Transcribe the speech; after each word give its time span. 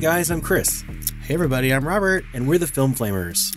Guys, 0.00 0.30
I'm 0.30 0.40
Chris, 0.40 0.82
Hey 1.24 1.34
everybody, 1.34 1.74
I'm 1.74 1.86
Robert. 1.86 2.24
and 2.32 2.48
we're 2.48 2.58
the 2.58 2.66
Film 2.66 2.94
Flamers. 2.94 3.54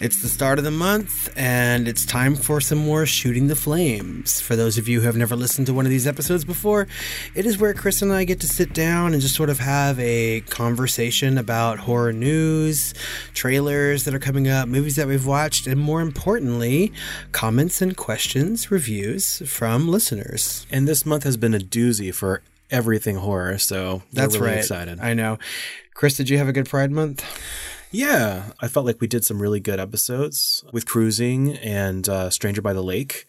It's 0.00 0.22
the 0.22 0.28
start 0.28 0.58
of 0.58 0.64
the 0.64 0.70
month, 0.70 1.32
and 1.36 1.88
it's 1.88 2.06
time 2.06 2.36
for 2.36 2.60
some 2.60 2.78
more 2.78 3.04
Shooting 3.04 3.48
the 3.48 3.56
Flames. 3.56 4.40
For 4.40 4.54
those 4.54 4.78
of 4.78 4.86
you 4.86 5.00
who 5.00 5.06
have 5.06 5.16
never 5.16 5.34
listened 5.34 5.66
to 5.66 5.74
one 5.74 5.84
of 5.84 5.90
these 5.90 6.06
episodes 6.06 6.44
before, 6.44 6.86
it 7.34 7.46
is 7.46 7.58
where 7.58 7.74
Chris 7.74 8.00
and 8.00 8.12
I 8.12 8.22
get 8.24 8.40
to 8.40 8.46
sit 8.48 8.72
down 8.72 9.12
and 9.12 9.20
just 9.20 9.34
sort 9.34 9.50
of 9.50 9.58
have 9.58 9.98
a 9.98 10.42
conversation 10.42 11.36
about 11.36 11.80
horror 11.80 12.12
news, 12.12 12.94
trailers 13.34 14.04
that 14.04 14.14
are 14.14 14.20
coming 14.20 14.48
up, 14.48 14.68
movies 14.68 14.96
that 14.96 15.08
we've 15.08 15.26
watched, 15.26 15.66
and 15.66 15.80
more 15.80 16.00
importantly, 16.00 16.92
comments 17.32 17.82
and 17.82 17.96
questions, 17.96 18.70
reviews 18.70 19.42
from 19.46 19.88
listeners. 19.88 20.64
And 20.70 20.86
this 20.86 21.04
month 21.04 21.24
has 21.24 21.36
been 21.36 21.54
a 21.54 21.58
doozy 21.58 22.14
for 22.14 22.42
everything 22.72 23.16
horror, 23.16 23.58
so 23.58 24.02
That's 24.12 24.34
really 24.36 24.48
right. 24.48 24.58
excited. 24.58 24.98
I 25.00 25.14
know. 25.14 25.38
Chris, 25.94 26.16
did 26.16 26.28
you 26.30 26.38
have 26.38 26.48
a 26.48 26.52
good 26.52 26.68
Pride 26.68 26.90
Month? 26.90 27.24
yeah, 27.92 28.44
I 28.60 28.68
felt 28.68 28.86
like 28.86 29.00
we 29.00 29.06
did 29.06 29.24
some 29.24 29.40
really 29.40 29.60
good 29.60 29.78
episodes 29.78 30.64
with 30.72 30.86
Cruising 30.86 31.56
and 31.58 32.08
uh, 32.08 32.30
Stranger 32.30 32.62
by 32.62 32.72
the 32.72 32.82
Lake. 32.82 33.26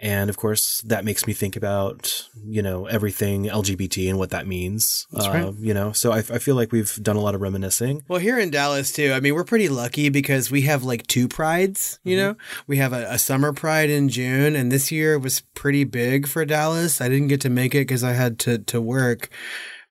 And 0.00 0.28
of 0.28 0.36
course, 0.36 0.82
that 0.82 1.04
makes 1.06 1.26
me 1.26 1.32
think 1.32 1.56
about, 1.56 2.28
you 2.44 2.60
know, 2.60 2.84
everything 2.86 3.44
LGBT 3.44 4.10
and 4.10 4.18
what 4.18 4.30
that 4.30 4.46
means. 4.46 5.06
That's 5.10 5.26
uh, 5.26 5.30
right. 5.30 5.54
You 5.58 5.72
know, 5.72 5.92
so 5.92 6.12
I, 6.12 6.18
I 6.18 6.38
feel 6.38 6.54
like 6.54 6.70
we've 6.70 6.94
done 7.02 7.16
a 7.16 7.20
lot 7.20 7.34
of 7.34 7.40
reminiscing. 7.40 8.02
Well, 8.06 8.18
here 8.18 8.38
in 8.38 8.50
Dallas 8.50 8.92
too. 8.92 9.12
I 9.12 9.20
mean, 9.20 9.34
we're 9.34 9.44
pretty 9.44 9.70
lucky 9.70 10.10
because 10.10 10.50
we 10.50 10.62
have 10.62 10.84
like 10.84 11.06
two 11.06 11.28
prides. 11.28 11.98
You 12.04 12.16
mm-hmm. 12.16 12.26
know, 12.26 12.36
we 12.66 12.76
have 12.76 12.92
a, 12.92 13.06
a 13.10 13.18
summer 13.18 13.52
pride 13.54 13.88
in 13.88 14.10
June, 14.10 14.54
and 14.54 14.70
this 14.70 14.92
year 14.92 15.18
was 15.18 15.40
pretty 15.54 15.84
big 15.84 16.26
for 16.26 16.44
Dallas. 16.44 17.00
I 17.00 17.08
didn't 17.08 17.28
get 17.28 17.40
to 17.42 17.50
make 17.50 17.74
it 17.74 17.86
because 17.86 18.04
I 18.04 18.12
had 18.12 18.38
to 18.40 18.58
to 18.58 18.80
work. 18.80 19.30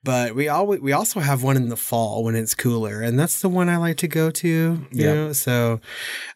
But 0.06 0.36
we 0.36 0.48
always 0.48 0.80
we 0.82 0.94
also 0.94 1.20
have 1.20 1.42
one 1.42 1.58
in 1.58 1.70
the 1.70 1.76
fall 1.76 2.24
when 2.24 2.36
it's 2.36 2.54
cooler, 2.54 3.02
and 3.02 3.20
that's 3.20 3.42
the 3.42 3.50
one 3.50 3.70
I 3.70 3.78
like 3.78 3.98
to 3.98 4.08
go 4.08 4.30
to. 4.32 4.48
You 4.48 4.88
Yeah. 4.92 5.14
know, 5.14 5.34
so 5.34 5.82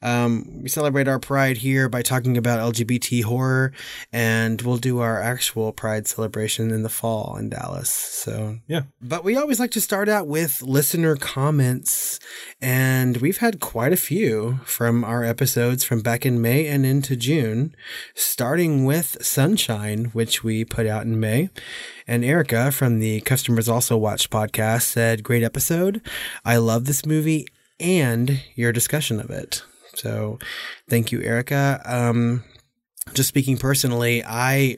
um, 0.02 0.62
we 0.64 0.70
celebrate 0.70 1.08
our 1.08 1.20
pride 1.20 1.58
here 1.58 1.88
by 1.88 2.02
talking 2.02 2.36
about 2.36 2.59
LGBT 2.73 3.22
horror, 3.23 3.72
and 4.12 4.59
we'll 4.64 4.78
do 4.78 5.00
our 5.00 5.22
actual 5.22 5.72
pride 5.72 6.08
celebration 6.08 6.72
in 6.72 6.81
the 6.84 6.90
fall 6.90 7.38
in 7.40 7.50
Dallas. 7.50 7.90
So 7.92 8.58
Yeah. 8.67 8.81
but 9.02 9.23
we 9.23 9.36
always 9.38 9.59
like 9.59 9.72
to 9.72 9.81
start 9.81 10.09
out 10.09 10.28
with 10.28 10.62
listener 10.64 11.16
comments, 11.16 12.20
and 12.59 13.17
we've 13.17 13.38
had 13.38 13.59
quite 13.59 13.94
a 13.94 13.97
few 13.97 14.59
from 14.66 15.03
our 15.03 15.23
episodes 15.23 15.84
from 15.84 16.02
back 16.02 16.25
in 16.25 16.42
May 16.42 16.66
and 16.66 16.86
into 16.88 17.16
June, 17.16 17.75
starting 18.16 18.84
with 18.86 19.17
Sunshine, 19.23 20.06
which 20.14 20.44
we 20.44 20.66
put 20.66 20.88
out 20.88 21.03
in 21.03 21.20
May. 21.20 21.50
And 22.09 22.25
Erica 22.25 22.71
from 22.71 22.97
the 22.97 23.21
Customers 23.21 23.69
Also 23.69 23.95
Watch 23.95 24.31
podcast 24.31 24.81
said, 24.81 25.23
Great 25.23 25.43
episode. 25.43 26.02
I 26.43 26.57
love 26.57 26.85
this 26.85 27.05
movie 27.05 27.45
and 27.79 28.41
your 28.55 28.71
discussion 28.71 29.19
of 29.19 29.29
it. 29.29 29.61
So 29.93 30.39
thank 30.89 31.11
you, 31.11 31.21
Erica. 31.21 31.79
Um, 31.85 32.43
just 33.13 33.29
speaking 33.29 33.57
personally, 33.57 34.23
I 34.25 34.77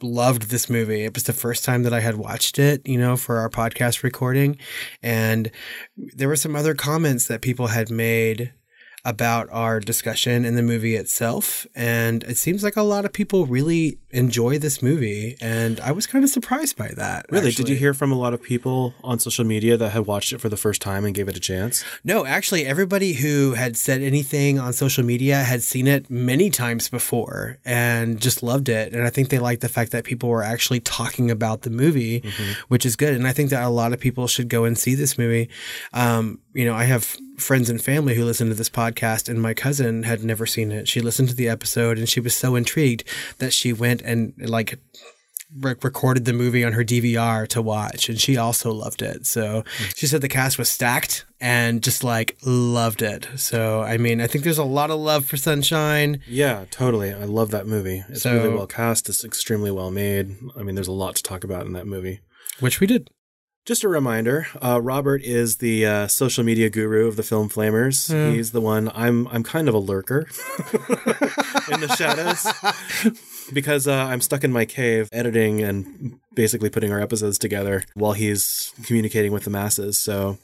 loved 0.00 0.42
this 0.42 0.70
movie. 0.70 1.02
It 1.02 1.14
was 1.14 1.24
the 1.24 1.32
first 1.32 1.64
time 1.64 1.82
that 1.82 1.92
I 1.92 1.98
had 1.98 2.18
watched 2.18 2.60
it, 2.60 2.86
you 2.86 2.98
know, 2.98 3.16
for 3.16 3.38
our 3.38 3.50
podcast 3.50 4.04
recording. 4.04 4.56
And 5.02 5.50
there 5.96 6.28
were 6.28 6.36
some 6.36 6.54
other 6.54 6.74
comments 6.74 7.26
that 7.26 7.42
people 7.42 7.66
had 7.66 7.90
made 7.90 8.52
about 9.04 9.48
our 9.50 9.80
discussion 9.80 10.44
in 10.44 10.54
the 10.54 10.62
movie 10.62 10.94
itself. 10.94 11.66
And 11.74 12.22
it 12.22 12.38
seems 12.38 12.62
like 12.62 12.76
a 12.76 12.82
lot 12.82 13.04
of 13.04 13.12
people 13.12 13.44
really 13.44 13.98
enjoy 14.14 14.58
this 14.58 14.82
movie. 14.82 15.36
And 15.40 15.80
I 15.80 15.92
was 15.92 16.06
kind 16.06 16.24
of 16.24 16.30
surprised 16.30 16.76
by 16.76 16.88
that. 16.96 17.26
Really? 17.30 17.50
Did 17.50 17.68
you 17.68 17.76
hear 17.76 17.94
from 17.94 18.12
a 18.12 18.14
lot 18.14 18.32
of 18.32 18.42
people 18.42 18.94
on 19.02 19.18
social 19.18 19.44
media 19.44 19.76
that 19.76 19.90
had 19.90 20.06
watched 20.06 20.32
it 20.32 20.40
for 20.40 20.48
the 20.48 20.56
first 20.56 20.80
time 20.80 21.04
and 21.04 21.14
gave 21.14 21.28
it 21.28 21.36
a 21.36 21.40
chance? 21.40 21.84
No, 22.04 22.24
actually, 22.24 22.64
everybody 22.64 23.14
who 23.14 23.54
had 23.54 23.76
said 23.76 24.02
anything 24.02 24.58
on 24.58 24.72
social 24.72 25.04
media 25.04 25.38
had 25.38 25.62
seen 25.62 25.86
it 25.86 26.08
many 26.08 26.50
times 26.50 26.88
before 26.88 27.58
and 27.64 28.20
just 28.20 28.42
loved 28.42 28.68
it. 28.68 28.92
And 28.92 29.04
I 29.04 29.10
think 29.10 29.28
they 29.28 29.38
liked 29.38 29.62
the 29.62 29.68
fact 29.68 29.92
that 29.92 30.04
people 30.04 30.28
were 30.28 30.42
actually 30.42 30.80
talking 30.80 31.30
about 31.30 31.62
the 31.62 31.70
movie, 31.70 32.22
which 32.68 32.86
is 32.86 32.96
good. 32.96 33.14
And 33.14 33.26
I 33.26 33.32
think 33.32 33.50
that 33.50 33.62
a 33.62 33.68
lot 33.68 33.92
of 33.92 34.00
people 34.00 34.26
should 34.26 34.48
go 34.48 34.64
and 34.64 34.78
see 34.78 34.94
this 34.94 35.18
movie. 35.18 35.48
Um, 35.92 36.40
you 36.54 36.64
know, 36.64 36.74
I 36.74 36.84
have 36.84 37.16
friends 37.36 37.68
and 37.68 37.82
family 37.82 38.14
who 38.14 38.24
listen 38.24 38.48
to 38.48 38.54
this 38.54 38.70
podcast, 38.70 39.28
and 39.28 39.42
my 39.42 39.54
cousin 39.54 40.04
had 40.04 40.22
never 40.22 40.46
seen 40.46 40.70
it. 40.70 40.86
She 40.86 41.00
listened 41.00 41.28
to 41.30 41.34
the 41.34 41.48
episode 41.48 41.98
and 41.98 42.08
she 42.08 42.20
was 42.20 42.34
so 42.34 42.54
intrigued 42.54 43.04
that 43.38 43.52
she 43.52 43.72
went 43.72 44.02
and 44.04 44.32
like 44.38 44.78
re- 45.60 45.74
recorded 45.82 46.24
the 46.24 46.32
movie 46.32 46.64
on 46.64 46.72
her 46.72 46.84
DVR 46.84 47.46
to 47.48 47.62
watch, 47.62 48.08
and 48.08 48.20
she 48.20 48.36
also 48.36 48.72
loved 48.72 49.02
it. 49.02 49.26
So 49.26 49.64
she 49.94 50.06
said 50.06 50.20
the 50.20 50.28
cast 50.28 50.58
was 50.58 50.68
stacked 50.70 51.24
and 51.40 51.82
just 51.82 52.02
like 52.04 52.36
loved 52.44 53.02
it. 53.02 53.28
So 53.36 53.82
I 53.82 53.96
mean, 53.98 54.20
I 54.20 54.26
think 54.26 54.44
there's 54.44 54.58
a 54.58 54.64
lot 54.64 54.90
of 54.90 54.98
love 55.00 55.26
for 55.26 55.36
Sunshine. 55.36 56.20
Yeah, 56.26 56.64
totally. 56.70 57.12
I 57.12 57.24
love 57.24 57.50
that 57.52 57.66
movie. 57.66 58.02
It's 58.08 58.22
So- 58.22 58.34
really 58.34 58.54
well 58.54 58.66
cast. 58.66 59.08
It's 59.08 59.24
extremely 59.24 59.70
well 59.70 59.90
made. 59.90 60.36
I 60.58 60.62
mean, 60.62 60.74
there's 60.74 60.88
a 60.88 60.92
lot 60.92 61.16
to 61.16 61.22
talk 61.22 61.44
about 61.44 61.66
in 61.66 61.72
that 61.74 61.86
movie. 61.86 62.20
Which 62.60 62.80
we 62.80 62.86
did. 62.86 63.10
Just 63.66 63.82
a 63.82 63.88
reminder: 63.88 64.46
uh, 64.62 64.78
Robert 64.82 65.22
is 65.22 65.56
the 65.56 65.86
uh, 65.86 66.06
social 66.06 66.44
media 66.44 66.68
guru 66.68 67.08
of 67.08 67.16
the 67.16 67.22
Film 67.22 67.48
Flamers. 67.48 68.12
He's 68.34 68.52
the 68.52 68.60
one. 68.60 68.90
I'm. 68.94 69.26
I'm 69.28 69.42
kind 69.42 69.68
of 69.70 69.74
a 69.74 69.78
lurker 69.78 70.20
in 71.72 71.80
the 71.80 71.94
shadows 71.96 72.44
because 73.52 73.86
uh, 73.86 73.92
I'm 73.92 74.20
stuck 74.20 74.44
in 74.44 74.52
my 74.52 74.64
cave 74.64 75.08
editing 75.12 75.62
and 75.62 76.18
basically 76.34 76.70
putting 76.70 76.92
our 76.92 77.00
episodes 77.00 77.38
together 77.38 77.84
while 77.94 78.12
he's 78.12 78.72
communicating 78.84 79.32
with 79.32 79.44
the 79.44 79.50
masses. 79.50 79.98
So, 79.98 80.38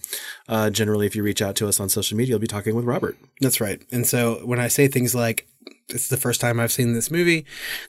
uh, 0.48 0.70
generally, 0.70 1.06
if 1.06 1.16
you 1.16 1.22
reach 1.22 1.42
out 1.42 1.56
to 1.56 1.68
us 1.68 1.80
on 1.80 1.88
social 1.88 2.16
media, 2.16 2.30
you'll 2.32 2.38
be 2.38 2.46
talking 2.46 2.74
with 2.74 2.84
Robert. 2.84 3.16
That's 3.40 3.60
right. 3.60 3.82
And 3.90 4.06
so 4.06 4.40
when 4.44 4.60
I 4.60 4.68
say 4.68 4.88
things 4.88 5.14
like, 5.14 5.46
it's 5.88 6.08
the 6.08 6.16
first 6.16 6.40
time 6.40 6.60
I've 6.60 6.72
seen 6.72 6.92
this 6.94 7.10
movie, 7.10 7.44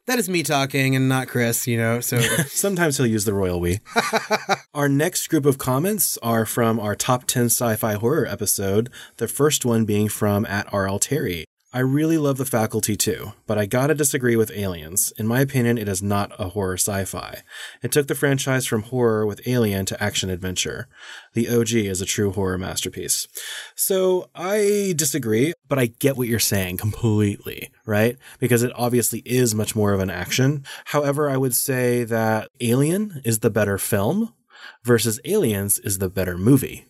that 0.08 0.18
is 0.18 0.28
me 0.28 0.44
talking 0.44 0.96
and 0.96 1.08
not 1.08 1.28
Chris, 1.28 1.68
you 1.68 1.78
know? 1.78 2.00
So 2.00 2.20
Sometimes 2.48 2.98
he'll 2.98 3.06
use 3.06 3.26
the 3.26 3.34
royal 3.34 3.60
we. 3.60 3.80
our 4.74 4.90
next 4.90 5.28
group 5.28 5.46
of 5.46 5.58
comments 5.58 6.18
are 6.24 6.46
from 6.46 6.80
our 6.80 6.96
top 6.96 7.26
10 7.26 7.46
sci 7.46 7.76
fi 7.76 7.94
horror 7.94 8.26
episode, 8.26 8.90
the 9.18 9.28
first 9.28 9.66
one 9.66 9.86
being 9.86 10.10
from 10.10 10.46
at 10.46 10.72
R.L. 10.74 11.00
Terry. 11.00 11.46
I 11.74 11.80
really 11.80 12.18
love 12.18 12.38
the 12.38 12.46
faculty 12.46 12.98
too, 12.98 13.32
but 13.48 13.58
I 13.58 13.66
gotta 13.66 13.96
disagree 13.96 14.36
with 14.36 14.52
Aliens. 14.52 15.14
In 15.18 15.26
my 15.26 15.40
opinion, 15.40 15.78
it 15.78 15.88
is 15.88 16.04
not 16.04 16.34
a 16.38 16.50
horror 16.50 16.74
sci 16.74 17.06
fi. 17.06 17.44
It 17.82 17.94
took 17.94 18.08
the 18.08 18.16
franchise 18.16 18.66
from 18.66 18.84
horror 18.84 19.26
with 19.26 19.48
Alien 19.48 19.86
to 19.86 20.04
action 20.04 20.30
adventure. 20.30 20.90
The 21.34 21.48
OG 21.48 21.72
is 21.72 22.02
a 22.02 22.06
true 22.06 22.32
horror 22.34 22.58
masterpiece. 22.58 23.26
So 23.74 24.30
I 24.36 24.94
disagree, 24.98 25.54
but 25.70 25.80
I 25.80 25.86
get 25.86 26.18
what 26.18 26.28
you're 26.28 26.40
saying 26.40 26.76
completely, 26.76 27.72
right? 27.86 28.18
Because 28.38 28.64
it 28.64 28.74
obviously 28.76 29.20
is 29.20 29.56
much 29.56 29.74
more 29.74 29.94
of 29.94 30.02
an 30.02 30.10
action. 30.10 30.66
However, 30.86 31.30
I 31.30 31.38
would 31.38 31.56
say 31.56 32.04
that 32.04 32.50
Alien 32.60 33.22
is 33.24 33.40
the 33.40 33.50
better 33.50 33.78
film 33.78 34.34
versus 34.84 35.22
Aliens 35.24 35.80
is 35.80 36.00
the 36.00 36.10
better 36.10 36.38
movie. 36.38 36.86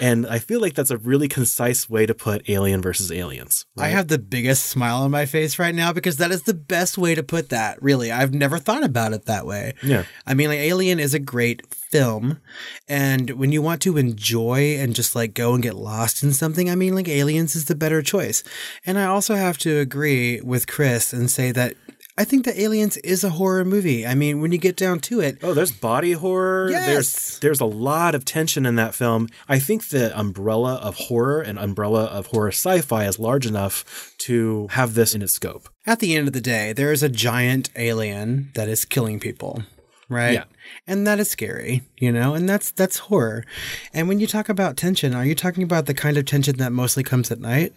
And 0.00 0.26
I 0.26 0.38
feel 0.38 0.60
like 0.60 0.74
that's 0.74 0.90
a 0.90 0.98
really 0.98 1.28
concise 1.28 1.88
way 1.88 2.06
to 2.06 2.14
put 2.14 2.48
Alien 2.48 2.82
versus 2.82 3.12
Aliens. 3.12 3.66
I 3.78 3.88
have 3.88 4.08
the 4.08 4.18
biggest 4.18 4.66
smile 4.66 5.02
on 5.02 5.10
my 5.10 5.26
face 5.26 5.58
right 5.58 5.74
now 5.74 5.92
because 5.92 6.16
that 6.16 6.30
is 6.30 6.42
the 6.42 6.54
best 6.54 6.98
way 6.98 7.14
to 7.14 7.22
put 7.22 7.50
that, 7.50 7.80
really. 7.82 8.10
I've 8.10 8.34
never 8.34 8.58
thought 8.58 8.84
about 8.84 9.12
it 9.12 9.26
that 9.26 9.46
way. 9.46 9.74
Yeah. 9.82 10.04
I 10.26 10.34
mean, 10.34 10.48
like, 10.48 10.58
Alien 10.58 10.98
is 10.98 11.14
a 11.14 11.18
great 11.18 11.72
film. 11.74 12.40
And 12.88 13.30
when 13.30 13.52
you 13.52 13.62
want 13.62 13.82
to 13.82 13.96
enjoy 13.96 14.76
and 14.78 14.94
just 14.94 15.14
like 15.14 15.34
go 15.34 15.54
and 15.54 15.62
get 15.62 15.74
lost 15.74 16.22
in 16.22 16.32
something, 16.32 16.68
I 16.68 16.74
mean, 16.74 16.94
like, 16.94 17.08
Aliens 17.08 17.54
is 17.54 17.66
the 17.66 17.74
better 17.74 18.02
choice. 18.02 18.42
And 18.84 18.98
I 18.98 19.04
also 19.04 19.34
have 19.34 19.58
to 19.58 19.78
agree 19.78 20.40
with 20.40 20.66
Chris 20.66 21.12
and 21.12 21.30
say 21.30 21.52
that 21.52 21.74
I 22.18 22.24
think 22.24 22.44
that 22.44 22.58
Aliens 22.58 22.98
is 22.98 23.24
a 23.24 23.30
horror 23.30 23.64
movie. 23.64 24.06
I 24.06 24.14
mean, 24.14 24.40
when 24.42 24.52
you 24.52 24.58
get 24.58 24.76
down 24.76 25.00
to 25.00 25.20
it, 25.20 25.38
Oh, 25.42 25.54
there's 25.54 25.72
body 25.72 26.12
horror. 26.12 26.68
Yes. 26.70 26.86
There's 26.86 27.38
there's 27.40 27.60
a 27.60 27.64
lot 27.64 28.14
of 28.14 28.24
tension 28.24 28.66
in 28.66 28.74
that 28.76 28.94
film. 28.94 29.28
I 29.48 29.58
think 29.58 29.88
the 29.88 30.16
umbrella 30.18 30.74
of 30.74 30.94
horror 30.96 31.40
and 31.40 31.58
umbrella 31.58 32.04
of 32.04 32.26
horror 32.26 32.48
sci-fi 32.52 33.06
is 33.06 33.18
large 33.18 33.46
enough 33.46 34.12
to 34.18 34.68
have 34.72 34.92
this 34.94 35.14
in 35.14 35.22
its 35.22 35.32
scope. 35.32 35.68
at 35.86 36.00
the 36.00 36.14
end 36.14 36.28
of 36.28 36.34
the 36.34 36.40
day, 36.40 36.72
there 36.74 36.92
is 36.92 37.02
a 37.02 37.08
giant 37.08 37.70
alien 37.76 38.50
that 38.54 38.68
is 38.68 38.84
killing 38.84 39.18
people. 39.18 39.62
Right. 40.08 40.34
Yeah. 40.34 40.44
And 40.86 41.06
that 41.06 41.18
is 41.18 41.30
scary, 41.30 41.80
you 41.96 42.12
know, 42.12 42.34
and 42.34 42.46
that's 42.46 42.70
that's 42.72 42.98
horror. 43.08 43.44
And 43.94 44.06
when 44.06 44.20
you 44.20 44.26
talk 44.26 44.50
about 44.50 44.76
tension, 44.76 45.14
are 45.14 45.24
you 45.24 45.34
talking 45.34 45.62
about 45.62 45.86
the 45.86 45.94
kind 45.94 46.18
of 46.18 46.26
tension 46.26 46.58
that 46.58 46.72
mostly 46.72 47.02
comes 47.02 47.30
at 47.32 47.40
night? 47.40 47.72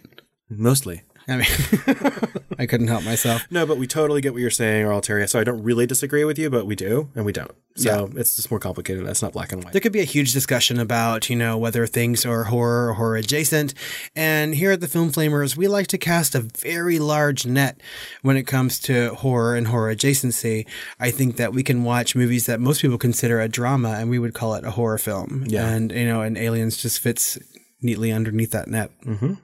Mostly. 0.50 1.00
I 1.28 1.36
mean, 1.36 1.46
I 2.58 2.66
couldn't 2.66 2.88
help 2.88 3.04
myself. 3.04 3.46
No, 3.50 3.66
but 3.66 3.78
we 3.78 3.86
totally 3.86 4.20
get 4.20 4.32
what 4.32 4.40
you're 4.40 4.50
saying, 4.50 4.86
R.L. 4.86 5.00
Terry. 5.00 5.26
So 5.26 5.40
I 5.40 5.44
don't 5.44 5.62
really 5.62 5.86
disagree 5.86 6.24
with 6.24 6.38
you, 6.38 6.50
but 6.50 6.66
we 6.66 6.76
do 6.76 7.10
and 7.14 7.24
we 7.24 7.32
don't. 7.32 7.52
So 7.74 8.10
it's 8.16 8.36
just 8.36 8.50
more 8.50 8.58
complicated. 8.58 9.04
That's 9.04 9.20
not 9.20 9.34
black 9.34 9.52
and 9.52 9.62
white. 9.62 9.72
There 9.72 9.82
could 9.82 9.92
be 9.92 10.00
a 10.00 10.04
huge 10.04 10.32
discussion 10.32 10.80
about, 10.80 11.28
you 11.28 11.36
know, 11.36 11.58
whether 11.58 11.86
things 11.86 12.24
are 12.24 12.44
horror 12.44 12.88
or 12.88 12.94
horror 12.94 13.16
adjacent. 13.16 13.74
And 14.14 14.54
here 14.54 14.70
at 14.70 14.80
the 14.80 14.88
Film 14.88 15.12
Flamers, 15.12 15.56
we 15.56 15.68
like 15.68 15.86
to 15.88 15.98
cast 15.98 16.34
a 16.34 16.40
very 16.40 16.98
large 16.98 17.44
net 17.44 17.80
when 18.22 18.38
it 18.38 18.46
comes 18.46 18.78
to 18.80 19.14
horror 19.16 19.56
and 19.56 19.66
horror 19.66 19.94
adjacency. 19.94 20.66
I 20.98 21.10
think 21.10 21.36
that 21.36 21.52
we 21.52 21.62
can 21.62 21.84
watch 21.84 22.16
movies 22.16 22.46
that 22.46 22.60
most 22.60 22.80
people 22.80 22.98
consider 22.98 23.40
a 23.40 23.48
drama 23.48 23.90
and 23.90 24.08
we 24.08 24.18
would 24.18 24.32
call 24.32 24.54
it 24.54 24.64
a 24.64 24.70
horror 24.70 24.98
film. 24.98 25.44
Yeah. 25.46 25.66
And, 25.66 25.92
you 25.92 26.06
know, 26.06 26.22
and 26.22 26.38
Aliens 26.38 26.78
just 26.78 27.00
fits 27.00 27.38
neatly 27.82 28.10
underneath 28.10 28.52
that 28.52 28.68
net. 28.68 28.90
Mm-hmm. 29.04 29.34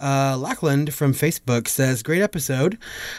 Uh, 0.00 0.36
Lachlan 0.38 0.86
from 0.90 1.12
Facebook 1.12 1.68
says, 1.68 2.02
Great 2.02 2.22
episode. 2.22 2.78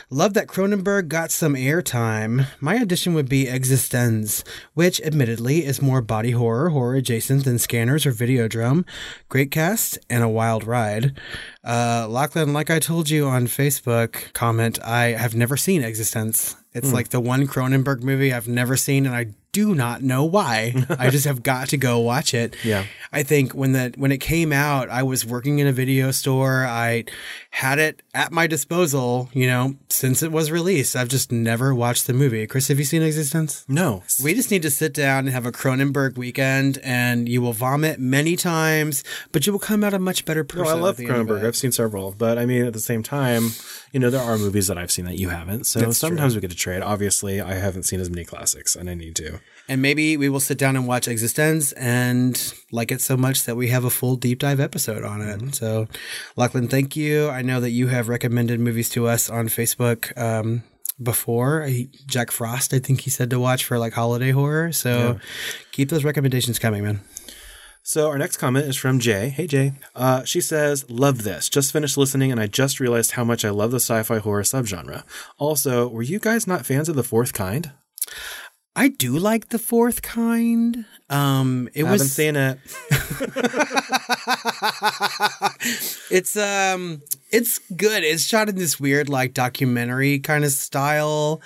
Love 0.09 0.33
that 0.33 0.47
Cronenberg 0.47 1.07
got 1.07 1.31
some 1.31 1.53
airtime. 1.55 2.47
My 2.59 2.75
addition 2.75 3.13
would 3.13 3.27
be 3.29 3.45
Existenz, 3.45 4.43
which 4.73 5.01
admittedly 5.01 5.65
is 5.65 5.81
more 5.81 6.01
body 6.01 6.31
horror, 6.31 6.69
horror 6.69 6.95
adjacent 6.95 7.43
than 7.43 7.59
Scanners 7.59 8.05
or 8.05 8.11
Videodrome. 8.11 8.85
Great 9.27 9.51
cast 9.51 9.97
and 10.09 10.23
a 10.23 10.29
wild 10.29 10.63
ride. 10.63 11.19
Uh, 11.63 12.07
Lachlan, 12.09 12.53
like 12.53 12.69
I 12.69 12.79
told 12.79 13.09
you 13.09 13.27
on 13.27 13.47
Facebook 13.47 14.31
comment, 14.33 14.79
I 14.83 15.07
have 15.07 15.35
never 15.35 15.57
seen 15.57 15.81
Existenz. 15.81 16.55
It's 16.71 16.93
like 16.93 17.09
the 17.09 17.19
one 17.19 17.47
Cronenberg 17.47 18.03
movie 18.03 18.31
I've 18.31 18.47
never 18.47 18.77
seen, 18.77 19.07
and 19.07 19.15
I 19.15 19.33
do 19.59 19.75
not 19.75 20.01
know 20.01 20.23
why. 20.23 20.73
I 20.97 21.09
just 21.09 21.25
have 21.25 21.43
got 21.43 21.69
to 21.69 21.77
go 21.77 21.99
watch 21.99 22.33
it. 22.33 22.55
Yeah. 22.69 22.85
I 23.11 23.23
think 23.23 23.53
when 23.53 23.71
the 23.71 23.93
when 23.97 24.11
it 24.11 24.19
came 24.19 24.53
out, 24.53 24.89
I 24.89 25.01
was 25.01 25.25
working 25.25 25.57
in 25.57 25.65
a 25.65 25.71
video 25.71 26.11
store. 26.11 26.65
I 26.67 27.05
had 27.49 27.79
it 27.79 28.03
at 28.13 28.31
my 28.31 28.45
disposal, 28.45 29.29
you 29.33 29.47
know, 29.47 29.75
since 29.89 30.21
it 30.21 30.31
was 30.31 30.51
released. 30.51 30.95
I've 30.95 31.07
just 31.07 31.31
never 31.31 31.73
watched 31.73 32.05
the 32.05 32.13
movie. 32.13 32.45
Chris, 32.45 32.67
have 32.67 32.77
you 32.77 32.85
seen 32.85 33.01
Existenz? 33.01 33.65
no. 33.67 34.03
We 34.23 34.35
just 34.35 34.51
need 34.51 34.61
to 34.61 34.69
sit 34.69 34.93
down 34.93 35.19
and 35.19 35.29
have 35.29 35.47
a 35.47 35.51
Cronenberg 35.51 36.17
weekend, 36.17 36.77
and 36.83 37.27
you 37.27 37.41
will 37.41 37.53
vomit 37.53 37.99
many 37.99 38.35
times, 38.35 39.03
but 39.31 39.47
you 39.47 39.53
will 39.53 39.59
come 39.59 39.83
out 39.83 39.93
a 39.95 39.99
much 39.99 40.23
better 40.25 40.43
person. 40.43 40.65
No. 40.65 40.69
I 40.69 40.73
love 40.73 40.89
at 40.91 40.97
the 40.97 41.11
end 41.11 41.15
of 41.21 41.27
Cronenberg. 41.27 41.45
I've 41.47 41.55
seen 41.55 41.71
several, 41.71 42.11
but 42.11 42.37
I 42.37 42.45
mean, 42.45 42.65
at 42.65 42.73
the 42.73 42.79
same 42.79 43.01
time, 43.01 43.49
you 43.91 43.99
know, 43.99 44.11
there 44.11 44.21
are 44.21 44.37
movies 44.37 44.67
that 44.67 44.77
I've 44.77 44.91
seen 44.91 45.05
that 45.05 45.17
you 45.17 45.29
haven't. 45.29 45.65
So 45.65 45.79
That's 45.79 45.97
sometimes 45.97 46.35
we 46.35 46.41
get 46.41 46.51
to 46.51 46.55
trade. 46.57 46.83
Obviously, 46.83 47.41
I 47.41 47.53
haven't 47.55 47.83
seen 47.83 47.99
as 47.99 48.09
many 48.11 48.23
classics, 48.25 48.75
and 48.75 48.87
I 48.87 48.93
need 48.93 49.15
to. 49.15 49.39
And 49.67 49.83
maybe 49.83 50.17
we 50.17 50.29
will 50.29 50.39
sit 50.39 50.57
down 50.57 50.75
and 50.75 50.87
watch 50.87 51.07
Existenz 51.07 51.73
and 51.77 52.53
like 52.71 52.91
it 52.91 53.01
so 53.01 53.15
much 53.15 53.45
that 53.45 53.55
we 53.55 53.67
have 53.67 53.85
a 53.85 53.91
full 53.91 54.15
deep 54.15 54.39
dive 54.39 54.59
episode 54.59 55.03
on 55.03 55.21
it. 55.21 55.53
So, 55.53 55.87
Lachlan, 56.35 56.67
thank 56.67 56.95
you. 56.95 57.29
I 57.29 57.43
know 57.43 57.59
that 57.59 57.69
you 57.69 57.87
have 57.87 58.09
recommended 58.09 58.59
movies 58.59 58.89
to 58.91 59.07
us 59.07 59.29
on 59.29 59.45
Facebook 59.45 60.17
um, 60.17 60.63
before. 61.01 61.69
Jack 62.07 62.31
Frost, 62.31 62.73
I 62.73 62.79
think 62.79 63.01
he 63.01 63.11
said 63.11 63.29
to 63.29 63.39
watch 63.39 63.63
for 63.63 63.77
like 63.77 63.93
holiday 63.93 64.31
horror. 64.31 64.71
So, 64.71 65.19
keep 65.71 65.89
those 65.89 66.03
recommendations 66.03 66.57
coming, 66.57 66.83
man. 66.83 67.01
So 67.83 68.07
our 68.09 68.17
next 68.19 68.37
comment 68.37 68.67
is 68.67 68.75
from 68.77 68.99
Jay. 68.99 69.29
Hey 69.29 69.47
Jay. 69.47 69.73
Uh, 69.95 70.23
she 70.23 70.41
says, 70.41 70.87
"Love 70.91 71.23
this. 71.23 71.49
Just 71.49 71.71
finished 71.71 71.97
listening, 71.97 72.31
and 72.31 72.39
I 72.39 72.45
just 72.45 72.79
realized 72.79 73.13
how 73.13 73.23
much 73.23 73.43
I 73.43 73.49
love 73.49 73.71
the 73.71 73.77
sci-fi 73.77 74.19
horror 74.19 74.43
subgenre. 74.43 75.03
Also, 75.39 75.87
were 75.87 76.03
you 76.03 76.19
guys 76.19 76.45
not 76.45 76.67
fans 76.67 76.87
of 76.87 76.95
the 76.95 77.03
Fourth 77.03 77.33
Kind? 77.33 77.71
I 78.75 78.89
do 78.89 79.17
like 79.17 79.49
the 79.49 79.59
fourth 79.59 80.01
kind. 80.01 80.85
Um, 81.09 81.69
it 81.73 81.83
Haven't 81.83 81.91
was 81.91 82.11
seen 82.11 82.35
it. 82.35 82.59
it's 86.11 86.37
um 86.37 87.01
it's 87.31 87.59
good. 87.75 88.03
It's 88.03 88.23
shot 88.23 88.47
in 88.47 88.55
this 88.55 88.79
weird 88.79 89.09
like 89.09 89.33
documentary 89.33 90.19
kind 90.19 90.45
of 90.45 90.51
style, 90.51 91.41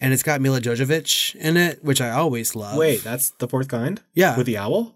and 0.00 0.12
it's 0.12 0.22
got 0.22 0.40
Milla 0.40 0.60
Jovovich 0.60 1.34
in 1.36 1.56
it, 1.56 1.84
which 1.84 2.00
I 2.00 2.10
always 2.10 2.54
love. 2.54 2.78
Wait, 2.78 3.02
that's 3.02 3.30
the 3.30 3.48
Fourth 3.48 3.68
Kind? 3.68 4.00
Yeah. 4.14 4.36
with 4.36 4.46
the 4.46 4.56
owl." 4.56 4.94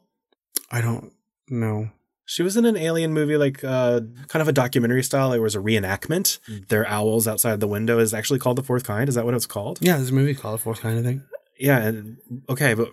I 0.71 0.81
don't 0.81 1.13
know. 1.49 1.91
She 2.25 2.43
was 2.43 2.57
in 2.57 2.65
an 2.65 2.77
alien 2.77 3.13
movie, 3.13 3.37
like 3.37 3.63
uh, 3.63 4.01
kind 4.29 4.41
of 4.41 4.49
a 4.49 4.53
documentary 4.53 5.03
style. 5.03 5.33
It 5.33 5.41
was 5.41 5.55
a 5.55 5.59
reenactment. 5.59 6.39
Their 6.69 6.89
owls 6.89 7.29
outside 7.29 7.61
the 7.61 7.69
window 7.69 7.99
is 7.99 8.15
actually 8.15 8.39
called 8.39 8.57
the 8.57 8.63
Fourth 8.63 8.85
Kind. 8.85 9.09
Is 9.09 9.17
that 9.17 9.27
what 9.27 9.35
it's 9.35 9.45
called? 9.45 9.79
Yeah, 9.83 9.97
there's 9.97 10.11
a 10.11 10.15
movie 10.15 10.35
called 10.35 10.55
the 10.55 10.63
Fourth 10.63 10.81
Kind, 10.81 10.99
I 10.99 11.03
think. 11.03 11.23
Yeah. 11.59 11.93
Okay, 12.49 12.75
but 12.75 12.93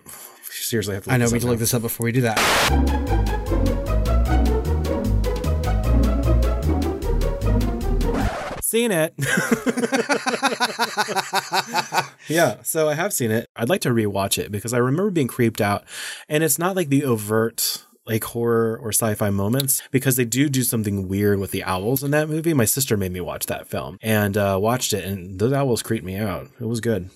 seriously, 0.50 0.92
I 0.92 0.94
have 0.96 1.04
to. 1.04 1.12
I 1.12 1.16
know 1.16 1.24
we 1.24 1.28
up 1.28 1.32
need 1.34 1.40
to 1.42 1.46
look 1.48 1.58
this 1.58 1.74
up 1.74 1.82
before 1.82 2.04
we 2.04 2.12
do 2.12 2.20
that. 2.22 2.38
Seen 8.62 8.92
it. 8.92 9.14
yeah, 12.28 12.62
so 12.62 12.88
I 12.88 12.94
have 12.94 13.12
seen 13.12 13.32
it. 13.32 13.48
I'd 13.56 13.68
like 13.68 13.80
to 13.80 13.88
rewatch 13.88 14.38
it 14.38 14.52
because 14.52 14.72
I 14.72 14.78
remember 14.78 15.10
being 15.10 15.26
creeped 15.26 15.60
out, 15.60 15.82
and 16.28 16.44
it's 16.44 16.56
not 16.56 16.76
like 16.76 16.88
the 16.88 17.02
overt 17.02 17.84
like 18.06 18.24
horror 18.24 18.78
or 18.82 18.90
sci-fi 18.90 19.30
moments 19.30 19.82
because 19.90 20.16
they 20.16 20.24
do 20.24 20.48
do 20.48 20.62
something 20.62 21.08
weird 21.08 21.38
with 21.38 21.50
the 21.50 21.62
owls 21.64 22.02
in 22.02 22.10
that 22.12 22.28
movie. 22.28 22.54
My 22.54 22.64
sister 22.64 22.96
made 22.96 23.12
me 23.12 23.20
watch 23.20 23.46
that 23.46 23.68
film 23.68 23.98
and 24.02 24.36
uh, 24.36 24.58
watched 24.60 24.92
it, 24.92 25.04
and 25.04 25.38
those 25.38 25.52
owls 25.52 25.82
creeped 25.82 26.04
me 26.04 26.16
out. 26.16 26.48
It 26.60 26.66
was 26.66 26.80
good. 26.80 27.10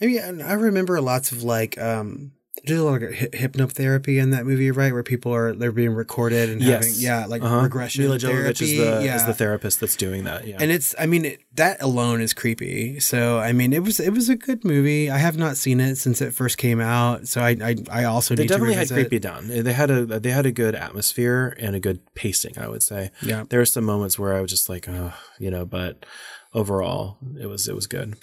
I 0.00 0.06
mean, 0.06 0.42
I 0.42 0.52
remember 0.54 1.00
lots 1.00 1.32
of 1.32 1.42
like 1.42 1.78
um 1.78 2.32
there's 2.66 2.80
a 2.80 2.84
lot 2.84 3.02
of 3.02 3.10
hypnotherapy 3.10 4.20
in 4.22 4.30
that 4.30 4.46
movie, 4.46 4.70
right? 4.70 4.92
Where 4.92 5.02
people 5.02 5.34
are 5.34 5.54
they're 5.54 5.72
being 5.72 5.92
recorded 5.92 6.48
and 6.48 6.62
having 6.62 6.92
yeah, 6.96 7.26
like 7.26 7.42
Uh-huh. 7.42 7.62
regression 7.62 8.04
Milla 8.04 8.16
Jovovich 8.18 8.58
therapy. 8.58 8.64
is 8.64 8.78
the 8.78 9.02
yeah. 9.04 9.16
is 9.16 9.26
the 9.26 9.34
therapist 9.34 9.80
that's 9.80 9.96
doing 9.96 10.24
that. 10.24 10.46
Yeah. 10.46 10.56
and 10.60 10.70
it's 10.70 10.94
I 10.98 11.06
mean 11.06 11.24
it, 11.26 11.40
that 11.54 11.82
alone 11.82 12.20
is 12.22 12.32
creepy. 12.32 13.00
So 13.00 13.38
I 13.38 13.52
mean 13.52 13.72
it 13.72 13.82
was 13.82 14.00
it 14.00 14.12
was 14.14 14.28
a 14.28 14.36
good 14.36 14.64
movie. 14.64 15.10
I 15.10 15.18
have 15.18 15.36
not 15.36 15.56
seen 15.56 15.78
it 15.80 15.96
since 15.96 16.22
it 16.22 16.32
first 16.32 16.56
came 16.56 16.80
out, 16.80 17.28
so 17.28 17.40
I 17.42 17.50
I, 17.60 17.76
I 17.90 18.04
also 18.04 18.34
they 18.34 18.44
need 18.44 18.48
definitely 18.48 18.74
to 18.74 18.80
had 18.80 18.88
creepy 18.88 19.18
down. 19.18 19.48
They 19.48 19.72
had 19.72 19.90
a 19.90 20.06
they 20.20 20.30
had 20.30 20.46
a 20.46 20.52
good 20.52 20.74
atmosphere 20.74 21.56
and 21.58 21.74
a 21.76 21.80
good 21.80 22.00
pacing. 22.14 22.56
I 22.58 22.68
would 22.68 22.82
say. 22.82 23.10
Yeah. 23.20 23.44
There 23.48 23.58
were 23.58 23.66
some 23.66 23.84
moments 23.84 24.18
where 24.18 24.32
I 24.34 24.40
was 24.40 24.50
just 24.50 24.68
like, 24.68 24.88
oh, 24.88 25.12
you 25.38 25.50
know, 25.50 25.66
but 25.66 26.06
overall, 26.54 27.18
it 27.38 27.46
was 27.46 27.68
it 27.68 27.74
was 27.74 27.86
good. 27.86 28.16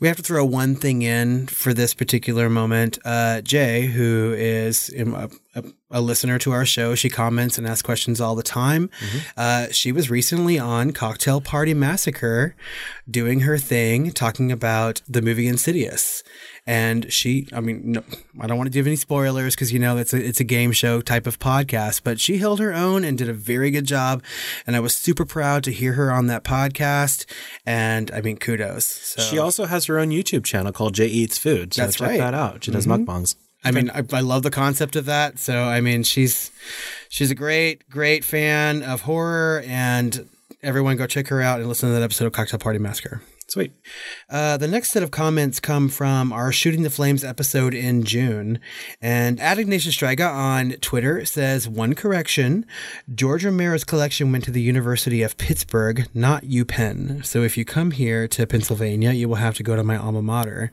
We 0.00 0.08
have 0.08 0.16
to 0.16 0.22
throw 0.22 0.44
one 0.44 0.74
thing 0.74 1.02
in 1.02 1.46
for 1.46 1.72
this 1.72 1.94
particular 1.94 2.50
moment. 2.50 2.98
Uh, 3.04 3.40
Jay, 3.40 3.86
who 3.86 4.34
is 4.36 4.92
a, 4.96 5.30
a, 5.54 5.64
a 5.90 6.00
listener 6.00 6.38
to 6.40 6.52
our 6.52 6.66
show, 6.66 6.94
she 6.94 7.08
comments 7.08 7.56
and 7.58 7.66
asks 7.66 7.82
questions 7.82 8.20
all 8.20 8.34
the 8.34 8.42
time. 8.42 8.90
Uh, 9.36 9.68
she 9.70 9.92
was 9.92 10.10
recently 10.10 10.58
on 10.58 10.92
Cocktail 10.92 11.40
Party 11.40 11.74
Massacre 11.74 12.54
doing 13.10 13.40
her 13.40 13.58
thing, 13.58 14.10
talking 14.10 14.52
about 14.52 15.00
the 15.08 15.22
movie 15.22 15.46
Insidious. 15.46 16.22
And 16.68 17.10
she, 17.10 17.48
I 17.54 17.60
mean, 17.60 17.92
no, 17.92 18.02
I 18.38 18.46
don't 18.46 18.58
want 18.58 18.66
to 18.66 18.70
give 18.70 18.86
any 18.86 18.96
spoilers 18.96 19.54
because 19.54 19.72
you 19.72 19.78
know 19.78 19.96
it's 19.96 20.12
a 20.12 20.22
it's 20.22 20.38
a 20.38 20.44
game 20.44 20.70
show 20.72 21.00
type 21.00 21.26
of 21.26 21.38
podcast, 21.38 22.02
but 22.04 22.20
she 22.20 22.36
held 22.36 22.60
her 22.60 22.74
own 22.74 23.04
and 23.04 23.16
did 23.16 23.26
a 23.26 23.32
very 23.32 23.70
good 23.70 23.86
job, 23.86 24.22
and 24.66 24.76
I 24.76 24.80
was 24.80 24.94
super 24.94 25.24
proud 25.24 25.64
to 25.64 25.72
hear 25.72 25.94
her 25.94 26.12
on 26.12 26.26
that 26.26 26.44
podcast. 26.44 27.24
And 27.64 28.10
I 28.10 28.20
mean, 28.20 28.36
kudos. 28.36 28.84
So. 28.84 29.22
She 29.22 29.38
also 29.38 29.64
has 29.64 29.86
her 29.86 29.98
own 29.98 30.10
YouTube 30.10 30.44
channel 30.44 30.70
called 30.70 30.94
Jay 30.94 31.06
Eats 31.06 31.38
Food. 31.38 31.72
So 31.72 31.80
That's 31.80 31.96
check 31.96 32.06
right. 32.06 32.18
that 32.18 32.34
out. 32.34 32.64
She 32.64 32.70
does 32.70 32.86
mm-hmm. 32.86 33.08
mukbangs. 33.08 33.34
I 33.64 33.70
mean, 33.70 33.90
I, 33.90 34.02
I 34.12 34.20
love 34.20 34.42
the 34.42 34.50
concept 34.50 34.94
of 34.94 35.06
that. 35.06 35.38
So, 35.38 35.62
I 35.62 35.80
mean, 35.80 36.02
she's 36.02 36.50
she's 37.08 37.30
a 37.30 37.34
great, 37.34 37.88
great 37.88 38.24
fan 38.24 38.82
of 38.82 39.00
horror, 39.00 39.62
and 39.66 40.28
everyone 40.62 40.98
go 40.98 41.06
check 41.06 41.28
her 41.28 41.40
out 41.40 41.60
and 41.60 41.68
listen 41.68 41.88
to 41.88 41.94
that 41.94 42.02
episode 42.02 42.26
of 42.26 42.32
Cocktail 42.34 42.60
Party 42.60 42.78
Massacre. 42.78 43.22
Sweet. 43.48 43.72
Uh, 44.28 44.58
the 44.58 44.68
next 44.68 44.90
set 44.90 45.02
of 45.02 45.10
comments 45.10 45.58
come 45.58 45.88
from 45.88 46.34
our 46.34 46.52
Shooting 46.52 46.82
the 46.82 46.90
Flames 46.90 47.24
episode 47.24 47.72
in 47.72 48.04
June. 48.04 48.60
And 49.00 49.40
at 49.40 49.58
Ignatius 49.58 49.96
Striga 49.96 50.30
on 50.30 50.72
Twitter 50.82 51.24
says, 51.24 51.66
one 51.66 51.94
correction, 51.94 52.66
George 53.14 53.46
Romero's 53.46 53.84
collection 53.84 54.32
went 54.32 54.44
to 54.44 54.50
the 54.50 54.60
University 54.60 55.22
of 55.22 55.38
Pittsburgh, 55.38 56.08
not 56.12 56.42
UPenn. 56.42 57.24
So 57.24 57.42
if 57.42 57.56
you 57.56 57.64
come 57.64 57.92
here 57.92 58.28
to 58.28 58.46
Pennsylvania, 58.46 59.12
you 59.12 59.30
will 59.30 59.36
have 59.36 59.56
to 59.56 59.62
go 59.62 59.76
to 59.76 59.82
my 59.82 59.96
alma 59.96 60.20
mater. 60.20 60.70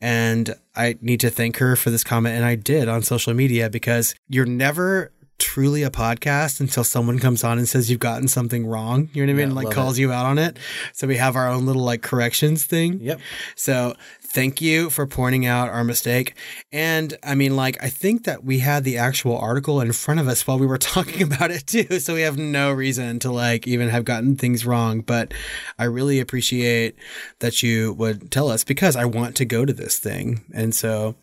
And 0.00 0.54
I 0.74 0.96
need 1.02 1.20
to 1.20 1.28
thank 1.28 1.58
her 1.58 1.76
for 1.76 1.90
this 1.90 2.02
comment. 2.02 2.34
And 2.34 2.46
I 2.46 2.54
did 2.54 2.88
on 2.88 3.02
social 3.02 3.34
media 3.34 3.68
because 3.68 4.14
you're 4.26 4.46
never 4.46 5.12
truly 5.38 5.82
a 5.82 5.90
podcast 5.90 6.60
until 6.60 6.84
someone 6.84 7.18
comes 7.18 7.44
on 7.44 7.58
and 7.58 7.68
says 7.68 7.90
you've 7.90 8.00
gotten 8.00 8.28
something 8.28 8.66
wrong. 8.66 9.08
You 9.12 9.24
know 9.24 9.32
what 9.32 9.42
I 9.42 9.44
mean? 9.44 9.56
Yeah, 9.56 9.62
like 9.62 9.70
calls 9.74 9.98
you 9.98 10.12
out 10.12 10.26
on 10.26 10.38
it. 10.38 10.58
So 10.92 11.06
we 11.06 11.16
have 11.16 11.36
our 11.36 11.48
own 11.48 11.66
little 11.66 11.82
like 11.82 12.02
corrections 12.02 12.64
thing. 12.64 13.00
Yep. 13.00 13.20
So 13.54 13.94
thank 14.20 14.60
you 14.60 14.90
for 14.90 15.06
pointing 15.06 15.46
out 15.46 15.68
our 15.68 15.84
mistake. 15.84 16.34
And 16.72 17.16
I 17.22 17.34
mean, 17.34 17.56
like, 17.56 17.82
I 17.82 17.88
think 17.88 18.24
that 18.24 18.44
we 18.44 18.58
had 18.58 18.84
the 18.84 18.98
actual 18.98 19.38
article 19.38 19.80
in 19.80 19.92
front 19.92 20.20
of 20.20 20.28
us 20.28 20.46
while 20.46 20.58
we 20.58 20.66
were 20.66 20.78
talking 20.96 21.22
about 21.22 21.50
it 21.50 21.66
too. 21.66 22.00
So 22.00 22.14
we 22.14 22.22
have 22.22 22.38
no 22.38 22.72
reason 22.72 23.18
to 23.20 23.32
like 23.32 23.66
even 23.66 23.88
have 23.88 24.04
gotten 24.04 24.36
things 24.36 24.66
wrong. 24.66 25.00
But 25.00 25.32
I 25.78 25.84
really 25.84 26.20
appreciate 26.20 26.96
that 27.40 27.62
you 27.62 27.92
would 27.94 28.30
tell 28.30 28.50
us 28.50 28.64
because 28.64 28.96
I 28.96 29.04
want 29.04 29.36
to 29.36 29.44
go 29.44 29.64
to 29.64 29.72
this 29.72 29.98
thing. 29.98 30.44
And 30.54 30.74
so 30.74 31.14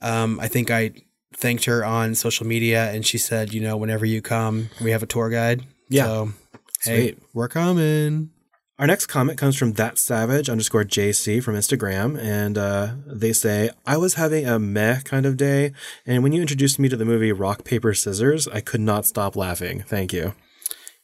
um, 0.00 0.38
I 0.40 0.48
think 0.48 0.70
I 0.70 0.92
thanked 1.42 1.66
her 1.66 1.84
on 1.84 2.14
social 2.14 2.46
media 2.46 2.90
and 2.92 3.04
she 3.04 3.18
said, 3.18 3.52
you 3.52 3.60
know, 3.60 3.76
whenever 3.76 4.06
you 4.06 4.22
come, 4.22 4.70
we 4.80 4.92
have 4.92 5.02
a 5.02 5.06
tour 5.06 5.28
guide. 5.28 5.64
Yeah. 5.88 6.04
So 6.04 6.32
Hey, 6.84 7.14
we're 7.32 7.48
coming. 7.48 8.30
Our 8.78 8.88
next 8.88 9.06
comment 9.06 9.38
comes 9.38 9.56
from 9.56 9.74
that 9.74 9.98
savage 9.98 10.48
underscore 10.48 10.82
JC 10.82 11.40
from 11.40 11.54
Instagram, 11.54 12.18
and 12.20 12.58
uh, 12.58 12.94
they 13.06 13.32
say, 13.32 13.70
I 13.86 13.96
was 13.96 14.14
having 14.14 14.46
a 14.48 14.58
meh 14.58 15.00
kind 15.02 15.24
of 15.24 15.36
day, 15.36 15.72
and 16.04 16.24
when 16.24 16.32
you 16.32 16.40
introduced 16.40 16.80
me 16.80 16.88
to 16.88 16.96
the 16.96 17.04
movie 17.04 17.30
Rock, 17.30 17.62
Paper, 17.62 17.94
Scissors, 17.94 18.48
I 18.48 18.60
could 18.60 18.80
not 18.80 19.06
stop 19.06 19.36
laughing. 19.36 19.84
Thank 19.86 20.12
you. 20.12 20.34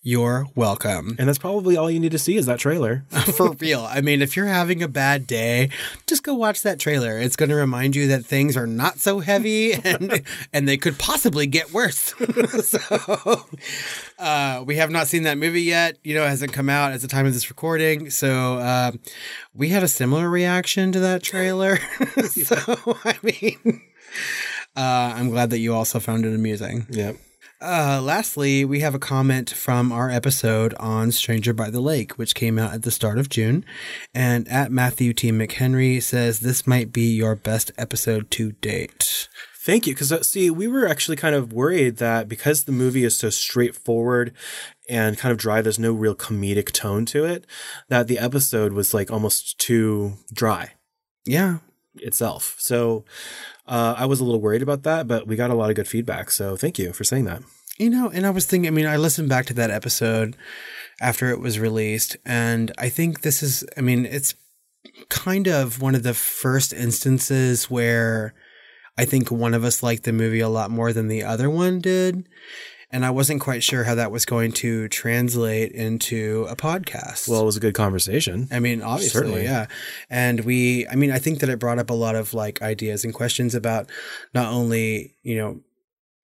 You're 0.00 0.47
welcome. 0.55 1.17
And 1.19 1.28
that's 1.28 1.38
probably 1.38 1.76
all 1.76 1.90
you 1.90 1.99
need 1.99 2.12
to 2.12 2.21
see 2.21 2.37
is 2.37 2.47
that 2.47 2.61
trailer. 2.61 3.05
For 3.37 3.50
real. 3.52 3.81
I 3.81 4.00
mean, 4.00 4.23
if 4.23 4.37
you're 4.37 4.47
having 4.47 4.81
a 4.83 4.88
bad 4.88 5.26
day, 5.26 5.71
just 6.07 6.23
go 6.23 6.35
watch 6.35 6.62
that 6.62 6.78
trailer. 6.78 7.19
It's 7.19 7.35
going 7.35 7.49
to 7.49 7.57
remind 7.57 7.97
you 7.97 8.07
that 8.09 8.25
things 8.25 8.57
are 8.57 8.67
not 8.67 9.00
so 9.00 9.19
heavy 9.19 9.73
and 9.85 10.23
and 10.52 10.69
they 10.69 10.76
could 10.76 10.99
possibly 10.99 11.47
get 11.47 11.73
worse. 11.73 12.14
so, 12.64 13.45
uh, 14.21 14.62
we 14.64 14.76
have 14.76 14.90
not 14.90 15.09
seen 15.09 15.25
that 15.25 15.37
movie 15.37 15.62
yet. 15.62 15.99
You 16.05 16.14
know, 16.14 16.25
it 16.25 16.28
hasn't 16.28 16.52
come 16.52 16.69
out 16.69 16.93
at 16.93 17.00
the 17.00 17.09
time 17.09 17.26
of 17.26 17.35
this 17.35 17.50
recording. 17.50 18.11
So, 18.11 18.59
uh, 18.59 18.93
we 19.52 19.71
had 19.71 19.83
a 19.83 19.88
similar 19.88 20.31
reaction 20.31 20.93
to 20.93 21.00
that 21.00 21.25
trailer. 21.25 21.78
so, 22.31 22.57
I 23.05 23.17
mean, 23.23 23.83
uh, 24.76 25.12
I'm 25.17 25.31
glad 25.31 25.50
that 25.50 25.59
you 25.59 25.75
also 25.75 25.99
found 25.99 26.25
it 26.25 26.35
amusing. 26.35 26.87
Yep. 26.90 27.17
Uh, 27.61 28.00
lastly, 28.00 28.65
we 28.65 28.81
have 28.81 28.95
a 28.95 29.00
comment 29.00 29.50
from 29.50 29.91
our 29.91 30.09
episode 30.09 30.75
on 30.75 31.11
Stranger 31.11 31.53
by 31.53 31.71
the 31.71 31.81
Lake, 31.81 32.12
which 32.12 32.37
came 32.37 32.57
out 32.57 32.73
at 32.73 32.83
the 32.83 32.91
start 32.93 33.19
of 33.19 33.29
June. 33.29 33.65
And 34.15 34.47
at 34.47 34.71
Matthew 34.71 35.12
T. 35.12 35.33
McHenry 35.33 36.00
says 36.00 36.38
this 36.38 36.69
might 36.69 36.93
be 36.93 37.12
your 37.17 37.35
best 37.35 37.73
episode 37.77 38.31
to 38.33 38.53
date. 38.53 39.29
Thank 39.65 39.88
you. 39.88 39.95
Because, 39.95 40.12
uh, 40.12 40.23
see, 40.23 40.50
we 40.50 40.69
were 40.69 40.87
actually 40.87 41.17
kind 41.17 41.35
of 41.35 41.53
worried 41.53 41.97
that 41.97 42.29
because 42.29 42.65
the 42.65 42.73
movie 42.73 43.05
is 43.05 43.17
so 43.17 43.29
straightforward 43.29 44.33
and 44.88 45.19
kind 45.19 45.33
of 45.33 45.38
dry, 45.38 45.61
there's 45.61 45.81
no 45.81 45.93
real 45.93 46.15
comedic 46.15 46.71
tone 46.71 47.05
to 47.07 47.25
it, 47.25 47.45
that 47.88 48.07
the 48.07 48.19
episode 48.19 48.73
was 48.73 48.95
like 48.95 49.11
almost 49.11 49.59
too 49.59 50.15
dry 50.33 50.75
Yeah. 51.27 51.59
Itself. 52.02 52.57
So 52.59 53.05
uh, 53.67 53.95
I 53.97 54.07
was 54.07 54.21
a 54.21 54.25
little 54.25 54.40
worried 54.40 54.62
about 54.62 54.83
that, 54.85 55.07
but 55.07 55.26
we 55.26 55.37
got 55.37 55.50
a 55.50 55.55
lot 55.55 55.71
of 55.71 55.76
good 55.76 55.88
feedback. 55.88 56.31
So 56.31 56.57
thank 56.57 56.78
you 56.78 56.93
for 56.93 57.05
saying 57.05 57.25
that. 57.25 57.43
You 57.78 57.90
know, 57.90 58.09
and 58.09 58.26
I 58.26 58.31
was 58.31 58.47
thinking, 58.47 58.67
I 58.69 58.71
mean, 58.71 58.87
I 58.87 58.97
listened 58.97 59.28
back 59.28 59.47
to 59.47 59.55
that 59.55 59.71
episode 59.71 60.37
after 61.00 61.31
it 61.31 61.38
was 61.38 61.61
released, 61.61 62.17
and 62.25 62.73
I 62.76 62.88
think 62.88 63.21
this 63.21 63.40
is, 63.40 63.64
I 63.76 63.83
mean, 63.83 64.05
it's 64.05 64.35
kind 65.09 65.47
of 65.47 65.81
one 65.81 65.95
of 65.95 66.02
the 66.02 66.14
first 66.14 66.73
instances 66.73 67.71
where 67.71 68.35
I 68.97 69.05
think 69.05 69.31
one 69.31 69.55
of 69.55 69.62
us 69.62 69.81
liked 69.81 70.02
the 70.02 70.12
movie 70.12 70.40
a 70.40 70.49
lot 70.49 70.73
more 70.73 70.93
than 70.93 71.07
the 71.07 71.23
other 71.23 71.49
one 71.49 71.78
did. 71.78 72.28
And 72.90 73.04
I 73.04 73.11
wasn't 73.11 73.42
quite 73.42 73.62
sure 73.62 73.85
how 73.85 73.95
that 73.97 74.11
was 74.11 74.25
going 74.25 74.52
to 74.52 74.88
translate 74.88 75.73
into 75.73 76.47
a 76.49 76.57
podcast. 76.57 77.28
Well, 77.28 77.42
it 77.42 77.45
was 77.45 77.57
a 77.57 77.61
good 77.61 77.75
conversation. 77.75 78.49
I 78.50 78.61
mean, 78.61 78.80
obviously, 78.80 79.21
Certainly. 79.21 79.45
yeah. 79.45 79.66
And 80.09 80.40
we, 80.40 80.87
I 80.88 80.95
mean, 80.95 81.11
I 81.11 81.18
think 81.18 81.40
that 81.40 81.50
it 81.50 81.59
brought 81.59 81.78
up 81.78 81.90
a 81.90 81.95
lot 81.95 82.16
of 82.16 82.33
like 82.33 82.62
ideas 82.62 83.04
and 83.04 83.12
questions 83.12 83.54
about 83.54 83.90
not 84.33 84.50
only, 84.50 85.16
you 85.23 85.37
know, 85.37 85.61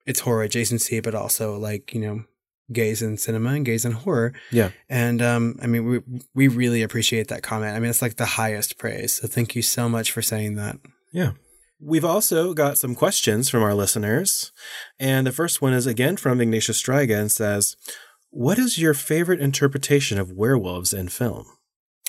its 0.07 0.21
horror 0.21 0.47
adjacency, 0.49 1.03
but 1.03 1.15
also 1.15 1.57
like, 1.59 1.93
you 1.93 2.01
know, 2.01 2.25
gays 2.73 3.03
in 3.03 3.19
cinema 3.19 3.51
and 3.51 3.67
gays 3.67 3.85
in 3.85 3.93
horror. 3.93 4.33
Yeah. 4.51 4.71
And 4.89 5.21
um, 5.21 5.59
I 5.63 5.67
mean, 5.67 5.85
we 5.85 6.01
we 6.35 6.49
really 6.49 6.83
appreciate 6.83 7.29
that 7.29 7.43
comment. 7.43 7.77
I 7.77 7.81
mean, 7.81 7.91
it's 7.91 8.01
like 8.03 8.17
the 8.17 8.25
highest 8.25 8.79
praise. 8.79 9.15
So 9.15 9.29
thank 9.29 9.55
you 9.55 9.61
so 9.61 9.87
much 9.89 10.13
for 10.13 10.23
saying 10.23 10.55
that. 10.57 10.79
Yeah. 11.13 11.33
We've 11.87 12.05
also 12.05 12.55
got 12.55 12.79
some 12.79 12.95
questions 12.95 13.51
from 13.51 13.63
our 13.63 13.75
listeners. 13.75 14.53
And 14.99 15.27
the 15.27 15.33
first 15.33 15.61
one 15.61 15.75
is 15.75 15.87
again 15.87 16.17
from 16.17 16.41
Ignatius 16.41 16.83
Striga 16.83 17.21
and 17.21 17.31
says, 17.31 17.77
What 18.31 18.59
is 18.59 18.79
your 18.79 18.95
favorite 18.95 19.41
interpretation 19.41 20.19
of 20.19 20.33
werewolves 20.33 20.95
in 20.95 21.09
film? 21.09 21.45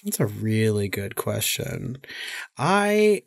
That's 0.04 0.22
a 0.22 0.28
really 0.28 0.88
good 0.88 1.16
question. 1.16 1.98
I 2.58 3.24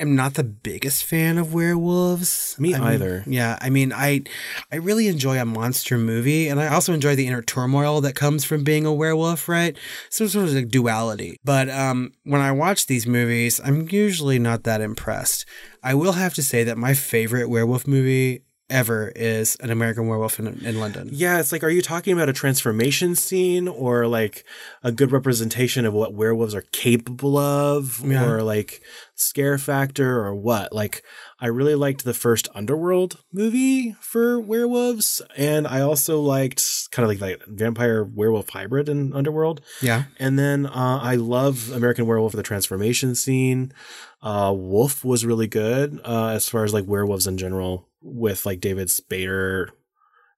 am 0.00 0.14
not 0.14 0.34
the 0.34 0.44
biggest 0.44 1.04
fan 1.04 1.38
of 1.38 1.54
werewolves. 1.54 2.56
Me 2.58 2.74
I 2.74 2.78
mean, 2.78 2.88
either. 2.88 3.24
yeah, 3.26 3.58
I 3.60 3.70
mean, 3.70 3.92
I 3.92 4.22
I 4.70 4.76
really 4.76 5.08
enjoy 5.08 5.40
a 5.40 5.44
monster 5.44 5.98
movie, 5.98 6.48
and 6.48 6.60
I 6.60 6.68
also 6.68 6.92
enjoy 6.92 7.16
the 7.16 7.26
inner 7.26 7.42
turmoil 7.42 8.00
that 8.02 8.14
comes 8.14 8.44
from 8.44 8.64
being 8.64 8.86
a 8.86 8.92
werewolf. 8.92 9.48
Right, 9.48 9.76
some 10.10 10.28
sort 10.28 10.48
of 10.48 10.54
like 10.54 10.68
duality. 10.68 11.38
But 11.44 11.68
um, 11.70 12.12
when 12.24 12.40
I 12.40 12.52
watch 12.52 12.86
these 12.86 13.06
movies, 13.06 13.60
I'm 13.64 13.88
usually 13.90 14.38
not 14.38 14.64
that 14.64 14.80
impressed. 14.80 15.44
I 15.82 15.94
will 15.94 16.12
have 16.12 16.34
to 16.34 16.42
say 16.42 16.64
that 16.64 16.78
my 16.78 16.94
favorite 16.94 17.48
werewolf 17.48 17.86
movie 17.86 18.42
ever 18.70 19.12
is 19.16 19.56
An 19.60 19.70
American 19.70 20.06
Werewolf 20.08 20.38
in, 20.38 20.46
in 20.64 20.78
London. 20.78 21.08
Yeah, 21.10 21.40
it's 21.40 21.52
like, 21.52 21.64
are 21.64 21.70
you 21.70 21.82
talking 21.82 22.12
about 22.12 22.28
a 22.28 22.32
transformation 22.32 23.14
scene 23.14 23.66
or 23.68 24.06
like 24.06 24.44
a 24.82 24.92
good 24.92 25.10
representation 25.12 25.86
of 25.86 25.94
what 25.94 26.12
werewolves 26.14 26.54
are 26.54 26.64
capable 26.72 27.36
of 27.38 28.00
Yeah. 28.04 28.24
or 28.26 28.42
like 28.42 28.82
scare 29.14 29.58
factor 29.58 30.20
or 30.20 30.34
what? 30.34 30.72
Like, 30.72 31.02
I 31.40 31.46
really 31.46 31.74
liked 31.76 32.04
the 32.04 32.14
first 32.14 32.48
Underworld 32.54 33.22
movie 33.32 33.92
for 34.00 34.40
werewolves. 34.40 35.22
And 35.36 35.66
I 35.66 35.80
also 35.80 36.20
liked 36.20 36.90
kind 36.90 37.04
of 37.04 37.08
like 37.10 37.20
that 37.20 37.46
vampire 37.48 38.04
werewolf 38.04 38.50
hybrid 38.50 38.88
in 38.88 39.12
Underworld. 39.14 39.60
Yeah. 39.80 40.04
And 40.18 40.38
then 40.38 40.66
uh, 40.66 40.98
I 41.02 41.14
love 41.14 41.70
American 41.72 42.06
Werewolf 42.06 42.32
for 42.32 42.36
the 42.36 42.42
transformation 42.42 43.14
scene. 43.14 43.72
Uh, 44.20 44.52
Wolf 44.54 45.04
was 45.04 45.24
really 45.24 45.46
good 45.46 46.00
uh, 46.04 46.28
as 46.28 46.48
far 46.48 46.64
as 46.64 46.74
like 46.74 46.86
werewolves 46.86 47.26
in 47.28 47.38
general, 47.38 47.87
with 48.00 48.46
like 48.46 48.60
David 48.60 48.88
Spader 48.88 49.68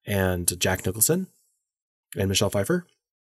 and 0.07 0.59
Jack 0.59 0.87
Nicholson 0.87 1.27
and 2.17 2.29
Michelle 2.29 2.51
Pfeiffer 2.51 2.87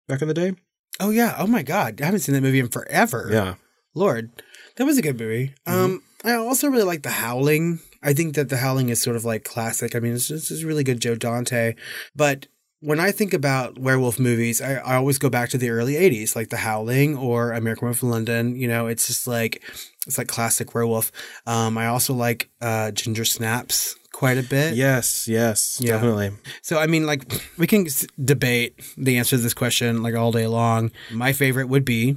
back 0.08 0.22
in 0.22 0.28
the 0.28 0.34
day. 0.34 0.54
Oh 1.00 1.10
yeah. 1.10 1.36
Oh 1.38 1.46
my 1.46 1.62
God. 1.62 2.00
I 2.00 2.04
haven't 2.04 2.20
seen 2.20 2.34
that 2.34 2.42
movie 2.42 2.60
in 2.60 2.68
forever. 2.68 3.28
Yeah, 3.30 3.54
Lord, 3.94 4.30
that 4.76 4.84
was 4.84 4.98
a 4.98 5.02
good 5.02 5.18
movie. 5.18 5.54
Um, 5.66 6.02
I 6.24 6.34
also 6.34 6.68
really 6.68 6.84
like 6.84 7.02
The 7.02 7.10
Howling. 7.10 7.80
I 8.02 8.12
think 8.12 8.34
that 8.34 8.48
The 8.48 8.58
Howling 8.58 8.88
is 8.88 9.00
sort 9.00 9.16
of 9.16 9.24
like 9.24 9.44
classic. 9.44 9.94
I 9.94 10.00
mean, 10.00 10.14
it's 10.14 10.28
just, 10.28 10.50
it's 10.50 10.64
really 10.64 10.84
good 10.84 11.00
Joe 11.00 11.14
Dante. 11.14 11.74
But 12.14 12.46
when 12.82 13.00
I 13.00 13.12
think 13.12 13.32
about 13.32 13.78
werewolf 13.78 14.18
movies, 14.18 14.60
I, 14.60 14.74
I 14.74 14.96
always 14.96 15.16
go 15.18 15.30
back 15.30 15.48
to 15.50 15.58
the 15.58 15.70
early 15.70 15.94
'80s, 15.94 16.36
like 16.36 16.50
The 16.50 16.58
Howling 16.58 17.16
or 17.16 17.52
American 17.52 17.86
Werewolf 17.86 18.02
in 18.02 18.10
London. 18.10 18.56
You 18.56 18.68
know, 18.68 18.86
it's 18.88 19.06
just 19.06 19.26
like 19.26 19.62
it's 20.06 20.18
like 20.18 20.28
classic 20.28 20.74
werewolf. 20.74 21.10
Um, 21.46 21.78
I 21.78 21.86
also 21.86 22.12
like 22.12 22.50
uh, 22.60 22.90
Ginger 22.90 23.24
Snaps 23.24 23.96
quite 24.12 24.36
a 24.36 24.42
bit. 24.42 24.74
yes, 24.74 25.26
yes, 25.26 25.78
Yeah. 25.80 25.92
definitely. 25.92 26.32
So 26.60 26.78
I 26.78 26.86
mean, 26.86 27.06
like 27.06 27.22
we 27.56 27.66
can 27.66 27.86
s- 27.86 28.06
debate 28.22 28.74
the 28.98 29.16
answer 29.16 29.36
to 29.36 29.42
this 29.42 29.54
question 29.54 30.02
like 30.02 30.14
all 30.14 30.32
day 30.32 30.46
long. 30.46 30.90
My 31.10 31.32
favorite 31.32 31.68
would 31.68 31.84
be 31.84 32.16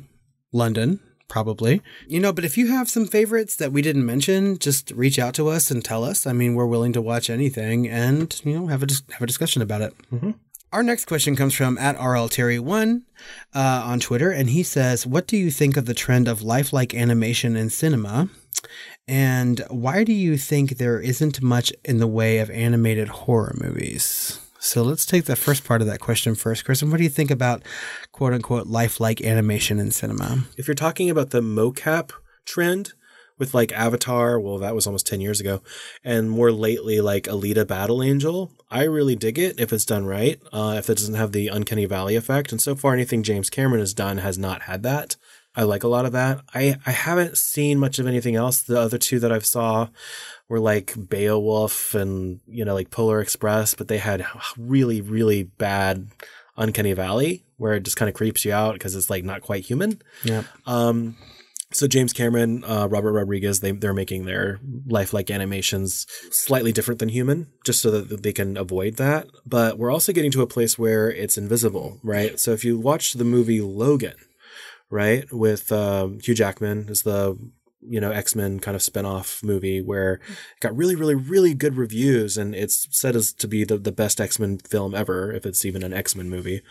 London, 0.51 1.00
probably. 1.27 1.81
You 2.07 2.19
know, 2.19 2.34
but 2.34 2.43
if 2.45 2.57
you 2.57 2.67
have 2.67 2.89
some 2.89 3.05
favorites 3.05 3.55
that 3.57 3.72
we 3.72 3.81
didn't 3.81 4.05
mention, 4.05 4.57
just 4.60 4.91
reach 4.91 5.17
out 5.19 5.34
to 5.36 5.48
us 5.48 5.72
and 5.72 5.84
tell 5.86 6.03
us. 6.03 6.25
I 6.27 6.34
mean, 6.34 6.55
we're 6.55 6.65
willing 6.67 6.93
to 6.93 7.01
watch 7.01 7.29
anything 7.29 7.88
and 7.88 8.39
you 8.43 8.53
know 8.60 8.67
have 8.67 8.84
a 8.84 8.88
dis- 8.88 9.03
have 9.13 9.22
a 9.22 9.27
discussion 9.27 9.62
about 9.62 9.81
it. 9.81 9.93
Our 10.74 10.84
next 10.84 11.05
question 11.05 11.36
comes 11.36 11.53
from 11.53 11.77
at 11.77 12.00
RL 12.00 12.27
Terry 12.27 12.60
one 12.60 13.03
uh, 13.53 13.84
on 13.86 14.00
Twitter, 14.00 14.31
and 14.31 14.50
he 14.50 14.63
says, 14.63 15.05
"What 15.05 15.27
do 15.27 15.38
you 15.38 15.51
think 15.51 15.77
of 15.77 15.86
the 15.86 15.93
trend 15.93 16.27
of 16.27 16.41
lifelike 16.41 16.93
animation 16.93 17.55
in 17.55 17.69
cinema?" 17.69 18.29
And 19.07 19.63
why 19.69 20.03
do 20.03 20.13
you 20.13 20.38
think 20.38 20.77
there 20.77 21.00
isn't 21.00 21.41
much 21.41 21.72
in 21.84 22.00
the 22.00 22.07
way 22.07 22.39
of 22.39 22.50
animated 22.50 23.07
horror 23.07 23.55
movies? 23.62 24.39
So 24.60 24.81
let's 24.81 25.05
take 25.05 25.25
the 25.25 25.36
first 25.36 25.63
part 25.63 25.81
of 25.81 25.88
that 25.88 26.00
question 26.00 26.34
first, 26.34 26.65
Kristen. 26.65 26.89
What 26.89 26.98
do 26.98 27.03
you 27.03 27.10
think 27.10 27.29
about 27.29 27.62
quote 28.12 28.34
unquote 28.34 28.65
lifelike 28.65 29.22
animation 29.22 29.79
in 29.79 29.91
cinema? 29.91 30.45
If 30.57 30.67
you're 30.67 30.74
talking 30.74 31.10
about 31.10 31.29
the 31.29 31.41
mocap 31.41 32.12
trend 32.45 32.93
with 33.38 33.53
like 33.53 33.72
Avatar, 33.74 34.39
well, 34.39 34.57
that 34.57 34.74
was 34.74 34.88
almost 34.88 35.05
10 35.05 35.22
years 35.22 35.39
ago, 35.39 35.62
and 36.03 36.31
more 36.31 36.51
lately, 36.51 37.00
like 37.00 37.25
Alita 37.25 37.67
Battle 37.67 38.01
Angel, 38.01 38.51
I 38.69 38.84
really 38.84 39.15
dig 39.15 39.38
it 39.38 39.60
if 39.60 39.72
it's 39.72 39.86
done 39.86 40.05
right, 40.05 40.41
uh, 40.51 40.75
if 40.77 40.89
it 40.89 40.98
doesn't 40.98 41.15
have 41.15 41.31
the 41.31 41.48
Uncanny 41.50 41.86
Valley 41.86 42.15
effect. 42.15 42.51
And 42.51 42.62
so 42.62 42.75
far, 42.75 42.93
anything 42.93 43.24
James 43.24 43.50
Cameron 43.50 43.79
has 43.79 43.93
done 43.93 44.17
has 44.17 44.38
not 44.38 44.63
had 44.63 44.84
that. 44.84 45.15
I 45.55 45.63
like 45.63 45.84
a 45.84 45.88
lot 45.88 46.05
of 46.05 46.12
that. 46.12 46.41
I, 46.53 46.77
I 46.86 46.91
haven't 46.91 47.38
seen 47.38 47.79
much 47.79 47.98
of 47.98 48.07
anything 48.07 48.36
else. 48.36 48.62
The 48.62 48.79
other 48.79 48.98
two 48.98 49.19
that 49.19 49.31
I've 49.31 49.45
saw 49.45 49.88
were 50.50 50.60
like 50.60 50.93
Beowulf 51.10 51.95
and, 51.95 52.41
you 52.45 52.65
know, 52.65 52.74
like 52.74 52.91
Polar 52.91 53.22
Express, 53.22 53.74
but 53.74 53.88
they 53.88 54.00
had 54.00 54.25
really, 54.57 55.00
really 55.00 55.43
bad 55.43 56.07
Uncanny 56.57 56.93
Valley 56.93 57.45
where 57.57 57.75
it 57.75 57.84
just 57.84 57.95
kind 57.95 58.10
of 58.10 58.15
creeps 58.15 58.43
you 58.43 58.51
out 58.51 58.74
because 58.74 58.95
it's 58.95 59.10
like 59.10 59.24
not 59.24 59.41
quite 59.41 59.63
human. 59.63 60.01
Yeah. 60.24 60.43
Um, 60.65 61.15
so 61.75 61.88
James 61.88 62.13
Cameron, 62.13 62.63
uh, 62.63 62.88
Robert 62.89 63.12
Rodriguez, 63.12 63.60
they 63.60 63.72
they're 63.72 63.94
making 63.94 64.25
their 64.25 64.60
lifelike 64.88 65.29
animations 65.29 66.08
slightly 66.32 66.72
different 66.72 67.00
than 67.00 67.10
human, 67.10 67.48
just 67.65 67.82
so 67.82 67.91
that 67.91 68.24
they 68.24 68.34
can 68.34 68.58
avoid 68.58 68.96
that. 68.96 69.27
But 69.46 69.77
we're 69.77 69.91
also 69.91 70.13
getting 70.13 70.32
to 70.32 70.41
a 70.41 70.48
place 70.48 70.79
where 70.79 71.12
it's 71.12 71.38
invisible, 71.38 72.00
right? 72.03 72.39
So 72.39 72.51
if 72.51 72.63
you 72.63 72.79
watch 72.79 73.13
the 73.13 73.25
movie 73.25 73.62
Logan, 73.62 74.15
right, 74.89 75.25
with 75.32 75.72
um, 75.72 76.20
Hugh 76.22 76.36
Jackman 76.36 76.88
is 76.89 77.03
the 77.03 77.38
you 77.88 78.00
know, 78.00 78.12
X 78.12 78.36
Men 78.36 78.60
kind 78.60 78.75
of 78.75 78.82
spinoff 78.82 79.44
movie 79.44 79.82
where 79.82 80.13
it 80.13 80.60
got 80.60 80.75
really, 80.75 80.96
really, 80.96 81.15
really 81.15 81.53
good 81.53 81.77
reviews, 81.77 82.38
and 82.38 82.55
it's 82.55 82.88
said 82.91 83.15
as 83.15 83.34
to 83.34 83.48
be 83.48 83.63
the, 83.63 83.77
the 83.77 83.91
best 83.91 84.20
X 84.20 84.39
Men 84.39 84.58
film 84.58 84.96
ever, 84.96 85.32
if 85.32 85.46
it's 85.46 85.65
even 85.65 85.84
an 85.84 85.94
X 85.94 86.15
Men 86.15 86.29
movie. 86.29 86.62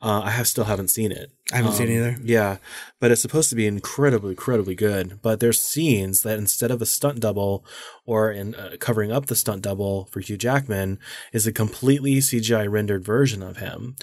Uh, 0.00 0.22
I 0.24 0.30
have 0.30 0.48
still 0.48 0.64
haven't 0.64 0.88
seen 0.88 1.12
it. 1.12 1.30
I 1.52 1.56
haven't 1.56 1.72
seen 1.72 1.88
it 1.88 1.96
either. 1.96 2.16
Yeah, 2.22 2.56
but 3.00 3.10
it's 3.10 3.22
supposed 3.22 3.50
to 3.50 3.56
be 3.56 3.66
incredibly, 3.66 4.30
incredibly 4.30 4.74
good. 4.74 5.20
But 5.22 5.40
there's 5.40 5.60
scenes 5.60 6.22
that 6.22 6.38
instead 6.38 6.70
of 6.70 6.80
a 6.80 6.86
stunt 6.86 7.20
double 7.20 7.64
or 8.06 8.30
in 8.30 8.54
uh, 8.54 8.76
covering 8.80 9.12
up 9.12 9.26
the 9.26 9.36
stunt 9.36 9.62
double 9.62 10.06
for 10.06 10.20
Hugh 10.20 10.36
Jackman 10.36 10.98
is 11.32 11.46
a 11.46 11.52
completely 11.52 12.16
CGI 12.16 12.70
rendered 12.70 13.04
version 13.04 13.42
of 13.42 13.58
him, 13.58 13.96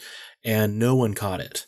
and 0.44 0.78
no 0.80 0.96
one 0.96 1.14
caught 1.14 1.42
it. 1.42 1.66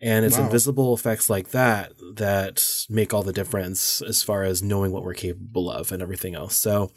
And 0.00 0.26
it's 0.26 0.36
Wow. 0.36 0.44
invisible 0.44 0.92
effects 0.94 1.30
like 1.30 1.50
that 1.52 1.92
that 2.16 2.62
make 2.90 3.14
all 3.14 3.22
the 3.22 3.32
difference 3.32 4.02
as 4.02 4.22
far 4.22 4.42
as 4.42 4.62
knowing 4.62 4.92
what 4.92 5.02
we're 5.02 5.14
capable 5.14 5.70
of 5.70 5.92
and 5.92 6.02
everything 6.02 6.34
else. 6.34 6.56
So, 6.56 6.90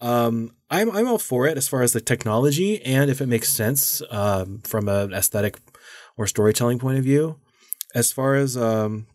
um, 0.00 0.52
I'm 0.68 0.90
I'm 0.90 1.06
all 1.06 1.18
for 1.18 1.46
it 1.46 1.56
as 1.56 1.68
far 1.68 1.82
as 1.82 1.92
the 1.92 2.00
technology 2.00 2.82
and 2.84 3.10
if 3.10 3.20
it 3.20 3.26
makes 3.26 3.50
sense 3.50 4.02
um, 4.10 4.58
from 4.64 4.88
an 4.88 5.12
aesthetic 5.12 5.58
or 6.16 6.26
storytelling 6.26 6.78
point 6.80 6.98
of 6.98 7.04
view. 7.04 7.36
As 7.94 8.12
far 8.12 8.34
as 8.34 8.56
um, 8.56 9.06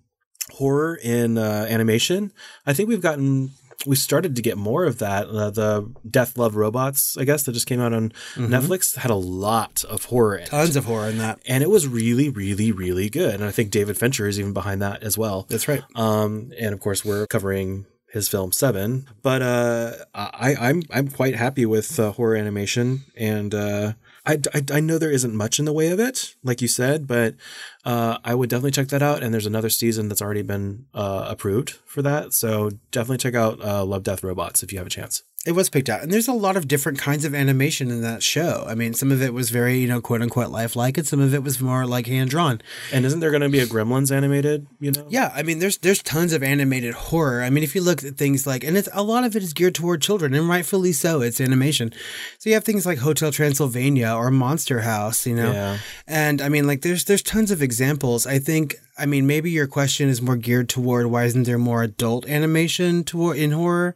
horror 0.51 0.99
in 1.01 1.37
uh, 1.37 1.67
animation, 1.69 2.31
I 2.65 2.73
think 2.73 2.89
we've 2.89 3.01
gotten 3.01 3.51
we 3.85 3.95
started 3.95 4.35
to 4.35 4.41
get 4.41 4.57
more 4.57 4.85
of 4.85 4.99
that. 4.99 5.27
Uh, 5.27 5.49
the 5.49 5.93
Death 6.09 6.37
Love 6.37 6.55
Robots, 6.55 7.17
I 7.17 7.23
guess, 7.23 7.43
that 7.43 7.51
just 7.51 7.67
came 7.67 7.81
out 7.81 7.93
on 7.93 8.11
Netflix 8.35 8.95
had 8.95 9.11
a 9.11 9.15
lot 9.15 9.83
of 9.83 10.05
horror 10.05 10.37
in 10.37 10.43
it. 10.43 10.49
Tons 10.49 10.75
of 10.75 10.85
horror 10.85 11.09
in 11.09 11.17
that. 11.19 11.39
And 11.47 11.63
it 11.63 11.69
was 11.69 11.87
really, 11.87 12.29
really, 12.29 12.71
really 12.71 13.09
good. 13.09 13.35
And 13.35 13.43
I 13.43 13.51
think 13.51 13.71
David 13.71 13.97
Fincher 13.97 14.27
is 14.27 14.39
even 14.39 14.53
behind 14.53 14.81
that 14.81 15.03
as 15.03 15.17
well. 15.17 15.45
That's 15.49 15.67
right. 15.67 15.83
Um, 15.95 16.51
and 16.59 16.73
of 16.73 16.79
course, 16.79 17.05
we're 17.05 17.27
covering 17.27 17.85
his 18.11 18.29
film 18.29 18.51
Seven. 18.51 19.07
But 19.21 19.41
uh, 19.41 19.91
I, 20.13 20.55
I'm 20.55 20.83
I'm 20.91 21.09
quite 21.09 21.35
happy 21.35 21.65
with 21.65 21.99
uh, 21.99 22.11
horror 22.13 22.35
animation, 22.35 23.03
and 23.15 23.53
uh, 23.53 23.93
I, 24.25 24.39
I 24.53 24.63
I 24.73 24.79
know 24.79 24.97
there 24.97 25.11
isn't 25.11 25.35
much 25.35 25.59
in 25.59 25.65
the 25.65 25.73
way 25.73 25.89
of 25.89 25.99
it, 25.99 26.35
like 26.43 26.61
you 26.61 26.67
said, 26.67 27.07
but 27.07 27.35
uh, 27.83 28.17
I 28.23 28.33
would 28.33 28.49
definitely 28.49 28.71
check 28.71 28.87
that 28.89 29.01
out. 29.03 29.21
And 29.23 29.33
there's 29.33 29.45
another 29.45 29.69
season 29.69 30.07
that's 30.09 30.21
already 30.21 30.41
been 30.41 30.85
uh, 30.93 31.25
approved 31.29 31.71
for 31.85 32.01
that, 32.01 32.33
so 32.33 32.71
definitely 32.91 33.17
check 33.17 33.35
out 33.35 33.63
uh, 33.63 33.85
Love 33.85 34.03
Death 34.03 34.23
Robots 34.23 34.63
if 34.63 34.71
you 34.71 34.77
have 34.79 34.87
a 34.87 34.91
chance. 34.91 35.23
It 35.45 35.51
was 35.51 35.69
picked 35.69 35.89
out. 35.89 36.01
And 36.01 36.11
there's 36.11 36.27
a 36.27 36.33
lot 36.33 36.57
of 36.57 36.67
different 36.67 36.97
kinds 36.97 37.23
of 37.23 37.35
animation 37.35 37.91
in 37.91 38.01
that 38.01 38.23
show. 38.23 38.65
I 38.67 38.73
mean, 38.73 38.95
some 38.95 39.11
of 39.11 39.21
it 39.21 39.31
was 39.31 39.51
very, 39.51 39.77
you 39.77 39.87
know, 39.87 40.01
quote 40.01 40.23
unquote 40.23 40.49
lifelike, 40.49 40.97
and 40.97 41.07
some 41.07 41.19
of 41.19 41.35
it 41.35 41.43
was 41.43 41.61
more 41.61 41.85
like 41.85 42.07
hand 42.07 42.31
drawn. 42.31 42.61
And 42.91 43.05
isn't 43.05 43.19
there 43.19 43.29
going 43.29 43.43
to 43.43 43.49
be 43.49 43.59
a 43.59 43.67
Gremlins 43.67 44.11
animated? 44.11 44.65
You 44.79 44.91
know? 44.91 45.05
Yeah, 45.07 45.31
I 45.35 45.43
mean, 45.43 45.59
there's 45.59 45.77
there's 45.77 46.01
tons 46.01 46.33
of 46.33 46.41
animated 46.41 46.95
horror. 46.95 47.43
I 47.43 47.51
mean, 47.51 47.63
if 47.63 47.75
you 47.75 47.81
look 47.81 48.03
at 48.03 48.17
things 48.17 48.47
like, 48.47 48.63
and 48.63 48.75
it's 48.75 48.89
a 48.91 49.03
lot 49.03 49.23
of 49.23 49.35
it 49.35 49.43
is 49.43 49.53
geared 49.53 49.75
toward 49.75 50.01
children, 50.01 50.33
and 50.33 50.49
rightfully 50.49 50.93
so. 50.93 51.21
It's 51.21 51.39
animation, 51.39 51.93
so 52.39 52.49
you 52.49 52.55
have 52.55 52.63
things 52.63 52.85
like 52.85 52.97
Hotel 52.97 53.31
Transylvania 53.31 54.13
or 54.13 54.31
Monster 54.31 54.79
House, 54.79 55.27
you 55.27 55.35
know. 55.35 55.51
Yeah. 55.51 55.77
And 56.07 56.41
I 56.41 56.49
mean, 56.49 56.65
like, 56.65 56.81
there's 56.81 57.05
there's 57.05 57.21
tons 57.21 57.51
of 57.51 57.61
examples. 57.61 58.25
I 58.25 58.39
think. 58.39 58.75
I 58.97 59.05
mean, 59.05 59.27
maybe 59.27 59.51
your 59.51 59.67
question 59.67 60.07
is 60.07 60.21
more 60.21 60.37
geared 60.37 60.69
toward 60.69 61.07
why 61.07 61.25
isn't 61.25 61.43
there 61.43 61.57
more 61.57 61.83
adult 61.83 62.27
animation 62.29 63.03
toward 63.03 63.37
in 63.37 63.51
horror? 63.51 63.93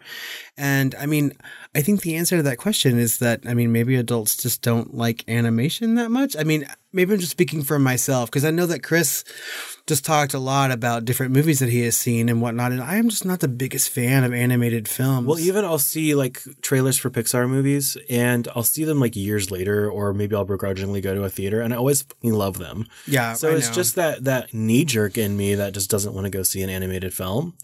And 0.58 0.94
I 0.96 1.06
mean, 1.06 1.34
I 1.76 1.82
think 1.82 2.02
the 2.02 2.16
answer 2.16 2.38
to 2.38 2.44
that 2.44 2.58
question 2.58 2.98
is 2.98 3.20
that 3.20 3.42
I 3.46 3.54
mean, 3.54 3.72
maybe 3.72 3.96
adults 3.96 4.36
just 4.36 4.62
don't 4.64 4.96
like 4.96 5.24
animation 5.30 5.96
that 5.96 6.10
much. 6.10 6.36
I 6.36 6.44
mean, 6.44 6.66
maybe 6.92 7.14
I'm 7.14 7.20
just 7.20 7.32
speaking 7.32 7.62
for 7.62 7.78
myself 7.78 8.30
because 8.30 8.44
I 8.44 8.50
know 8.50 8.66
that 8.66 8.82
Chris 8.82 9.24
just 9.86 10.04
talked 10.04 10.34
a 10.34 10.40
lot 10.40 10.72
about 10.72 11.06
different 11.06 11.32
movies 11.32 11.60
that 11.60 11.70
he 11.70 11.82
has 11.82 11.96
seen 11.96 12.28
and 12.28 12.42
whatnot, 12.42 12.72
and 12.72 12.82
I 12.82 12.96
am 12.96 13.08
just 13.10 13.24
not 13.24 13.40
the 13.40 13.48
biggest 13.48 13.90
fan 13.90 14.24
of 14.24 14.34
animated 14.34 14.88
films. 14.88 15.28
Well, 15.28 15.40
even 15.40 15.64
I'll 15.64 15.78
see 15.78 16.16
like 16.16 16.42
trailers 16.62 16.98
for 16.98 17.12
Pixar 17.12 17.48
movies, 17.48 17.96
and 18.10 18.48
I'll 18.56 18.64
see 18.64 18.84
them 18.84 19.00
like 19.00 19.16
years 19.16 19.52
later, 19.52 19.90
or 19.92 20.12
maybe 20.14 20.36
I'll 20.36 20.46
begrudgingly 20.46 21.02
go 21.02 21.14
to 21.14 21.24
a 21.24 21.30
theater, 21.30 21.62
and 21.62 21.72
I 21.74 21.78
always 21.78 22.04
love 22.24 22.58
them. 22.58 22.88
yeah, 23.08 23.34
So 23.34 23.50
I 23.52 23.56
it's 23.56 23.70
know. 23.70 23.76
just 23.76 23.96
that 23.96 24.24
that 24.24 24.54
knee 24.56 24.86
jerk 24.86 25.20
in 25.20 25.38
me 25.38 25.54
that 25.56 25.74
just 25.76 25.90
doesn't 25.92 26.14
want 26.16 26.26
to 26.26 26.32
go 26.32 26.42
see 26.42 26.64
an 26.64 26.70
animated 26.72 27.14
film, 27.14 27.56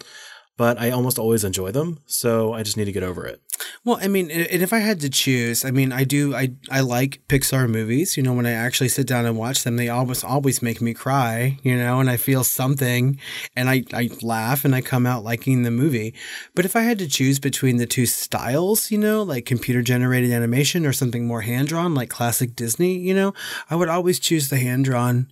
but 0.57 0.79
I 0.79 0.91
almost 0.91 1.19
always 1.19 1.43
enjoy 1.43 1.71
them, 1.71 1.99
so 2.05 2.53
I 2.53 2.63
just 2.63 2.77
need 2.77 2.85
to 2.85 2.91
get 2.91 3.03
over 3.03 3.25
it. 3.25 3.41
Well, 3.83 3.97
I 4.01 4.07
mean, 4.07 4.31
and 4.31 4.61
if 4.61 4.73
I 4.73 4.79
had 4.79 4.99
to 5.01 5.09
choose, 5.09 5.63
I 5.63 5.71
mean, 5.71 5.91
I 5.91 6.03
do, 6.03 6.35
I, 6.35 6.53
I 6.71 6.81
like 6.81 7.21
Pixar 7.27 7.69
movies. 7.69 8.17
You 8.17 8.23
know, 8.23 8.33
when 8.33 8.45
I 8.45 8.51
actually 8.51 8.89
sit 8.89 9.07
down 9.07 9.25
and 9.25 9.37
watch 9.37 9.63
them, 9.63 9.75
they 9.75 9.89
almost 9.89 10.23
always 10.23 10.61
make 10.61 10.81
me 10.81 10.93
cry. 10.93 11.57
You 11.63 11.77
know, 11.77 11.99
and 11.99 12.09
I 12.09 12.17
feel 12.17 12.43
something, 12.43 13.19
and 13.55 13.69
I, 13.69 13.83
I 13.93 14.09
laugh, 14.21 14.65
and 14.65 14.73
I 14.73 14.81
come 14.81 15.05
out 15.05 15.23
liking 15.23 15.63
the 15.63 15.71
movie. 15.71 16.13
But 16.53 16.65
if 16.65 16.75
I 16.75 16.81
had 16.81 16.99
to 16.99 17.07
choose 17.07 17.39
between 17.39 17.77
the 17.77 17.85
two 17.85 18.05
styles, 18.05 18.91
you 18.91 18.97
know, 18.97 19.23
like 19.23 19.45
computer 19.45 19.81
generated 19.81 20.31
animation 20.31 20.85
or 20.85 20.93
something 20.93 21.27
more 21.27 21.41
hand 21.41 21.67
drawn, 21.67 21.93
like 21.93 22.09
classic 22.09 22.55
Disney, 22.55 22.97
you 22.97 23.13
know, 23.13 23.33
I 23.69 23.75
would 23.75 23.89
always 23.89 24.19
choose 24.19 24.49
the 24.49 24.57
hand 24.57 24.85
drawn. 24.85 25.27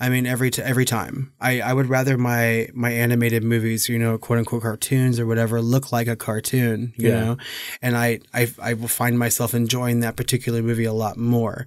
I 0.00 0.08
mean, 0.10 0.26
every 0.26 0.50
t- 0.52 0.62
every 0.62 0.84
time, 0.84 1.32
I, 1.40 1.60
I 1.60 1.72
would 1.72 1.86
rather 1.88 2.16
my 2.16 2.68
my 2.72 2.92
animated 2.92 3.42
movies, 3.42 3.88
you 3.88 3.98
know, 3.98 4.16
quote 4.16 4.38
unquote 4.38 4.62
cartoons 4.62 5.18
or 5.18 5.26
whatever, 5.26 5.60
look 5.60 5.90
like 5.90 6.06
a 6.06 6.14
cartoon, 6.14 6.92
you 6.96 7.08
Yeah. 7.08 7.24
know, 7.24 7.36
and 7.82 7.96
I, 7.96 8.20
I 8.32 8.48
I 8.62 8.74
will 8.74 8.86
find 8.88 9.18
myself 9.18 9.54
enjoying 9.54 10.00
that 10.00 10.14
particular 10.16 10.62
movie 10.62 10.84
a 10.84 10.92
lot 10.92 11.16
more. 11.16 11.66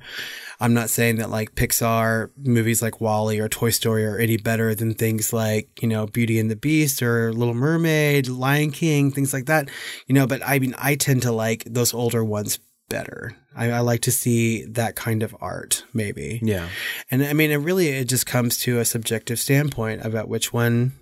I'm 0.62 0.74
not 0.74 0.90
saying 0.90 1.18
that 1.18 1.30
like 1.30 1.56
Pixar 1.56 2.30
movies 2.38 2.82
like 2.82 3.02
WALL-E 3.02 3.40
or 3.40 3.50
Toy 3.50 3.72
Story 3.72 4.06
are 4.06 4.18
any 4.18 4.38
better 4.38 4.76
than 4.76 4.94
things 4.94 5.34
like 5.34 5.68
you 5.82 5.88
know 5.90 6.06
Beauty 6.06 6.40
and 6.40 6.50
the 6.50 6.56
Beast 6.56 7.02
or 7.02 7.34
Little 7.34 7.54
Mermaid, 7.56 8.30
Lion 8.30 8.72
King, 8.72 9.12
things 9.12 9.34
like 9.34 9.48
that, 9.48 9.70
you 10.08 10.16
know. 10.16 10.26
But 10.26 10.42
I 10.46 10.60
mean, 10.60 10.74
I 10.78 10.96
tend 10.96 11.24
to 11.24 11.32
like 11.34 11.66
those 11.66 11.94
older 11.94 12.24
ones 12.24 12.60
better. 12.92 13.36
I, 13.56 13.72
I 13.72 13.80
like 13.80 14.02
to 14.02 14.12
see 14.12 14.66
that 14.66 14.96
kind 14.96 15.24
of 15.24 15.36
art, 15.42 15.84
maybe. 15.94 16.40
Yeah, 16.44 16.70
And 17.10 17.24
I 17.24 17.34
mean, 17.34 17.52
it 17.52 17.58
really 17.58 17.88
it 17.90 18.06
just 18.06 18.26
comes 18.26 18.58
to 18.60 18.80
a 18.80 18.86
subjective 18.86 19.40
standpoint 19.40 20.06
about 20.06 20.28
which 20.30 20.54
one 20.54 20.94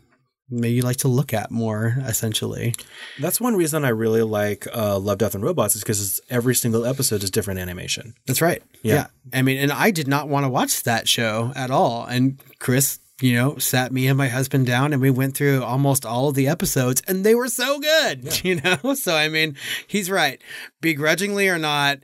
maybe 0.50 0.74
you 0.74 0.82
like 0.82 0.98
to 0.98 1.08
look 1.08 1.34
at 1.34 1.52
more, 1.52 1.98
essentially. 2.06 2.74
that's 3.20 3.40
one 3.40 3.56
reason 3.56 3.86
I 3.86 3.90
really 3.90 4.24
like 4.24 4.68
uh, 4.74 4.98
Love, 4.98 5.20
Death, 5.20 5.36
and 5.36 5.44
Robots 5.44 5.76
is 5.76 5.84
because 5.84 6.20
every 6.30 6.56
single 6.56 6.86
episode 6.86 7.24
is 7.24 7.30
different 7.30 7.60
animation. 7.60 8.16
That's 8.26 8.42
right. 8.42 8.64
Yeah. 8.82 9.08
I 9.32 9.42
mean, 9.44 9.58
and 9.58 9.72
I 9.72 9.92
did 9.92 10.08
not 10.08 10.28
want 10.28 10.46
to 10.46 10.50
watch 10.50 10.84
that 10.84 11.08
show 11.08 11.52
at 11.56 11.70
all. 11.70 12.06
And 12.06 12.42
Chris, 12.60 13.00
you 13.22 13.34
know, 13.34 13.58
sat 13.58 13.92
me 13.92 14.08
and 14.08 14.18
my 14.18 14.28
husband 14.28 14.66
down 14.66 14.94
and 14.94 15.02
we 15.02 15.10
went 15.10 15.36
through 15.36 15.64
almost 15.64 16.06
all 16.06 16.30
of 16.30 16.36
the 16.36 16.48
episodes 16.48 17.02
and 17.08 17.24
they 17.24 17.36
were 17.36 17.48
so 17.50 17.80
good, 17.80 18.44
you 18.44 18.62
know? 18.62 18.94
So, 18.94 19.16
I 19.16 19.30
mean, 19.30 19.56
he's 19.88 20.10
right. 20.10 20.42
Begrudgingly 20.82 21.50
or 21.50 21.58
not, 21.58 22.00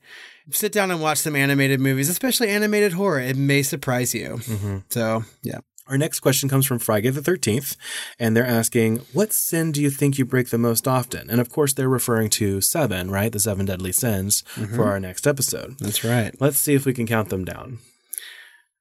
sit 0.51 0.71
down 0.71 0.91
and 0.91 1.01
watch 1.01 1.19
some 1.19 1.36
animated 1.36 1.80
movies, 1.80 2.10
especially 2.10 2.49
animated 2.49 2.93
horror. 2.93 3.19
It 3.19 3.38
may 3.38 3.63
surprise 3.63 4.13
you. 4.13 4.38
Mm-hmm. 4.38 4.78
So, 4.89 5.23
yeah. 5.41 5.60
Our 5.88 5.99
next 5.99 6.21
question 6.21 6.49
comes 6.49 6.65
from 6.65 6.80
Friday 6.80 7.12
the 7.12 7.21
13th, 7.21 7.78
and 8.17 8.36
they're 8.36 8.43
asking, 8.43 9.06
What 9.13 9.32
sin 9.32 9.71
do 9.71 9.84
you 9.84 9.91
think 9.91 10.17
you 10.17 10.25
break 10.25 10.49
the 10.49 10.58
most 10.58 10.88
often? 10.88 11.30
And 11.30 11.39
of 11.39 11.51
course, 11.51 11.73
they're 11.73 11.88
referring 11.88 12.32
to 12.32 12.60
seven, 12.60 13.12
right? 13.12 13.32
The 13.32 13.39
seven 13.39 13.67
deadly 13.67 13.91
sins 13.91 14.41
for 14.47 14.62
mm-hmm. 14.62 14.82
our 14.82 14.99
next 14.99 15.28
episode. 15.28 15.78
That's 15.78 16.04
right. 16.04 16.34
Let's 16.41 16.58
see 16.58 16.73
if 16.73 16.88
we 16.88 16.93
can 16.93 17.06
count 17.06 17.30
them 17.30 17.45
down 17.45 17.78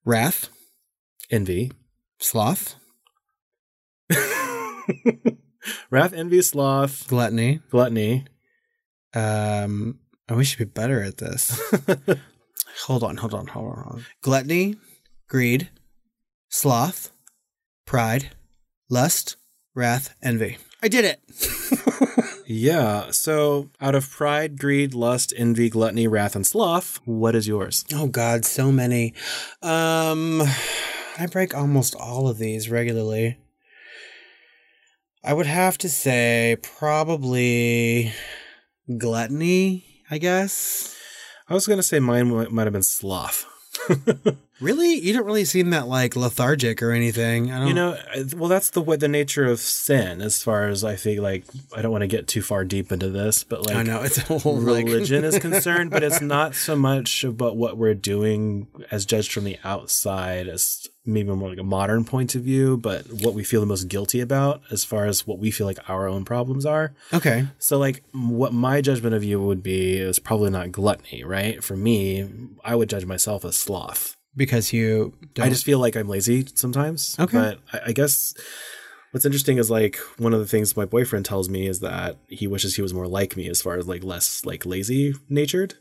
Wrath, 0.07 0.49
envy, 1.31 1.73
sloth, 2.19 2.77
wrath, 5.91 6.13
envy, 6.13 6.43
sloth, 6.43 7.07
gluttony. 7.09 7.61
gluttony. 7.71 8.25
Um, 9.15 9.99
I 10.29 10.35
wish 10.35 10.59
you'd 10.59 10.67
be 10.75 10.81
better 10.81 11.03
at 11.03 11.19
this. 11.19 11.61
hold 12.87 13.03
on, 13.05 13.17
hold 13.17 13.35
on, 13.35 13.47
hold 13.47 13.67
on, 13.67 13.77
hold 13.77 13.95
on. 13.97 14.05
Gluttony, 14.23 14.77
greed, 15.29 15.71
sloth, 16.49 17.13
pride, 17.87 18.31
lust, 18.91 19.37
wrath, 19.75 20.15
envy. 20.23 20.59
I 20.83 20.89
did 20.89 21.05
it. 21.05 21.21
Yeah. 22.47 23.11
So 23.11 23.71
out 23.81 23.95
of 23.95 24.11
pride, 24.11 24.59
greed, 24.59 24.95
lust, 24.95 25.33
envy, 25.37 25.71
gluttony, 25.71 26.07
wrath, 26.07 26.37
and 26.37 26.47
sloth, 26.47 27.01
what 27.05 27.35
is 27.35 27.49
yours? 27.49 27.85
Oh 27.93 28.07
God, 28.07 28.45
so 28.45 28.71
many. 28.71 29.15
Um, 29.63 30.43
I 31.17 31.27
break 31.27 31.55
almost 31.55 31.95
all 31.95 32.29
of 32.29 32.39
these 32.39 32.69
regularly. 32.69 33.39
I 35.23 35.33
would 35.33 35.47
have 35.47 35.79
to 35.79 35.89
say 35.89 36.57
probably 36.61 38.13
gluttony. 38.99 39.85
I 40.11 40.19
guess. 40.19 40.95
I 41.49 41.55
was 41.55 41.67
going 41.67 41.79
to 41.79 41.83
say 41.83 41.99
mine 41.99 42.53
might 42.53 42.65
have 42.65 42.73
been 42.73 42.83
sloth. 42.83 43.47
Really? 44.61 44.95
You 44.95 45.13
don't 45.13 45.27
really 45.27 45.45
seem 45.45 45.71
that 45.71 45.89
like 45.89 46.17
lethargic 46.17 46.83
or 46.83 46.93
anything. 46.93 47.51
I 47.51 47.59
don't 47.59 47.69
You 47.69 47.75
know, 47.75 47.91
uh, 48.15 48.25
well, 48.37 48.49
that's 48.49 48.71
the 48.71 48.81
way 48.81 48.97
the 48.97 49.09
nature 49.09 49.45
of 49.45 49.59
sin. 49.61 50.21
As 50.21 50.43
far 50.43 50.69
as 50.69 50.85
I 50.85 50.97
think, 50.97 51.21
like, 51.21 51.45
I 51.75 51.83
don't 51.83 51.93
want 51.93 52.03
to 52.03 52.09
get 52.09 52.27
too 52.29 52.43
far 52.43 52.65
deep 52.65 52.93
into 52.93 53.09
this, 53.09 53.45
but 53.45 53.67
like, 53.67 53.77
I 53.77 53.83
know 53.83 54.03
it's 54.03 54.19
a 54.19 54.39
whole 54.39 54.57
like 54.57 54.87
religion 54.87 55.25
is 55.25 55.39
concerned, 55.41 55.91
but 55.91 56.03
it's 56.03 56.21
not 56.21 56.55
so 56.55 56.77
much 56.77 57.25
about 57.25 57.57
what 57.57 57.77
we're 57.77 57.95
doing 57.95 58.69
as 58.91 59.05
judged 59.05 59.33
from 59.33 59.45
the 59.45 59.59
outside 59.65 60.49
as 60.49 60.87
maybe 61.07 61.31
more 61.33 61.51
like 61.51 61.59
a 61.59 61.65
modern 61.65 62.05
point 62.05 62.35
of 62.35 62.43
view, 62.43 62.77
but 62.77 63.07
what 63.13 63.35
we 63.35 63.45
feel 63.45 63.61
the 63.61 63.67
most 63.67 63.89
guilty 63.89 64.21
about 64.21 64.63
as 64.71 64.85
far 64.85 65.05
as 65.05 65.27
what 65.27 65.39
we 65.39 65.51
feel 65.51 65.67
like 65.67 65.79
our 65.91 66.09
own 66.09 66.25
problems 66.25 66.65
are. 66.65 66.95
Okay. 67.13 67.47
So 67.59 67.79
like 67.79 68.03
what 68.13 68.53
my 68.53 68.81
judgment 68.81 69.15
of 69.15 69.23
you 69.23 69.41
would 69.41 69.63
be 69.63 69.99
is 69.99 70.19
probably 70.19 70.51
not 70.51 70.73
gluttony, 70.73 71.23
right? 71.25 71.63
For 71.63 71.77
me, 71.77 72.29
I 72.65 72.75
would 72.75 72.89
judge 72.89 73.05
myself 73.05 73.45
as 73.45 73.57
sloth. 73.57 74.17
Because 74.37 74.73
you 74.73 75.15
don't 75.35 75.47
I 75.47 75.49
just 75.49 75.65
feel 75.65 75.79
like 75.79 75.97
I'm 75.97 76.09
lazy 76.09 76.47
sometimes. 76.55 77.17
Okay. 77.19 77.39
But 77.39 77.61
I, 77.73 77.91
I 77.91 77.93
guess 77.93 78.35
what's 79.13 79.25
interesting 79.25 79.59
is 79.59 79.71
like 79.71 79.97
one 80.19 80.35
of 80.35 80.41
the 80.41 80.47
things 80.47 80.77
my 80.77 80.85
boyfriend 80.85 81.25
tells 81.25 81.49
me 81.49 81.69
is 81.69 81.81
that 81.81 82.17
he 82.29 82.49
wishes 82.49 82.75
he 82.75 82.83
was 82.83 82.93
more 82.93 83.07
like 83.07 83.37
me 83.37 83.49
as 83.49 83.63
far 83.63 83.77
as 83.77 83.87
like 83.87 84.03
less 84.03 84.45
like 84.45 84.67
lazy 84.67 85.15
natured. 85.29 85.75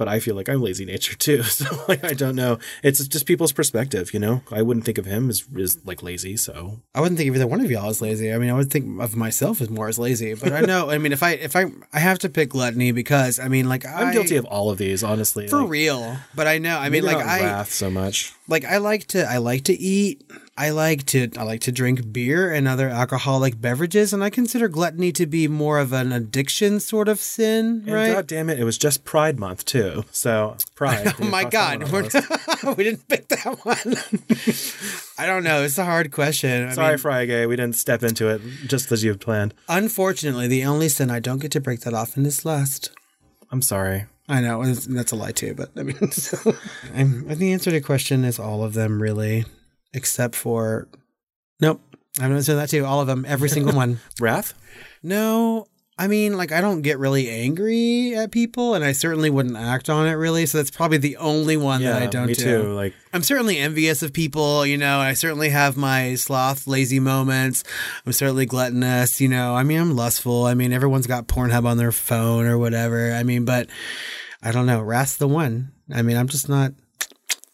But 0.00 0.08
I 0.08 0.18
feel 0.18 0.34
like 0.34 0.48
I'm 0.48 0.62
lazy 0.62 0.86
nature 0.86 1.14
too. 1.14 1.42
So 1.50 1.66
like 1.88 2.02
I 2.02 2.14
don't 2.14 2.36
know. 2.36 2.58
It's 2.82 3.06
just 3.06 3.26
people's 3.26 3.52
perspective, 3.52 4.14
you 4.14 4.20
know? 4.20 4.40
I 4.50 4.62
wouldn't 4.62 4.86
think 4.86 4.96
of 4.96 5.04
him 5.04 5.28
as, 5.28 5.44
as 5.60 5.84
like 5.84 6.02
lazy, 6.02 6.38
so 6.38 6.80
I 6.94 7.02
wouldn't 7.02 7.18
think 7.18 7.28
of 7.28 7.36
either 7.36 7.46
one 7.46 7.60
of 7.60 7.70
y'all 7.70 7.90
as 7.90 8.00
lazy. 8.00 8.32
I 8.32 8.38
mean, 8.38 8.48
I 8.48 8.54
would 8.54 8.70
think 8.70 8.98
of 8.98 9.14
myself 9.14 9.60
as 9.60 9.68
more 9.68 9.88
as 9.88 9.98
lazy. 9.98 10.32
But 10.32 10.54
I 10.54 10.60
know. 10.60 10.88
I 10.88 10.96
mean, 10.96 11.12
if 11.12 11.22
I 11.22 11.32
if 11.32 11.54
I 11.54 11.66
I 11.92 11.98
have 11.98 12.18
to 12.20 12.30
pick 12.30 12.50
gluttony 12.50 12.92
because 12.92 13.38
I 13.38 13.48
mean, 13.48 13.68
like 13.68 13.84
I'm 13.84 14.14
guilty 14.14 14.36
of 14.36 14.46
all 14.46 14.70
of 14.70 14.78
these, 14.78 15.04
honestly. 15.04 15.48
for 15.48 15.60
like, 15.60 15.68
real. 15.68 16.16
But 16.34 16.46
I 16.46 16.56
know. 16.56 16.78
I 16.78 16.88
mean, 16.88 17.04
like 17.04 17.18
I 17.18 17.42
wrath 17.42 17.70
so 17.70 17.90
much. 17.90 18.32
like 18.48 18.64
I 18.64 18.78
like 18.78 19.06
to 19.08 19.30
I 19.30 19.36
like 19.36 19.64
to 19.64 19.74
eat. 19.74 20.22
I 20.60 20.70
like 20.70 21.06
to 21.06 21.30
I 21.38 21.44
like 21.44 21.62
to 21.62 21.72
drink 21.72 22.12
beer 22.12 22.52
and 22.52 22.68
other 22.68 22.90
alcoholic 22.90 23.58
beverages, 23.58 24.12
and 24.12 24.22
I 24.22 24.28
consider 24.28 24.68
gluttony 24.68 25.10
to 25.12 25.24
be 25.24 25.48
more 25.48 25.78
of 25.78 25.94
an 25.94 26.12
addiction 26.12 26.80
sort 26.80 27.08
of 27.08 27.18
sin, 27.18 27.84
And 27.86 27.94
right? 27.94 28.12
God 28.12 28.26
damn 28.26 28.50
it, 28.50 28.60
it 28.60 28.64
was 28.64 28.76
just 28.76 29.04
Pride 29.06 29.38
Month 29.40 29.64
too. 29.64 30.04
So 30.10 30.58
Pride. 30.74 31.14
Oh 31.20 31.24
my 31.24 31.44
God, 31.44 31.90
we 32.76 32.84
didn't 32.84 33.08
pick 33.08 33.28
that 33.28 33.58
one. 33.62 33.94
I 35.18 35.24
don't 35.26 35.44
know. 35.44 35.62
It's 35.62 35.78
a 35.78 35.84
hard 35.86 36.12
question. 36.12 36.68
I 36.68 36.72
Sorry, 36.72 36.88
mean, 36.90 36.98
Friday. 36.98 37.46
We 37.46 37.56
didn't 37.56 37.76
step 37.76 38.02
into 38.02 38.28
it 38.28 38.42
just 38.66 38.92
as 38.92 39.02
you 39.02 39.12
had 39.12 39.20
planned. 39.20 39.54
unfortunately, 39.66 40.46
the 40.46 40.64
only 40.66 40.90
sin 40.90 41.10
I 41.10 41.20
don't 41.20 41.38
get 41.38 41.52
to 41.52 41.60
break 41.60 41.80
that 41.80 41.94
off 41.94 42.18
in 42.18 42.26
is 42.26 42.44
lust. 42.44 42.90
I'm 43.50 43.62
sorry. 43.62 44.04
I 44.28 44.42
know 44.42 44.62
that's 44.64 45.12
a 45.12 45.16
lie 45.16 45.32
too, 45.32 45.54
but 45.54 45.70
I 45.76 45.84
mean, 45.84 46.10
so, 46.12 46.54
I'm, 46.94 47.26
the 47.26 47.52
answer 47.54 47.70
to 47.70 47.76
the 47.78 47.80
question 47.80 48.24
is 48.24 48.38
all 48.38 48.62
of 48.62 48.74
them, 48.74 49.00
really, 49.02 49.46
except 49.92 50.34
for 50.34 50.88
nope. 51.60 51.80
I'm 52.20 52.34
answering 52.34 52.58
that 52.58 52.70
too. 52.70 52.84
All 52.84 53.00
of 53.00 53.06
them, 53.06 53.24
every 53.26 53.48
single 53.48 53.72
one. 53.72 54.00
Wrath? 54.20 54.54
No, 55.02 55.66
I 56.00 56.08
mean, 56.08 56.38
like 56.38 56.50
I 56.50 56.62
don't 56.62 56.80
get 56.80 56.98
really 56.98 57.28
angry 57.28 58.14
at 58.16 58.30
people, 58.30 58.74
and 58.74 58.82
I 58.82 58.92
certainly 58.92 59.28
wouldn't 59.28 59.58
act 59.58 59.90
on 59.90 60.06
it 60.06 60.12
really. 60.12 60.46
So 60.46 60.56
that's 60.56 60.70
probably 60.70 60.96
the 60.96 61.18
only 61.18 61.58
one 61.58 61.82
that 61.82 62.00
I 62.00 62.06
don't 62.06 62.28
me 62.28 62.32
do. 62.32 62.42
too. 62.42 62.72
Like 62.72 62.94
I'm 63.12 63.22
certainly 63.22 63.58
envious 63.58 64.02
of 64.02 64.14
people, 64.14 64.64
you 64.64 64.78
know. 64.78 64.98
I 64.98 65.12
certainly 65.12 65.50
have 65.50 65.76
my 65.76 66.14
sloth, 66.14 66.66
lazy 66.66 67.00
moments. 67.00 67.64
I'm 68.06 68.14
certainly 68.14 68.46
gluttonous, 68.46 69.20
you 69.20 69.28
know. 69.28 69.54
I 69.54 69.62
mean, 69.62 69.78
I'm 69.78 69.94
lustful. 69.94 70.46
I 70.46 70.54
mean, 70.54 70.72
everyone's 70.72 71.06
got 71.06 71.28
Pornhub 71.28 71.66
on 71.66 71.76
their 71.76 71.92
phone 71.92 72.46
or 72.46 72.56
whatever. 72.56 73.12
I 73.12 73.22
mean, 73.22 73.44
but 73.44 73.68
I 74.42 74.52
don't 74.52 74.64
know. 74.64 74.80
Wrath's 74.80 75.18
the 75.18 75.28
one. 75.28 75.72
I 75.94 76.00
mean, 76.00 76.16
I'm 76.16 76.28
just 76.28 76.48
not. 76.48 76.72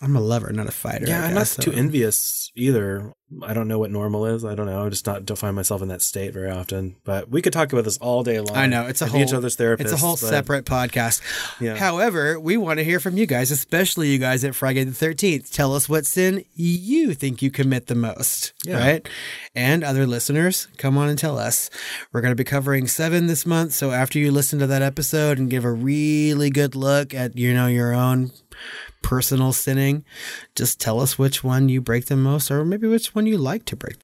I'm 0.00 0.14
a 0.14 0.20
lover, 0.20 0.52
not 0.52 0.66
a 0.66 0.72
fighter. 0.72 1.06
yeah, 1.06 1.22
I 1.22 1.28
I'm 1.28 1.34
not 1.34 1.40
guess, 1.40 1.56
too 1.56 1.72
envious 1.72 2.50
either. 2.54 3.12
I 3.42 3.54
don't 3.54 3.66
know 3.66 3.78
what 3.78 3.90
normal 3.90 4.26
is. 4.26 4.44
I 4.44 4.54
don't 4.54 4.66
know. 4.66 4.84
I 4.84 4.88
just 4.90 5.06
not 5.06 5.24
don't 5.24 5.36
find 5.38 5.56
myself 5.56 5.80
in 5.82 5.88
that 5.88 6.02
state 6.02 6.32
very 6.34 6.50
often. 6.50 6.96
But 7.02 7.30
we 7.30 7.40
could 7.42 7.52
talk 7.54 7.72
about 7.72 7.84
this 7.84 7.96
all 7.96 8.22
day 8.22 8.38
long. 8.40 8.54
I 8.56 8.66
know 8.66 8.86
it's 8.86 9.00
a 9.00 9.06
whole 9.06 9.20
each 9.22 9.32
other's 9.32 9.56
therapists. 9.56 9.80
It's 9.80 9.92
a 9.92 9.96
whole 9.96 10.12
but- 10.12 10.18
separate 10.28 10.64
podcast. 10.66 11.22
Yeah. 11.60 11.76
However, 11.76 12.38
we 12.38 12.56
want 12.58 12.78
to 12.78 12.84
hear 12.84 13.00
from 13.00 13.16
you 13.16 13.24
guys, 13.26 13.50
especially 13.50 14.08
you 14.12 14.18
guys 14.18 14.44
at 14.44 14.54
Friday 14.54 14.84
the 14.84 14.92
Thirteenth. 14.92 15.50
Tell 15.50 15.74
us 15.74 15.88
what 15.88 16.04
sin 16.04 16.44
you 16.54 17.14
think 17.14 17.40
you 17.40 17.50
commit 17.50 17.86
the 17.86 17.94
most, 17.94 18.52
Yeah. 18.66 18.78
right? 18.78 19.08
And 19.54 19.82
other 19.82 20.06
listeners, 20.06 20.68
come 20.76 20.98
on 20.98 21.08
and 21.08 21.18
tell 21.18 21.38
us. 21.38 21.70
We're 22.12 22.20
going 22.20 22.32
to 22.32 22.36
be 22.36 22.44
covering 22.44 22.86
seven 22.86 23.26
this 23.28 23.46
month, 23.46 23.72
so 23.72 23.92
after 23.92 24.18
you 24.18 24.30
listen 24.30 24.58
to 24.58 24.66
that 24.66 24.82
episode 24.82 25.38
and 25.38 25.48
give 25.50 25.64
a 25.64 25.72
really 25.72 26.50
good 26.50 26.74
look 26.76 27.14
at 27.14 27.36
you 27.38 27.54
know 27.54 27.66
your 27.66 27.94
own 27.94 28.30
personal 29.06 29.52
sinning, 29.52 30.04
just 30.56 30.80
tell 30.80 30.98
us 30.98 31.16
which 31.16 31.44
one 31.44 31.68
you 31.68 31.80
break 31.80 32.06
the 32.06 32.16
most, 32.16 32.50
or 32.50 32.64
maybe 32.64 32.88
which 32.88 33.14
one 33.14 33.24
you 33.24 33.38
like 33.38 33.64
to 33.64 33.76
break. 33.76 33.98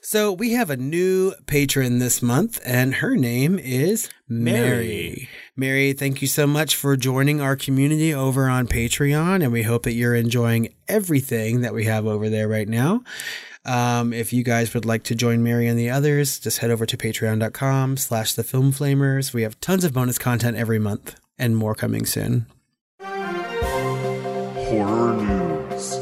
So 0.00 0.32
we 0.32 0.54
have 0.54 0.68
a 0.68 0.76
new 0.76 1.32
patron 1.46 2.00
this 2.00 2.20
month, 2.20 2.58
and 2.64 2.96
her 2.96 3.14
name 3.14 3.60
is 3.60 4.08
Mary. 4.28 4.58
Mary. 4.58 5.28
Mary, 5.54 5.92
thank 5.92 6.20
you 6.20 6.26
so 6.26 6.44
much 6.44 6.74
for 6.74 6.96
joining 6.96 7.40
our 7.40 7.54
community 7.54 8.12
over 8.12 8.48
on 8.48 8.66
Patreon, 8.66 9.44
and 9.44 9.52
we 9.52 9.62
hope 9.62 9.84
that 9.84 9.92
you're 9.92 10.16
enjoying 10.16 10.74
everything 10.88 11.60
that 11.60 11.72
we 11.72 11.84
have 11.84 12.04
over 12.04 12.28
there 12.28 12.48
right 12.48 12.68
now. 12.68 13.04
Um, 13.64 14.12
if 14.12 14.32
you 14.32 14.42
guys 14.42 14.74
would 14.74 14.84
like 14.84 15.04
to 15.04 15.14
join 15.14 15.44
Mary 15.44 15.68
and 15.68 15.78
the 15.78 15.90
others, 15.90 16.40
just 16.40 16.58
head 16.58 16.72
over 16.72 16.84
to 16.84 16.96
patreon.com 16.96 17.96
slash 17.96 18.32
the 18.32 18.42
film 18.42 18.72
flamers. 18.72 19.32
We 19.32 19.42
have 19.42 19.60
tons 19.60 19.84
of 19.84 19.92
bonus 19.92 20.18
content 20.18 20.56
every 20.56 20.80
month 20.80 21.14
and 21.38 21.56
more 21.56 21.76
coming 21.76 22.06
soon. 22.06 22.46
Horror 24.68 25.16
News. 25.16 25.98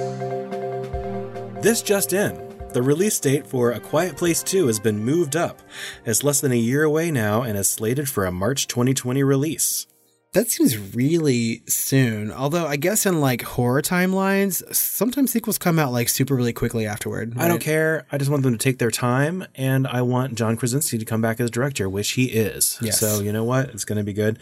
This 1.63 1.83
just 1.83 2.13
in. 2.13 2.35
The 2.73 2.83
release 2.83 3.21
date 3.21 3.47
for 3.47 3.71
A 3.71 3.79
Quiet 3.79 4.17
Place 4.17 4.43
2 4.43 4.67
has 4.67 4.81
been 4.81 4.99
moved 4.99 5.37
up. 5.37 5.63
It's 6.05 6.25
less 6.25 6.41
than 6.41 6.51
a 6.51 6.57
year 6.57 6.83
away 6.83 7.13
now 7.13 7.43
and 7.43 7.57
is 7.57 7.69
slated 7.69 8.09
for 8.09 8.27
a 8.27 8.33
March 8.33 8.67
2020 8.67 9.23
release. 9.23 9.87
That 10.33 10.51
seems 10.51 10.77
really 10.97 11.63
soon. 11.69 12.33
Although 12.33 12.67
I 12.67 12.75
guess 12.75 13.07
in 13.07 13.21
like 13.21 13.43
horror 13.43 13.83
timelines, 13.83 14.75
sometimes 14.75 15.31
sequels 15.31 15.59
come 15.59 15.79
out 15.79 15.93
like 15.93 16.09
super 16.09 16.35
really 16.35 16.53
quickly 16.53 16.87
afterward. 16.87 17.35
I 17.39 17.47
don't 17.47 17.63
care. 17.63 18.05
I 18.11 18.19
just 18.19 18.33
want 18.33 18.43
them 18.43 18.53
to 18.53 18.59
take 18.59 18.79
their 18.79 18.91
time, 18.91 19.47
and 19.55 19.87
I 19.87 20.03
want 20.03 20.35
John 20.35 20.57
Krasinski 20.57 20.99
to 20.99 21.05
come 21.05 21.21
back 21.21 21.39
as 21.39 21.53
director, 21.53 21.89
which 21.89 22.11
he 22.11 22.25
is. 22.25 22.79
Yes. 22.83 22.99
So 22.99 23.21
you 23.21 23.33
know 23.33 23.45
what? 23.45 23.71
It's 23.71 23.85
going 23.85 23.99
to 23.99 24.05
be 24.05 24.13
good. 24.13 24.41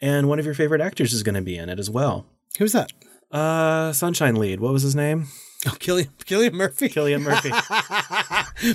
And 0.00 0.30
one 0.30 0.38
of 0.38 0.46
your 0.46 0.54
favorite 0.54 0.80
actors 0.80 1.12
is 1.12 1.22
going 1.22 1.34
to 1.34 1.42
be 1.42 1.58
in 1.58 1.68
it 1.68 1.78
as 1.78 1.90
well. 1.90 2.24
Who's 2.58 2.72
that? 2.72 2.90
Uh, 3.30 3.92
Sunshine 3.92 4.36
lead. 4.36 4.60
What 4.60 4.72
was 4.72 4.82
his 4.82 4.94
name? 4.94 5.26
Oh, 5.66 5.70
Cillian, 5.70 6.08
Cillian 6.24 6.52
Murphy. 6.52 6.88
Cillian 6.88 7.22
Murphy. 7.22 7.50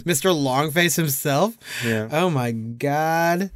Mr. 0.03 0.33
Longface 0.33 0.95
himself. 0.95 1.55
Yeah. 1.85 2.09
Oh 2.11 2.29
my 2.29 2.51
God. 2.51 3.51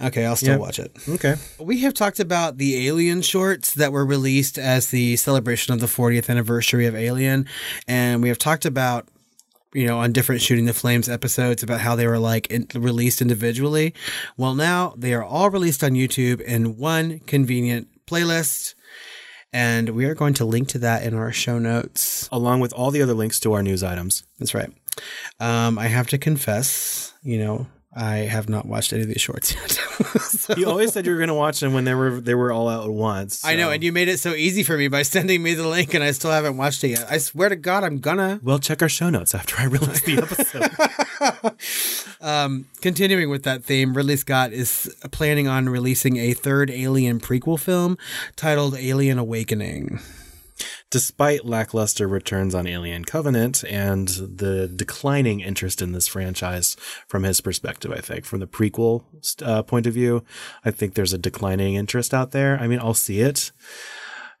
Okay, 0.00 0.24
I'll 0.24 0.36
still 0.36 0.52
Yep. 0.52 0.60
watch 0.60 0.78
it. 0.78 0.92
Okay. 1.08 1.34
We 1.58 1.80
have 1.80 1.94
talked 1.94 2.20
about 2.20 2.58
the 2.58 2.86
Alien 2.86 3.22
shorts 3.22 3.74
that 3.74 3.92
were 3.92 4.06
released 4.06 4.56
as 4.56 4.88
the 4.90 5.16
celebration 5.16 5.74
of 5.74 5.80
the 5.80 5.86
40th 5.86 6.30
anniversary 6.30 6.86
of 6.86 6.94
Alien. 6.94 7.46
And 7.88 8.22
we 8.22 8.28
have 8.28 8.38
talked 8.38 8.64
about, 8.64 9.08
you 9.74 9.86
know, 9.86 9.98
on 9.98 10.12
different 10.12 10.40
Shooting 10.40 10.64
the 10.64 10.72
Flames 10.72 11.08
episodes 11.08 11.62
about 11.62 11.80
how 11.80 11.96
they 11.96 12.06
were 12.06 12.18
like 12.18 12.46
in, 12.46 12.66
released 12.74 13.20
individually. 13.20 13.92
Well, 14.36 14.54
now 14.54 14.94
they 14.96 15.12
are 15.12 15.24
all 15.24 15.50
released 15.50 15.82
on 15.84 15.92
YouTube 15.92 16.40
in 16.40 16.76
one 16.78 17.18
convenient 17.20 17.88
playlist. 18.06 18.74
And 19.52 19.90
we 19.90 20.04
are 20.04 20.14
going 20.14 20.34
to 20.34 20.44
link 20.44 20.68
to 20.68 20.78
that 20.78 21.02
in 21.02 21.14
our 21.14 21.32
show 21.32 21.58
notes. 21.58 22.28
Along 22.30 22.60
with 22.60 22.72
all 22.72 22.90
the 22.90 23.02
other 23.02 23.14
links 23.14 23.40
to 23.40 23.52
our 23.52 23.62
news 23.62 23.82
items. 23.82 24.22
That's 24.38 24.54
right. 24.54 24.70
Um, 25.40 25.78
I 25.78 25.86
have 25.88 26.06
to 26.08 26.18
confess, 26.18 27.12
you 27.22 27.38
know, 27.38 27.66
I 27.92 28.18
have 28.18 28.48
not 28.48 28.66
watched 28.66 28.92
any 28.92 29.02
of 29.02 29.08
these 29.08 29.20
shorts 29.20 29.54
yet. 29.54 29.70
So- 30.20 30.54
You 30.56 30.68
always 30.68 30.92
said 30.92 31.04
you 31.06 31.12
were 31.12 31.18
going 31.18 31.28
to 31.28 31.34
watch 31.34 31.60
them 31.60 31.72
when 31.74 31.84
they 31.84 31.94
were 31.94 32.20
they 32.20 32.34
were 32.34 32.50
all 32.52 32.68
out 32.68 32.84
at 32.84 32.90
once. 32.90 33.44
I 33.44 33.56
know, 33.56 33.70
and 33.70 33.82
you 33.82 33.92
made 33.92 34.08
it 34.08 34.18
so 34.18 34.32
easy 34.32 34.62
for 34.62 34.76
me 34.76 34.88
by 34.88 35.02
sending 35.14 35.42
me 35.42 35.54
the 35.54 35.66
link, 35.68 35.92
and 35.94 36.02
I 36.02 36.12
still 36.12 36.30
haven't 36.30 36.56
watched 36.56 36.82
it 36.84 36.88
yet. 36.88 37.06
I 37.10 37.18
swear 37.18 37.48
to 37.48 37.56
God, 37.56 37.84
I'm 37.84 37.98
gonna. 37.98 38.40
Well, 38.42 38.58
check 38.58 38.80
our 38.82 38.88
show 38.88 39.10
notes 39.10 39.34
after 39.34 39.56
I 39.58 39.64
release 39.64 40.00
the 40.02 40.18
episode. 40.22 41.06
Um, 42.22 42.66
continuing 42.82 43.30
with 43.30 43.44
that 43.44 43.64
theme, 43.64 43.94
Ridley 43.94 44.16
Scott 44.16 44.52
is 44.52 44.94
planning 45.10 45.48
on 45.48 45.70
releasing 45.70 46.18
a 46.18 46.34
third 46.34 46.70
Alien 46.70 47.18
prequel 47.18 47.58
film 47.58 47.96
titled 48.36 48.76
Alien 48.76 49.18
Awakening. 49.18 50.00
Despite 50.90 51.46
lackluster 51.46 52.06
returns 52.06 52.54
on 52.54 52.66
Alien 52.66 53.04
Covenant 53.04 53.64
and 53.64 54.08
the 54.08 54.68
declining 54.68 55.40
interest 55.40 55.80
in 55.80 55.92
this 55.92 56.08
franchise 56.08 56.76
from 57.06 57.22
his 57.22 57.40
perspective, 57.40 57.90
I 57.90 58.00
think, 58.00 58.24
from 58.24 58.40
the 58.40 58.46
prequel 58.46 59.04
uh, 59.42 59.62
point 59.62 59.86
of 59.86 59.94
view, 59.94 60.24
I 60.64 60.70
think 60.72 60.94
there's 60.94 61.12
a 61.12 61.18
declining 61.18 61.74
interest 61.74 62.12
out 62.12 62.32
there. 62.32 62.58
I 62.60 62.66
mean, 62.66 62.80
I'll 62.80 62.92
see 62.92 63.20
it. 63.20 63.52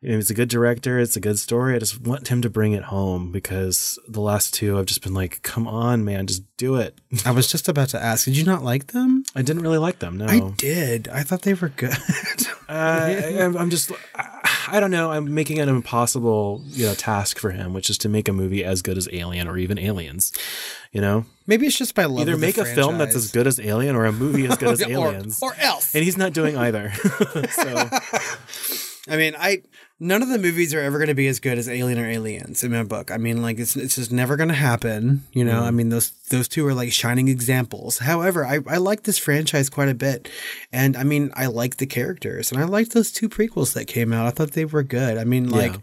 He's 0.02 0.30
a 0.30 0.34
good 0.34 0.48
director. 0.48 0.98
It's 0.98 1.16
a 1.16 1.20
good 1.20 1.38
story. 1.38 1.74
I 1.76 1.78
just 1.78 2.00
want 2.00 2.28
him 2.28 2.40
to 2.40 2.48
bring 2.48 2.72
it 2.72 2.84
home 2.84 3.30
because 3.30 3.98
the 4.08 4.22
last 4.22 4.54
two, 4.54 4.78
I've 4.78 4.86
just 4.86 5.02
been 5.02 5.12
like, 5.12 5.42
come 5.42 5.68
on, 5.68 6.06
man, 6.06 6.26
just 6.26 6.42
do 6.56 6.76
it. 6.76 6.98
I 7.26 7.32
was 7.32 7.50
just 7.50 7.68
about 7.68 7.90
to 7.90 8.02
ask, 8.02 8.24
did 8.24 8.34
you 8.36 8.44
not 8.44 8.62
like 8.64 8.88
them? 8.88 9.24
I 9.34 9.42
didn't 9.42 9.60
really 9.62 9.76
like 9.76 9.98
them. 9.98 10.16
No, 10.16 10.24
I 10.26 10.40
did. 10.56 11.08
I 11.08 11.22
thought 11.22 11.42
they 11.42 11.54
were 11.54 11.68
good. 11.70 11.96
Uh, 12.70 12.72
I, 12.72 13.38
I'm- 13.40 13.56
I'm 13.56 13.68
just, 13.68 13.90
I 14.14 14.38
I 14.68 14.78
don't 14.78 14.92
know. 14.92 15.10
I'm 15.10 15.34
making 15.34 15.58
an 15.58 15.68
impossible, 15.68 16.62
you 16.68 16.86
know, 16.86 16.94
task 16.94 17.40
for 17.40 17.50
him, 17.50 17.74
which 17.74 17.90
is 17.90 17.98
to 17.98 18.08
make 18.08 18.28
a 18.28 18.32
movie 18.32 18.62
as 18.62 18.80
good 18.80 18.96
as 18.96 19.08
Alien 19.12 19.48
or 19.48 19.58
even 19.58 19.76
Aliens. 19.76 20.32
You 20.92 21.00
know, 21.00 21.24
Maybe 21.48 21.66
it's 21.66 21.76
just 21.76 21.96
by 21.96 22.04
love. 22.04 22.20
either 22.28 22.36
make 22.36 22.58
a 22.58 22.64
film 22.64 22.96
that's 22.98 23.16
as 23.16 23.32
good 23.32 23.48
as 23.48 23.58
Alien 23.58 23.96
or 23.96 24.04
a 24.04 24.12
movie 24.12 24.46
as 24.46 24.56
good 24.56 24.68
as 24.68 24.82
Or- 24.86 24.88
Aliens. 24.88 25.40
or 25.42 25.52
else. 25.58 25.92
and 25.96 26.04
he's 26.04 26.16
not 26.16 26.32
doing 26.32 26.56
either. 26.56 26.92
so 27.50 27.88
I 29.08 29.16
mean, 29.16 29.34
I 29.36 29.62
none 30.02 30.22
of 30.22 30.28
the 30.30 30.38
movies 30.38 30.72
are 30.72 30.80
ever 30.80 30.96
going 30.96 31.08
to 31.08 31.14
be 31.14 31.28
as 31.28 31.38
good 31.38 31.58
as 31.58 31.68
Alien 31.68 31.98
or 31.98 32.06
Aliens 32.06 32.64
in 32.64 32.72
my 32.72 32.82
book. 32.82 33.10
I 33.10 33.18
mean, 33.18 33.42
like 33.42 33.58
it's 33.58 33.76
it's 33.76 33.96
just 33.96 34.10
never 34.10 34.36
going 34.36 34.48
to 34.48 34.54
happen. 34.54 35.24
You 35.32 35.44
know, 35.44 35.62
I 35.62 35.68
mm. 35.68 35.74
mean 35.74 35.88
those 35.90 36.10
those 36.30 36.48
two 36.48 36.66
are 36.66 36.74
like 36.74 36.90
shining 36.90 37.28
examples. 37.28 37.98
However, 37.98 38.46
I 38.46 38.60
I 38.66 38.78
like 38.78 39.02
this 39.02 39.18
franchise 39.18 39.68
quite 39.68 39.90
a 39.90 39.94
bit, 39.94 40.28
and 40.72 40.96
I 40.96 41.04
mean 41.04 41.30
I 41.34 41.46
like 41.46 41.76
the 41.76 41.86
characters, 41.86 42.50
and 42.50 42.60
I 42.60 42.64
liked 42.64 42.92
those 42.92 43.12
two 43.12 43.28
prequels 43.28 43.74
that 43.74 43.84
came 43.86 44.12
out. 44.12 44.26
I 44.26 44.30
thought 44.30 44.52
they 44.52 44.64
were 44.64 44.82
good. 44.82 45.18
I 45.18 45.24
mean, 45.24 45.50
like 45.50 45.72
Yeah. 45.72 45.78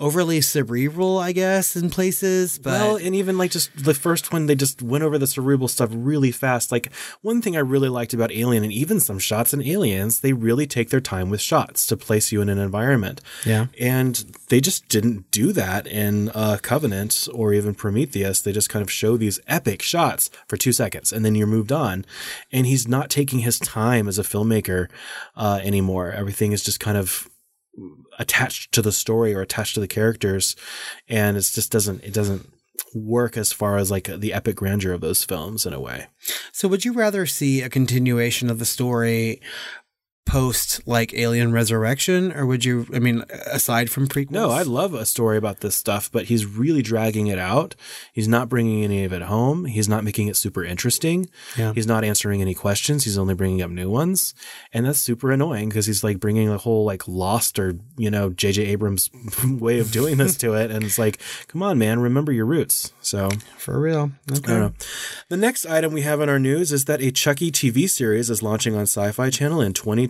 overly 0.00 0.40
cerebral, 0.40 1.18
I 1.18 1.32
guess, 1.32 1.76
in 1.76 1.90
places, 1.90 2.58
but 2.58 2.72
well, 2.80 2.96
and 2.96 3.14
even 3.14 3.38
like 3.38 3.52
just 3.52 3.70
the 3.76 3.94
first 3.94 4.32
one, 4.32 4.46
they 4.46 4.56
just 4.56 4.82
went 4.82 5.04
over 5.04 5.16
the 5.16 5.26
cerebral 5.28 5.68
stuff 5.68 5.90
really 5.92 6.32
fast. 6.32 6.72
Like 6.72 6.92
one 7.22 7.40
thing 7.40 7.56
I 7.56 7.60
really 7.60 7.88
liked 7.88 8.12
about 8.12 8.32
Alien, 8.32 8.64
and 8.64 8.72
even 8.72 8.98
some 8.98 9.20
shots 9.20 9.54
in 9.54 9.62
Aliens, 9.62 10.20
they 10.20 10.32
really 10.32 10.66
take 10.66 10.90
their 10.90 11.00
time 11.00 11.30
with 11.30 11.40
shots 11.40 11.86
to 11.86 11.96
place 11.96 12.32
you 12.32 12.40
in 12.40 12.48
an 12.48 12.58
environment. 12.58 13.20
Yeah. 13.46 13.59
And 13.78 14.14
they 14.48 14.60
just 14.60 14.88
didn't 14.88 15.30
do 15.30 15.52
that 15.52 15.86
in 15.86 16.30
uh, 16.30 16.58
Covenant 16.62 17.28
or 17.32 17.52
even 17.52 17.74
Prometheus. 17.74 18.40
They 18.40 18.52
just 18.52 18.68
kind 18.68 18.82
of 18.82 18.90
show 18.90 19.16
these 19.16 19.40
epic 19.46 19.82
shots 19.82 20.30
for 20.48 20.56
two 20.56 20.72
seconds, 20.72 21.12
and 21.12 21.24
then 21.24 21.34
you're 21.34 21.46
moved 21.46 21.72
on. 21.72 22.04
And 22.52 22.66
he's 22.66 22.88
not 22.88 23.10
taking 23.10 23.40
his 23.40 23.58
time 23.58 24.08
as 24.08 24.18
a 24.18 24.22
filmmaker 24.22 24.88
uh, 25.36 25.60
anymore. 25.62 26.12
Everything 26.12 26.52
is 26.52 26.62
just 26.62 26.80
kind 26.80 26.96
of 26.96 27.28
attached 28.18 28.72
to 28.72 28.82
the 28.82 28.92
story 28.92 29.34
or 29.34 29.40
attached 29.40 29.74
to 29.74 29.80
the 29.80 29.88
characters 29.88 30.56
and 31.08 31.36
it 31.36 31.40
just 31.40 31.70
doesn't 31.72 32.02
it 32.02 32.12
doesn't 32.12 32.52
work 32.94 33.36
as 33.36 33.52
far 33.52 33.76
as 33.76 33.90
like 33.90 34.08
the 34.18 34.32
epic 34.32 34.56
grandeur 34.56 34.92
of 34.92 35.00
those 35.00 35.24
films 35.24 35.64
in 35.64 35.72
a 35.72 35.80
way 35.80 36.06
So 36.52 36.68
would 36.68 36.84
you 36.84 36.92
rather 36.92 37.26
see 37.26 37.62
a 37.62 37.70
continuation 37.70 38.50
of 38.50 38.58
the 38.58 38.64
story 38.64 39.40
post 40.26 40.86
like 40.86 41.12
Alien 41.14 41.50
Resurrection 41.52 42.30
or 42.32 42.46
would 42.46 42.64
you 42.64 42.86
I 42.94 43.00
mean 43.00 43.24
aside 43.46 43.90
from 43.90 44.06
prequels? 44.06 44.30
no 44.30 44.50
i 44.50 44.62
love 44.62 44.94
a 44.94 45.04
story 45.04 45.36
about 45.36 45.58
this 45.60 45.74
stuff 45.74 46.08
but 46.12 46.26
he's 46.26 46.46
really 46.46 46.82
dragging 46.82 47.26
it 47.26 47.38
out 47.38 47.74
he's 48.12 48.28
not 48.28 48.48
bringing 48.48 48.84
any 48.84 49.02
of 49.04 49.12
it 49.12 49.22
home 49.22 49.64
he's 49.64 49.88
not 49.88 50.04
making 50.04 50.28
it 50.28 50.36
super 50.36 50.62
interesting 50.62 51.28
Yeah. 51.56 51.72
he's 51.72 51.86
not 51.86 52.04
answering 52.04 52.40
any 52.42 52.54
questions 52.54 53.04
he's 53.04 53.18
only 53.18 53.34
bringing 53.34 53.60
up 53.60 53.70
new 53.70 53.90
ones 53.90 54.34
and 54.72 54.86
that's 54.86 55.00
super 55.00 55.32
annoying 55.32 55.68
because 55.68 55.86
he's 55.86 56.04
like 56.04 56.20
bringing 56.20 56.48
a 56.48 56.58
whole 56.58 56.84
like 56.84 57.08
lost 57.08 57.58
or 57.58 57.78
you 57.96 58.10
know 58.10 58.30
jj 58.30 58.68
abrams 58.68 59.10
way 59.44 59.80
of 59.80 59.90
doing 59.90 60.16
this 60.18 60.36
to 60.36 60.52
it 60.54 60.70
and 60.70 60.84
it's 60.84 60.98
like 60.98 61.18
come 61.48 61.60
on 61.62 61.76
man 61.76 61.98
remember 61.98 62.30
your 62.30 62.46
roots 62.46 62.92
so 63.00 63.30
for 63.56 63.80
real. 63.80 64.12
Okay. 64.30 64.52
I 64.52 64.58
don't 64.58 64.60
know. 64.60 64.72
The 65.28 65.36
next 65.36 65.66
item 65.66 65.92
we 65.92 66.02
have 66.02 66.20
on 66.20 66.28
our 66.28 66.38
news 66.38 66.72
is 66.72 66.84
that 66.84 67.02
a 67.02 67.10
Chucky 67.10 67.50
TV 67.50 67.88
series 67.88 68.30
is 68.30 68.42
launching 68.42 68.74
on 68.74 68.82
Sci 68.82 69.10
Fi 69.12 69.30
Channel 69.30 69.60
in 69.60 69.72
2020. 69.72 70.09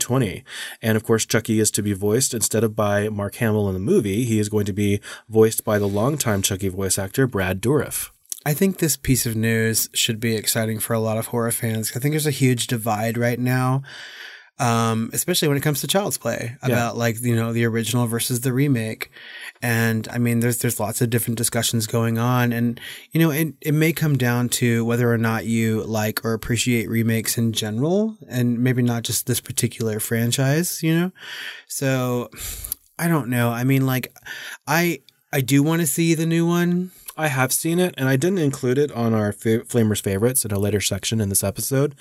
And 0.82 0.96
of 0.96 1.04
course, 1.04 1.26
Chucky 1.26 1.60
is 1.60 1.70
to 1.72 1.82
be 1.82 1.92
voiced 1.92 2.34
instead 2.34 2.64
of 2.64 2.74
by 2.74 3.08
Mark 3.08 3.36
Hamill 3.36 3.68
in 3.68 3.74
the 3.74 3.80
movie, 3.80 4.24
he 4.24 4.38
is 4.38 4.48
going 4.48 4.66
to 4.66 4.72
be 4.72 5.00
voiced 5.28 5.64
by 5.64 5.78
the 5.78 5.88
longtime 5.88 6.42
Chucky 6.42 6.68
voice 6.68 6.98
actor, 6.98 7.26
Brad 7.26 7.60
Dourif. 7.60 8.10
I 8.46 8.54
think 8.54 8.78
this 8.78 8.96
piece 8.96 9.26
of 9.26 9.36
news 9.36 9.90
should 9.92 10.18
be 10.18 10.34
exciting 10.34 10.80
for 10.80 10.94
a 10.94 10.98
lot 10.98 11.18
of 11.18 11.26
horror 11.26 11.52
fans. 11.52 11.92
I 11.94 12.00
think 12.00 12.14
there's 12.14 12.26
a 12.26 12.30
huge 12.30 12.66
divide 12.66 13.18
right 13.18 13.38
now. 13.38 13.82
Um, 14.61 15.09
especially 15.14 15.49
when 15.49 15.57
it 15.57 15.62
comes 15.62 15.81
to 15.81 15.87
Child's 15.87 16.18
Play 16.18 16.55
about 16.61 16.94
like, 16.94 17.23
you 17.23 17.35
know, 17.35 17.51
the 17.51 17.64
original 17.64 18.07
versus 18.07 18.42
the 18.42 18.53
remake. 18.53 19.11
And 19.62 20.07
I 20.12 20.18
mean, 20.18 20.40
there's, 20.40 20.59
there's 20.59 20.79
lots 20.79 21.01
of 21.01 21.09
different 21.09 21.38
discussions 21.38 21.87
going 21.87 22.18
on. 22.18 22.53
And, 22.53 22.79
you 23.12 23.20
know, 23.20 23.31
it, 23.31 23.55
it 23.62 23.73
may 23.73 23.94
come 23.94 24.18
down 24.18 24.51
to 24.51 24.85
whether 24.85 25.11
or 25.11 25.16
not 25.16 25.46
you 25.46 25.83
like 25.85 26.27
or 26.27 26.35
appreciate 26.35 26.90
remakes 26.90 27.38
in 27.38 27.55
general 27.55 28.18
and 28.29 28.59
maybe 28.59 28.83
not 28.83 29.03
just 29.03 29.27
this 29.27 29.40
particular 29.40 29.99
franchise, 29.99 30.83
you 30.83 30.94
know? 30.94 31.12
So 31.66 32.29
I 32.99 33.09
don't 33.09 33.31
know. 33.31 33.49
I 33.49 33.64
mean, 33.64 33.87
like, 33.87 34.12
I, 34.66 35.01
I 35.33 35.40
do 35.40 35.62
want 35.62 35.81
to 35.81 35.87
see 35.87 36.12
the 36.12 36.27
new 36.27 36.46
one. 36.46 36.90
I 37.20 37.28
have 37.28 37.52
seen 37.52 37.78
it, 37.78 37.94
and 37.98 38.09
I 38.09 38.16
didn't 38.16 38.38
include 38.38 38.78
it 38.78 38.90
on 38.92 39.14
our 39.14 39.33
fa- 39.33 39.61
Flamers 39.61 40.02
favorites 40.02 40.44
in 40.44 40.52
a 40.52 40.59
later 40.59 40.80
section 40.80 41.20
in 41.20 41.28
this 41.28 41.44
episode. 41.44 41.94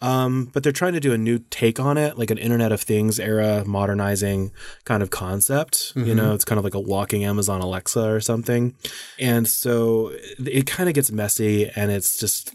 Um, 0.00 0.50
but 0.52 0.62
they're 0.62 0.72
trying 0.72 0.92
to 0.92 1.00
do 1.00 1.12
a 1.12 1.18
new 1.18 1.38
take 1.50 1.80
on 1.80 1.96
it, 1.96 2.18
like 2.18 2.30
an 2.30 2.38
Internet 2.38 2.70
of 2.72 2.80
Things 2.80 3.18
era 3.18 3.64
modernizing 3.66 4.52
kind 4.84 5.02
of 5.02 5.10
concept. 5.10 5.92
You 6.06 6.14
know, 6.14 6.34
it's 6.34 6.44
kind 6.44 6.58
of 6.58 6.64
like 6.64 6.74
a 6.74 6.80
walking 6.80 7.24
Amazon 7.24 7.60
Alexa 7.60 8.10
or 8.10 8.20
something. 8.20 8.74
And 9.18 9.48
so 9.48 10.08
it, 10.08 10.48
it 10.48 10.66
kind 10.66 10.88
of 10.88 10.94
gets 10.94 11.10
messy, 11.10 11.70
and 11.74 11.90
it's 11.90 12.18
just 12.18 12.54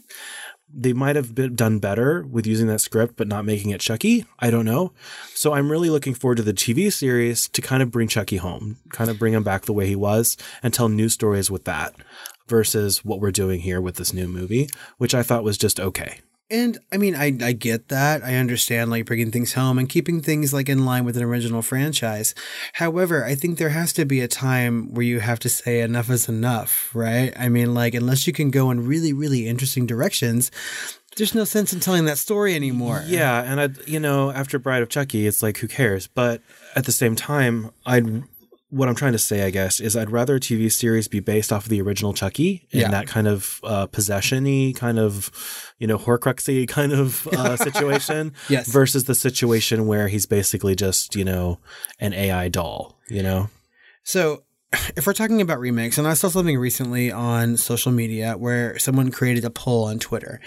they 0.76 0.92
might 0.92 1.16
have 1.16 1.34
been 1.34 1.54
done 1.54 1.78
better 1.78 2.22
with 2.24 2.46
using 2.46 2.66
that 2.66 2.80
script 2.80 3.16
but 3.16 3.28
not 3.28 3.44
making 3.44 3.70
it 3.70 3.80
Chucky. 3.80 4.24
I 4.38 4.50
don't 4.50 4.64
know. 4.64 4.92
So 5.34 5.52
I'm 5.52 5.70
really 5.70 5.90
looking 5.90 6.14
forward 6.14 6.36
to 6.36 6.42
the 6.42 6.52
TV 6.52 6.92
series 6.92 7.48
to 7.48 7.62
kind 7.62 7.82
of 7.82 7.90
bring 7.90 8.08
Chucky 8.08 8.36
home, 8.36 8.78
kind 8.90 9.10
of 9.10 9.18
bring 9.18 9.34
him 9.34 9.44
back 9.44 9.62
the 9.62 9.72
way 9.72 9.86
he 9.86 9.96
was 9.96 10.36
and 10.62 10.74
tell 10.74 10.88
new 10.88 11.08
stories 11.08 11.50
with 11.50 11.64
that 11.64 11.94
versus 12.48 13.04
what 13.04 13.20
we're 13.20 13.30
doing 13.30 13.60
here 13.60 13.80
with 13.80 13.96
this 13.96 14.12
new 14.12 14.28
movie, 14.28 14.68
which 14.98 15.14
I 15.14 15.22
thought 15.22 15.44
was 15.44 15.58
just 15.58 15.80
okay. 15.80 16.20
And 16.50 16.78
I 16.92 16.98
mean, 16.98 17.14
I, 17.14 17.36
I 17.42 17.52
get 17.52 17.88
that. 17.88 18.22
I 18.22 18.34
understand 18.34 18.90
like 18.90 19.06
bringing 19.06 19.30
things 19.30 19.54
home 19.54 19.78
and 19.78 19.88
keeping 19.88 20.20
things 20.20 20.52
like 20.52 20.68
in 20.68 20.84
line 20.84 21.04
with 21.04 21.16
an 21.16 21.22
original 21.22 21.62
franchise. 21.62 22.34
However, 22.74 23.24
I 23.24 23.34
think 23.34 23.56
there 23.56 23.70
has 23.70 23.92
to 23.94 24.04
be 24.04 24.20
a 24.20 24.28
time 24.28 24.92
where 24.92 25.04
you 25.04 25.20
have 25.20 25.38
to 25.40 25.48
say 25.48 25.80
enough 25.80 26.10
is 26.10 26.28
enough, 26.28 26.90
right? 26.94 27.32
I 27.38 27.48
mean, 27.48 27.72
like, 27.72 27.94
unless 27.94 28.26
you 28.26 28.32
can 28.32 28.50
go 28.50 28.70
in 28.70 28.86
really, 28.86 29.12
really 29.12 29.48
interesting 29.48 29.86
directions, 29.86 30.50
there's 31.16 31.34
no 31.34 31.44
sense 31.44 31.72
in 31.72 31.80
telling 31.80 32.04
that 32.06 32.18
story 32.18 32.54
anymore. 32.54 33.02
Yeah, 33.06 33.42
and 33.42 33.60
I 33.60 33.68
you 33.86 34.00
know, 34.00 34.30
after 34.30 34.58
Bride 34.58 34.82
of 34.82 34.88
Chucky, 34.88 35.26
it's 35.26 35.42
like 35.42 35.58
who 35.58 35.68
cares? 35.68 36.06
But 36.06 36.42
at 36.74 36.84
the 36.84 36.92
same 36.92 37.14
time, 37.14 37.70
I'd 37.86 38.24
what 38.74 38.88
I'm 38.88 38.94
trying 38.94 39.12
to 39.12 39.18
say, 39.18 39.42
I 39.42 39.50
guess, 39.50 39.78
is 39.80 39.96
I'd 39.96 40.10
rather 40.10 40.36
a 40.36 40.40
TV 40.40 40.70
series 40.70 41.06
be 41.08 41.20
based 41.20 41.52
off 41.52 41.64
of 41.64 41.68
the 41.70 41.80
original 41.80 42.12
Chucky 42.12 42.66
in 42.70 42.80
Yeah. 42.80 42.90
that 42.90 43.06
kind 43.06 43.28
of 43.28 43.60
uh, 43.62 43.86
possession-y, 43.86 44.72
kind 44.76 44.98
of, 44.98 45.30
you 45.78 45.86
know, 45.86 45.98
Horcruxy 45.98 46.66
kind 46.78 46.92
of 46.92 47.26
uh, 47.28 47.56
situation, 47.68 48.32
Yes. 48.48 48.66
versus 48.68 49.04
the 49.04 49.14
situation 49.14 49.86
where 49.86 50.08
he's 50.08 50.26
basically 50.26 50.74
just, 50.74 51.14
you 51.14 51.24
know, 51.24 51.58
an 52.00 52.12
AI 52.12 52.48
doll, 52.48 52.98
you 53.08 53.22
know? 53.22 53.48
So, 54.02 54.42
if 54.96 55.06
we're 55.06 55.12
talking 55.12 55.40
about 55.40 55.60
remakes, 55.60 55.98
and 55.98 56.06
I 56.08 56.14
saw 56.14 56.28
something 56.28 56.58
recently 56.58 57.12
on 57.12 57.56
social 57.56 57.92
media 57.92 58.32
where 58.36 58.76
someone 58.78 59.10
created 59.12 59.44
a 59.44 59.50
poll 59.50 59.84
on 59.84 59.98
Twitter 60.00 60.40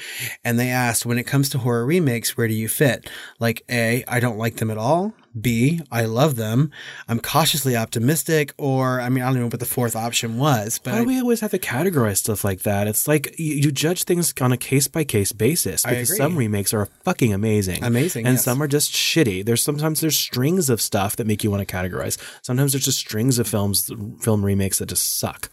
and 0.44 0.60
they 0.60 0.70
asked, 0.70 1.06
when 1.06 1.18
it 1.18 1.24
comes 1.24 1.50
to 1.52 1.60
horror 1.60 1.86
remakes, 1.86 2.36
where 2.36 2.48
do 2.50 2.54
you 2.54 2.68
fit? 2.68 3.10
Like, 3.40 3.64
A, 3.70 4.04
I 4.08 4.20
don't 4.20 4.38
like 4.38 4.58
them 4.58 4.70
at 4.70 4.78
all. 4.78 5.14
B, 5.42 5.82
I 5.92 6.06
love 6.06 6.36
them. 6.36 6.72
I'm 7.08 7.20
cautiously 7.20 7.76
optimistic. 7.76 8.54
Or, 8.58 9.00
I 9.02 9.10
mean, 9.10 9.24
I 9.24 9.28
don't 9.28 9.40
know 9.42 9.48
what 9.48 9.60
the 9.60 9.66
fourth 9.66 9.96
option 9.96 10.38
was, 10.38 10.80
but 10.80 10.94
Why 10.94 11.00
do 11.02 11.06
we 11.08 11.20
always 11.20 11.40
have 11.42 11.52
to 11.52 11.60
categorize 11.60 12.18
stuff 12.18 12.44
like 12.44 12.62
that? 12.62 12.88
It's 12.88 13.08
like 13.08 13.38
you, 13.40 13.56
you 13.56 13.72
judge 13.72 14.04
things 14.04 14.34
on 14.42 14.52
a 14.52 14.58
case 14.58 14.88
by 14.88 15.04
case 15.04 15.32
basis 15.32 15.84
because 15.84 16.16
some 16.16 16.36
remakes 16.36 16.74
are 16.74 16.88
fucking 17.04 17.34
amazing, 17.34 17.84
Amazing, 17.84 18.26
and 18.26 18.36
yes. 18.36 18.44
some 18.44 18.62
are 18.62 18.68
just 18.68 18.92
shitty. 18.94 19.46
There's 19.46 19.64
sometimes 19.64 20.02
there's 20.02 20.18
strings 20.18 20.70
of 20.70 20.82
stuff 20.82 21.16
that 21.18 21.28
make 21.28 21.44
you 21.44 21.52
want 21.52 21.68
to 21.68 21.74
categorize. 21.76 22.18
Sometimes 22.42 22.74
there's 22.74 22.86
just 22.86 23.00
strings 23.00 23.40
of 23.40 23.48
films, 23.48 23.92
film 24.22 24.44
remakes 24.44 24.80
that 24.80 24.88
just 24.88 25.18
suck, 25.20 25.50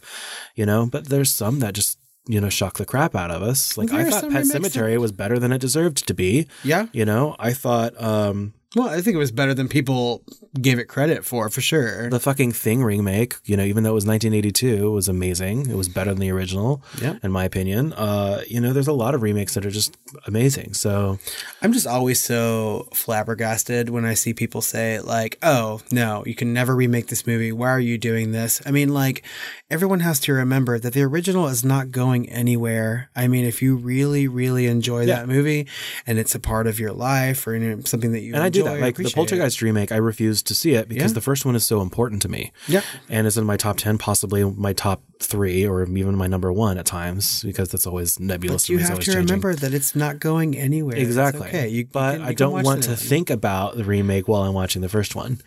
you 0.55 0.65
know. 0.65 0.85
But 0.85 1.09
there's 1.09 1.31
some 1.31 1.59
that 1.59 1.73
just 1.73 1.99
you 2.27 2.41
know 2.41 2.49
shock 2.49 2.77
the 2.77 2.85
crap 2.85 3.15
out 3.15 3.31
of 3.31 3.41
us. 3.43 3.77
Like 3.77 3.91
I 3.91 4.09
thought 4.09 4.31
Pet 4.31 4.45
Sematary 4.45 4.97
was 4.99 5.11
better 5.11 5.37
than 5.37 5.51
it 5.51 5.59
deserved 5.61 6.07
to 6.07 6.13
be. 6.13 6.47
yeah. 6.63 6.87
You 6.91 7.05
know, 7.05 7.35
I 7.37 7.53
thought 7.53 7.99
um, 8.01 8.53
Well, 8.75 8.89
I 8.89 9.01
think 9.01 9.15
it 9.15 9.19
was 9.19 9.31
better 9.31 9.53
than 9.53 9.67
people 9.69 10.23
gave 10.61 10.79
it 10.79 10.85
credit 10.85 11.23
for, 11.25 11.49
for 11.49 11.61
sure. 11.61 12.09
the 12.09 12.19
fucking 12.19 12.51
Thing 12.51 12.83
remake, 12.83 13.35
you 13.45 13.55
know, 13.57 13.63
even 13.63 13.83
though 13.83 13.91
it 13.91 13.93
was 13.93 14.05
1982, 14.05 14.91
was 14.91 15.07
amazing. 15.07 15.69
It 15.69 15.75
was 15.75 15.87
better 15.89 16.11
than 16.11 16.19
the 16.19 16.31
original, 16.31 16.83
Yeah. 17.01 17.15
in 17.23 17.31
my 17.31 17.45
opinion. 17.45 17.93
Uh, 17.93 18.41
you 18.47 18.59
know, 18.61 18.73
there's 18.73 18.87
a 18.87 18.93
lot 18.93 19.15
of 19.15 19.21
remakes 19.21 19.53
that 19.55 19.65
are 19.65 19.69
just 19.71 19.97
amazing. 20.27 20.73
So 20.73 21.19
I'm 21.61 21.73
just 21.73 21.87
always 21.87 22.21
so 22.21 22.87
flabbergasted 22.93 23.89
when 23.89 24.05
I 24.05 24.13
see 24.13 24.33
people 24.33 24.61
say, 24.61 24.99
like, 24.99 25.37
oh, 25.41 25.81
no, 25.91 26.23
you 26.25 26.35
can 26.35 26.53
never 26.53 26.75
remake 26.75 27.07
this 27.07 27.25
movie. 27.25 27.51
Why 27.51 27.69
are 27.69 27.79
you 27.79 27.97
doing 27.97 28.31
this? 28.33 28.61
I 28.65 28.71
mean, 28.71 28.89
like, 28.89 29.23
everyone 29.69 30.01
has 30.01 30.19
to 30.19 30.31
remember 30.33 30.77
that 30.77 30.93
the 30.93 31.01
original 31.01 31.47
is 31.47 31.65
not 31.65 31.89
going 31.89 32.29
anywhere. 32.29 33.09
I 33.15 33.27
mean, 33.27 33.45
if 33.45 33.61
you 33.63 33.75
really, 33.75 34.27
really 34.27 34.67
enjoy 34.67 35.01
Yeah. 35.01 35.15
that 35.17 35.27
movie 35.27 35.67
and 36.05 36.19
it's 36.19 36.35
a 36.35 36.39
part 36.39 36.67
of 36.67 36.79
your 36.79 36.91
life 36.91 37.47
or 37.47 37.55
you 37.55 37.75
know, 37.75 37.81
something 37.83 38.11
that 38.11 38.21
you 38.21 38.33
and 38.35 38.43
I 38.43 38.49
do 38.49 38.63
that. 38.63 38.79
Like 38.79 38.97
the. 38.97 39.09
Poltergeist 39.09 39.61
remake, 39.61 39.91
I 39.91 39.95
refuse 39.97 40.43
to 40.43 40.53
see 40.55 40.73
it 40.73 40.87
because 40.87 41.11
Yeah. 41.11 41.15
the 41.15 41.21
first 41.21 41.45
one 41.45 41.55
is 41.55 41.65
so 41.65 41.81
important 41.81 42.21
to 42.23 42.29
me. 42.29 42.51
Yeah. 42.67 42.81
And 43.09 43.25
it's 43.25 43.37
in 43.37 43.45
my 43.45 43.57
top 43.57 43.77
10, 43.77 43.97
possibly 43.97 44.43
my 44.43 44.73
top 44.73 45.01
three 45.19 45.65
or 45.65 45.83
even 45.83 46.15
my 46.15 46.27
number 46.27 46.51
one 46.51 46.77
at 46.77 46.85
times 46.85 47.41
because 47.43 47.69
that's 47.69 47.87
always 47.87 48.19
nebulous. 48.19 48.63
But 48.63 48.69
you 48.69 48.77
to 48.77 48.79
me, 48.79 48.81
it's 48.83 48.89
have 48.89 48.99
to 48.99 49.05
changing. 49.05 49.25
remember 49.25 49.55
that 49.55 49.73
it's 49.73 49.95
not 49.95 50.19
going 50.19 50.57
anywhere. 50.57 50.95
It's 50.97 51.05
Exactly. 51.05 51.47
okay. 51.47 51.67
You, 51.69 51.77
you 51.79 51.85
but 51.91 52.11
can- 52.13 52.21
you 52.21 52.27
I 52.27 52.33
don't 52.33 52.63
want 52.63 52.83
to 52.83 52.95
think 52.95 53.29
about 53.29 53.77
the 53.77 53.83
remake 53.85 54.27
while 54.27 54.43
I'm 54.43 54.53
watching 54.53 54.81
the 54.81 54.89
first 54.89 55.15
one. 55.15 55.39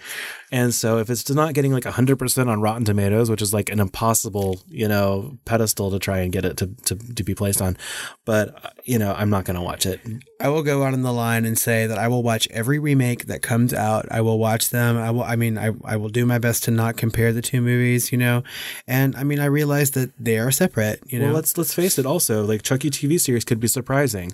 And 0.50 0.72
so 0.72 0.96
if 0.98 1.10
it's 1.10 1.28
not 1.28 1.52
getting 1.52 1.72
like 1.72 1.84
100% 1.84 2.48
on 2.48 2.60
Rotten 2.62 2.86
Tomatoes, 2.86 3.28
which 3.28 3.42
is 3.42 3.52
like 3.52 3.68
an 3.68 3.80
impossible, 3.80 4.60
you 4.68 4.88
know, 4.88 5.36
pedestal 5.44 5.90
to 5.90 5.98
try 5.98 6.20
and 6.20 6.32
get 6.32 6.46
it 6.46 6.56
to, 6.56 6.68
to, 6.86 6.94
to 7.16 7.22
be 7.22 7.34
placed 7.34 7.60
on, 7.60 7.76
but, 8.24 8.74
you 8.84 8.98
know, 8.98 9.12
I'm 9.14 9.28
not 9.28 9.44
going 9.44 9.56
to 9.56 9.62
watch 9.62 9.84
it. 9.84 10.00
I 10.40 10.48
will 10.48 10.62
go 10.62 10.84
out 10.84 10.94
on 10.94 11.02
the 11.02 11.12
line 11.12 11.44
and 11.44 11.58
say 11.58 11.86
that 11.86 11.98
I 11.98 12.08
will 12.08 12.22
watch 12.22 12.48
every 12.50 12.78
remake 12.78 13.26
that 13.26 13.42
comes 13.42 13.74
out. 13.74 14.06
I 14.10 14.22
will 14.22 14.38
watch 14.38 14.70
them. 14.70 14.96
I 14.96 15.10
will. 15.10 15.24
I 15.24 15.36
mean, 15.36 15.58
I, 15.58 15.72
I 15.84 15.96
will 15.96 16.08
do 16.08 16.24
my 16.24 16.38
best 16.38 16.62
to 16.64 16.70
not 16.70 16.96
compare 16.96 17.32
the 17.32 17.42
two 17.42 17.60
movies. 17.60 18.12
You 18.12 18.18
know, 18.18 18.44
and 18.86 19.16
I 19.16 19.24
mean, 19.24 19.40
I 19.40 19.46
realize 19.58 19.90
that 19.96 20.08
they 20.26 20.36
are 20.38 20.50
separate. 20.50 20.98
You 21.12 21.18
know, 21.18 21.26
Well, 21.26 21.34
let's 21.38 21.52
let's 21.60 21.74
face 21.74 21.98
it. 22.00 22.06
Also, 22.06 22.34
like 22.52 22.62
Chucky 22.68 22.90
TV 22.90 23.18
series 23.26 23.44
could 23.48 23.60
be 23.60 23.68
surprising. 23.78 24.28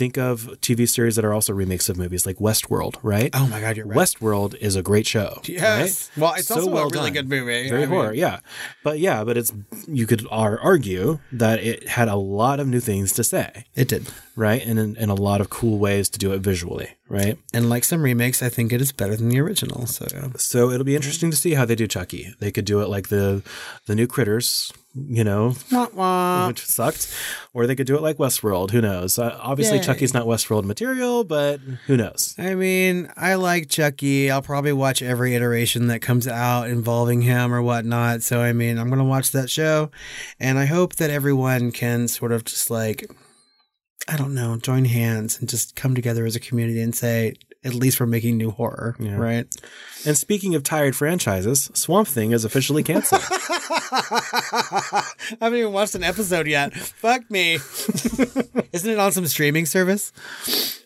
Think 0.00 0.14
of 0.28 0.34
TV 0.66 0.86
series 0.96 1.14
that 1.16 1.24
are 1.24 1.34
also 1.38 1.52
remakes 1.62 1.88
of 1.88 1.96
movies, 1.96 2.26
like 2.28 2.38
Westworld, 2.48 2.94
right? 3.02 3.30
oh 3.40 3.46
my 3.48 3.60
god, 3.60 3.76
you're 3.76 3.86
right. 3.86 3.98
Westworld 4.02 4.54
is 4.68 4.76
a 4.76 4.82
great 4.90 5.06
show. 5.06 5.30
Yes. 5.44 6.10
right? 6.16 6.20
Well, 6.22 6.34
it's 6.38 6.50
also 6.50 6.70
a 6.76 6.88
really 6.88 7.10
good 7.18 7.28
movie. 7.28 7.68
Very 7.68 7.82
I 7.82 7.86
mean- 7.86 7.94
horror, 7.94 8.12
yeah. 8.24 8.40
But 8.84 8.98
yeah, 8.98 9.24
but 9.24 9.36
it's 9.40 9.52
you 9.88 10.06
could 10.06 10.22
argue 10.30 11.18
that 11.32 11.58
it 11.60 11.88
had 11.88 12.08
a 12.08 12.16
lot 12.16 12.60
of 12.60 12.66
new 12.68 12.80
things 12.80 13.12
to 13.12 13.24
say, 13.24 13.64
It 13.74 13.88
did. 13.88 14.04
right? 14.36 14.62
And 14.68 14.78
in, 14.78 14.96
and 14.96 15.10
a 15.10 15.14
lot 15.28 15.40
of 15.40 15.48
cool 15.50 15.78
ways 15.78 16.08
to 16.10 16.18
do 16.18 16.32
it 16.34 16.40
visually, 16.50 16.90
right? 17.08 17.38
And 17.52 17.68
like 17.68 17.84
some 17.84 18.02
remakes, 18.02 18.42
I 18.42 18.48
think 18.48 18.72
it 18.72 18.80
is 18.80 18.92
better 18.92 19.16
than 19.16 19.28
the 19.28 19.40
original. 19.40 19.86
So 19.86 20.06
So 20.36 20.70
it'll 20.70 20.84
be 20.84 20.96
interesting 20.96 21.30
to 21.30 21.36
see 21.36 21.54
how 21.54 21.64
they 21.64 21.74
do 21.74 21.86
Chucky. 21.86 22.34
They 22.40 22.50
could 22.50 22.64
do 22.64 22.80
it 22.80 22.88
like 22.88 23.08
the 23.08 23.42
the 23.86 23.94
new 23.94 24.06
critters, 24.06 24.72
you 24.94 25.22
know, 25.22 25.54
wah, 25.70 25.88
wah. 25.94 26.48
which 26.48 26.64
sucked, 26.64 27.14
or 27.52 27.66
they 27.66 27.76
could 27.76 27.86
do 27.86 27.96
it 27.96 28.02
like 28.02 28.16
Westworld. 28.16 28.70
Who 28.70 28.80
knows? 28.80 29.18
Uh, 29.18 29.38
obviously, 29.40 29.78
Yay. 29.78 29.84
Chucky's 29.84 30.14
not 30.14 30.26
Westworld 30.26 30.64
material, 30.64 31.22
but 31.22 31.60
who 31.86 31.96
knows? 31.96 32.34
I 32.38 32.54
mean, 32.54 33.08
I 33.16 33.34
like 33.34 33.68
Chucky. 33.68 34.30
I'll 34.30 34.42
probably 34.42 34.72
watch 34.72 35.02
every 35.02 35.34
iteration 35.34 35.86
that 35.88 36.00
comes 36.00 36.26
out 36.26 36.68
involving 36.68 37.22
him 37.22 37.52
or 37.52 37.62
whatnot. 37.62 38.22
So, 38.22 38.40
I 38.40 38.52
mean, 38.52 38.78
I'm 38.78 38.88
going 38.88 38.98
to 38.98 39.04
watch 39.04 39.30
that 39.32 39.50
show. 39.50 39.90
And 40.40 40.58
I 40.58 40.64
hope 40.64 40.96
that 40.96 41.10
everyone 41.10 41.72
can 41.72 42.08
sort 42.08 42.32
of 42.32 42.44
just 42.44 42.70
like, 42.70 43.08
I 44.08 44.16
don't 44.16 44.34
know, 44.34 44.56
join 44.56 44.84
hands 44.84 45.38
and 45.40 45.48
just 45.48 45.74
come 45.76 45.94
together 45.94 46.24
as 46.26 46.36
a 46.36 46.40
community 46.40 46.80
and 46.80 46.94
say, 46.94 47.34
at 47.64 47.74
least 47.74 47.98
we're 47.98 48.06
making 48.06 48.36
new 48.36 48.50
horror, 48.52 48.94
Yeah. 49.00 49.16
right? 49.16 49.46
And 50.06 50.16
speaking 50.16 50.54
of 50.54 50.62
tired 50.62 50.94
franchises, 50.96 51.70
Swamp 51.74 52.08
Thing 52.08 52.30
is 52.32 52.44
officially 52.44 52.82
canceled. 52.82 53.22
I 53.30 55.02
haven't 55.40 55.58
even 55.58 55.72
watched 55.72 55.94
an 55.94 56.04
episode 56.04 56.46
yet. 56.46 56.74
Fuck 56.74 57.30
me. 57.30 57.54
Isn't 57.54 58.90
it 58.90 58.98
on 58.98 59.12
some 59.12 59.26
streaming 59.26 59.66
service? 59.66 60.12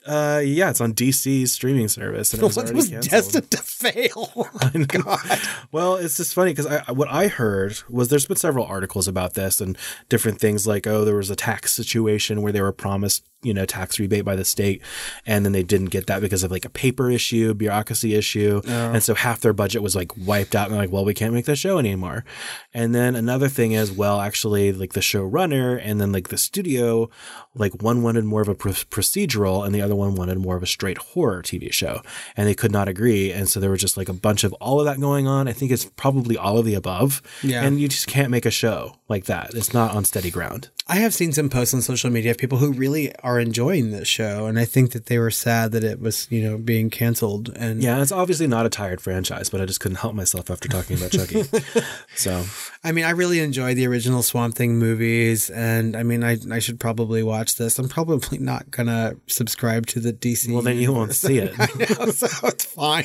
uh, 0.07 0.41
yeah, 0.43 0.71
it's 0.71 0.81
on 0.81 0.95
DC's 0.95 1.53
streaming 1.53 1.87
service, 1.89 2.33
and 2.33 2.43
it 2.43 2.47
was 2.47 2.57
What 2.57 2.65
already 2.67 2.77
was 2.77 2.89
canceled. 2.89 3.11
destined 3.11 3.51
to 3.51 3.59
fail? 3.59 4.49
God. 4.89 5.39
Well, 5.73 5.97
it's 5.97 6.17
just 6.17 6.35
funny 6.35 6.53
because 6.53 6.67
I, 6.67 6.91
what 6.93 7.09
I 7.11 7.29
heard 7.29 7.79
was 7.89 8.09
there's 8.09 8.27
been 8.27 8.37
several 8.37 8.65
articles 8.65 9.07
about 9.07 9.35
this 9.35 9.61
and 9.61 9.77
different 10.09 10.41
things 10.41 10.67
like, 10.67 10.87
oh, 10.87 11.05
there 11.05 11.17
was 11.17 11.31
a 11.31 11.37
tax 11.37 11.73
situation 11.75 12.43
where 12.43 12.51
they 12.53 12.63
were 12.63 12.73
promised, 12.73 13.25
you 13.43 13.53
know, 13.55 13.65
tax 13.67 13.99
rebate 14.01 14.25
by 14.25 14.35
the 14.37 14.45
state, 14.45 14.83
and 15.27 15.45
then 15.45 15.53
they 15.53 15.63
didn't 15.63 15.91
get 15.91 16.07
that 16.07 16.21
because 16.23 16.43
of 16.43 16.51
like 16.51 16.65
a 16.65 16.71
paper 16.71 17.11
issue, 17.11 17.53
bureaucracy 17.55 18.15
issue, 18.15 18.63
and 18.67 19.03
so 19.03 19.10
half 19.15 19.41
their 19.41 19.53
budget 19.53 19.83
was 19.83 19.97
like 19.97 20.13
wiped 20.17 20.55
out. 20.55 20.67
And 20.67 20.75
they're 20.75 20.83
like, 20.83 20.93
well, 20.93 21.05
we 21.05 21.15
can't 21.15 21.35
make 21.35 21.47
the 21.47 21.57
show 21.57 21.79
anymore. 21.79 22.25
And 22.73 22.95
then 22.95 23.17
another 23.17 23.49
thing 23.49 23.73
is, 23.73 23.91
well, 23.93 24.21
actually, 24.21 24.73
like 24.73 24.93
the 24.93 25.01
showrunner 25.01 25.81
and 25.83 26.01
then 26.01 26.13
like 26.13 26.29
the 26.29 26.39
studio, 26.39 27.11
like 27.55 27.83
one 27.83 28.03
wanted 28.03 28.25
more 28.25 28.43
of 28.43 28.49
a 28.49 28.55
pr- 28.55 28.71
procedural 28.71 29.65
and 29.65 29.75
the 29.75 29.83
other 29.83 29.97
one 29.97 30.15
wanted 30.15 30.39
more 30.39 30.57
of 30.57 30.63
a 30.63 30.67
straight 30.67 30.99
horror 30.99 31.43
TV 31.43 31.73
show, 31.73 32.03
and 32.37 32.47
they 32.47 32.55
could 32.55 32.73
not 32.73 32.89
agree. 32.89 33.33
And 33.33 33.49
so 33.49 33.61
there 33.61 33.71
was 33.71 33.81
just 33.81 33.97
like 33.97 34.09
a 34.09 34.15
bunch 34.15 34.45
of 34.45 34.53
all 34.55 34.81
of 34.81 34.87
that 34.87 35.01
going 35.01 35.27
on. 35.27 35.49
I 35.49 35.53
think 35.53 35.71
it's 35.71 35.85
probably 35.85 36.37
all 36.37 36.59
of 36.59 36.65
the 36.65 36.75
above. 36.75 37.23
Yeah. 37.43 37.63
And 37.63 37.81
you 37.81 37.89
just 37.89 38.07
can't 38.07 38.31
make 38.31 38.47
a 38.47 38.51
show 38.51 38.97
like 39.09 39.25
that. 39.25 39.55
It's 39.55 39.75
not 39.75 39.95
on 39.95 40.05
steady 40.05 40.31
ground. 40.31 40.71
I 40.87 40.97
have 40.97 41.15
seen 41.15 41.33
some 41.33 41.49
posts 41.49 41.73
on 41.73 41.83
social 41.83 42.11
media 42.11 42.33
of 42.33 42.39
people 42.39 42.59
who 42.59 42.73
really 42.73 43.15
are 43.21 43.39
enjoying 43.39 43.93
this 43.93 44.09
show, 44.09 44.47
and 44.47 44.59
I 44.59 44.65
think 44.65 44.91
that 44.91 45.07
they 45.07 45.21
were 45.21 45.31
sad 45.31 45.71
that 45.71 45.85
it 45.85 46.01
was, 46.01 46.27
you 46.31 46.43
know, 46.43 46.59
being 46.59 46.91
canceled. 46.91 47.51
And 47.55 47.81
Yeah, 47.81 48.03
it's 48.03 48.11
obviously 48.11 48.49
not 48.49 48.67
a 48.67 48.71
tired 48.91 49.01
franchise, 49.01 49.51
but 49.51 49.61
I 49.61 49.67
just 49.67 49.81
couldn't 49.81 49.99
help 49.99 50.15
myself 50.15 50.51
after 50.51 50.69
talking 50.69 50.97
about 50.97 51.13
Chucky. 51.13 51.45
so 52.17 52.45
I 52.83 52.93
mean, 52.93 53.05
I 53.05 53.11
really 53.11 53.39
enjoyed 53.39 53.77
the 53.77 53.87
original 53.87 54.23
Swamp 54.23 54.57
Thing 54.57 54.79
movies, 54.79 55.49
and 55.51 55.97
I 55.97 56.03
mean, 56.03 56.25
I 56.25 56.39
I 56.51 56.59
should 56.59 56.81
probably 56.81 57.23
watch 57.23 57.57
this. 57.57 57.79
I'm 57.79 57.89
probably 57.89 58.39
not 58.39 58.71
gonna 58.71 59.15
subscribe 59.27 59.87
to 59.89 60.01
the 60.01 60.13
DC. 60.13 60.53
well, 60.53 60.63
then 60.63 60.79
you 60.79 60.93
won't 60.93 61.15
see 61.15 61.39
it. 61.39 61.55
I 61.59 61.67
know, 61.79 62.11
so 62.11 62.49
it's 62.49 62.65
fine. 62.65 63.05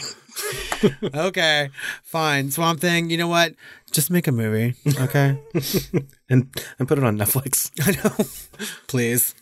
okay, 1.16 1.70
fine. 2.04 2.52
Swamp 2.52 2.80
Thing. 2.80 3.10
You 3.10 3.18
know 3.18 3.28
what? 3.28 3.54
Just 3.92 4.10
make 4.10 4.28
a 4.28 4.32
movie, 4.32 4.74
okay? 5.00 5.40
and 6.30 6.50
and 6.80 6.88
put 6.88 6.98
it 6.98 7.04
on 7.04 7.18
Netflix. 7.18 7.72
I 7.82 7.92
know. 8.02 8.26
Please. 8.88 9.36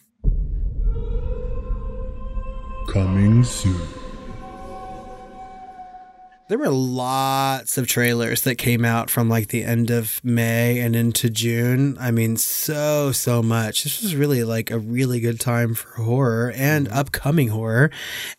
Coming 2.92 3.44
soon. 3.46 4.03
There 6.54 6.60
were 6.60 6.70
lots 6.70 7.80
of 7.80 7.88
trailers 7.88 8.44
that 8.44 8.60
came 8.60 8.86
out 8.86 9.10
from 9.10 9.28
like 9.28 9.48
the 9.48 9.64
end 9.64 9.90
of 9.90 10.24
May 10.24 10.78
and 10.82 10.96
into 10.96 11.28
June. 11.32 11.98
I 12.00 12.12
mean, 12.12 12.38
so, 12.38 13.12
so 13.12 13.42
much. 13.42 13.84
This 13.84 14.04
was 14.04 14.16
really 14.16 14.44
like 14.44 14.70
a 14.70 14.78
really 14.78 15.20
good 15.20 15.40
time 15.40 15.74
for 15.74 16.04
horror 16.04 16.54
and 16.56 16.88
upcoming 16.90 17.48
horror. 17.48 17.90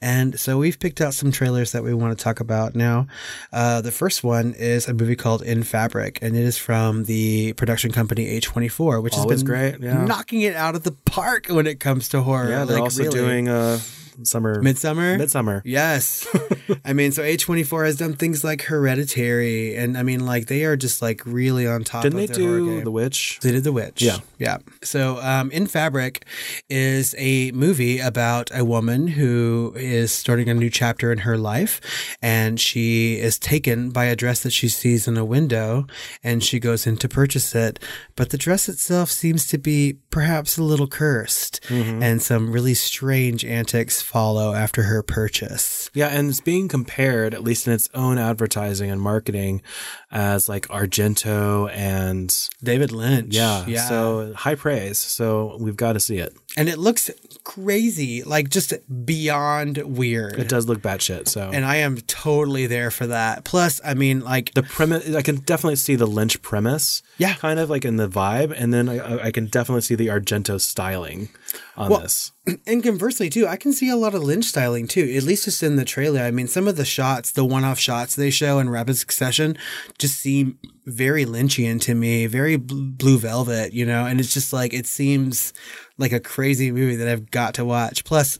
And 0.00 0.38
so 0.38 0.59
we've 0.59 0.79
picked 0.79 1.00
out 1.00 1.12
some 1.12 1.33
trailers 1.33 1.72
that 1.72 1.83
we 1.83 1.92
want 1.92 2.16
to 2.16 2.22
talk 2.22 2.38
about 2.38 2.77
now. 2.77 3.09
Uh, 3.53 3.81
the 3.81 3.90
first 3.90 4.22
one 4.22 4.55
is 4.57 4.87
a 4.87 4.94
movie 4.94 5.16
called 5.16 5.42
In 5.42 5.64
Fabric, 5.64 6.20
and 6.22 6.37
it 6.37 6.44
is 6.44 6.57
from 6.57 7.07
the 7.07 7.53
production 7.55 7.90
company 7.90 8.40
A24, 8.40 9.03
which 9.03 9.14
Always 9.14 9.40
has 9.40 9.42
been 9.42 9.50
great, 9.50 9.81
yeah. 9.81 10.05
knocking 10.05 10.42
it 10.42 10.55
out 10.55 10.77
of 10.77 10.85
the 10.85 10.92
park 10.92 11.48
when 11.48 11.66
it 11.66 11.81
comes 11.81 12.11
to 12.11 12.22
horror. 12.22 12.48
Yeah, 12.48 12.64
they're 12.64 12.77
Like, 12.77 12.85
also 12.85 13.03
really. 13.03 13.18
doing 13.18 13.48
uh 13.48 13.81
summer 14.22 14.61
Midsummer. 14.62 15.18
Midsummer. 15.18 15.62
Yes. 15.64 16.27
I 16.85 16.92
mean, 16.92 17.12
so 17.12 17.22
A24 17.22 17.87
has 17.87 17.96
done 17.96 18.14
things 18.14 18.44
like 18.44 18.62
Hereditary, 18.62 19.77
and 19.77 19.98
I 19.98 20.03
mean, 20.03 20.24
like, 20.24 20.46
they 20.46 20.64
are 20.64 20.77
just 20.77 21.03
like 21.03 21.22
really 21.27 21.66
on 21.66 21.85
top 21.85 22.03
Didn't 22.05 22.18
of 22.20 22.29
they 22.29 22.35
their 22.35 22.59
do 22.59 22.74
game. 22.77 22.85
The 22.85 22.90
Witch? 22.90 23.38
They 23.42 23.53
did 23.53 23.64
The 23.64 23.72
Witch. 23.72 24.03
Yeah. 24.03 24.18
Yeah. 24.38 24.59
So, 24.83 25.20
um, 25.20 25.50
In 25.50 25.66
Fabric 25.66 26.24
is 26.68 27.14
a 27.18 27.50
movie 27.53 27.98
about 28.00 28.50
a 28.55 28.64
woman 28.64 29.09
who 29.09 29.72
is 29.77 30.12
starting 30.12 30.48
a 30.48 30.55
new 30.55 30.70
chapter 30.70 31.12
in 31.12 31.18
her 31.18 31.37
life. 31.38 31.81
And 32.20 32.61
she 32.61 33.18
is 33.18 33.38
taken 33.38 33.90
by 33.90 34.05
a 34.07 34.16
dress 34.16 34.42
that 34.42 34.53
she 34.53 34.68
sees 34.68 35.07
in 35.09 35.16
a 35.16 35.24
window 35.24 35.87
and 36.22 36.42
she 36.42 36.59
goes 36.59 36.87
in 36.87 36.96
to 36.98 37.09
purchase 37.09 37.55
it. 37.55 37.79
But 38.16 38.31
the 38.31 38.38
dress 38.38 38.68
itself 38.68 39.11
seems 39.11 39.46
to 39.48 39.59
be 39.59 39.98
perhaps 40.11 40.59
a 40.59 40.62
little 40.62 40.87
cursed. 40.87 41.61
And 41.70 42.22
some 42.22 42.50
really 42.53 42.74
strange 42.74 43.44
antics 43.44 44.03
follow 44.05 44.55
after 44.55 44.83
her 44.85 45.03
purchase. 45.03 45.90
Yeah, 45.95 46.09
and 46.09 46.29
it's 46.31 46.40
being 46.40 46.69
compared, 46.69 47.35
at 47.35 47.43
least 47.43 47.67
in 47.67 47.73
its 47.73 47.88
own 47.95 48.19
advertising 48.19 48.90
and 48.90 49.01
marketing, 49.01 49.62
as 50.11 50.49
like 50.49 50.69
Argento 50.69 51.71
and 51.73 52.49
David 52.62 52.93
Lynch. 52.93 53.35
yeah, 53.35 53.64
Yeah. 53.67 53.88
so 53.88 54.33
high 54.35 54.55
praise. 54.55 54.99
So 54.99 55.57
we've 55.59 55.77
got 55.77 55.95
to 55.95 56.01
see 56.01 56.19
it. 56.19 56.35
and 56.57 56.69
it 56.69 56.79
looks 56.79 57.11
crazy, 57.43 58.23
like 58.23 58.49
just 58.49 58.73
beyond 59.05 59.79
weird. 59.79 60.38
It 60.38 60.49
does 60.49 60.67
look 60.67 60.81
batshit. 60.81 61.29
So 61.29 61.51
and 61.53 61.64
I 61.64 61.77
am 61.77 61.97
totally 62.03 62.67
there 62.67 62.90
for 62.90 63.07
that. 63.09 63.45
Plus, 63.45 63.81
I 63.85 63.95
mean, 63.95 64.21
like 64.21 64.55
the 64.55 64.62
premise, 64.62 65.14
I 65.14 65.23
can 65.23 65.37
definitely 65.37 65.77
see 65.77 65.95
the 65.97 66.07
Lynch 66.07 66.40
premise. 66.43 67.03
Yeah. 67.19 67.35
kind 67.35 67.59
of 67.61 67.71
like 67.71 67.85
in 67.85 67.97
the 67.97 68.09
vibe, 68.09 68.53
and 68.57 68.73
then 68.73 68.88
I, 68.88 69.27
I 69.27 69.31
can 69.31 69.47
definitely 69.47 69.83
see 69.83 69.95
the 69.95 70.09
Argento 70.09 70.61
styling 70.61 71.29
on 71.77 71.90
Well, 71.90 72.01
this. 72.01 72.33
And 72.67 72.83
conversely, 72.83 73.31
too, 73.31 73.47
I 73.47 73.57
can 73.57 73.73
see 73.73 73.88
a 73.88 73.97
lot 73.97 74.14
of 74.14 74.23
Lynch 74.23 74.45
styling 74.45 74.87
too. 74.87 75.12
At 75.17 75.23
least 75.23 75.45
just 75.47 75.62
in 75.62 75.77
the 75.77 75.85
trailer. 75.85 76.21
I 76.21 76.31
mean, 76.31 76.47
some 76.47 76.69
of 76.69 76.77
the 76.77 76.85
shots, 76.85 77.31
the 77.31 77.45
one-off 77.45 77.79
shots 77.79 78.14
they 78.14 78.31
show 78.31 78.59
in 78.59 78.69
rapid 78.69 78.97
succession, 78.99 79.57
just 79.99 80.19
seem 80.19 80.59
very 80.87 81.25
Lynchian 81.25 81.81
to 81.83 81.95
me. 81.95 82.27
Very 82.27 82.57
Blue 82.57 83.19
Velvet, 83.19 83.73
you 83.73 83.87
know. 83.87 84.05
And 84.07 84.21
it's 84.21 84.35
just 84.35 84.53
like 84.53 84.75
it 84.75 84.87
seems 84.87 85.53
like 85.97 86.12
a 86.12 86.21
crazy 86.21 86.71
movie 86.71 86.97
that 86.97 87.09
I've 87.09 87.31
got 87.31 87.55
to 87.55 87.64
watch. 87.64 88.05
Plus, 88.05 88.38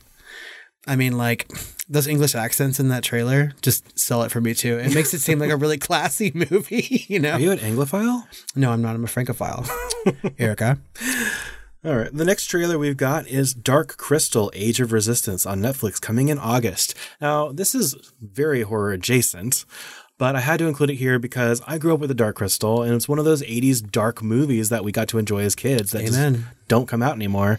I 0.87 0.97
mean, 0.97 1.17
like 1.17 1.51
those 1.89 2.07
English 2.07 2.35
accents 2.35 2.79
in 2.81 2.89
that 2.89 3.03
trailer 3.03 3.53
just 3.63 3.99
sell 3.99 4.23
it 4.23 4.31
for 4.31 4.41
me 4.41 4.55
too. 4.55 4.79
It 4.79 4.95
makes 4.95 5.13
it 5.15 5.21
seem 5.21 5.39
like 5.39 5.51
a 5.51 5.57
really 5.57 5.79
classy 5.89 6.31
movie, 6.35 7.07
you 7.09 7.19
know. 7.21 7.33
Are 7.33 7.41
you 7.41 7.53
an 7.53 7.59
Anglophile? 7.59 8.25
No, 8.55 8.71
I'm 8.71 8.83
not. 8.83 8.95
I'm 8.95 9.05
a 9.05 9.09
Francophile. 9.09 9.67
Erica. 10.39 10.79
All 11.85 11.97
right. 11.97 12.11
The 12.11 12.25
next 12.25 12.47
trailer 12.47 12.79
we've 12.79 12.97
got 12.97 13.27
is 13.27 13.53
Dark 13.53 13.99
Crystal 13.99 14.51
Age 14.55 14.81
of 14.81 14.91
Resistance 14.91 15.45
on 15.45 15.61
Netflix 15.61 16.01
coming 16.01 16.29
in 16.29 16.39
August. 16.39 16.95
Now, 17.21 17.53
this 17.53 17.75
is 17.75 17.95
very 18.23 18.63
horror 18.63 18.93
adjacent, 18.93 19.67
But 20.17 20.37
I 20.37 20.41
had 20.41 20.61
to 20.61 20.67
include 20.67 20.91
it 20.91 20.95
here 20.95 21.19
because 21.19 21.61
I 21.67 21.77
grew 21.77 21.93
up 21.93 22.01
with 22.01 22.09
The 22.09 22.15
Dark 22.15 22.37
Crystal, 22.37 22.83
and 22.83 22.95
it's 22.95 23.09
one 23.09 23.19
of 23.19 23.25
those 23.25 23.43
80s 23.43 23.91
dark 23.91 24.23
movies 24.23 24.69
that 24.69 24.85
we 24.85 24.93
got 24.93 25.09
to 25.09 25.19
enjoy 25.19 25.41
as 25.41 25.57
kids 25.57 25.91
that 25.91 26.03
Amen. 26.07 26.35
just 26.35 26.64
don't 26.69 26.89
come 26.89 27.03
out 27.03 27.15
anymore. 27.15 27.59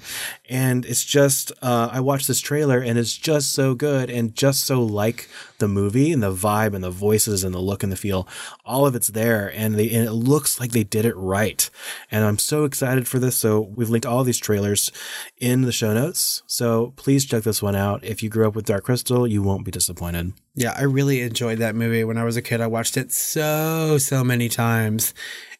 And 0.49 0.86
it's 0.86 1.03
just, 1.03 1.51
uh, 1.62 1.89
I 1.91 1.99
watched 1.99 2.28
this 2.28 2.39
trailer 2.39 2.80
and 2.80 2.97
it's 2.97 3.16
just 3.18 3.53
so 3.53 3.74
good 3.76 4.10
and 4.10 4.36
just 4.36 4.66
so 4.66 4.82
like 4.84 5.30
the 5.58 5.68
movie 5.68 6.12
and 6.12 6.22
the 6.22 6.34
vibe 6.34 6.74
and 6.74 6.84
the 6.84 6.91
voices 6.91 7.43
and 7.43 7.53
the 7.53 7.60
look 7.60 7.84
and 7.84 7.91
the 7.91 7.97
feel. 7.97 8.28
All 8.66 8.86
of 8.86 8.95
it's 8.95 9.08
there 9.08 9.51
and, 9.56 9.76
they, 9.76 9.89
and 9.89 10.08
it 10.08 10.14
looks 10.14 10.60
like 10.60 10.72
they 10.72 10.84
did 10.84 11.06
it 11.06 11.16
right. 11.16 11.70
And 12.12 12.26
I'm 12.26 12.38
so 12.38 12.64
excited 12.66 13.08
for 13.08 13.20
this. 13.20 13.36
So 13.36 13.62
we've 13.62 13.89
linked 13.89 14.06
all 14.06 14.24
these 14.24 14.38
trailers 14.38 14.91
in 15.38 15.62
the 15.62 15.72
show 15.72 15.93
notes. 15.93 16.43
So 16.47 16.93
please 16.95 17.26
check 17.26 17.43
this 17.43 17.62
one 17.62 17.76
out. 17.76 18.03
If 18.03 18.22
you 18.22 18.30
grew 18.30 18.47
up 18.47 18.56
with 18.56 18.66
Dark 18.66 18.84
Crystal, 18.86 19.28
you 19.28 19.41
won't 19.41 19.66
be 19.66 19.72
disappointed. 19.72 20.34
Yeah, 20.56 20.74
I 20.76 20.84
really 20.84 21.22
enjoyed 21.22 21.60
that 21.60 21.76
movie 21.76 22.06
when 22.06 22.18
I 22.18 22.24
was 22.24 22.38
a 22.38 22.41
kid. 22.41 22.62
I 22.62 22.68
watched 22.68 22.95
it 22.95 23.12
so, 23.12 23.97
so 23.97 24.24
many 24.24 24.47
times. 24.47 25.14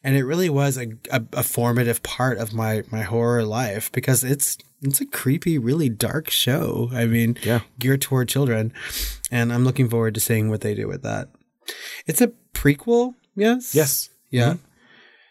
And 0.06 0.16
it 0.16 0.24
really 0.24 0.49
was 0.49 0.78
a, 0.78 0.88
a, 1.12 1.24
a 1.34 1.43
formative 1.43 2.03
part 2.03 2.38
of 2.38 2.53
my, 2.53 2.84
my 2.91 3.01
horror 3.01 3.43
life 3.43 3.91
because 3.91 4.24
it's 4.24 4.58
it's 4.82 5.01
a 5.01 5.06
creepy, 5.06 5.58
really 5.58 5.89
dark 5.89 6.30
show. 6.30 6.89
I 6.93 7.06
mean, 7.06 7.38
Yeah. 7.41 7.62
geared 7.80 8.01
toward 8.01 8.30
children. 8.30 8.72
And 9.32 9.51
I'm 9.51 9.64
looking 9.66 9.89
forward 9.89 10.14
to 10.14 10.20
seeing 10.20 10.49
what 10.49 10.62
they 10.62 10.76
do 10.76 10.88
with 10.88 11.01
that. 11.01 11.30
It's 12.06 12.22
a 12.22 12.32
prequel, 12.53 13.16
yes? 13.36 13.74
Yes. 13.74 14.10
Yeah. 14.30 14.56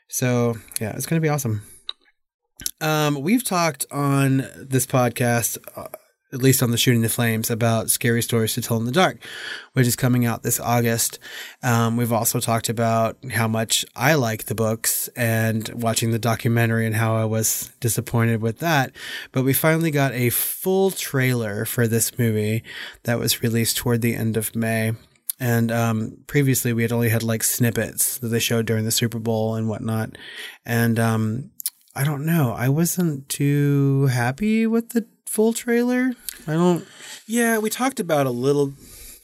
So 0.08 0.56
yeah, 0.80 0.96
it's 0.96 1.06
going 1.06 1.20
to 1.22 1.24
be 1.24 1.28
awesome. 1.30 1.62
Um, 2.80 3.20
we've 3.22 3.44
talked 3.44 3.86
on 3.92 4.38
this 4.56 4.86
podcast, 4.86 5.58
uh, 5.76 5.86
at 6.34 6.42
least 6.42 6.62
on 6.62 6.72
the 6.72 6.76
Shooting 6.76 7.02
the 7.02 7.08
Flames, 7.08 7.48
about 7.48 7.90
scary 7.90 8.20
stories 8.20 8.54
to 8.54 8.60
tell 8.60 8.76
in 8.76 8.86
the 8.86 8.92
dark, 8.92 9.24
which 9.72 9.86
is 9.86 9.94
coming 9.94 10.26
out 10.26 10.42
this 10.42 10.58
August. 10.58 11.20
Um, 11.62 11.96
we've 11.96 12.12
also 12.12 12.40
talked 12.40 12.68
about 12.68 13.16
how 13.32 13.46
much 13.46 13.84
I 13.94 14.14
like 14.14 14.46
the 14.46 14.54
books 14.54 15.08
and 15.16 15.68
watching 15.68 16.10
the 16.10 16.18
documentary 16.18 16.86
and 16.86 16.96
how 16.96 17.16
I 17.16 17.24
was 17.24 17.70
disappointed 17.78 18.42
with 18.42 18.58
that. 18.58 18.90
But 19.30 19.44
we 19.44 19.52
finally 19.52 19.92
got 19.92 20.12
a 20.12 20.30
full 20.30 20.90
trailer 20.90 21.64
for 21.64 21.86
this 21.86 22.18
movie 22.18 22.64
that 23.04 23.20
was 23.20 23.42
released 23.42 23.76
toward 23.76 24.02
the 24.02 24.16
end 24.16 24.36
of 24.36 24.56
May. 24.56 24.92
And 25.38 25.70
um, 25.70 26.18
previously, 26.26 26.72
we 26.72 26.82
had 26.82 26.92
only 26.92 27.08
had 27.08 27.22
like 27.22 27.44
snippets 27.44 28.18
that 28.18 28.28
they 28.28 28.38
showed 28.38 28.66
during 28.66 28.84
the 28.84 28.90
Super 28.90 29.18
Bowl 29.18 29.54
and 29.54 29.68
whatnot. 29.68 30.16
And 30.66 30.98
um, 30.98 31.50
I 31.94 32.02
don't 32.02 32.26
know. 32.26 32.54
I 32.56 32.68
wasn't 32.68 33.28
too 33.28 34.06
happy 34.06 34.66
with 34.66 34.90
the 34.90 35.06
full 35.34 35.52
trailer. 35.52 36.12
I 36.46 36.52
don't. 36.52 36.86
Yeah, 37.26 37.58
we 37.58 37.68
talked 37.68 37.98
about 37.98 38.26
a 38.26 38.30
little. 38.30 38.72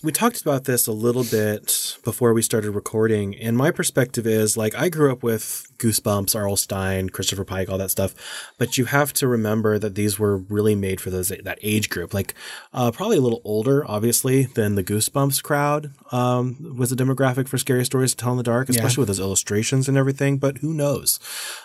We 0.03 0.11
talked 0.11 0.41
about 0.41 0.65
this 0.65 0.89
a 0.89 0.93
little 0.93 1.23
bit 1.23 1.97
before 2.03 2.35
we 2.35 2.43
started 2.43 2.73
recording, 2.73 3.37
and 3.37 3.57
my 3.57 3.71
perspective 3.71 4.27
is 4.27 4.57
like 4.57 4.75
I 4.75 4.89
grew 4.89 5.13
up 5.13 5.23
with 5.23 5.70
Goosebumps, 5.81 6.37
R.L. 6.37 6.57
Stine, 6.57 7.09
Christopher 7.09 7.45
Pike, 7.45 7.69
all 7.69 7.79
that 7.79 7.91
stuff, 7.91 8.15
but 8.59 8.79
you 8.79 8.85
have 8.85 9.13
to 9.15 9.27
remember 9.27 9.79
that 9.79 9.95
these 9.95 10.19
were 10.19 10.37
really 10.37 10.75
made 10.75 11.01
for 11.01 11.11
those 11.11 11.29
that 11.31 11.59
age 11.63 11.89
group, 11.91 12.13
like 12.15 12.35
uh, 12.73 12.91
probably 12.91 13.17
a 13.17 13.21
little 13.21 13.41
older, 13.45 13.85
obviously, 13.89 14.45
than 14.45 14.75
the 14.75 14.85
Goosebumps 14.85 15.43
crowd 15.43 15.91
um, 16.13 16.77
was 16.77 16.93
a 16.93 16.97
demographic 16.97 17.49
for 17.49 17.59
scary 17.59 17.85
stories 17.85 18.13
to 18.13 18.17
tell 18.17 18.33
in 18.33 18.37
the 18.37 18.43
dark, 18.43 18.69
especially 18.69 19.01
with 19.03 19.09
those 19.09 19.21
illustrations 19.21 19.89
and 19.89 19.97
everything. 19.97 20.39
But 20.39 20.59
who 20.59 20.75
knows? 20.75 21.19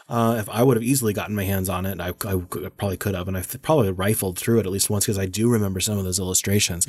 Uh, 0.08 0.38
if 0.40 0.48
I 0.50 0.64
would 0.64 0.78
have 0.78 0.84
easily 0.84 1.14
gotten 1.14 1.36
my 1.36 1.44
hands 1.44 1.68
on 1.68 1.86
it, 1.86 2.00
I, 2.00 2.10
I 2.10 2.40
probably 2.78 2.98
could 2.98 3.16
have, 3.16 3.28
and 3.28 3.36
I 3.38 3.44
probably 3.62 3.92
rifled 3.92 4.38
through 4.38 4.60
it 4.60 4.66
at 4.66 4.72
least 4.72 4.90
once 4.90 5.06
because 5.06 5.18
I 5.20 5.26
do 5.26 5.50
remember 5.50 5.80
some 5.80 5.98
of 5.98 6.04
those 6.06 6.20
illustrations. 6.20 6.86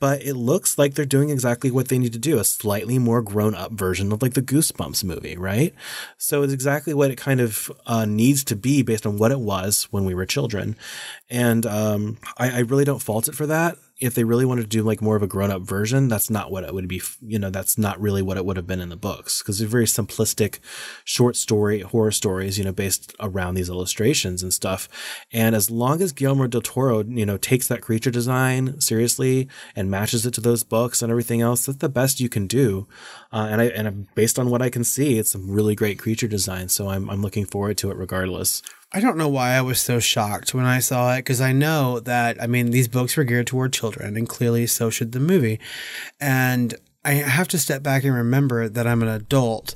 But 0.00 0.22
it 0.22 0.34
looks 0.34 0.76
like 0.78 0.94
they're 0.94 1.04
doing 1.04 1.30
exactly 1.30 1.70
what 1.70 1.88
they 1.88 1.98
need 1.98 2.12
to 2.14 2.18
do—a 2.18 2.44
slightly 2.44 2.98
more 2.98 3.22
grown-up 3.22 3.72
version 3.72 4.10
of 4.12 4.22
like 4.22 4.34
the 4.34 4.42
Goosebumps 4.42 5.04
movie, 5.04 5.36
right? 5.36 5.74
So 6.18 6.42
it's 6.42 6.52
exactly 6.64 6.94
what 6.94 7.10
it 7.10 7.16
kind 7.16 7.40
of 7.40 7.70
uh, 7.86 8.06
needs 8.06 8.42
to 8.44 8.56
be 8.56 8.82
based 8.82 9.04
on 9.04 9.18
what 9.18 9.30
it 9.30 9.38
was 9.38 9.84
when 9.90 10.06
we 10.06 10.14
were 10.14 10.24
children, 10.24 10.76
and 11.28 11.66
um, 11.66 12.16
I, 12.38 12.56
I 12.56 12.58
really 12.60 12.84
don't 12.84 13.02
fault 13.02 13.28
it 13.28 13.34
for 13.34 13.46
that 13.46 13.76
if 14.04 14.14
they 14.14 14.24
really 14.24 14.44
wanted 14.44 14.62
to 14.62 14.68
do 14.68 14.82
like 14.82 15.00
more 15.00 15.16
of 15.16 15.22
a 15.22 15.26
grown 15.26 15.50
up 15.50 15.62
version, 15.62 16.08
that's 16.08 16.28
not 16.28 16.50
what 16.50 16.64
it 16.64 16.74
would 16.74 16.88
be. 16.88 17.00
You 17.22 17.38
know, 17.38 17.50
that's 17.50 17.78
not 17.78 18.00
really 18.00 18.22
what 18.22 18.36
it 18.36 18.44
would 18.44 18.56
have 18.56 18.66
been 18.66 18.80
in 18.80 18.90
the 18.90 18.96
books 18.96 19.40
because 19.40 19.58
they're 19.58 19.68
very 19.68 19.86
simplistic, 19.86 20.58
short 21.04 21.36
story 21.36 21.80
horror 21.80 22.10
stories. 22.10 22.58
You 22.58 22.64
know, 22.64 22.72
based 22.72 23.14
around 23.20 23.54
these 23.54 23.68
illustrations 23.68 24.42
and 24.42 24.52
stuff. 24.52 24.88
And 25.32 25.54
as 25.54 25.70
long 25.70 26.02
as 26.02 26.12
Guillermo 26.12 26.46
del 26.46 26.60
Toro, 26.60 27.02
you 27.04 27.26
know, 27.26 27.36
takes 27.36 27.68
that 27.68 27.80
creature 27.80 28.10
design 28.10 28.80
seriously 28.80 29.48
and 29.74 29.90
matches 29.90 30.26
it 30.26 30.34
to 30.34 30.40
those 30.40 30.62
books 30.62 31.02
and 31.02 31.10
everything 31.10 31.40
else, 31.40 31.66
that's 31.66 31.78
the 31.78 31.88
best 31.88 32.20
you 32.20 32.28
can 32.28 32.46
do. 32.46 32.86
Uh, 33.32 33.48
and 33.50 33.60
I 33.60 33.64
and 33.66 34.06
based 34.14 34.38
on 34.38 34.50
what 34.50 34.62
I 34.62 34.70
can 34.70 34.84
see, 34.84 35.18
it's 35.18 35.30
some 35.32 35.50
really 35.50 35.74
great 35.74 35.98
creature 35.98 36.28
design. 36.28 36.68
So 36.68 36.90
I'm 36.90 37.08
I'm 37.08 37.22
looking 37.22 37.46
forward 37.46 37.78
to 37.78 37.90
it 37.90 37.96
regardless. 37.96 38.62
I 38.92 39.00
don't 39.00 39.16
know 39.16 39.28
why 39.28 39.52
I 39.52 39.60
was 39.62 39.80
so 39.80 39.98
shocked 39.98 40.54
when 40.54 40.64
I 40.64 40.78
saw 40.78 41.14
it 41.14 41.18
because 41.18 41.40
I 41.40 41.52
know 41.52 42.00
that 42.00 42.40
I 42.40 42.46
mean 42.46 42.70
these 42.70 42.88
books 42.88 43.16
were 43.16 43.24
geared 43.24 43.46
toward 43.46 43.72
children 43.72 44.16
and 44.16 44.28
clearly 44.28 44.66
so 44.66 44.90
should 44.90 45.12
the 45.12 45.20
movie. 45.20 45.58
And 46.20 46.74
I 47.04 47.14
have 47.14 47.48
to 47.48 47.58
step 47.58 47.82
back 47.82 48.04
and 48.04 48.14
remember 48.14 48.68
that 48.68 48.86
I'm 48.86 49.02
an 49.02 49.08
adult 49.08 49.74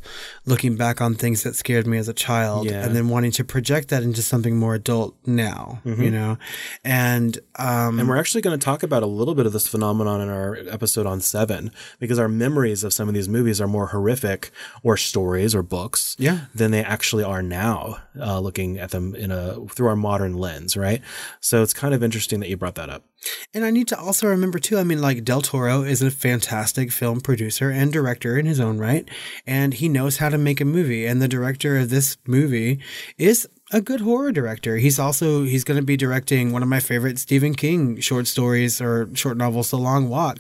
looking 0.49 0.77
back 0.77 1.01
on 1.01 1.15
things 1.15 1.43
that 1.45 1.55
scared 1.55 1.87
me 1.87 1.99
as 1.99 2.09
a 2.09 2.15
child 2.15 2.67
Yeah. 2.67 2.85
and 2.85 2.97
then 2.97 3.09
wanting 3.09 3.31
to 3.33 3.45
project 3.45 3.89
that 3.89 4.03
into 4.03 4.23
something 4.23 4.57
more 4.57 4.75
adult 4.75 5.15
now, 5.27 5.81
you 5.85 6.11
know. 6.11 6.39
And 6.85 7.39
um 7.57 7.99
And 7.99 8.09
we're 8.09 8.17
actually 8.17 8.41
going 8.41 8.59
to 8.59 8.65
talk 8.65 8.83
about 8.83 9.03
a 9.03 9.07
little 9.07 9.35
bit 9.35 9.47
of 9.47 9.53
this 9.53 9.67
phenomenon 9.69 10.21
in 10.21 10.29
our 10.29 10.57
episode 10.71 11.07
on 11.07 11.21
Seven, 11.21 11.71
because 11.99 12.19
our 12.19 12.29
memories 12.29 12.83
of 12.85 12.93
some 12.93 13.09
of 13.09 13.15
these 13.15 13.29
movies 13.29 13.61
are 13.61 13.69
more 13.69 13.89
horrific 13.89 14.51
or 14.83 14.97
stories 14.97 15.55
or 15.55 15.63
books 15.63 16.17
Yeah. 16.19 16.47
than 16.55 16.71
they 16.71 16.83
actually 16.83 17.25
are 17.25 17.43
now, 17.43 17.99
uh, 18.21 18.41
looking 18.41 18.79
at 18.79 18.91
them 18.91 19.15
in 19.15 19.31
a 19.31 19.57
through 19.75 19.89
our 19.89 19.97
modern 19.97 20.35
lens, 20.35 20.77
right? 20.77 21.03
So 21.41 21.63
it's 21.63 21.75
kind 21.75 21.93
of 21.95 22.03
interesting 22.03 22.41
that 22.41 22.49
you 22.49 22.57
brought 22.57 22.77
that 22.77 22.89
up. 22.89 23.05
And 23.53 23.65
I 23.65 23.71
need 23.73 23.89
to 23.89 23.99
also 23.99 24.29
remember 24.29 24.61
too, 24.61 24.79
I 24.79 24.85
mean, 24.85 25.01
like 25.03 25.25
Del 25.25 25.43
Toro 25.43 25.83
is 25.83 26.01
a 26.03 26.11
fantastic 26.11 26.93
film 26.93 27.21
producer 27.21 27.69
and 27.69 27.93
director 27.93 28.39
in 28.39 28.47
his 28.47 28.61
own 28.61 28.79
right. 28.79 29.09
And 29.45 29.75
he 29.75 29.89
knows 29.89 30.19
how 30.19 30.29
to 30.29 30.38
make 30.39 30.61
a 30.61 30.65
movie. 30.65 31.07
And 31.07 31.21
the 31.21 31.29
director 31.29 31.77
of 31.77 31.91
this 31.91 32.17
movie 32.27 32.81
is 33.17 33.49
a 33.71 33.81
good 33.81 34.01
horror 34.01 34.33
director. 34.33 34.79
He's 34.79 34.99
also 34.99 35.45
he's 35.45 35.65
gonna 35.65 35.83
be 35.83 35.97
directing 35.97 36.53
one 36.53 36.63
of 36.63 36.69
my 36.69 36.81
favorite 36.81 37.19
Stephen 37.19 37.55
King 37.55 38.01
short 38.01 38.27
stories 38.27 38.81
or 38.81 39.11
short 39.15 39.37
novels, 39.37 39.71
The 39.71 39.79
Long 39.79 40.09
Walk. 40.09 40.39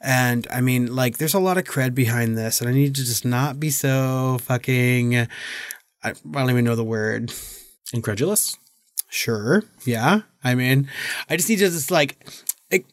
And 0.00 0.46
I 0.50 0.60
mean, 0.60 0.94
like, 0.94 1.18
there's 1.18 1.34
a 1.34 1.40
lot 1.40 1.58
of 1.58 1.64
cred 1.64 1.94
behind 1.94 2.38
this, 2.38 2.60
and 2.60 2.70
I 2.70 2.72
need 2.72 2.94
to 2.94 3.04
just 3.04 3.24
not 3.24 3.58
be 3.58 3.70
so 3.70 4.38
fucking 4.42 5.26
I, 6.02 6.10
I 6.10 6.12
don't 6.32 6.50
even 6.50 6.64
know 6.64 6.76
the 6.76 6.84
word. 6.84 7.32
Incredulous? 7.92 8.56
Sure. 9.08 9.64
Yeah. 9.84 10.20
I 10.42 10.54
mean, 10.54 10.88
I 11.28 11.36
just 11.36 11.48
need 11.48 11.58
to 11.58 11.68
just 11.68 11.90
like, 11.90 12.24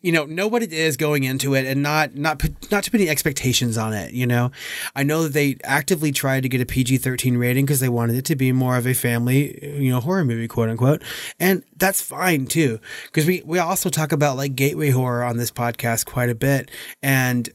you 0.01 0.11
know, 0.11 0.25
know 0.25 0.47
what 0.47 0.63
it 0.63 0.73
is 0.73 0.97
going 0.97 1.23
into 1.23 1.53
it 1.53 1.65
and 1.65 1.83
not, 1.83 2.15
not, 2.15 2.39
put, 2.39 2.71
not 2.71 2.83
too 2.83 2.97
many 2.97 3.09
expectations 3.09 3.77
on 3.77 3.93
it. 3.93 4.13
You 4.13 4.25
know, 4.25 4.51
I 4.95 5.03
know 5.03 5.23
that 5.23 5.33
they 5.33 5.57
actively 5.63 6.11
tried 6.11 6.43
to 6.43 6.49
get 6.49 6.61
a 6.61 6.65
PG 6.65 6.97
13 6.97 7.37
rating 7.37 7.65
because 7.65 7.79
they 7.79 7.89
wanted 7.89 8.15
it 8.15 8.25
to 8.25 8.35
be 8.35 8.51
more 8.51 8.77
of 8.77 8.87
a 8.87 8.93
family, 8.93 9.77
you 9.79 9.91
know, 9.91 9.99
horror 9.99 10.25
movie, 10.25 10.47
quote 10.47 10.69
unquote. 10.69 11.03
And 11.39 11.63
that's 11.75 12.01
fine 12.01 12.47
too. 12.47 12.79
Cause 13.11 13.25
we, 13.25 13.43
we 13.45 13.59
also 13.59 13.89
talk 13.89 14.11
about 14.11 14.37
like 14.37 14.55
gateway 14.55 14.89
horror 14.89 15.23
on 15.23 15.37
this 15.37 15.51
podcast 15.51 16.05
quite 16.05 16.29
a 16.29 16.35
bit. 16.35 16.71
And 17.03 17.49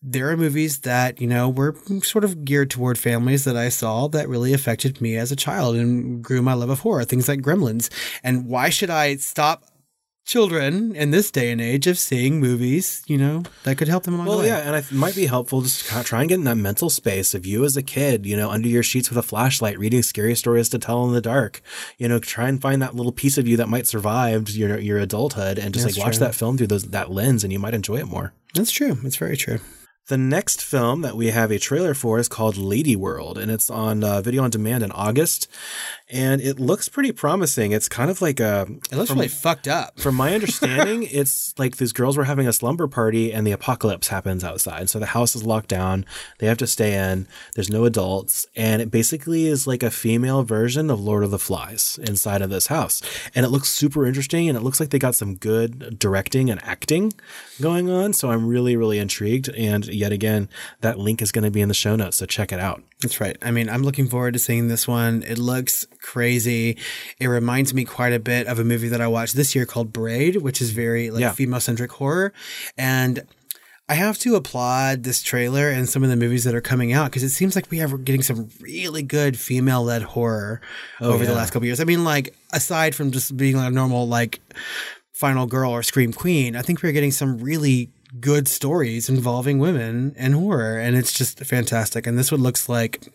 there 0.00 0.30
are 0.30 0.36
movies 0.36 0.80
that 0.80 1.20
you 1.20 1.26
know 1.26 1.48
were 1.48 1.74
sort 2.02 2.22
of 2.22 2.44
geared 2.44 2.70
toward 2.70 2.96
families 2.96 3.44
that 3.44 3.56
I 3.56 3.68
saw 3.68 4.06
that 4.08 4.28
really 4.28 4.52
affected 4.52 5.00
me 5.00 5.16
as 5.16 5.32
a 5.32 5.36
child 5.36 5.74
and 5.74 6.22
grew 6.22 6.40
my 6.40 6.52
love 6.54 6.70
of 6.70 6.80
horror. 6.80 7.04
Things 7.04 7.28
like 7.28 7.40
Gremlins. 7.40 7.90
And 8.22 8.46
why 8.46 8.68
should 8.68 8.90
I 8.90 9.16
stop 9.16 9.64
children 10.28 10.94
in 10.94 11.10
this 11.10 11.30
day 11.30 11.50
and 11.50 11.60
age 11.60 11.86
of 11.86 11.98
seeing 11.98 12.38
movies? 12.38 13.02
You 13.06 13.16
know 13.18 13.42
that 13.64 13.78
could 13.78 13.88
help 13.88 14.04
them 14.04 14.14
along 14.14 14.26
Well, 14.26 14.36
the 14.38 14.42
way. 14.44 14.48
yeah, 14.50 14.58
and 14.58 14.76
it 14.76 14.92
might 14.92 15.16
be 15.16 15.26
helpful 15.26 15.62
just 15.62 15.86
to 15.88 16.04
try 16.04 16.20
and 16.20 16.28
get 16.28 16.36
in 16.36 16.44
that 16.44 16.56
mental 16.56 16.90
space 16.90 17.34
of 17.34 17.46
you 17.46 17.64
as 17.64 17.76
a 17.76 17.82
kid, 17.82 18.26
you 18.26 18.36
know, 18.36 18.50
under 18.50 18.68
your 18.68 18.82
sheets 18.82 19.08
with 19.08 19.18
a 19.18 19.22
flashlight, 19.22 19.78
reading 19.78 20.02
scary 20.02 20.36
stories 20.36 20.68
to 20.68 20.78
tell 20.78 21.04
in 21.06 21.14
the 21.14 21.20
dark. 21.22 21.62
You 21.96 22.08
know, 22.08 22.18
try 22.18 22.48
and 22.48 22.60
find 22.60 22.80
that 22.82 22.94
little 22.94 23.12
piece 23.12 23.38
of 23.38 23.48
you 23.48 23.56
that 23.56 23.68
might 23.68 23.86
survive 23.88 24.50
your 24.50 24.78
your 24.78 24.98
adulthood, 24.98 25.58
and 25.58 25.72
just 25.74 25.86
That's 25.86 25.96
like 25.96 26.06
watch 26.06 26.16
true. 26.18 26.26
that 26.26 26.34
film 26.34 26.58
through 26.58 26.68
those 26.68 26.84
that 26.84 27.10
lens, 27.10 27.42
and 27.42 27.52
you 27.52 27.58
might 27.58 27.74
enjoy 27.74 27.96
it 27.96 28.06
more. 28.06 28.34
That's 28.54 28.70
true. 28.70 28.98
It's 29.04 29.16
very 29.16 29.36
true. 29.36 29.58
The 30.08 30.16
next 30.16 30.62
film 30.62 31.02
that 31.02 31.18
we 31.18 31.26
have 31.26 31.50
a 31.50 31.58
trailer 31.58 31.92
for 31.92 32.18
is 32.18 32.30
called 32.30 32.56
Lady 32.56 32.96
World, 32.96 33.36
and 33.36 33.50
it's 33.50 33.68
on 33.68 34.02
uh, 34.02 34.22
video 34.22 34.42
on 34.42 34.48
demand 34.48 34.82
in 34.82 34.90
August. 34.90 35.48
And 36.08 36.40
it 36.40 36.58
looks 36.58 36.88
pretty 36.88 37.12
promising. 37.12 37.72
It's 37.72 37.90
kind 37.90 38.10
of 38.10 38.22
like 38.22 38.40
a. 38.40 38.66
It 38.90 38.96
looks 38.96 39.10
really 39.10 39.28
fucked 39.28 39.68
up. 39.68 40.00
From 40.00 40.14
my 40.14 40.32
understanding, 40.34 41.02
it's 41.02 41.52
like 41.58 41.76
these 41.76 41.92
girls 41.92 42.16
were 42.16 42.24
having 42.24 42.48
a 42.48 42.54
slumber 42.54 42.88
party 42.88 43.30
and 43.30 43.46
the 43.46 43.52
apocalypse 43.52 44.08
happens 44.08 44.42
outside. 44.42 44.88
So 44.88 44.98
the 44.98 45.06
house 45.06 45.36
is 45.36 45.44
locked 45.44 45.68
down. 45.68 46.06
They 46.38 46.46
have 46.46 46.56
to 46.58 46.66
stay 46.66 46.94
in. 46.94 47.28
There's 47.54 47.68
no 47.68 47.84
adults. 47.84 48.46
And 48.56 48.80
it 48.80 48.90
basically 48.90 49.46
is 49.46 49.66
like 49.66 49.82
a 49.82 49.90
female 49.90 50.42
version 50.42 50.88
of 50.88 50.98
Lord 50.98 51.24
of 51.24 51.30
the 51.30 51.38
Flies 51.38 51.98
inside 52.02 52.40
of 52.40 52.48
this 52.48 52.68
house. 52.68 53.02
And 53.34 53.44
it 53.44 53.50
looks 53.50 53.68
super 53.68 54.06
interesting. 54.06 54.48
And 54.48 54.56
it 54.56 54.62
looks 54.62 54.80
like 54.80 54.88
they 54.88 54.98
got 54.98 55.14
some 55.14 55.34
good 55.34 55.98
directing 55.98 56.48
and 56.48 56.64
acting 56.64 57.12
going 57.60 57.90
on. 57.90 58.14
So 58.14 58.30
I'm 58.30 58.48
really, 58.48 58.74
really 58.74 58.98
intrigued. 58.98 59.50
And 59.50 59.97
yet 59.98 60.12
again, 60.12 60.48
that 60.80 60.98
link 60.98 61.20
is 61.20 61.32
going 61.32 61.44
to 61.44 61.50
be 61.50 61.60
in 61.60 61.68
the 61.68 61.74
show 61.74 61.96
notes. 61.96 62.16
So 62.16 62.26
check 62.26 62.52
it 62.52 62.60
out. 62.60 62.82
That's 63.02 63.20
right. 63.20 63.36
I 63.42 63.50
mean, 63.50 63.68
I'm 63.68 63.82
looking 63.82 64.08
forward 64.08 64.32
to 64.32 64.38
seeing 64.38 64.68
this 64.68 64.88
one. 64.88 65.22
It 65.24 65.38
looks 65.38 65.86
crazy. 66.00 66.76
It 67.20 67.26
reminds 67.26 67.74
me 67.74 67.84
quite 67.84 68.12
a 68.12 68.18
bit 68.18 68.46
of 68.46 68.58
a 68.58 68.64
movie 68.64 68.88
that 68.88 69.00
I 69.00 69.06
watched 69.08 69.34
this 69.36 69.54
year 69.54 69.66
called 69.66 69.92
Braid, 69.92 70.36
which 70.36 70.62
is 70.62 70.70
very 70.70 71.10
like 71.10 71.20
Yeah. 71.20 71.32
female 71.32 71.60
centric 71.60 71.92
horror. 71.92 72.32
And 72.76 73.24
I 73.90 73.94
have 73.94 74.18
to 74.18 74.34
applaud 74.34 75.04
this 75.04 75.22
trailer 75.22 75.70
and 75.70 75.88
some 75.88 76.02
of 76.04 76.10
the 76.10 76.16
movies 76.16 76.44
that 76.44 76.54
are 76.54 76.60
coming 76.60 76.92
out 76.92 77.06
because 77.06 77.22
it 77.22 77.30
seems 77.30 77.56
like 77.56 77.70
we 77.70 77.80
are 77.80 77.88
getting 77.96 78.22
some 78.22 78.50
really 78.60 79.02
good 79.02 79.38
female 79.38 79.82
led 79.82 80.02
horror 80.02 80.60
oh, 81.00 81.12
over 81.12 81.24
the 81.24 81.32
last 81.34 81.52
couple 81.52 81.64
years. 81.64 81.80
I 81.80 81.84
mean, 81.84 82.04
like 82.04 82.34
aside 82.52 82.94
from 82.94 83.12
just 83.12 83.34
being 83.34 83.56
like 83.56 83.68
a 83.68 83.70
normal 83.70 84.06
like 84.06 84.40
Final 85.12 85.46
Girl 85.46 85.70
or 85.70 85.82
Scream 85.82 86.12
Queen, 86.12 86.54
I 86.54 86.60
think 86.60 86.82
we're 86.82 86.92
getting 86.92 87.12
some 87.12 87.38
really 87.38 87.88
good 88.20 88.48
stories 88.48 89.08
involving 89.08 89.58
women 89.58 90.14
and 90.16 90.34
horror, 90.34 90.78
and 90.78 90.96
it's 90.96 91.12
just 91.12 91.38
fantastic. 91.40 92.06
And 92.06 92.18
this 92.18 92.32
one 92.32 92.42
looks 92.42 92.68
like 92.68 93.06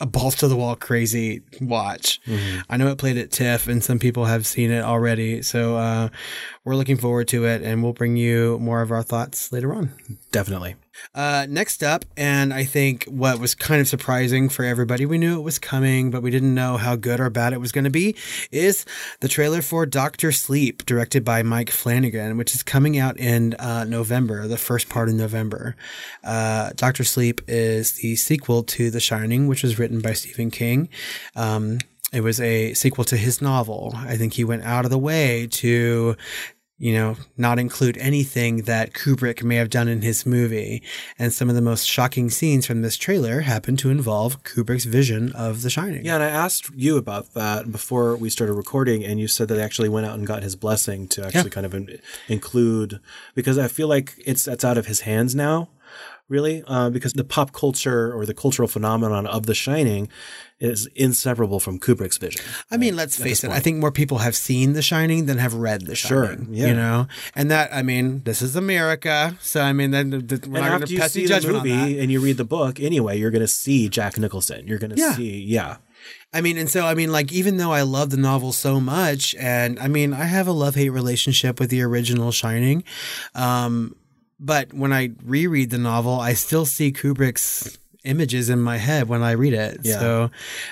a 0.00 0.06
balls 0.06 0.36
to 0.36 0.46
the 0.48 0.56
wall 0.56 0.76
crazy 0.76 1.42
watch. 1.60 2.20
I 2.68 2.76
know 2.76 2.88
it 2.88 2.98
played 2.98 3.16
at 3.16 3.32
TIFF, 3.32 3.66
and 3.66 3.82
some 3.82 3.98
people 3.98 4.26
have 4.26 4.46
seen 4.46 4.70
it 4.70 4.84
already, 4.84 5.42
so 5.42 5.76
uh, 5.76 6.08
we're 6.70 6.76
looking 6.76 6.96
forward 6.96 7.26
to 7.26 7.46
it, 7.46 7.62
and 7.62 7.82
we'll 7.82 7.92
bring 7.92 8.16
you 8.16 8.56
more 8.60 8.80
of 8.80 8.92
our 8.92 9.02
thoughts 9.02 9.50
later 9.50 9.74
on. 9.74 9.92
Definitely. 10.30 10.76
Uh, 11.16 11.44
next 11.48 11.82
up, 11.82 12.04
and 12.16 12.54
I 12.54 12.62
think 12.62 13.06
what 13.06 13.40
was 13.40 13.56
kind 13.56 13.80
of 13.80 13.88
surprising 13.88 14.48
for 14.48 14.64
everybody, 14.64 15.04
we 15.04 15.18
knew 15.18 15.36
it 15.36 15.42
was 15.42 15.58
coming, 15.58 16.12
but 16.12 16.22
we 16.22 16.30
didn't 16.30 16.54
know 16.54 16.76
how 16.76 16.94
good 16.94 17.18
or 17.18 17.28
bad 17.28 17.52
it 17.52 17.60
was 17.60 17.72
going 17.72 17.84
to 17.84 17.90
be, 17.90 18.14
is 18.52 18.84
the 19.18 19.26
trailer 19.26 19.62
for 19.62 19.84
Doctor 19.84 20.30
Sleep, 20.30 20.86
directed 20.86 21.24
by 21.24 21.42
Mike 21.42 21.70
Flanagan, 21.70 22.36
which 22.36 22.54
is 22.54 22.62
coming 22.62 22.96
out 22.96 23.18
in 23.18 23.54
uh, 23.54 23.82
November, 23.82 24.46
the 24.46 24.56
first 24.56 24.88
part 24.88 25.08
of 25.08 25.16
November. 25.16 25.74
Uh, 26.22 26.70
Doctor 26.76 27.02
Sleep 27.02 27.40
is 27.48 27.94
the 27.94 28.14
sequel 28.14 28.62
to 28.62 28.92
The 28.92 29.00
Shining, 29.00 29.48
which 29.48 29.64
was 29.64 29.76
written 29.76 30.00
by 30.00 30.12
Stephen 30.12 30.52
King. 30.52 30.88
Um, 31.34 31.78
it 32.12 32.22
was 32.22 32.40
a 32.40 32.74
sequel 32.74 33.04
to 33.04 33.16
his 33.16 33.40
novel. 33.40 33.92
I 33.96 34.16
think 34.16 34.34
he 34.34 34.44
went 34.44 34.64
out 34.64 34.84
of 34.84 34.90
the 34.90 34.98
way 34.98 35.46
to 35.52 36.16
you 36.80 36.94
know, 36.94 37.14
not 37.36 37.58
include 37.58 37.98
anything 37.98 38.62
that 38.62 38.94
Kubrick 38.94 39.42
may 39.42 39.56
have 39.56 39.68
done 39.68 39.86
in 39.86 40.00
his 40.00 40.24
movie. 40.24 40.82
And 41.18 41.30
some 41.30 41.50
of 41.50 41.54
the 41.54 41.60
most 41.60 41.86
shocking 41.86 42.30
scenes 42.30 42.64
from 42.64 42.80
this 42.80 42.96
trailer 42.96 43.42
happen 43.42 43.76
to 43.76 43.90
involve 43.90 44.42
Kubrick's 44.44 44.86
vision 44.86 45.30
of 45.32 45.60
The 45.60 45.68
Shining. 45.68 46.06
Yeah, 46.06 46.14
and 46.14 46.24
I 46.24 46.30
asked 46.30 46.70
you 46.74 46.96
about 46.96 47.34
that 47.34 47.70
before 47.70 48.16
we 48.16 48.30
started 48.30 48.54
recording, 48.54 49.04
and 49.04 49.20
you 49.20 49.28
said 49.28 49.48
that 49.48 49.56
they 49.56 49.62
actually 49.62 49.90
went 49.90 50.06
out 50.06 50.16
and 50.16 50.26
got 50.26 50.42
his 50.42 50.56
blessing 50.56 51.06
to 51.08 51.26
actually 51.26 51.50
kind 51.50 51.66
of 51.66 51.74
in- 51.74 52.00
include 52.28 52.98
because 53.34 53.58
I 53.58 53.68
feel 53.68 53.86
like 53.86 54.14
it's 54.24 54.44
that's 54.44 54.64
out 54.64 54.78
of 54.78 54.86
his 54.86 55.00
hands 55.00 55.34
now, 55.34 55.68
really, 56.30 56.62
uh, 56.66 56.88
because 56.90 57.12
the 57.12 57.24
pop 57.24 57.52
culture 57.52 58.12
or 58.16 58.24
the 58.24 58.34
cultural 58.34 58.68
phenomenon 58.68 59.26
of 59.26 59.46
The 59.46 59.54
Shining 59.54 60.08
is 60.60 60.86
inseparable 60.94 61.58
from 61.58 61.78
Kubrick's 61.80 62.18
vision. 62.18 62.42
I 62.70 62.76
mean, 62.76 62.94
let's 62.94 63.16
face 63.16 63.42
it. 63.44 63.50
I 63.50 63.60
think 63.60 63.78
more 63.78 63.90
people 63.90 64.18
have 64.18 64.36
seen 64.36 64.74
The 64.74 64.82
Shining 64.82 65.26
than 65.26 65.38
have 65.38 65.54
read 65.54 65.86
The 65.86 65.94
Sure, 65.94 66.26
Shining. 66.28 66.48
yeah. 66.52 66.66
You 66.68 66.74
know, 66.74 67.06
and 67.34 67.50
that 67.50 67.72
I 67.74 67.82
mean, 67.82 68.22
this 68.24 68.40
is 68.42 68.56
America, 68.56 69.36
so 69.40 69.60
I 69.62 69.72
mean, 69.72 69.90
then 69.90 70.10
the, 70.10 70.18
the, 70.18 70.48
we're 70.48 70.58
And 70.58 70.66
after 70.66 70.86
to 70.86 70.92
you 70.94 71.08
see 71.08 71.26
the 71.26 71.52
movie 71.52 71.98
and 72.00 72.10
you 72.12 72.20
read 72.20 72.36
the 72.36 72.44
book 72.44 72.78
anyway, 72.80 73.18
you're 73.18 73.30
going 73.30 73.40
to 73.40 73.48
see 73.48 73.88
Jack 73.88 74.18
Nicholson. 74.18 74.66
You're 74.66 74.78
going 74.78 74.90
to 74.94 75.00
Yeah. 75.00 75.14
see, 75.14 75.40
yeah. 75.40 75.76
I 76.32 76.40
mean, 76.42 76.56
and 76.58 76.70
so 76.70 76.86
I 76.86 76.94
mean, 76.94 77.10
like, 77.10 77.32
even 77.32 77.56
though 77.56 77.72
I 77.72 77.82
love 77.82 78.10
the 78.10 78.16
novel 78.16 78.52
so 78.52 78.80
much, 78.80 79.34
and 79.34 79.78
I 79.80 79.88
mean, 79.88 80.12
I 80.14 80.24
have 80.24 80.46
a 80.46 80.52
love 80.52 80.74
hate 80.76 80.90
relationship 80.90 81.58
with 81.58 81.70
the 81.70 81.82
original 81.82 82.30
Shining, 82.32 82.84
um, 83.34 83.96
but 84.40 84.72
when 84.72 84.92
I 84.92 85.10
reread 85.22 85.70
the 85.70 85.78
novel, 85.78 86.18
I 86.18 86.32
still 86.32 86.64
see 86.64 86.92
Kubrick's 86.92 87.78
images 88.04 88.48
in 88.48 88.60
my 88.60 88.78
head 88.78 89.08
when 89.08 89.22
I 89.22 89.32
read 89.32 89.52
it. 89.52 89.80
Yeah. 89.82 89.98
So, 89.98 90.30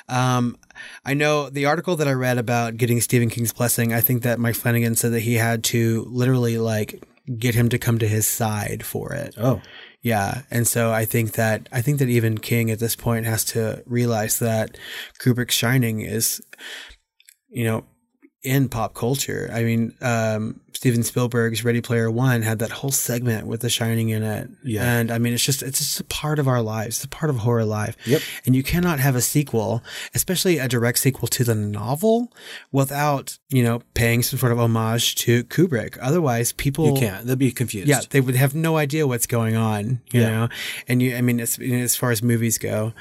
um, 0.09 0.57
I 1.05 1.15
know 1.15 1.51
the 1.51 1.67
article 1.67 1.97
that 1.97 2.09
I 2.09 2.13
read 2.13 2.39
about 2.39 2.77
getting 2.77 3.01
Stephen 3.01 3.29
King's 3.29 3.53
blessing. 3.53 3.93
I 3.93 4.01
think 4.01 4.23
that 4.23 4.39
Mike 4.39 4.55
Flanagan 4.55 4.95
said 4.97 5.13
that 5.13 5.21
he 5.21 5.35
had 5.35 5.65
to 5.65 6.07
literally 6.09 6.57
like 6.57 7.05
get 7.39 7.55
him 7.55 7.69
to 7.69 7.79
come 7.79 7.99
to 7.99 8.09
his 8.09 8.27
side 8.27 8.85
for 8.85 9.13
it. 9.13 9.35
Oh, 9.37 9.61
Yeah, 10.01 10.43
and 10.51 10.67
so 10.67 10.93
I 10.93 11.05
think 11.05 11.33
that 11.33 11.69
I 11.73 11.83
think 11.83 11.99
that 11.99 12.09
even 12.09 12.39
King 12.39 12.71
at 12.71 12.79
this 12.79 12.97
point 12.97 13.27
has 13.27 13.45
to 13.47 13.83
realize 13.87 14.39
that 14.39 14.79
Kubrick's 15.21 15.55
Shining 15.55 16.01
is, 16.01 16.41
you 17.49 17.65
know, 17.65 17.85
in 18.43 18.69
pop 18.69 18.95
culture. 18.95 19.51
I 19.53 19.65
mean, 19.65 19.95
um, 20.01 20.61
Steven 20.73 21.03
Spielberg's 21.03 21.65
Ready 21.65 21.81
Player 21.81 22.11
One 22.11 22.43
had 22.43 22.59
that 22.61 22.71
whole 22.71 22.91
segment 22.93 23.47
with 23.47 23.61
The 23.63 23.69
Shining 23.71 24.11
in 24.11 24.23
it. 24.23 24.49
Yeah. 24.63 24.85
and 24.85 25.11
I 25.11 25.19
mean, 25.19 25.33
it's 25.33 25.45
just 25.45 25.63
it's 25.63 25.79
just 25.79 26.01
a 26.01 26.05
part 26.05 26.39
of 26.39 26.47
our 26.47 26.63
lives. 26.63 26.97
It's 26.97 27.05
a 27.05 27.09
part 27.09 27.31
of 27.31 27.39
horror 27.39 27.65
life. 27.65 27.97
Yep. 28.07 28.23
And 28.47 28.55
you 28.55 28.63
cannot 28.63 29.01
have 29.01 29.17
a 29.17 29.21
sequel, 29.21 29.83
especially 30.15 30.59
a 30.59 30.69
direct 30.69 30.99
sequel 30.99 31.27
to 31.29 31.45
the 31.45 31.55
novel, 31.55 32.33
without 32.73 33.39
you 33.49 33.63
know 33.63 33.83
paying 33.95 34.23
some 34.23 34.39
sort 34.39 34.53
of 34.53 34.59
homage 34.61 35.15
to 35.17 35.45
Kubrick. 35.45 35.99
Otherwise, 36.01 36.53
people 36.53 36.87
you 36.95 37.01
can't. 37.01 37.27
They'll 37.27 37.37
be 37.37 37.51
confused. 37.53 37.89
yeah, 37.89 38.01
they 38.11 38.21
would 38.21 38.37
have 38.37 38.55
no 38.55 38.77
idea 38.77 39.07
what's 39.07 39.27
going 39.27 39.57
on, 39.57 40.01
you 40.13 40.21
Yeah. 40.21 40.31
know. 40.31 40.49
And 40.87 41.03
you, 41.03 41.17
I 41.17 41.21
mean, 41.23 41.41
as, 41.41 41.59
you 41.59 41.77
know, 41.77 41.83
as 41.83 41.97
far 41.97 42.11
as 42.11 42.23
movies 42.23 42.59
go, 42.59 42.93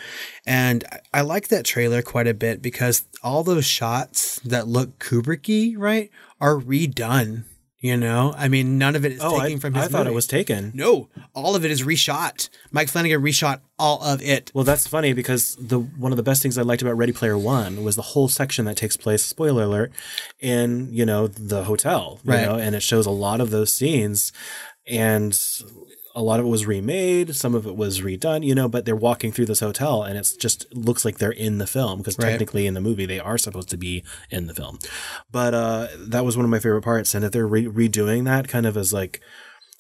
and 0.45 0.84
I- 0.91 0.99
I 1.13 1.22
like 1.22 1.47
that 1.49 1.65
trailer 1.65 2.01
quite 2.01 2.28
a 2.28 2.34
bit 2.34 2.61
because 2.61 3.03
all 3.24 3.43
those 3.43 3.65
shots 3.65 4.39
that 4.45 4.68
look 4.68 4.99
Kubricky, 4.99 5.74
right, 5.78 6.09
are 6.39 6.55
redone. 6.55 7.43
You 7.79 7.95
know, 7.95 8.33
I 8.35 8.47
mean, 8.47 8.79
none 8.79 8.95
of 8.95 9.05
it 9.05 9.11
is 9.11 9.19
Oh, 9.21 9.39
taken 9.39 9.57
I, 9.57 9.59
from 9.59 9.75
his. 9.75 9.85
I 9.85 9.88
thought 9.88 10.07
it 10.07 10.13
was 10.13 10.25
taken. 10.25 10.71
No, 10.73 11.09
all 11.35 11.55
of 11.55 11.63
it 11.63 11.69
is 11.69 11.83
reshot. 11.83 12.49
Mike 12.71 12.89
Flanagan 12.89 13.21
reshot 13.21 13.59
all 13.77 14.01
of 14.01 14.19
it. 14.23 14.51
Well, 14.55 14.63
that's 14.63 14.88
funny 14.88 15.13
because 15.13 15.55
the 15.59 15.77
one 15.79 16.11
of 16.11 16.17
the 16.17 16.23
best 16.23 16.41
things 16.41 16.57
I 16.57 16.63
liked 16.63 16.81
about 16.81 16.97
Ready 16.97 17.13
Player 17.13 17.38
One 17.38 17.83
was 17.83 17.95
the 17.95 18.01
whole 18.01 18.29
section 18.29 18.65
that 18.65 18.77
takes 18.77 18.97
place. 18.97 19.21
Spoiler 19.23 19.63
alert! 19.63 19.91
In 20.39 20.91
you 20.91 21.05
know 21.05 21.27
the 21.27 21.65
hotel, 21.65 22.19
you 22.23 22.31
Right. 22.33 22.41
know, 22.47 22.55
and 22.55 22.73
it 22.73 22.81
shows 22.81 23.05
a 23.05 23.11
lot 23.11 23.39
of 23.41 23.51
those 23.51 23.71
scenes, 23.71 24.33
and 24.88 25.39
a 26.18 26.22
lot 26.22 26.39
of 26.39 26.45
it 26.45 26.49
was 26.49 26.65
remade. 26.65 27.36
Some 27.36 27.53
of 27.55 27.68
it 27.68 27.76
was 27.76 28.01
redone, 28.01 28.43
you 28.43 28.55
know. 28.55 28.68
But 28.68 28.86
they're 28.86 28.95
walking 28.95 29.32
through 29.32 29.45
this 29.45 29.59
hotel, 29.61 30.01
and 30.03 30.18
it's 30.18 30.34
just 30.36 30.65
looks 30.74 31.05
like 31.05 31.20
they're 31.20 31.32
in 31.32 31.59
the 31.59 31.68
film 31.68 31.99
because 31.99 32.18
Right. 32.18 32.32
technically 32.32 32.65
in 32.65 32.74
the 32.74 32.82
movie 32.82 33.05
they 33.05 33.20
are 33.20 33.38
supposed 33.38 33.70
to 33.70 33.78
be 33.78 34.03
in 34.32 34.47
the 34.47 34.53
film. 34.55 34.80
But 35.32 35.53
uh, 35.53 35.88
that 35.97 36.26
was 36.26 36.36
one 36.36 36.43
of 36.43 36.49
my 36.49 36.59
favorite 36.59 36.82
parts, 36.82 37.13
and 37.15 37.24
if 37.24 37.32
they're 37.32 37.47
re- 37.47 37.68
redoing 37.68 38.26
that 38.26 38.47
kind 38.47 38.65
of 38.65 38.76
as 38.76 38.91
like. 38.91 39.22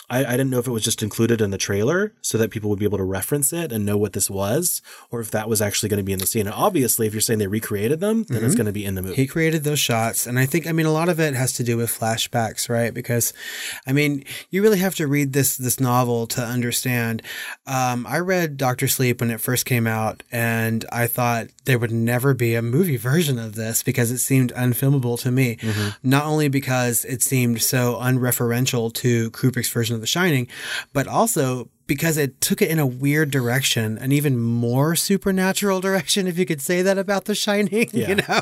I, 0.09 0.25
I 0.25 0.31
didn't 0.31 0.49
know 0.49 0.59
if 0.59 0.67
it 0.67 0.71
was 0.71 0.83
just 0.83 1.03
included 1.03 1.41
in 1.41 1.51
the 1.51 1.57
trailer 1.57 2.13
so 2.21 2.37
that 2.37 2.49
people 2.49 2.69
would 2.69 2.79
be 2.79 2.85
able 2.85 2.97
to 2.97 3.03
reference 3.03 3.51
it 3.51 3.71
and 3.71 3.85
know 3.85 3.97
what 3.97 4.13
this 4.13 4.29
was, 4.29 4.81
or 5.11 5.19
if 5.19 5.31
that 5.31 5.49
was 5.49 5.61
actually 5.61 5.89
going 5.89 5.97
to 5.97 6.03
be 6.03 6.13
in 6.13 6.19
the 6.19 6.25
scene. 6.25 6.47
And 6.47 6.55
obviously, 6.55 7.07
if 7.07 7.13
you're 7.13 7.21
saying 7.21 7.39
they 7.39 7.47
recreated 7.47 7.99
them, 7.99 8.23
then 8.29 8.43
it's 8.43 8.55
going 8.55 8.67
to 8.67 8.71
be 8.71 8.85
in 8.85 8.95
the 8.95 9.01
movie. 9.01 9.15
He 9.15 9.27
created 9.27 9.63
those 9.63 9.79
shots. 9.79 10.25
And 10.25 10.39
I 10.39 10.45
think, 10.45 10.65
I 10.65 10.71
mean, 10.71 10.85
a 10.85 10.91
lot 10.91 11.09
of 11.09 11.19
it 11.19 11.33
has 11.33 11.53
to 11.53 11.63
do 11.63 11.77
with 11.77 11.89
flashbacks, 11.89 12.69
right? 12.69 12.93
Because, 12.93 13.33
I 13.85 13.91
mean, 13.91 14.23
you 14.49 14.61
really 14.61 14.79
have 14.79 14.95
to 14.95 15.07
read 15.07 15.33
this, 15.33 15.57
this 15.57 15.79
novel 15.79 16.25
to 16.27 16.41
understand. 16.41 17.21
Um, 17.65 18.07
I 18.07 18.19
read 18.19 18.55
Doctor 18.57 18.87
Sleep 18.87 19.19
when 19.19 19.29
it 19.29 19.41
first 19.41 19.65
came 19.65 19.87
out 19.87 20.23
and 20.31 20.85
I 20.91 21.07
thought 21.07 21.47
there 21.65 21.77
would 21.79 21.91
never 21.91 22.33
be 22.33 22.55
a 22.55 22.61
movie 22.61 22.97
version 23.11 23.37
of 23.37 23.55
this 23.55 23.83
because 23.83 24.11
it 24.11 24.19
seemed 24.19 24.53
unfilmable 24.53 25.19
to 25.19 25.31
me. 25.31 25.57
Not 26.01 26.25
only 26.25 26.47
because 26.47 27.03
it 27.03 27.21
seemed 27.21 27.61
so 27.61 27.95
unreferential 27.95 28.93
to 28.93 29.31
Kubrick's 29.31 29.69
version 29.69 29.96
of 29.97 30.01
The 30.01 30.07
Shining, 30.07 30.47
but 30.93 31.07
also 31.07 31.69
because 31.87 32.17
it 32.17 32.41
took 32.41 32.61
it 32.61 32.69
in 32.69 32.79
a 32.79 32.85
weird 32.85 33.31
direction, 33.31 33.97
an 33.99 34.11
even 34.11 34.37
more 34.37 34.95
supernatural 34.95 35.79
direction, 35.87 36.27
if 36.27 36.37
you 36.37 36.45
could 36.45 36.61
say 36.61 36.81
that 36.81 36.97
about 36.97 37.25
The 37.25 37.35
Shining, 37.35 37.89
Yeah. 37.93 38.09
you 38.09 38.15
know? 38.15 38.41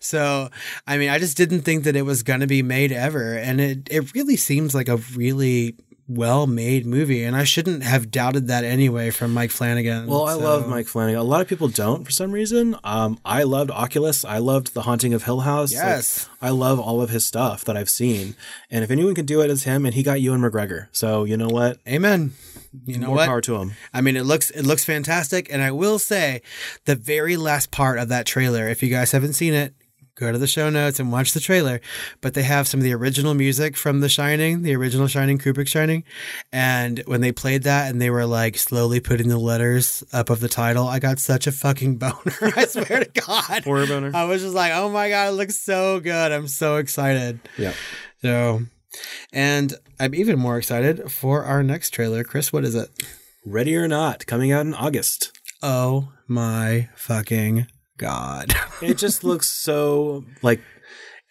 So, 0.00 0.48
I 0.86 0.96
mean, 0.98 1.10
I 1.10 1.18
just 1.18 1.36
didn't 1.36 1.62
think 1.62 1.84
that 1.84 1.96
it 1.96 2.02
was 2.02 2.22
going 2.22 2.40
to 2.40 2.46
be 2.46 2.62
made 2.62 2.90
ever. 2.92 3.34
And 3.34 3.60
it, 3.60 3.88
it 3.90 4.14
really 4.14 4.36
seems 4.36 4.74
like 4.74 4.88
a 4.88 4.96
really 5.14 5.74
well 6.08 6.46
made 6.46 6.86
movie. 6.86 7.22
And 7.22 7.36
I 7.36 7.44
shouldn't 7.44 7.82
have 7.82 8.10
doubted 8.10 8.48
that 8.48 8.64
anyway 8.64 9.10
from 9.10 9.34
Mike 9.34 9.50
Flanagan. 9.50 10.06
Well, 10.06 10.26
I 10.26 10.32
So- 10.34 10.40
love 10.40 10.68
Mike 10.68 10.86
Flanagan. 10.86 11.20
A 11.20 11.22
lot 11.24 11.40
of 11.42 11.48
people 11.48 11.68
don't 11.68 12.04
for 12.04 12.10
some 12.10 12.32
reason. 12.32 12.74
Um, 12.82 13.18
I 13.24 13.42
loved 13.42 13.70
Oculus. 13.70 14.24
I 14.24 14.38
loved 14.38 14.72
The 14.74 14.82
Haunting 14.82 15.12
of 15.14 15.24
Hill 15.24 15.40
House. 15.40 15.72
Like, 15.74 15.84
Yes. 15.84 16.26
I 16.40 16.50
love 16.50 16.80
all 16.80 17.00
of 17.02 17.10
his 17.10 17.26
stuff 17.26 17.64
that 17.66 17.76
I've 17.76 17.90
seen. 17.90 18.34
And 18.70 18.82
if 18.82 18.90
anyone 18.90 19.14
can 19.14 19.26
do 19.26 19.42
it, 19.42 19.50
it's 19.50 19.64
him. 19.64 19.84
And 19.84 19.94
he 19.94 20.02
got 20.02 20.20
Ewan 20.20 20.40
McGregor. 20.40 20.86
So 20.92 21.24
you 21.24 21.36
know 21.36 21.48
what? 21.48 21.78
Amen. 21.86 22.32
You 22.86 22.98
know 22.98 23.08
More 23.08 23.16
what? 23.16 23.26
power 23.26 23.40
to 23.42 23.56
him. 23.56 23.72
I 23.94 24.00
mean, 24.02 24.16
it 24.16 24.24
looks 24.24 24.50
it 24.50 24.62
looks 24.64 24.84
fantastic, 24.84 25.48
and 25.50 25.62
I 25.62 25.70
will 25.70 25.98
say, 25.98 26.42
the 26.84 26.94
very 26.94 27.36
last 27.36 27.70
part 27.70 27.98
of 27.98 28.08
that 28.10 28.26
trailer. 28.26 28.68
If 28.68 28.82
you 28.82 28.90
guys 28.90 29.12
haven't 29.12 29.32
seen 29.32 29.54
it, 29.54 29.72
go 30.18 30.32
to 30.32 30.38
the 30.38 30.46
show 30.46 30.68
notes 30.70 30.98
and 30.98 31.12
watch 31.12 31.32
the 31.32 31.40
trailer. 31.40 31.80
But 32.20 32.34
they 32.34 32.42
have 32.42 32.66
some 32.66 32.80
of 32.80 32.84
the 32.84 32.94
original 32.94 33.34
music 33.34 33.76
from 33.76 34.00
The 34.00 34.08
Shining, 34.08 34.62
the 34.62 34.74
original 34.74 35.06
Shining, 35.06 35.38
Kubrick 35.38 35.68
Shining, 35.68 36.04
and 36.52 37.02
when 37.06 37.20
they 37.20 37.32
played 37.32 37.62
that 37.62 37.90
and 37.90 38.00
they 38.00 38.10
were 38.10 38.26
like 38.26 38.56
slowly 38.58 39.00
putting 39.00 39.28
the 39.28 39.38
letters 39.38 40.04
up 40.12 40.30
of 40.30 40.40
the 40.40 40.48
title, 40.48 40.86
I 40.86 40.98
got 40.98 41.18
such 41.18 41.46
a 41.46 41.52
fucking 41.52 41.96
boner. 41.98 42.52
I 42.56 42.66
swear 42.66 43.04
to 43.04 43.10
God, 43.26 43.64
Horror 43.64 43.86
boner. 43.86 44.10
I 44.14 44.24
was 44.24 44.42
just 44.42 44.54
like, 44.54 44.72
oh 44.74 44.88
my 44.88 45.08
god, 45.08 45.28
it 45.28 45.36
looks 45.36 45.58
so 45.58 46.00
good. 46.00 46.32
I'm 46.32 46.48
so 46.48 46.76
excited. 46.76 47.40
Yeah. 47.56 47.74
So, 48.22 48.62
and 49.32 49.74
I'm 50.00 50.14
even 50.14 50.38
more 50.38 50.58
excited 50.58 51.10
for 51.10 51.44
our 51.44 51.62
next 51.62 51.90
trailer. 51.90 52.24
Chris, 52.24 52.52
what 52.52 52.64
is 52.64 52.74
it? 52.74 52.90
Ready 53.44 53.76
or 53.76 53.88
Not, 53.88 54.26
coming 54.26 54.52
out 54.52 54.66
in 54.66 54.74
August. 54.74 55.32
Oh 55.62 56.12
my 56.26 56.88
fucking 56.96 57.66
god. 57.98 58.54
It 58.80 58.96
just 58.96 59.24
looks 59.24 59.48
so 59.48 60.24
like 60.40 60.60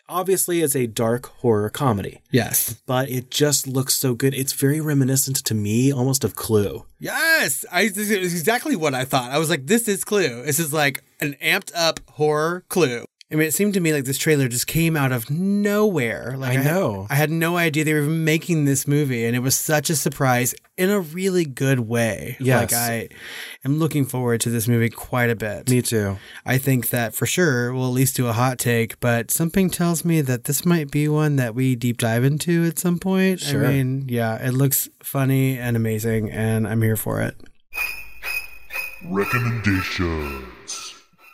obviously 0.10 0.62
it's 0.62 0.76
a 0.76 0.86
dark 0.86 1.28
horror 1.40 1.70
comedy, 1.70 2.22
yes. 2.32 2.74
but 2.86 3.10
it 3.10 3.32
just 3.32 3.68
looks 3.68 3.96
so 3.96 4.14
good. 4.14 4.34
It's 4.34 4.54
very 4.54 4.82
reminiscent 4.82 5.38
to 5.46 5.56
me 5.56 5.92
almost 5.92 6.24
of 6.24 6.36
Clue. 6.36 6.86
Yes. 7.00 7.66
I 7.72 7.88
this 7.88 8.10
is 8.10 8.34
exactly 8.34 8.76
what 8.76 8.94
I 8.94 9.06
thought. 9.06 9.32
I 9.32 9.38
was 9.38 9.50
like, 9.50 9.68
this 9.68 9.88
is 9.88 10.04
Clue. 10.04 10.44
This 10.44 10.60
is 10.60 10.74
like 10.74 11.04
an 11.22 11.36
amped 11.42 11.72
up 11.76 12.00
horror 12.12 12.66
Clue. 12.70 13.06
I 13.30 13.36
mean, 13.36 13.46
it 13.50 13.54
seemed 13.54 13.74
to 13.74 13.82
me 13.82 13.92
like 13.92 14.06
this 14.06 14.18
trailer 14.18 14.48
just 14.48 14.68
came 14.68 14.96
out 14.96 15.12
of 15.12 15.30
nowhere. 15.30 16.36
Like 16.38 16.52
I 16.52 16.62
had- 16.62 16.66
know. 16.66 17.08
I 17.10 17.16
had 17.16 17.30
no 17.30 17.58
idea 17.58 17.84
they 17.84 17.94
were 17.94 18.00
even 18.04 18.24
making 18.24 18.64
this 18.64 18.88
movie, 18.88 19.26
and 19.26 19.36
it 19.36 19.40
was 19.40 19.54
such 19.54 19.90
a 19.90 19.98
surprise 19.98 20.56
in 20.78 20.90
a 20.90 21.02
really 21.02 21.44
good 21.44 21.82
way. 21.82 22.38
Yes. 22.40 22.72
Like 22.72 22.74
I 22.74 23.10
am 23.66 23.80
looking 23.80 24.06
forward 24.06 24.40
to 24.42 24.50
this 24.50 24.70
movie 24.70 24.90
quite 24.90 25.30
a 25.30 25.36
bit. 25.36 25.70
Me 25.70 25.82
too. 25.82 26.18
I 26.46 26.58
think 26.58 26.90
that 26.92 27.14
for 27.16 27.26
sure 27.26 27.74
we'll 27.74 27.88
at 27.88 27.94
least 27.94 28.16
do 28.16 28.28
a 28.28 28.34
hot 28.34 28.60
take, 28.60 28.98
but 29.02 29.30
something 29.30 29.70
tells 29.70 30.06
me 30.06 30.22
that 30.22 30.46
this 30.46 30.66
might 30.66 30.90
be 30.90 31.10
one 31.10 31.36
that 31.36 31.54
we 31.54 31.76
deep 31.76 31.98
dive 31.98 32.24
into 32.24 32.64
at 32.64 32.80
some 32.80 32.98
point. 32.98 33.42
Sure. 33.42 33.66
I 33.66 33.74
mean, 33.74 34.06
yeah, 34.08 34.36
it 34.42 34.54
looks 34.54 34.88
funny 35.04 35.58
and 35.58 35.76
amazing, 35.76 36.32
and 36.32 36.66
I'm 36.66 36.82
here 36.82 36.96
for 36.96 37.20
it. 37.22 37.36
Recommendations. 39.10 40.87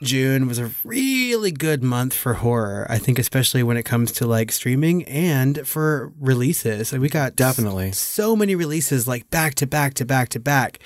June 0.03 0.47
was 0.47 0.59
a 0.59 0.71
really 0.83 1.51
good 1.51 1.83
month 1.83 2.13
for 2.13 2.35
horror. 2.35 2.85
I 2.89 2.97
think, 2.97 3.17
especially 3.17 3.63
when 3.63 3.77
it 3.77 3.83
comes 3.83 4.11
to 4.13 4.27
like 4.27 4.51
streaming 4.51 5.03
and 5.05 5.67
for 5.67 6.11
releases. 6.19 6.93
And 6.93 7.01
we 7.01 7.09
got 7.09 7.35
Definitely. 7.35 7.91
so 7.93 8.35
many 8.35 8.55
releases 8.55 9.07
like 9.07 9.29
back 9.29 9.55
to 9.55 9.67
back 9.67 9.93
to 9.95 10.05
back 10.05 10.29
to 10.29 10.39
back 10.39 10.79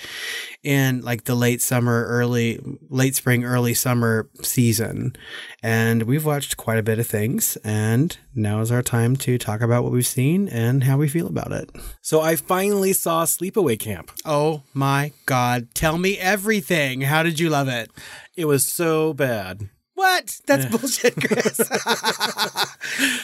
in 0.67 1.01
like 1.01 1.23
the 1.23 1.33
late 1.33 1.61
summer, 1.61 2.05
early, 2.07 2.59
late 2.89 3.15
spring, 3.15 3.45
early 3.45 3.73
summer 3.73 4.29
season. 4.41 5.15
And 5.63 6.03
we've 6.03 6.25
watched 6.25 6.57
quite 6.57 6.77
a 6.77 6.83
bit 6.83 6.99
of 6.99 7.07
things. 7.07 7.55
And 7.63 8.17
now 8.35 8.59
is 8.59 8.69
our 8.69 8.81
time 8.81 9.15
to 9.17 9.37
talk 9.37 9.61
about 9.61 9.83
what 9.83 9.93
we've 9.93 10.05
seen 10.05 10.49
and 10.49 10.83
how 10.83 10.97
we 10.97 11.07
feel 11.07 11.27
about 11.27 11.53
it. 11.53 11.69
So 12.01 12.19
I 12.19 12.35
finally 12.35 12.91
saw 12.91 13.23
Sleepaway 13.23 13.79
Camp. 13.79 14.11
Oh 14.25 14.63
my 14.73 15.13
God. 15.25 15.69
Tell 15.73 15.97
me 15.97 16.17
everything. 16.17 16.99
How 16.99 17.23
did 17.23 17.39
you 17.39 17.49
love 17.49 17.69
it? 17.69 17.89
It 18.35 18.45
was 18.45 18.67
so 18.67 19.13
bad. 19.13 19.69
What? 19.93 20.37
That's 20.47 20.65
bullshit, 20.65 21.15
Chris. 21.15 21.59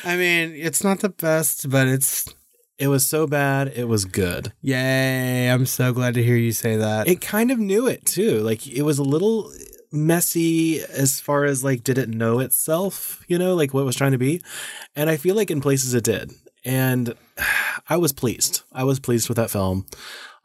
I 0.05 0.15
mean, 0.15 0.53
it's 0.55 0.81
not 0.81 1.01
the 1.01 1.09
best, 1.09 1.69
but 1.69 1.89
it's 1.89 2.33
It 2.84 2.88
was 2.89 3.07
so 3.07 3.27
bad. 3.27 3.71
It 3.75 3.88
was 3.88 4.03
good. 4.03 4.51
yay. 4.61 5.47
I'm 5.49 5.65
so 5.65 5.93
glad 5.93 6.15
to 6.15 6.23
hear 6.23 6.36
you 6.36 6.51
say 6.51 6.75
that. 6.75 7.07
It 7.07 7.21
kind 7.21 7.49
of 7.49 7.57
knew 7.57 7.88
it 7.88 8.05
too. 8.05 8.39
Like 8.41 8.67
it 8.67 8.81
was 8.81 8.99
a 8.99 9.03
little 9.03 9.53
messy 9.93 10.81
as 10.81 11.21
far 11.21 11.45
as 11.45 11.63
like 11.63 11.81
did 11.86 11.97
it 11.97 12.09
know 12.09 12.39
itself, 12.39 13.23
you 13.29 13.38
know, 13.38 13.55
like 13.55 13.73
what 13.73 13.81
it 13.81 13.86
was 13.86 13.95
trying 13.95 14.11
to 14.11 14.17
be. 14.17 14.41
And 14.97 15.09
I 15.09 15.15
feel 15.15 15.34
like 15.34 15.49
in 15.49 15.61
places 15.61 15.93
it 15.93 16.03
did. 16.03 16.31
And 16.65 17.13
I 17.88 17.95
was 17.95 18.11
pleased. 18.11 18.63
I 18.73 18.84
was 18.84 18.99
pleased 18.99 19.29
with 19.29 19.38
that 19.38 19.49
film. 19.49 19.86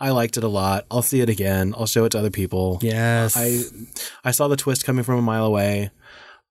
I 0.01 0.11
liked 0.11 0.36
it 0.36 0.45
a 0.45 0.49
lot. 0.49 0.86
I'll 0.93 1.03
see 1.03 1.20
it 1.22 1.28
again. 1.28 1.74
I'll 1.76 1.86
show 1.86 2.05
it 2.05 2.11
to 2.11 2.20
other 2.20 2.30
people. 2.30 2.78
yes. 2.82 3.34
I 3.36 3.62
I 4.22 4.30
saw 4.30 4.47
the 4.47 4.57
twist 4.57 4.84
coming 4.84 5.03
from 5.03 5.18
a 5.18 5.22
mile 5.22 5.45
away, 5.45 5.91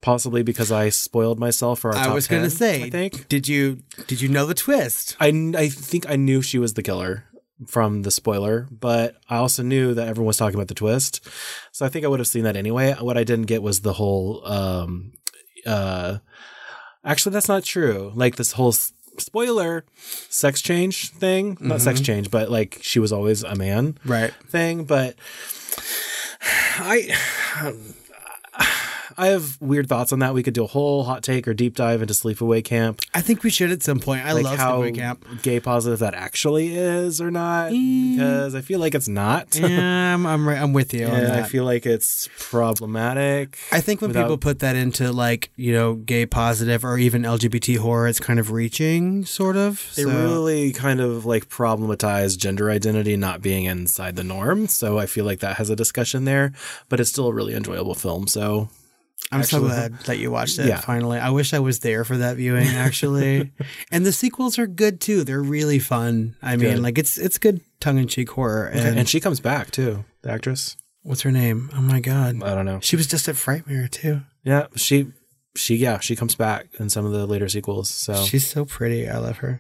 possibly 0.01 0.43
because 0.43 0.71
I 0.71 0.89
spoiled 0.89 1.39
myself 1.39 1.79
for 1.79 1.91
our 1.91 1.97
I 1.97 2.05
top 2.05 2.13
was 2.15 2.27
going 2.27 2.43
to 2.43 2.49
say, 2.49 2.83
I 2.83 2.89
think 2.89 3.27
did 3.27 3.47
you 3.47 3.83
did 4.07 4.21
you 4.21 4.29
know 4.29 4.45
the 4.45 4.53
twist? 4.53 5.15
I 5.19 5.27
I 5.57 5.69
think 5.69 6.09
I 6.09 6.15
knew 6.15 6.41
she 6.41 6.59
was 6.59 6.73
the 6.75 6.83
killer 6.83 7.25
from 7.67 8.03
the 8.03 8.11
spoiler, 8.11 8.67
but 8.71 9.17
I 9.29 9.37
also 9.37 9.63
knew 9.63 9.93
that 9.95 10.07
everyone 10.07 10.27
was 10.27 10.37
talking 10.37 10.55
about 10.55 10.67
the 10.67 10.75
twist. 10.75 11.27
So 11.71 11.85
I 11.85 11.89
think 11.89 12.05
I 12.05 12.07
would 12.07 12.19
have 12.19 12.27
seen 12.27 12.43
that 12.43 12.55
anyway. 12.55 12.93
What 12.99 13.17
I 13.17 13.23
didn't 13.23 13.47
get 13.47 13.63
was 13.63 13.81
the 13.81 13.93
whole 13.93 14.45
um 14.47 15.13
uh 15.65 16.19
actually 17.03 17.33
that's 17.33 17.47
not 17.47 17.63
true. 17.63 18.11
Like 18.13 18.35
this 18.35 18.51
whole 18.51 18.69
s- 18.69 18.93
spoiler 19.17 19.83
sex 20.29 20.61
change 20.61 21.09
thing, 21.09 21.57
not 21.59 21.81
sex 21.81 21.99
change, 21.99 22.29
but 22.29 22.51
like 22.51 22.77
she 22.81 22.99
was 22.99 23.11
always 23.11 23.41
a 23.43 23.55
man 23.55 23.97
Right. 24.05 24.31
thing, 24.49 24.83
but 24.83 25.15
I 26.79 27.73
I 29.17 29.27
have 29.27 29.57
weird 29.59 29.89
thoughts 29.89 30.13
on 30.13 30.19
that. 30.19 30.33
We 30.33 30.43
could 30.43 30.53
do 30.53 30.63
a 30.63 30.67
whole 30.67 31.03
hot 31.05 31.23
take 31.23 31.47
or 31.47 31.53
deep 31.53 31.75
dive 31.75 32.01
into 32.01 32.13
Sleepaway 32.13 32.63
Camp. 32.63 33.01
I 33.13 33.21
think 33.21 33.43
we 33.43 33.49
should 33.49 33.71
at 33.71 33.81
some 33.83 33.99
point. 33.99 34.25
I 34.25 34.33
Like 34.33 34.43
love 34.43 34.57
how 34.59 34.79
Sleepaway 34.81 34.95
Camp. 34.95 35.25
gay 35.41 35.59
positive 35.59 35.99
that 35.99 36.13
actually 36.13 36.75
is 36.75 37.19
or 37.19 37.31
not, 37.31 37.71
eh. 37.71 38.11
because 38.15 38.53
I 38.55 38.61
feel 38.61 38.79
like 38.79 38.93
it's 38.95 39.07
not. 39.07 39.55
yeah, 39.55 40.13
I'm 40.13 40.25
I'm, 40.25 40.47
right, 40.47 40.59
I'm 40.61 40.73
with 40.73 40.93
you 40.93 41.05
that. 41.07 41.31
I 41.39 41.43
feel 41.43 41.63
like 41.63 41.85
it's 41.85 42.29
problematic. 42.39 43.57
I 43.71 43.81
think 43.81 44.01
when 44.01 44.09
without- 44.09 44.23
people 44.23 44.37
put 44.37 44.59
that 44.59 44.75
into 44.75 45.11
like 45.11 45.49
you 45.55 45.73
know 45.73 45.95
gay 45.95 46.25
positive 46.25 46.83
or 46.85 46.97
even 46.97 47.23
LGBT 47.23 47.77
horror, 47.77 48.07
it's 48.07 48.19
kind 48.19 48.39
of 48.39 48.51
reaching, 48.51 49.25
sort 49.25 49.55
of. 49.57 49.91
They 49.95 50.03
So- 50.03 50.09
really 50.09 50.71
kind 50.73 50.99
of 51.01 51.25
like 51.25 51.49
problematize 51.49 52.37
gender 52.37 52.69
identity 52.69 53.17
not 53.17 53.41
being 53.41 53.65
inside 53.65 54.15
the 54.15 54.23
norm. 54.23 54.67
So 54.67 54.99
I 54.99 55.05
feel 55.05 55.25
like 55.25 55.39
that 55.39 55.57
has 55.57 55.69
a 55.69 55.75
discussion 55.75 56.25
there, 56.25 56.53
but 56.89 56.99
it's 56.99 57.09
still 57.09 57.27
a 57.27 57.33
really 57.33 57.55
enjoyable 57.55 57.95
film. 57.95 58.27
So 58.27 58.69
I'm 59.31 59.43
so 59.43 59.59
glad 59.59 59.99
that 60.05 60.19
you 60.19 60.31
watched 60.31 60.57
it 60.59 60.67
Yeah. 60.67 60.79
finally. 60.79 61.17
I 61.19 61.29
wish 61.31 61.53
I 61.53 61.59
was 61.59 61.79
there 61.79 62.03
for 62.05 62.17
that 62.17 62.37
viewing 62.37 62.67
actually. 62.67 63.51
and 63.91 64.05
the 64.05 64.11
sequels 64.13 64.57
are 64.57 64.67
good 64.67 65.01
too. 65.01 65.23
They're 65.23 65.41
really 65.41 65.79
fun. 65.79 66.35
I 66.41 66.55
mean, 66.55 66.75
Good. 66.75 66.79
like 66.79 66.97
it's 66.97 67.17
it's 67.17 67.37
good 67.37 67.59
tongue 67.79 67.97
in 67.97 68.07
cheek 68.07 68.29
horror. 68.29 68.67
And, 68.67 68.99
and 68.99 69.09
she 69.09 69.19
comes 69.19 69.39
back 69.39 69.71
too, 69.71 70.05
the 70.21 70.31
actress. 70.31 70.77
what's 71.03 71.21
her 71.21 71.31
name? 71.31 71.69
Oh 71.75 71.81
my 71.81 71.99
god. 71.99 72.41
I 72.41 72.55
don't 72.55 72.65
know. 72.65 72.79
She 72.81 72.95
was 72.95 73.07
just 73.07 73.27
at 73.27 73.35
Frightmare 73.35 73.89
too. 73.91 74.21
Yeah, 74.43 74.67
she 74.75 75.07
she 75.55 75.75
yeah, 75.75 75.99
she 75.99 76.15
comes 76.15 76.35
back 76.35 76.67
in 76.79 76.89
some 76.89 77.05
of 77.05 77.11
the 77.11 77.25
later 77.25 77.49
sequels. 77.49 77.89
So 77.89 78.15
She's 78.23 78.47
so 78.47 78.63
pretty. 78.63 79.09
I 79.09 79.17
love 79.17 79.37
her. 79.37 79.59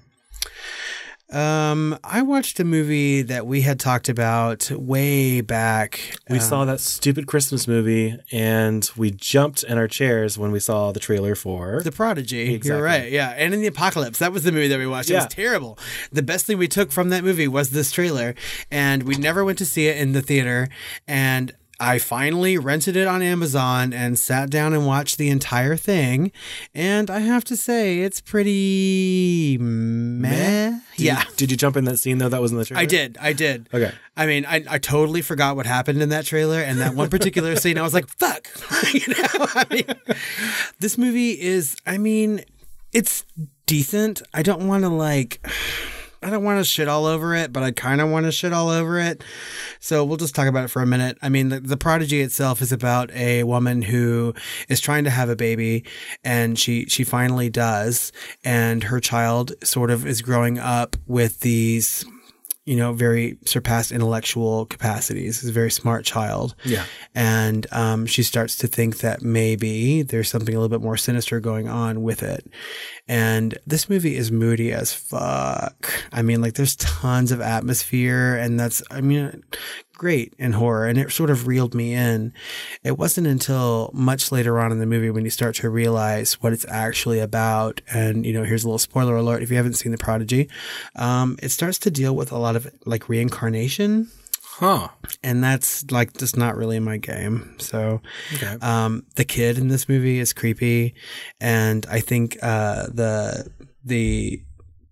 Um, 1.29 1.97
I 2.05 2.21
watched 2.21 2.57
a 2.59 2.63
movie 2.63 3.21
that 3.21 3.45
we 3.45 3.61
had 3.61 3.79
talked 3.81 4.07
about 4.07 4.71
way 4.71 5.41
back. 5.41 6.15
we 6.29 6.37
Um, 6.37 6.41
saw 6.41 6.63
that 6.65 6.79
stupid 6.79 7.27
Christmas 7.27 7.67
movie 7.67 8.17
and 8.31 8.89
we 8.95 9.11
jumped 9.11 9.63
in 9.63 9.77
our 9.77 9.89
chairs 9.89 10.37
when 10.37 10.51
we 10.53 10.59
saw 10.61 10.93
the 10.93 11.01
trailer 11.01 11.35
for 11.35 11.81
The 11.83 11.91
Prodigy. 11.91 12.53
Exactly. 12.55 12.69
You're 12.77 12.81
right. 12.81 13.11
Yeah. 13.11 13.31
And 13.31 13.53
in 13.53 13.59
the 13.59 13.67
Apocalypse. 13.67 14.19
That 14.19 14.31
was 14.31 14.43
the 14.43 14.53
movie 14.53 14.69
that 14.69 14.79
we 14.79 14.87
watched. 14.87 15.09
It 15.09 15.15
was 15.15 15.27
terrible. 15.27 15.77
The 16.13 16.23
best 16.23 16.45
thing 16.45 16.57
we 16.57 16.69
took 16.69 16.91
from 16.93 17.09
that 17.09 17.25
movie 17.25 17.47
was 17.49 17.71
this 17.71 17.91
trailer. 17.91 18.33
And 18.71 19.03
we 19.03 19.15
never 19.15 19.43
went 19.43 19.57
to 19.57 19.65
see 19.65 19.87
it 19.87 19.97
in 19.97 20.13
the 20.13 20.21
theater. 20.21 20.69
And 21.09 21.53
I 21.79 21.99
finally 21.99 22.57
rented 22.57 22.95
it 22.95 23.07
on 23.07 23.21
Amazon 23.21 23.93
and 23.93 24.17
sat 24.17 24.49
down 24.49 24.73
and 24.73 24.87
watched 24.87 25.17
the 25.17 25.29
entire 25.29 25.75
thing. 25.75 26.31
And 26.73 27.09
I 27.11 27.19
have 27.19 27.43
to 27.45 27.55
say, 27.55 27.99
it's 27.99 28.19
pretty 28.19 29.57
meh. 29.59 30.71
Did 30.71 30.81
yeah. 30.97 31.19
You, 31.19 31.25
did 31.37 31.51
you 31.51 31.57
jump 31.57 31.77
in 31.77 31.85
that 31.85 31.97
scene 31.97 32.17
though 32.17 32.29
that 32.29 32.41
was 32.41 32.51
in 32.51 32.57
the 32.57 32.65
trailer? 32.65 32.81
I 32.81 32.85
did. 32.85 33.17
I 33.21 33.33
did. 33.33 33.69
Okay. 33.71 33.91
I 34.15 34.25
mean, 34.25 34.45
I, 34.45 34.63
I 34.67 34.77
totally 34.79 35.21
forgot 35.21 35.55
what 35.55 35.67
happened 35.67 36.01
in 36.01 36.09
that 36.09 36.25
trailer 36.25 36.59
and 36.59 36.79
that 36.79 36.95
one 36.95 37.09
particular 37.09 37.55
scene. 37.57 37.77
I 37.77 37.83
was 37.83 37.93
like, 37.93 38.07
fuck. 38.07 38.47
you 38.93 39.13
know, 39.13 39.45
I 39.53 39.65
mean, 39.69 40.17
this 40.79 40.97
movie 40.97 41.39
is, 41.39 41.75
I 41.85 41.99
mean, 41.99 42.43
it's 42.91 43.23
decent. 43.67 44.23
I 44.33 44.41
don't 44.41 44.67
want 44.67 44.83
to 44.83 44.89
like, 44.89 45.45
I 46.21 46.29
don't 46.29 46.43
want 46.43 46.59
to 46.59 46.63
shit 46.63 46.87
all 46.87 47.05
over 47.05 47.35
it, 47.35 47.53
but 47.53 47.63
I 47.63 47.71
kind 47.71 48.01
of 48.01 48.09
want 48.09 48.25
to 48.25 48.31
shit 48.31 48.51
all 48.51 48.69
over 48.69 48.99
it. 48.99 49.23
So 49.79 50.03
we'll 50.03 50.17
just 50.17 50.33
talk 50.33 50.47
about 50.47 50.65
it 50.65 50.69
for 50.69 50.81
a 50.81 50.87
minute. 50.87 51.17
I 51.21 51.29
mean, 51.29 51.49
the, 51.49 51.59
the 51.59 51.77
Prodigy 51.77 52.21
itself 52.21 52.61
is 52.61 52.71
about 52.71 53.11
a 53.11 53.43
woman 53.43 53.83
who 53.83 54.33
is 54.67 54.79
trying 54.79 55.03
to 55.03 55.09
have 55.09 55.29
a 55.29 55.35
baby 55.35 55.83
and 56.23 56.57
she, 56.57 56.85
she 56.85 57.03
finally 57.03 57.49
does. 57.49 58.11
And 58.43 58.83
her 58.85 58.99
child 58.99 59.53
sort 59.63 59.91
of 59.91 60.05
is 60.07 60.21
growing 60.21 60.57
up 60.57 60.95
with 61.05 61.41
these, 61.41 62.03
you 62.67 62.75
know, 62.75 62.91
very 62.91 63.37
surpassed 63.45 63.93
intellectual 63.93 64.65
capacities. 64.65 65.41
Is 65.41 65.49
a 65.49 65.53
very 65.53 65.71
smart 65.71 66.03
child. 66.03 66.53
Yeah. 66.65 66.83
And 67.15 67.65
um, 67.71 68.05
she 68.05 68.23
starts 68.23 68.57
to 68.57 68.67
think 68.67 68.97
that 68.97 69.21
maybe 69.21 70.01
there's 70.01 70.29
something 70.29 70.53
a 70.53 70.59
little 70.59 70.77
bit 70.77 70.83
more 70.83 70.97
sinister 70.97 71.39
going 71.39 71.69
on 71.69 72.03
with 72.03 72.21
it. 72.21 72.45
And 73.07 73.57
this 73.65 73.89
movie 73.89 74.17
is 74.17 74.33
moody 74.33 74.73
as 74.73 74.91
fuck. 74.93 75.89
I 76.11 76.21
mean, 76.21 76.41
like, 76.41 76.55
there's 76.55 76.75
tons 76.75 77.31
of 77.31 77.39
atmosphere, 77.39 78.35
and 78.35 78.59
that's, 78.59 78.83
I 78.91 78.99
mean, 78.99 79.43
great 79.97 80.33
in 80.37 80.53
horror. 80.53 80.87
And 80.87 80.97
it 80.97 81.11
sort 81.11 81.29
of 81.29 81.47
reeled 81.47 81.73
me 81.73 81.93
in. 81.93 82.33
It 82.83 82.97
wasn't 82.97 83.27
until 83.27 83.89
much 83.93 84.31
later 84.31 84.59
on 84.59 84.71
in 84.71 84.79
the 84.79 84.85
movie 84.85 85.09
when 85.09 85.23
you 85.23 85.29
start 85.29 85.55
to 85.55 85.69
realize 85.69 86.33
what 86.41 86.53
it's 86.53 86.65
actually 86.69 87.19
about. 87.19 87.81
And, 87.91 88.25
you 88.25 88.33
know, 88.33 88.43
here's 88.43 88.63
a 88.63 88.67
little 88.67 88.79
spoiler 88.79 89.15
alert 89.15 89.43
if 89.43 89.49
you 89.49 89.57
haven't 89.57 89.73
seen 89.73 89.91
The 89.91 89.97
Prodigy. 89.97 90.49
Um, 90.95 91.37
it 91.41 91.49
starts 91.49 91.79
to 91.79 91.91
deal 91.91 92.15
with 92.15 92.31
a 92.31 92.37
lot 92.37 92.55
of 92.55 92.67
like 92.85 93.09
reincarnation 93.09 94.09
Huh. 94.59 94.87
and 95.23 95.43
that's 95.43 95.89
like 95.91 96.17
just 96.17 96.35
not 96.35 96.55
really 96.57 96.79
my 96.79 96.97
game. 96.97 97.55
So, 97.59 98.01
Okay. 98.33 98.57
um, 98.61 99.05
the 99.15 99.23
kid 99.23 99.59
in 99.59 99.67
this 99.67 99.87
movie 99.87 100.17
is 100.17 100.33
creepy, 100.33 100.95
and 101.39 101.85
I 101.91 101.99
think 101.99 102.37
uh, 102.41 102.87
the 102.87 103.51
the 103.85 104.41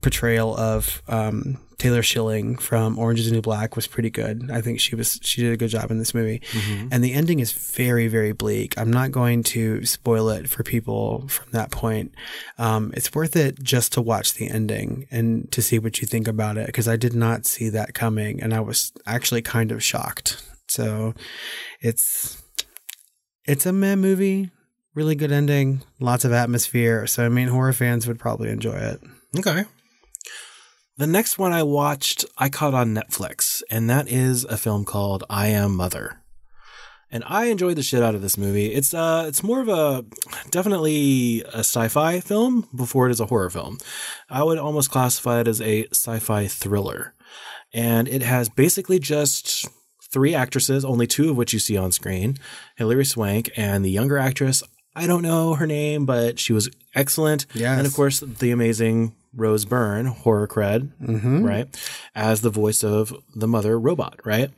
portrayal 0.02 0.56
of 0.56 1.02
um, 1.08 1.58
Taylor 1.78 2.04
Schilling 2.04 2.58
from 2.58 2.98
Orange 2.98 3.20
is 3.20 3.26
the 3.28 3.34
New 3.34 3.42
Black 3.42 3.76
was 3.76 3.88
pretty 3.88 4.10
good. 4.10 4.50
I 4.52 4.62
think 4.62 4.80
she 4.80 4.96
was 4.96 5.20
she 5.22 5.42
did 5.42 5.54
a 5.54 5.58
good 5.58 5.70
job 5.70 5.92
in 5.92 6.00
this 6.00 6.14
movie. 6.14 6.42
And 6.92 7.04
the 7.04 7.14
ending 7.14 7.40
is 7.40 7.52
very 7.52 8.08
very 8.08 8.32
bleak. 8.32 8.78
I'm 8.78 8.92
not 8.92 9.12
going 9.12 9.44
to 9.44 9.86
spoil 9.86 10.30
it 10.30 10.50
for 10.50 10.64
people 10.64 11.28
from 11.28 11.52
that 11.52 11.72
point. 11.72 12.14
Um, 12.58 12.92
it's 12.96 13.14
worth 13.14 13.36
it 13.36 13.62
just 13.62 13.94
to 13.94 14.02
watch 14.02 14.36
the 14.36 14.50
ending 14.50 15.08
and 15.12 15.52
to 15.52 15.62
see 15.62 15.80
what 15.80 16.02
you 16.02 16.08
think 16.08 16.28
about 16.28 16.58
it 16.58 16.68
because 16.68 16.88
I 16.88 16.96
did 16.96 17.14
not 17.14 17.46
see 17.46 17.70
that 17.70 17.94
coming 17.94 18.42
and 18.42 18.54
I 18.54 18.62
was 18.62 18.92
actually 19.06 19.42
kind 19.42 19.72
of 19.72 19.84
shocked. 19.84 20.42
So 20.68 21.14
it's 21.82 22.42
it's 23.46 23.66
a 23.66 23.74
meh 23.74 23.96
movie. 23.96 24.52
Really 24.94 25.16
good 25.16 25.34
ending, 25.34 25.82
lots 26.00 26.24
of 26.24 26.32
atmosphere. 26.32 27.06
So 27.06 27.26
I 27.26 27.30
mean, 27.30 27.50
horror 27.50 27.74
fans 27.74 28.08
would 28.08 28.18
probably 28.18 28.50
enjoy 28.50 28.76
it. 28.76 29.02
Okay. 29.38 29.66
The 30.98 31.08
next 31.08 31.38
one 31.38 31.52
I 31.52 31.62
watched, 31.62 32.24
I 32.38 32.48
caught 32.48 32.74
on 32.74 32.96
Netflix, 32.96 33.62
and 33.70 33.90
that 33.90 34.08
is 34.08 34.46
a 34.46 34.56
film 34.56 34.86
called 34.86 35.26
I 35.30 35.48
Am 35.48 35.76
Mother. 35.76 36.22
And 37.12 37.22
I 37.28 37.46
enjoyed 37.48 37.76
the 37.76 37.84
shit 37.84 38.02
out 38.02 38.16
of 38.16 38.22
this 38.22 38.38
movie. 38.38 38.68
It's 38.68 38.94
uh 38.94 39.26
it's 39.28 39.44
more 39.44 39.60
of 39.60 39.68
a 39.68 40.06
definitely 40.52 41.44
a 41.48 41.60
sci-fi 41.60 42.22
film 42.22 42.70
before 42.74 43.08
it 43.08 43.12
is 43.12 43.20
a 43.20 43.26
horror 43.26 43.50
film. 43.50 43.78
I 44.30 44.42
would 44.44 44.58
almost 44.58 44.90
classify 44.90 45.42
it 45.42 45.50
as 45.50 45.60
a 45.60 45.86
sci-fi 45.92 46.48
thriller. 46.48 47.14
And 47.74 48.08
it 48.08 48.22
has 48.22 48.48
basically 48.48 49.00
just 49.00 49.68
three 50.02 50.34
actresses, 50.34 50.86
only 50.86 51.08
two 51.08 51.30
of 51.30 51.36
which 51.36 51.52
you 51.52 51.60
see 51.60 51.76
on 51.76 51.92
screen. 51.92 52.38
Hilary 52.78 53.04
Swank 53.04 53.52
and 53.58 53.84
the 53.84 53.92
younger 53.92 54.18
actress, 54.18 54.64
I 54.96 55.08
don't 55.08 55.22
know 55.22 55.56
her 55.56 55.68
name, 55.68 56.06
but 56.06 56.40
she 56.40 56.54
was 56.54 56.70
excellent. 56.94 57.46
Yes. 57.54 57.78
And 57.78 57.86
of 57.86 57.94
course, 57.94 58.22
the 58.22 58.52
amazing 58.52 59.14
Rose 59.34 59.66
Byrne, 59.66 60.06
horror 60.06 60.48
cred, 60.48 60.92
right? 61.44 61.68
As 62.16 62.42
the 62.42 62.50
voice 62.50 62.84
of 62.84 63.14
the 63.36 63.48
mother 63.48 63.78
robot, 63.78 64.22
right? 64.24 64.50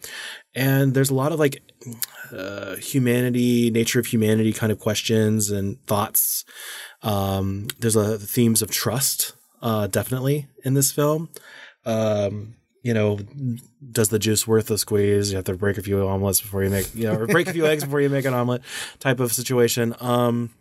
And 0.53 0.93
there's 0.93 1.09
a 1.09 1.15
lot 1.15 1.31
of 1.31 1.39
like 1.39 1.61
uh, 2.31 2.75
humanity, 2.75 3.71
nature 3.71 3.99
of 3.99 4.05
humanity 4.05 4.53
kind 4.53 4.71
of 4.71 4.79
questions 4.79 5.49
and 5.49 5.83
thoughts. 5.87 6.45
Um, 7.01 7.67
there's 7.79 7.95
a 7.95 8.19
themes 8.19 8.61
of 8.61 8.69
trust, 8.69 9.33
uh, 9.63 9.87
definitely 9.87 10.47
in 10.63 10.75
this 10.75 10.91
film. 10.91 11.29
Um, 11.85 12.56
you 12.87 12.93
know, 12.93 13.19
does 13.91 14.09
the 14.09 14.17
juice 14.17 14.47
worth 14.47 14.67
the 14.67 14.77
squeeze? 14.77 15.29
You 15.29 15.35
have 15.35 15.45
to 15.45 15.55
break 15.55 15.77
a 15.77 15.83
few 15.83 16.07
omelets 16.07 16.39
before 16.39 16.63
you 16.63 16.69
make, 16.69 16.89
you 16.95 17.03
know, 17.03 17.15
or 17.15 17.27
break 17.27 17.47
a 17.47 17.53
few 17.53 17.65
eggs 17.67 17.83
before 17.83 17.99
you 17.99 18.09
make 18.09 18.25
an 18.25 18.33
omelet 18.33 18.61
type 18.99 19.19
of 19.19 19.33
situation. 19.33 19.93
Um, 19.99 20.51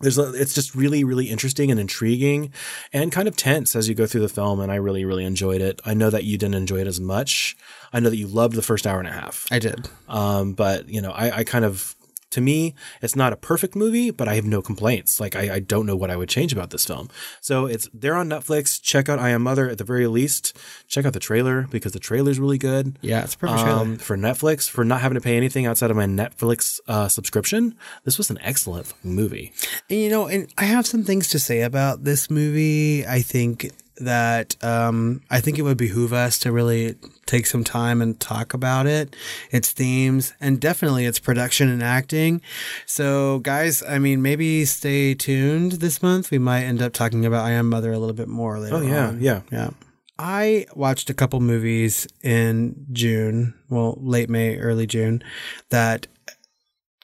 there's 0.00 0.18
a, 0.18 0.34
it's 0.34 0.52
just 0.52 0.74
really 0.74 1.04
really 1.04 1.26
interesting 1.26 1.70
and 1.70 1.78
intriguing 1.78 2.52
and 2.92 3.12
kind 3.12 3.28
of 3.28 3.36
tense 3.36 3.76
as 3.76 3.88
you 3.88 3.94
go 3.94 4.06
through 4.06 4.20
the 4.22 4.28
film 4.28 4.58
and 4.60 4.72
i 4.72 4.74
really 4.74 5.04
really 5.04 5.24
enjoyed 5.24 5.60
it 5.60 5.80
i 5.86 5.94
know 5.94 6.10
that 6.10 6.24
you 6.24 6.36
didn't 6.36 6.56
enjoy 6.56 6.78
it 6.78 6.88
as 6.88 7.00
much 7.00 7.56
i 7.92 8.00
know 8.00 8.10
that 8.10 8.16
you 8.16 8.26
loved 8.26 8.54
the 8.54 8.60
first 8.60 8.88
hour 8.88 8.98
and 8.98 9.06
a 9.08 9.12
half 9.12 9.46
I 9.52 9.60
did. 9.60 9.88
um, 10.08 10.52
but 10.54 10.88
you 10.88 11.00
know 11.00 11.12
I, 11.12 11.38
I 11.38 11.44
kind 11.44 11.64
of 11.64 11.94
to 12.34 12.40
me 12.40 12.74
it's 13.02 13.16
not 13.16 13.32
a 13.32 13.36
perfect 13.36 13.74
movie 13.74 14.10
but 14.10 14.28
i 14.28 14.34
have 14.34 14.44
no 14.44 14.60
complaints 14.60 15.18
like 15.18 15.34
I, 15.34 15.54
I 15.54 15.58
don't 15.60 15.86
know 15.86 15.96
what 15.96 16.10
i 16.10 16.16
would 16.16 16.28
change 16.28 16.52
about 16.52 16.70
this 16.70 16.84
film 16.86 17.08
so 17.40 17.66
it's 17.66 17.88
there 17.94 18.14
on 18.14 18.28
netflix 18.28 18.80
check 18.80 19.08
out 19.08 19.18
i 19.18 19.30
am 19.30 19.42
mother 19.42 19.68
at 19.70 19.78
the 19.78 19.84
very 19.84 20.06
least 20.06 20.56
check 20.86 21.04
out 21.06 21.12
the 21.12 21.20
trailer 21.20 21.62
because 21.70 21.92
the 21.92 21.98
trailer's 21.98 22.38
really 22.38 22.58
good 22.58 22.98
Yeah, 23.00 23.24
it's 23.24 23.34
a 23.34 23.38
perfect 23.38 23.60
trailer. 23.62 23.78
um, 23.80 23.96
for 23.96 24.16
Netflix 24.16 24.68
for 24.68 24.84
not 24.84 25.00
having 25.00 25.14
to 25.14 25.20
pay 25.20 25.36
anything 25.36 25.66
outside 25.66 25.90
of 25.90 25.96
my 25.96 26.06
Netflix 26.06 26.80
uh, 26.88 27.08
subscription. 27.08 27.74
This 28.04 28.18
was 28.18 28.30
an 28.30 28.38
excellent 28.42 28.92
movie. 29.02 29.52
And, 29.90 29.98
you 30.00 30.08
know, 30.10 30.26
and 30.26 30.52
I 30.58 30.64
have 30.64 30.86
some 30.86 31.04
things 31.04 31.28
to 31.28 31.38
say 31.38 31.62
about 31.62 32.04
this 32.04 32.30
movie. 32.30 33.06
I 33.06 33.20
think 33.20 33.70
that 33.98 34.62
um, 34.64 35.22
I 35.30 35.40
think 35.40 35.58
it 35.58 35.62
would 35.62 35.76
behoove 35.76 36.12
us 36.12 36.38
to 36.40 36.52
really 36.52 36.96
take 37.26 37.46
some 37.46 37.64
time 37.64 38.02
and 38.02 38.18
talk 38.18 38.54
about 38.54 38.86
it, 38.86 39.14
its 39.50 39.72
themes, 39.72 40.34
and 40.40 40.60
definitely 40.60 41.06
its 41.06 41.18
production 41.18 41.68
and 41.68 41.82
acting. 41.82 42.40
So, 42.86 43.38
guys, 43.40 43.82
I 43.82 43.98
mean, 43.98 44.22
maybe 44.22 44.64
stay 44.64 45.14
tuned 45.14 45.72
this 45.72 46.02
month. 46.02 46.30
We 46.30 46.38
might 46.38 46.64
end 46.64 46.82
up 46.82 46.92
talking 46.92 47.24
about 47.24 47.44
I 47.44 47.52
Am 47.52 47.68
Mother 47.68 47.92
a 47.92 47.98
little 47.98 48.14
bit 48.14 48.28
more 48.28 48.58
later. 48.58 48.76
Oh 48.76 48.80
yeah, 48.80 49.08
on. 49.08 49.20
yeah. 49.20 49.42
Yeah. 49.50 49.70
I 50.18 50.66
watched 50.74 51.10
a 51.10 51.14
couple 51.14 51.40
movies 51.40 52.06
in 52.22 52.86
June, 52.92 53.54
well, 53.68 53.98
late 54.00 54.30
May, 54.30 54.56
early 54.58 54.86
June, 54.86 55.24
that 55.70 56.06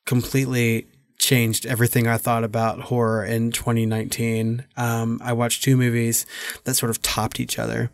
completely 0.07 0.87
changed 1.21 1.67
everything 1.67 2.07
I 2.07 2.17
thought 2.17 2.43
about 2.43 2.81
horror 2.81 3.25
in 3.25 3.53
2019. 3.53 4.65
Um, 4.77 5.21
I 5.23 5.33
watched 5.33 5.63
two 5.63 5.77
movies 5.77 6.27
that 6.65 6.75
sort 6.75 6.91
of 6.91 7.03
topped 7.03 7.39
each 7.39 7.59
other. 7.59 7.91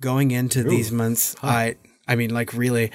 Going 0.00 0.32
into 0.32 0.62
these 0.62 0.92
months, 0.92 1.34
I. 1.42 1.76
I 2.06 2.16
mean, 2.16 2.34
like 2.34 2.52
really, 2.52 2.90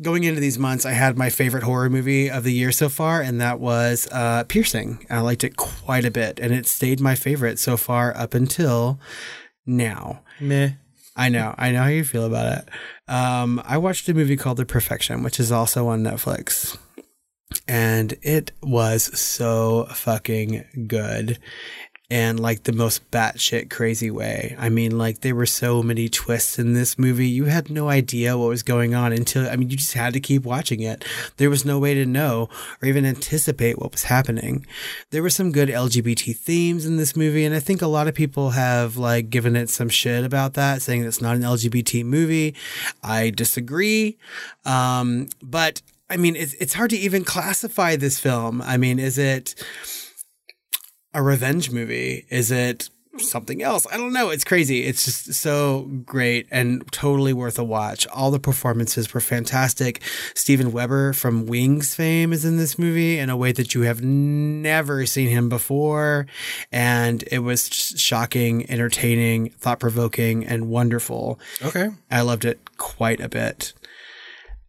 going 0.00 0.24
into 0.24 0.40
these 0.40 0.58
months, 0.58 0.86
I 0.86 0.92
had 0.92 1.18
my 1.18 1.28
favorite 1.28 1.62
horror 1.62 1.90
movie 1.90 2.30
of 2.30 2.42
the 2.42 2.54
year 2.54 2.72
so 2.72 2.88
far, 2.88 3.20
and 3.20 3.38
that 3.38 3.60
was 3.60 4.08
uh, 4.10 4.44
Piercing. 4.44 5.04
I 5.10 5.20
liked 5.20 5.44
it 5.44 5.56
quite 5.56 6.06
a 6.06 6.10
bit, 6.10 6.40
and 6.40 6.54
it 6.54 6.66
stayed 6.66 6.98
my 6.98 7.14
favorite 7.16 7.58
so 7.58 7.76
far 7.76 8.16
up 8.16 8.32
until 8.32 8.98
now. 9.66 10.22
Meh. 10.40 10.70
I 11.16 11.28
know. 11.28 11.54
I 11.58 11.70
know 11.70 11.82
how 11.82 11.88
you 11.88 12.04
feel 12.04 12.24
about 12.24 12.60
it. 12.60 12.68
Um, 13.12 13.60
I 13.66 13.76
watched 13.76 14.08
a 14.08 14.14
movie 14.14 14.38
called 14.38 14.56
The 14.56 14.64
Perfection, 14.64 15.22
which 15.22 15.38
is 15.38 15.52
also 15.52 15.88
on 15.88 16.02
Netflix. 16.02 16.78
And 17.68 18.14
it 18.22 18.52
was 18.62 19.18
so 19.18 19.86
fucking 19.86 20.86
good. 20.86 21.38
And 22.08 22.38
like 22.38 22.62
the 22.62 22.72
most 22.72 23.10
batshit 23.10 23.68
crazy 23.68 24.12
way. 24.12 24.54
I 24.60 24.68
mean, 24.68 24.96
like 24.96 25.22
there 25.22 25.34
were 25.34 25.44
so 25.44 25.82
many 25.82 26.08
twists 26.08 26.56
in 26.56 26.72
this 26.72 26.96
movie. 26.96 27.26
You 27.26 27.46
had 27.46 27.68
no 27.68 27.88
idea 27.88 28.38
what 28.38 28.46
was 28.46 28.62
going 28.62 28.94
on 28.94 29.12
until, 29.12 29.48
I 29.50 29.56
mean, 29.56 29.70
you 29.70 29.76
just 29.76 29.94
had 29.94 30.12
to 30.12 30.20
keep 30.20 30.44
watching 30.44 30.82
it. 30.82 31.04
There 31.38 31.50
was 31.50 31.64
no 31.64 31.80
way 31.80 31.94
to 31.94 32.06
know 32.06 32.48
or 32.80 32.86
even 32.86 33.04
anticipate 33.04 33.80
what 33.80 33.90
was 33.90 34.04
happening. 34.04 34.64
There 35.10 35.22
were 35.22 35.30
some 35.30 35.50
good 35.50 35.68
LGBT 35.68 36.36
themes 36.36 36.86
in 36.86 36.96
this 36.96 37.16
movie. 37.16 37.44
And 37.44 37.56
I 37.56 37.60
think 37.60 37.82
a 37.82 37.88
lot 37.88 38.06
of 38.06 38.14
people 38.14 38.50
have 38.50 38.96
like 38.96 39.28
given 39.28 39.56
it 39.56 39.68
some 39.68 39.88
shit 39.88 40.24
about 40.24 40.54
that, 40.54 40.82
saying 40.82 41.02
it's 41.02 41.20
not 41.20 41.34
an 41.34 41.42
LGBT 41.42 42.04
movie. 42.04 42.54
I 43.02 43.30
disagree. 43.30 44.16
Um, 44.64 45.26
but 45.42 45.82
I 46.08 46.16
mean, 46.16 46.36
it's, 46.36 46.54
it's 46.54 46.74
hard 46.74 46.90
to 46.90 46.96
even 46.96 47.24
classify 47.24 47.96
this 47.96 48.18
film. 48.18 48.62
I 48.62 48.76
mean, 48.76 48.98
is 48.98 49.18
it 49.18 49.54
a 51.12 51.22
revenge 51.22 51.70
movie? 51.70 52.26
Is 52.30 52.50
it 52.50 52.88
something 53.18 53.62
else? 53.62 53.86
I 53.90 53.96
don't 53.96 54.12
know. 54.12 54.30
It's 54.30 54.44
crazy. 54.44 54.84
It's 54.84 55.04
just 55.04 55.34
so 55.34 55.88
great 56.04 56.46
and 56.50 56.90
totally 56.92 57.32
worth 57.32 57.58
a 57.58 57.64
watch. 57.64 58.06
All 58.08 58.30
the 58.30 58.38
performances 58.38 59.12
were 59.12 59.20
fantastic. 59.20 60.02
Steven 60.34 60.72
Weber 60.72 61.12
from 61.12 61.46
Wings 61.46 61.94
fame 61.94 62.32
is 62.32 62.44
in 62.44 62.56
this 62.56 62.78
movie 62.78 63.18
in 63.18 63.30
a 63.30 63.36
way 63.36 63.52
that 63.52 63.74
you 63.74 63.82
have 63.82 64.02
never 64.02 65.06
seen 65.06 65.28
him 65.28 65.48
before. 65.48 66.26
And 66.70 67.24
it 67.30 67.40
was 67.40 67.68
shocking, 67.96 68.70
entertaining, 68.70 69.50
thought 69.50 69.80
provoking, 69.80 70.44
and 70.44 70.68
wonderful. 70.68 71.40
Okay. 71.62 71.88
I 72.10 72.20
loved 72.20 72.44
it 72.44 72.76
quite 72.76 73.20
a 73.20 73.28
bit. 73.28 73.72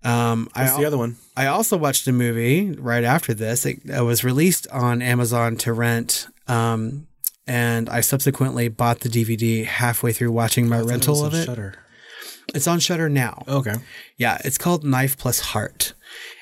Um, 0.07 0.49
I 0.55 0.63
What's 0.63 0.77
the 0.77 0.85
other 0.85 0.97
one? 0.97 1.17
I 1.35 1.47
also 1.47 1.75
watched 1.75 2.07
a 2.07 2.13
movie 2.13 2.71
right 2.71 3.03
after 3.03 3.33
this. 3.33 3.65
It, 3.65 3.81
it 3.85 4.01
was 4.01 4.23
released 4.23 4.65
on 4.71 5.01
Amazon 5.01 5.57
to 5.57 5.73
rent. 5.73 6.27
Um, 6.47 7.07
and 7.45 7.89
I 7.89 8.01
subsequently 8.01 8.69
bought 8.69 9.01
the 9.01 9.09
DVD 9.09 9.65
halfway 9.65 10.13
through 10.13 10.31
watching 10.31 10.69
my 10.69 10.79
rental 10.79 11.25
of 11.25 11.33
it. 11.33 11.45
Shudder. 11.45 11.75
It's 12.55 12.67
on 12.67 12.79
Shudder 12.79 13.09
now. 13.09 13.43
Okay. 13.47 13.75
Yeah, 14.15 14.37
it's 14.45 14.57
called 14.57 14.85
Knife 14.85 15.17
Plus 15.17 15.41
Heart. 15.41 15.93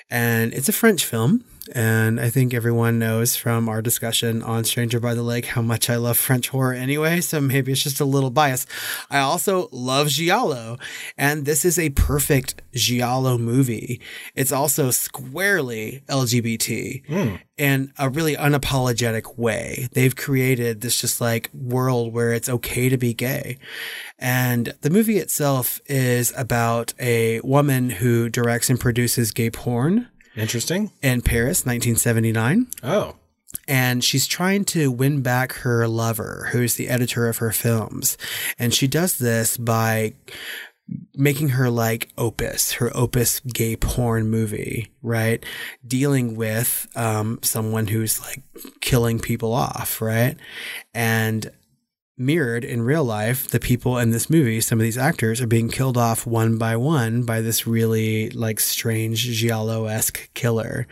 And 0.10 0.54
it's 0.54 0.70
a 0.70 0.74
French 0.74 1.04
film. 1.04 1.44
And 1.74 2.20
I 2.20 2.30
think 2.30 2.54
everyone 2.54 3.00
knows 3.00 3.36
from 3.36 3.68
our 3.68 3.82
discussion 3.82 4.44
on 4.44 4.64
Stranger 4.66 5.00
by 5.00 5.16
the 5.16 5.24
Lake 5.24 5.46
how 5.46 5.62
much 5.62 5.90
I 5.90 5.96
love 5.96 6.18
French 6.18 6.50
horror 6.50 6.74
anyway. 6.74 7.22
So 7.22 7.42
maybe 7.42 7.72
it's 7.72 7.84
just 7.84 8.00
a 8.00 8.06
little 8.06 8.30
bias. 8.30 8.68
I 9.10 9.20
also 9.20 9.70
love 9.72 10.10
Giallo. 10.10 10.78
And 11.18 11.46
this 11.46 11.66
is 11.66 11.80
a 11.80 11.90
perfect 11.90 12.62
Giallo 12.74 13.38
movie. 13.38 14.00
It's 14.36 14.52
also 14.52 14.92
squarely 14.92 16.04
LGBT 16.08 17.06
hmm. 17.08 17.36
in 17.58 17.92
a 17.98 18.10
really 18.10 18.36
unapologetic 18.36 19.38
way. 19.38 19.88
They've 19.94 20.16
created 20.16 20.82
this 20.82 21.02
just 21.02 21.20
like 21.20 21.50
world 21.54 22.14
where 22.14 22.34
it's 22.34 22.50
okay 22.50 22.90
to 22.90 22.98
be 22.98 23.14
gay. 23.14 23.58
And 24.20 24.76
the 24.82 24.90
movie 24.90 25.18
itself 25.18 25.82
is 25.88 26.32
about 26.38 26.94
a 27.00 27.40
woman 27.42 27.90
who 27.90 28.30
directs 28.30 28.70
and 28.70 28.80
produces 28.80 29.32
gay 29.32 29.50
porn 29.50 30.10
Interesting. 30.36 30.92
in 31.02 31.22
Paris, 31.22 31.66
1979. 31.66 32.68
Oh. 32.84 33.16
And 33.68 34.04
she's 34.04 34.28
trying 34.28 34.66
to 34.66 34.92
win 34.92 35.22
back 35.22 35.54
her 35.54 35.88
lover, 35.88 36.50
who's 36.52 36.76
the 36.76 36.90
editor 36.90 37.28
of 37.28 37.38
her 37.38 37.52
films. 37.52 38.18
And 38.60 38.74
she 38.74 38.88
does 38.88 39.18
this 39.18 39.58
by 39.58 40.14
making 41.16 41.50
her 41.50 41.70
like 41.70 42.10
opus, 42.18 42.74
her 42.74 42.92
opus 42.96 43.40
gay 43.40 43.76
porn 43.76 44.30
movie, 44.30 44.92
right? 45.02 45.44
Dealing 45.88 46.36
with 46.36 46.88
um, 46.96 47.40
someone 47.42 47.88
who's 47.88 48.22
like 48.22 48.44
killing 48.82 49.20
people 49.20 49.54
off, 49.54 50.02
right? 50.02 50.38
And 50.94 51.50
mirrored 52.18 52.64
in 52.64 52.82
real 52.82 53.04
life 53.04 53.48
the 53.50 53.60
people 53.60 53.98
in 53.98 54.12
this 54.12 54.30
movie 54.30 54.62
some 54.62 54.80
of 54.80 54.84
these 54.84 54.98
actors 54.98 55.42
are 55.42 55.48
being 55.48 55.70
killed 55.70 55.98
off 55.98 56.26
one 56.26 56.58
by 56.58 56.76
one 56.76 57.24
by 57.24 57.42
this 57.42 57.68
really 57.68 58.30
like 58.30 58.60
strange 58.60 59.20
giallo-esque 59.20 60.30
killer 60.34 60.88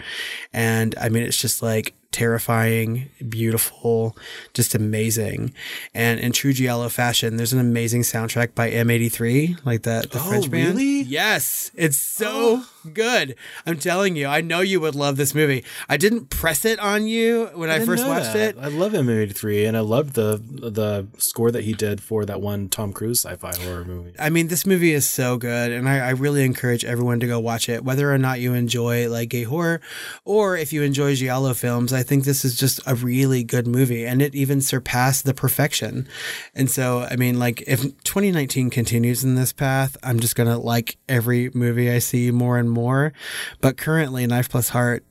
and 0.51 0.95
i 0.99 1.07
mean 1.07 1.23
it's 1.23 1.39
just 1.39 1.61
like 1.63 1.93
terrifying, 2.13 3.09
beautiful, 3.27 4.15
just 4.53 4.75
amazing. 4.75 5.51
And 5.95 6.19
in 6.19 6.31
true 6.31 6.53
Giallo 6.53 6.87
fashion, 6.89 7.37
there's 7.37 7.53
an 7.53 7.59
amazing 7.59 8.03
soundtrack 8.03 8.53
by 8.53 8.69
M83, 8.69 9.65
like 9.65 9.81
that 9.81 10.11
the 10.11 10.19
Oh, 10.19 10.29
French 10.29 10.51
band. 10.51 10.77
really? 10.77 11.01
Yes, 11.01 11.71
it's 11.73 11.97
so 11.97 12.29
oh. 12.31 12.69
Good. 12.93 13.35
I'm 13.65 13.77
telling 13.79 14.15
you, 14.15 14.27
I 14.27 14.41
know 14.41 14.61
you 14.61 14.79
would 14.79 14.95
love 14.95 15.17
this 15.17 15.33
movie. 15.33 15.63
I 15.87 15.97
didn't 15.97 16.29
press 16.29 16.65
it 16.65 16.79
on 16.79 17.07
you 17.07 17.49
when 17.53 17.69
I, 17.69 17.79
didn't 17.79 17.87
first 17.87 18.07
watched 18.07 18.33
that. 18.33 18.55
it. 18.55 18.57
I 18.59 18.67
love 18.67 18.93
M83, 18.93 19.67
and 19.67 19.77
I 19.77 19.81
loved 19.81 20.13
the 20.13 20.41
the 20.43 21.07
score 21.17 21.51
that 21.51 21.63
he 21.63 21.73
did 21.73 22.01
for 22.01 22.25
that 22.25 22.41
one 22.41 22.69
Tom 22.69 22.93
Cruise 22.93 23.21
sci-fi 23.25 23.55
horror 23.63 23.85
movie. 23.85 24.13
I 24.19 24.29
mean, 24.29 24.47
this 24.47 24.65
movie 24.65 24.93
is 24.93 25.07
so 25.07 25.37
good, 25.37 25.71
and 25.71 25.87
I, 25.87 25.99
I 25.99 26.09
really 26.11 26.43
encourage 26.43 26.83
everyone 26.85 27.19
to 27.19 27.27
go 27.27 27.39
watch 27.39 27.69
it, 27.69 27.83
whether 27.83 28.11
or 28.11 28.17
not 28.17 28.39
you 28.39 28.53
enjoy 28.53 29.09
like 29.09 29.29
gay 29.29 29.43
horror, 29.43 29.81
or 30.25 30.57
if 30.57 30.73
you 30.73 30.83
enjoy 30.83 31.15
giallo 31.15 31.53
films. 31.53 31.93
I 31.93 32.03
think 32.03 32.23
this 32.23 32.43
is 32.43 32.57
just 32.57 32.79
a 32.85 32.95
really 32.95 33.43
good 33.43 33.67
movie, 33.67 34.05
and 34.05 34.21
it 34.21 34.35
even 34.35 34.61
surpassed 34.61 35.25
the 35.25 35.33
perfection. 35.33 36.07
And 36.53 36.69
so, 36.69 37.07
I 37.09 37.15
mean, 37.15 37.39
like 37.39 37.63
if 37.67 37.81
2019 38.03 38.69
continues 38.69 39.23
in 39.23 39.35
this 39.35 39.53
path, 39.53 39.97
I'm 40.03 40.19
just 40.19 40.35
gonna 40.35 40.57
like 40.57 40.97
every 41.07 41.49
movie 41.53 41.91
I 41.91 41.99
see 41.99 42.31
more 42.31 42.57
and 42.57 42.69
more. 42.73 43.13
But 43.61 43.77
currently, 43.77 44.25
Knife 44.27 44.49
Plus 44.49 44.69
Heart. 44.69 45.03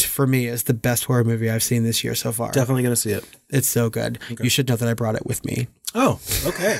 For 0.00 0.26
me, 0.26 0.46
is 0.46 0.64
the 0.64 0.74
best 0.74 1.04
horror 1.04 1.24
movie 1.24 1.48
I've 1.48 1.62
seen 1.62 1.84
this 1.84 2.04
year 2.04 2.14
so 2.14 2.32
far. 2.32 2.50
Definitely 2.52 2.82
gonna 2.82 2.96
see 2.96 3.12
it. 3.12 3.24
It's 3.48 3.68
so 3.68 3.88
good. 3.88 4.18
You 4.42 4.50
should 4.50 4.68
know 4.68 4.76
that 4.76 4.86
I 4.88 4.92
brought 4.92 5.14
it 5.14 5.24
with 5.24 5.42
me, 5.44 5.68
Oh, 5.94 6.20
okay. 6.44 6.76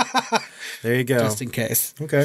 there 0.82 0.94
you 0.94 1.04
go. 1.04 1.18
just 1.18 1.42
in 1.42 1.50
case. 1.50 1.94
Okay. 2.00 2.24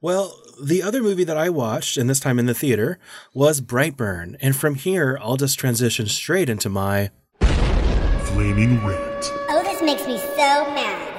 Well, 0.00 0.36
the 0.62 0.82
other 0.82 1.00
movie 1.02 1.24
that 1.24 1.36
I 1.36 1.48
watched, 1.48 1.96
and 1.96 2.08
this 2.10 2.18
time 2.18 2.38
in 2.40 2.46
the 2.46 2.54
theater, 2.54 2.98
was 3.34 3.60
Brightburn. 3.60 4.36
And 4.40 4.56
from 4.56 4.74
here, 4.74 5.18
I'll 5.22 5.36
just 5.36 5.58
transition 5.58 6.06
straight 6.06 6.48
into 6.48 6.68
my. 6.68 7.10
Flaming 7.40 8.84
rant. 8.84 9.32
Oh, 9.48 9.62
this 9.64 9.80
makes 9.82 10.06
me 10.06 10.18
so 10.18 10.74
mad. 10.74 11.12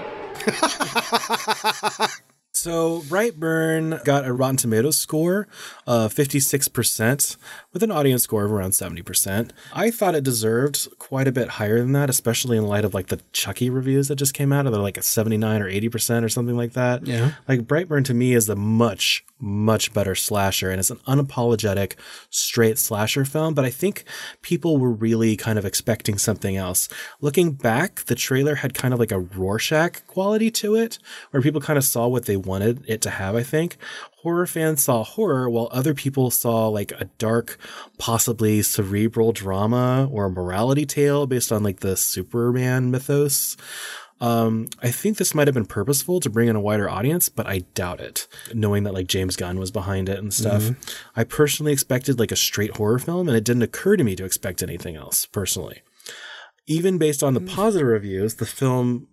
So, 2.57 3.01
Brightburn 3.01 4.03
got 4.03 4.25
a 4.25 4.33
Rotten 4.33 4.57
Tomatoes 4.57 4.97
score 4.97 5.47
of 5.85 6.11
56%, 6.11 7.37
with 7.71 7.83
an 7.83 7.91
audience 7.91 8.23
score 8.23 8.45
of 8.45 8.51
around 8.51 8.71
70%. 8.71 9.51
I 9.73 9.91
thought 9.91 10.15
it 10.15 10.23
deserved 10.23 10.87
quite 10.97 11.27
a 11.27 11.31
bit 11.31 11.49
higher 11.49 11.77
than 11.77 11.91
that, 11.91 12.09
especially 12.09 12.57
in 12.57 12.65
light 12.65 12.83
of 12.83 12.95
like 12.95 13.07
the 13.07 13.21
Chucky 13.31 13.69
reviews 13.69 14.07
that 14.07 14.15
just 14.15 14.33
came 14.33 14.51
out. 14.51 14.63
They're 14.63 14.81
like 14.81 14.97
a 14.97 15.03
79 15.03 15.61
or 15.61 15.69
80% 15.69 16.23
or 16.23 16.29
something 16.29 16.57
like 16.57 16.73
that. 16.73 17.05
Yeah. 17.05 17.33
Like, 17.47 17.61
Brightburn 17.61 18.03
to 18.05 18.15
me 18.15 18.33
is 18.33 18.49
a 18.49 18.55
much, 18.55 19.23
much 19.39 19.93
better 19.93 20.15
slasher, 20.15 20.69
and 20.69 20.79
it's 20.79 20.89
an 20.89 20.99
unapologetic, 21.07 21.93
straight 22.29 22.77
slasher 22.77 23.25
film. 23.25 23.53
But 23.53 23.65
I 23.65 23.69
think 23.69 24.03
people 24.41 24.77
were 24.77 24.91
really 24.91 25.35
kind 25.35 25.59
of 25.59 25.65
expecting 25.65 26.17
something 26.17 26.55
else. 26.57 26.89
Looking 27.21 27.51
back, 27.51 28.05
the 28.05 28.15
trailer 28.15 28.55
had 28.55 28.73
kind 28.73 28.93
of 28.93 28.99
like 28.99 29.11
a 29.11 29.19
Rorschach 29.19 30.05
quality 30.07 30.51
to 30.51 30.75
it, 30.75 30.99
where 31.31 31.41
people 31.41 31.61
kind 31.61 31.77
of 31.77 31.83
saw 31.83 32.07
what 32.07 32.25
they 32.25 32.37
wanted 32.37 32.83
it 32.87 33.01
to 33.01 33.09
have, 33.09 33.35
I 33.35 33.43
think. 33.43 33.77
Horror 34.23 34.47
fans 34.47 34.83
saw 34.83 35.03
horror, 35.03 35.49
while 35.49 35.69
other 35.71 35.93
people 35.93 36.31
saw 36.31 36.67
like 36.67 36.91
a 36.93 37.05
dark, 37.17 37.57
possibly 37.97 38.61
cerebral 38.61 39.31
drama 39.31 40.09
or 40.11 40.29
morality 40.29 40.85
tale 40.85 41.27
based 41.27 41.51
on 41.51 41.63
like 41.63 41.81
the 41.81 41.95
Superman 41.95 42.91
mythos. 42.91 43.55
Um, 44.19 44.67
I 44.81 44.89
think 44.89 45.17
this 45.17 45.35
might 45.35 45.47
have 45.47 45.53
been 45.53 45.65
purposeful 45.65 46.19
to 46.21 46.29
bring 46.29 46.47
in 46.47 46.55
a 46.55 46.59
wider 46.59 46.89
audience, 46.89 47.29
but 47.29 47.45
I 47.45 47.59
doubt 47.75 47.99
it, 47.99 48.27
knowing 48.53 48.83
that 48.83 48.93
like 48.93 49.07
James 49.07 49.35
Gunn 49.35 49.59
was 49.59 49.69
behind 49.69 50.09
it 50.09 50.17
and 50.17 50.33
stuff. 50.33 50.63
I 51.15 51.23
personally 51.23 51.71
expected 51.71 52.17
like 52.19 52.31
a 52.31 52.35
straight 52.35 52.77
horror 52.77 52.97
film, 52.99 53.27
and 53.27 53.37
it 53.37 53.43
didn't 53.43 53.61
occur 53.61 53.95
to 53.95 54.03
me 54.03 54.15
to 54.15 54.25
expect 54.25 54.63
anything 54.63 54.95
else 54.95 55.25
personally. 55.27 55.81
Even 56.65 56.97
based 56.97 57.21
on 57.23 57.33
the 57.33 57.39
positive 57.41 57.87
reviews, 57.87 58.35
the 58.35 58.45
film 58.45 59.07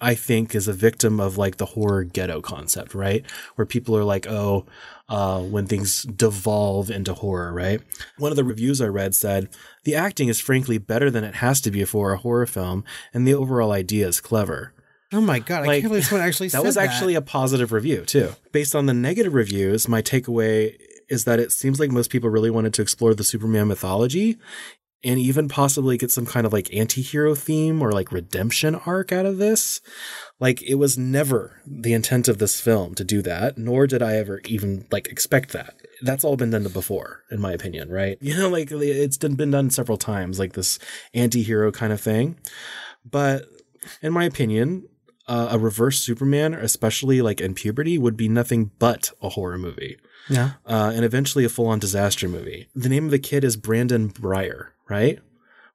I 0.00 0.14
think 0.14 0.54
is 0.54 0.68
a 0.68 0.72
victim 0.72 1.18
of 1.18 1.36
like 1.36 1.56
the 1.56 1.66
horror 1.66 2.04
ghetto 2.04 2.40
concept, 2.40 2.94
right? 2.94 3.24
Where 3.56 3.66
people 3.66 3.96
are 3.96 4.04
like, 4.04 4.28
oh, 4.28 4.66
uh, 5.08 5.40
when 5.40 5.66
things 5.66 6.02
devolve 6.02 6.90
into 6.90 7.14
horror, 7.14 7.52
right? 7.52 7.80
One 8.18 8.30
of 8.30 8.36
the 8.36 8.44
reviews 8.44 8.80
I 8.80 8.86
read 8.86 9.14
said, 9.14 9.48
the 9.84 9.94
acting 9.94 10.28
is 10.28 10.40
frankly 10.40 10.78
better 10.78 11.10
than 11.10 11.24
it 11.24 11.36
has 11.36 11.60
to 11.62 11.70
be 11.70 11.84
for 11.84 12.12
a 12.12 12.18
horror 12.18 12.46
film, 12.46 12.84
and 13.14 13.26
the 13.26 13.34
overall 13.34 13.72
idea 13.72 14.06
is 14.06 14.20
clever. 14.20 14.74
Oh 15.12 15.22
my 15.22 15.38
god! 15.38 15.66
I 15.66 15.80
can't 15.80 15.90
believe 15.90 16.04
someone 16.04 16.26
actually 16.26 16.48
said 16.50 16.58
That 16.58 16.66
was 16.66 16.76
actually 16.76 17.14
a 17.14 17.22
positive 17.22 17.72
review 17.72 18.04
too. 18.04 18.34
Based 18.52 18.74
on 18.74 18.86
the 18.86 18.92
negative 18.92 19.32
reviews, 19.32 19.88
my 19.88 20.02
takeaway 20.02 20.76
is 21.08 21.24
that 21.24 21.40
it 21.40 21.52
seems 21.52 21.80
like 21.80 21.90
most 21.90 22.10
people 22.10 22.28
really 22.28 22.50
wanted 22.50 22.74
to 22.74 22.82
explore 22.82 23.14
the 23.14 23.24
Superman 23.24 23.68
mythology 23.68 24.36
and 25.04 25.18
even 25.18 25.48
possibly 25.48 25.96
get 25.96 26.10
some 26.10 26.26
kind 26.26 26.44
of 26.46 26.52
like 26.52 26.74
anti-hero 26.74 27.34
theme 27.34 27.80
or 27.80 27.92
like 27.92 28.12
redemption 28.12 28.74
arc 28.74 29.12
out 29.12 29.24
of 29.24 29.38
this. 29.38 29.80
Like 30.40 30.62
it 30.62 30.76
was 30.76 30.96
never 30.96 31.60
the 31.66 31.92
intent 31.92 32.28
of 32.28 32.38
this 32.38 32.60
film 32.60 32.94
to 32.94 33.04
do 33.04 33.22
that, 33.22 33.58
nor 33.58 33.86
did 33.86 34.02
I 34.02 34.16
ever 34.16 34.40
even 34.44 34.86
like 34.90 35.08
expect 35.08 35.52
that. 35.52 35.74
That's 36.00 36.22
all 36.22 36.36
been 36.36 36.50
done 36.50 36.64
before, 36.64 37.24
in 37.30 37.40
my 37.40 37.52
opinion, 37.52 37.90
right? 37.90 38.18
You 38.28 38.36
know, 38.36 38.48
like 38.48 38.70
it's 38.70 39.16
been 39.16 39.50
done 39.50 39.70
several 39.70 39.98
times, 39.98 40.38
like 40.38 40.52
this 40.52 40.78
anti-hero 41.12 41.72
kind 41.72 41.92
of 41.92 42.00
thing. 42.00 42.38
But 43.04 43.46
in 44.02 44.12
my 44.12 44.24
opinion, 44.24 44.86
uh, 45.26 45.48
a 45.50 45.58
reverse 45.58 45.98
Superman, 45.98 46.54
especially 46.54 47.20
like 47.20 47.40
in 47.40 47.54
puberty, 47.54 47.98
would 47.98 48.16
be 48.16 48.28
nothing 48.28 48.70
but 48.78 49.10
a 49.20 49.30
horror 49.30 49.58
movie 49.58 49.98
yeah. 50.28 50.52
uh, 50.66 50.92
and 50.94 51.04
eventually 51.04 51.44
a 51.44 51.48
full 51.48 51.66
on 51.66 51.78
disaster 51.78 52.28
movie. 52.28 52.68
The 52.74 52.88
name 52.88 53.06
of 53.06 53.10
the 53.10 53.18
kid 53.18 53.44
is 53.44 53.56
Brandon 53.56 54.10
Breyer, 54.10 54.68
right? 54.88 55.18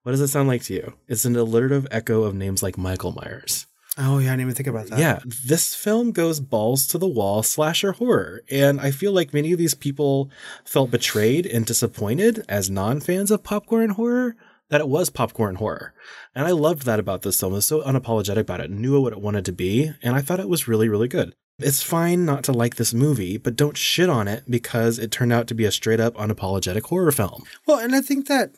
What 0.04 0.12
does 0.12 0.22
it 0.22 0.28
sound 0.28 0.48
like 0.48 0.64
to 0.64 0.74
you? 0.74 0.94
It's 1.08 1.26
an 1.26 1.36
alliterative 1.36 1.88
echo 1.92 2.24
of 2.24 2.36
names 2.36 2.62
like 2.62 2.78
Michael 2.78 3.14
Myers. 3.14 3.68
Oh 3.98 4.18
yeah, 4.18 4.30
I 4.30 4.32
didn't 4.32 4.42
even 4.42 4.56
think 4.56 4.68
about 4.68 4.88
that. 4.88 5.00
Yeah, 5.00 5.20
this 5.46 5.76
film 5.76 6.12
goes 6.12 6.40
balls 6.40 6.88
to 6.88 6.98
the 6.98 7.08
wall 7.08 7.44
slasher 7.44 7.92
horror. 7.92 8.42
And 8.50 8.82
I 8.82 8.90
feel 8.90 9.12
like 9.12 9.34
many 9.34 9.52
of 9.52 9.60
these 9.60 9.76
people 9.76 10.32
felt 10.66 10.90
betrayed 10.90 11.46
and 11.46 11.66
disappointed 11.66 12.44
as 12.50 12.70
non 12.70 13.00
fans 13.02 13.30
of 13.30 13.44
popcorn 13.44 13.92
horror 13.92 14.36
that 14.70 14.82
it 14.82 14.88
was 14.88 15.12
popcorn 15.12 15.56
horror. 15.56 15.94
And 16.34 16.48
I 16.48 16.52
loved 16.52 16.86
that 16.86 17.00
about 17.00 17.22
this 17.22 17.40
film. 17.40 17.54
It 17.54 17.58
was 17.58 17.66
so 17.66 17.84
unapologetic 17.84 18.40
about 18.40 18.62
it, 18.62 18.72
knew 18.72 19.00
what 19.00 19.14
it 19.14 19.22
wanted 19.22 19.46
to 19.46 19.52
be, 19.52 19.92
and 20.02 20.16
I 20.16 20.22
thought 20.22 20.40
it 20.40 20.50
was 20.50 20.68
really, 20.68 20.90
really 20.90 21.08
good. 21.08 21.36
It's 21.60 21.84
fine 21.84 22.26
not 22.26 22.44
to 22.46 22.52
like 22.52 22.78
this 22.78 22.96
movie, 22.96 23.38
but 23.38 23.56
don't 23.56 23.78
shit 23.78 24.10
on 24.10 24.28
it 24.28 24.44
because 24.50 24.98
it 24.98 25.12
turned 25.12 25.32
out 25.32 25.46
to 25.48 25.54
be 25.54 25.66
a 25.66 25.72
straight 25.72 26.00
up 26.00 26.16
unapologetic 26.16 26.84
horror 26.84 27.12
film. 27.12 27.44
Well, 27.68 27.78
and 27.78 27.96
I 27.96 28.02
think 28.02 28.28
that, 28.28 28.56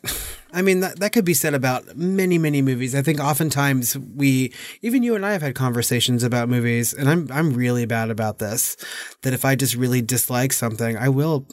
I 0.52 0.62
mean, 0.62 0.80
that, 0.80 0.98
that 1.00 1.12
could 1.12 1.24
be 1.24 1.34
said 1.34 1.52
about 1.52 1.96
many, 1.96 2.38
many 2.38 2.62
movies. 2.62 2.94
I 2.94 3.02
think 3.02 3.20
oftentimes 3.20 3.98
we, 3.98 4.54
even 4.80 5.02
you 5.02 5.14
and 5.14 5.26
I 5.26 5.32
have 5.32 5.42
had 5.42 5.54
conversations 5.54 6.22
about 6.22 6.48
movies, 6.48 6.94
and 6.94 7.08
I'm, 7.08 7.28
I'm 7.30 7.52
really 7.52 7.84
bad 7.84 8.10
about 8.10 8.38
this, 8.38 8.78
that 9.22 9.34
if 9.34 9.44
I 9.44 9.56
just 9.56 9.74
really 9.74 10.00
dislike 10.00 10.54
something, 10.54 10.96
I 10.96 11.10
will 11.10 11.46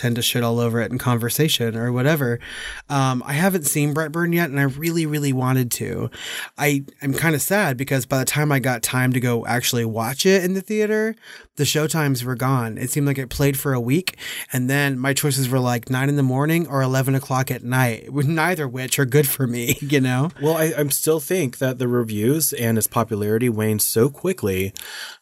tend 0.00 0.16
to 0.16 0.22
shit 0.22 0.42
all 0.42 0.58
over 0.58 0.80
it 0.80 0.90
in 0.90 0.96
conversation 0.96 1.76
or 1.76 1.92
whatever. 1.92 2.40
Um, 2.88 3.22
I 3.26 3.34
haven't 3.34 3.66
seen 3.66 3.94
Brightburn 3.94 4.34
yet, 4.34 4.48
and 4.48 4.58
I 4.58 4.62
really, 4.62 5.04
really 5.04 5.32
wanted 5.32 5.70
to. 5.72 6.10
I 6.56 6.84
I'm 7.02 7.12
kind 7.12 7.34
of 7.34 7.42
sad 7.42 7.76
because 7.76 8.06
by 8.06 8.18
the 8.18 8.24
time 8.24 8.50
I 8.50 8.60
got 8.60 8.82
time 8.82 9.12
to 9.12 9.20
go 9.20 9.46
actually 9.46 9.84
watch 9.84 10.24
it 10.24 10.42
in 10.42 10.54
the 10.54 10.62
theater, 10.62 11.14
the 11.56 11.66
show 11.66 11.86
times 11.86 12.24
were 12.24 12.34
gone. 12.34 12.78
It 12.78 12.90
seemed 12.90 13.06
like 13.06 13.18
it 13.18 13.28
played 13.28 13.58
for 13.58 13.74
a 13.74 13.80
week, 13.80 14.16
and 14.52 14.70
then 14.70 14.98
my 14.98 15.12
choices 15.12 15.50
were 15.50 15.60
like 15.60 15.90
nine 15.90 16.08
in 16.08 16.16
the 16.16 16.22
morning 16.22 16.66
or 16.66 16.80
eleven 16.80 17.14
o'clock 17.14 17.50
at 17.50 17.62
night. 17.62 18.10
Neither 18.14 18.66
which 18.66 18.98
are 18.98 19.04
good 19.04 19.28
for 19.28 19.46
me, 19.46 19.76
you 19.80 20.00
know. 20.00 20.30
Well, 20.40 20.56
I, 20.56 20.72
I 20.78 20.88
still 20.88 21.20
think 21.20 21.58
that 21.58 21.78
the 21.78 21.88
reviews 21.88 22.54
and 22.54 22.78
its 22.78 22.86
popularity 22.86 23.50
waned 23.50 23.82
so 23.82 24.08
quickly 24.08 24.72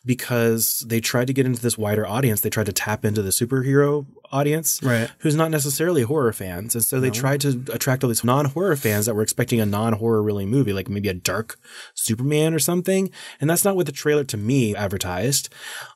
because 0.06 0.84
they 0.86 1.00
tried 1.00 1.26
to 1.26 1.32
get 1.32 1.46
into 1.46 1.60
this 1.60 1.76
wider 1.76 2.06
audience. 2.06 2.40
They 2.40 2.50
tried 2.50 2.66
to 2.66 2.72
tap 2.72 3.04
into 3.04 3.22
the 3.22 3.30
superhero 3.30 4.06
audience, 4.32 4.80
Right. 4.82 5.10
Who's 5.18 5.34
not 5.36 5.50
necessarily 5.50 6.02
horror 6.02 6.32
fans, 6.32 6.74
and 6.74 6.84
so 6.84 7.00
they 7.00 7.10
tried 7.10 7.40
to 7.42 7.62
attract 7.72 8.04
all 8.04 8.08
these 8.08 8.24
non-horror 8.24 8.76
fans 8.76 9.06
that 9.06 9.14
were 9.14 9.22
expecting 9.22 9.60
a 9.60 9.66
non-horror 9.66 10.22
really 10.22 10.46
movie, 10.46 10.72
like 10.72 10.88
maybe 10.88 11.08
a 11.08 11.14
dark 11.14 11.58
Superman 11.94 12.54
or 12.54 12.58
something. 12.58 13.10
And 13.40 13.48
that's 13.48 13.64
not 13.64 13.76
what 13.76 13.86
the 13.86 13.92
trailer 13.92 14.24
to 14.24 14.36
me 14.36 14.76
advertised. 14.76 15.48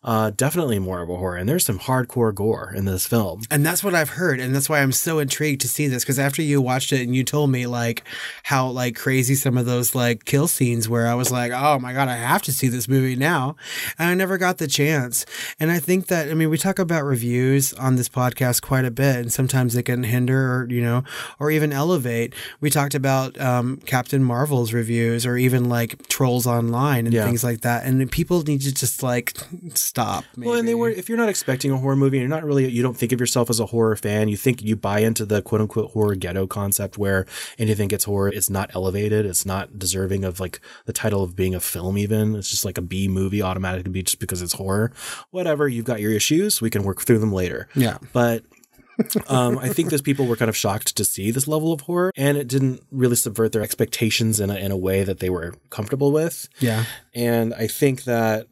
Uh, 0.02 0.30
definitely 0.34 0.78
more 0.78 1.02
of 1.02 1.10
a 1.10 1.16
horror, 1.16 1.36
and 1.36 1.48
there's 1.48 1.64
some 1.64 1.78
hardcore 1.78 2.34
gore 2.34 2.72
in 2.74 2.84
this 2.86 3.06
film. 3.06 3.42
And 3.50 3.64
that's 3.66 3.84
what 3.84 3.94
I've 3.94 4.10
heard, 4.10 4.40
and 4.40 4.54
that's 4.54 4.68
why 4.68 4.80
I'm 4.80 4.92
so 4.92 5.18
intrigued 5.18 5.60
to 5.62 5.68
see 5.68 5.86
this. 5.86 6.02
Because 6.04 6.18
after 6.18 6.40
you 6.42 6.60
watched 6.60 6.92
it 6.92 7.02
and 7.02 7.14
you 7.14 7.24
told 7.24 7.50
me 7.50 7.66
like 7.66 8.02
how 8.44 8.68
like 8.68 8.96
crazy 8.96 9.34
some 9.34 9.56
of 9.58 9.66
those 9.66 9.94
like 9.94 10.24
kill 10.24 10.48
scenes 10.48 10.88
were, 10.88 11.06
I 11.06 11.14
was 11.14 11.30
like, 11.30 11.52
oh 11.52 11.78
my 11.78 11.92
god, 11.92 12.08
I 12.08 12.16
have 12.16 12.42
to 12.42 12.52
see 12.52 12.68
this 12.68 12.88
movie 12.88 13.16
now. 13.16 13.56
and 13.98 14.08
I 14.08 14.14
never 14.14 14.38
got 14.38 14.58
the 14.58 14.66
chance. 14.66 15.26
And 15.60 15.70
I 15.70 15.78
think 15.78 16.06
that 16.06 16.30
I 16.30 16.34
mean 16.34 16.48
we 16.50 16.58
talk 16.58 16.78
about 16.78 17.04
reviews 17.04 17.72
on 17.74 17.96
this 17.96 18.08
podcast 18.08 18.21
quite 18.62 18.84
a 18.84 18.90
bit, 18.90 19.16
and 19.16 19.32
sometimes 19.32 19.74
it 19.76 19.84
can 19.84 20.02
hinder 20.04 20.52
or 20.54 20.66
you 20.70 20.80
know 20.82 21.02
or 21.38 21.50
even 21.50 21.72
elevate. 21.72 22.34
We 22.60 22.70
talked 22.70 22.94
about 22.94 23.38
um, 23.40 23.78
Captain 23.86 24.22
Marvel's 24.24 24.72
reviews 24.72 25.26
or 25.26 25.36
even 25.36 25.68
like 25.68 26.06
trolls 26.08 26.46
online 26.46 27.06
and 27.06 27.14
Yeah. 27.14 27.24
things 27.24 27.42
like 27.44 27.60
that, 27.62 27.84
and 27.84 28.10
people 28.10 28.42
need 28.42 28.60
to 28.62 28.72
just 28.72 29.02
like 29.02 29.36
stop. 29.74 30.24
Well, 30.36 30.54
and 30.58 30.66
they 30.68 30.74
were 30.74 30.90
if 30.90 31.08
you're 31.08 31.18
not 31.18 31.28
expecting 31.28 31.70
a 31.70 31.76
horror 31.76 31.96
movie, 31.96 32.18
you're 32.18 32.28
not 32.28 32.44
really 32.44 32.68
you 32.68 32.82
don't 32.82 32.96
think 32.96 33.12
of 33.12 33.20
yourself 33.20 33.50
as 33.50 33.60
a 33.60 33.66
horror 33.66 33.96
fan. 33.96 34.28
You 34.28 34.36
think 34.36 34.62
you 34.62 34.76
buy 34.76 35.00
into 35.00 35.24
the 35.24 35.42
quote 35.42 35.60
unquote 35.60 35.90
horror 35.92 36.14
ghetto 36.14 36.46
concept 36.46 36.98
where 36.98 37.26
anything 37.58 37.88
gets 37.88 38.04
horror, 38.04 38.28
it's 38.28 38.50
not 38.50 38.70
elevated, 38.74 39.26
it's 39.26 39.44
not 39.46 39.78
deserving 39.78 40.24
of 40.24 40.40
like 40.40 40.60
the 40.86 40.92
title 40.92 41.22
of 41.22 41.36
being 41.36 41.54
a 41.54 41.60
film 41.60 41.98
even. 41.98 42.34
It's 42.36 42.48
just 42.50 42.64
like 42.64 42.78
a 42.78 42.82
B 42.82 43.08
movie 43.08 43.42
automatically 43.42 44.02
just 44.02 44.18
because 44.18 44.42
it's 44.42 44.54
horror. 44.54 44.92
Whatever, 45.30 45.68
you've 45.68 45.84
got 45.84 46.00
your 46.00 46.12
issues, 46.12 46.60
we 46.60 46.70
can 46.70 46.82
work 46.84 47.02
through 47.02 47.18
them 47.18 47.32
later. 47.32 47.68
Yeah. 47.74 47.98
But 48.12 48.44
um, 49.26 49.58
I 49.58 49.68
think 49.68 49.90
those 49.90 50.02
people 50.02 50.26
were 50.26 50.36
kind 50.36 50.48
of 50.48 50.56
shocked 50.56 50.96
to 50.96 51.04
see 51.04 51.30
this 51.30 51.48
level 51.48 51.72
of 51.72 51.82
horror, 51.82 52.12
and 52.16 52.36
it 52.36 52.48
didn't 52.48 52.82
really 52.90 53.16
subvert 53.16 53.52
their 53.52 53.62
expectations 53.62 54.38
in 54.40 54.50
a, 54.50 54.56
in 54.56 54.70
a 54.70 54.76
way 54.76 55.04
that 55.04 55.18
they 55.18 55.30
were 55.30 55.54
comfortable 55.70 56.12
with. 56.12 56.48
Yeah. 56.60 56.84
And 57.14 57.54
I 57.54 57.66
think 57.66 58.04
that 58.04 58.46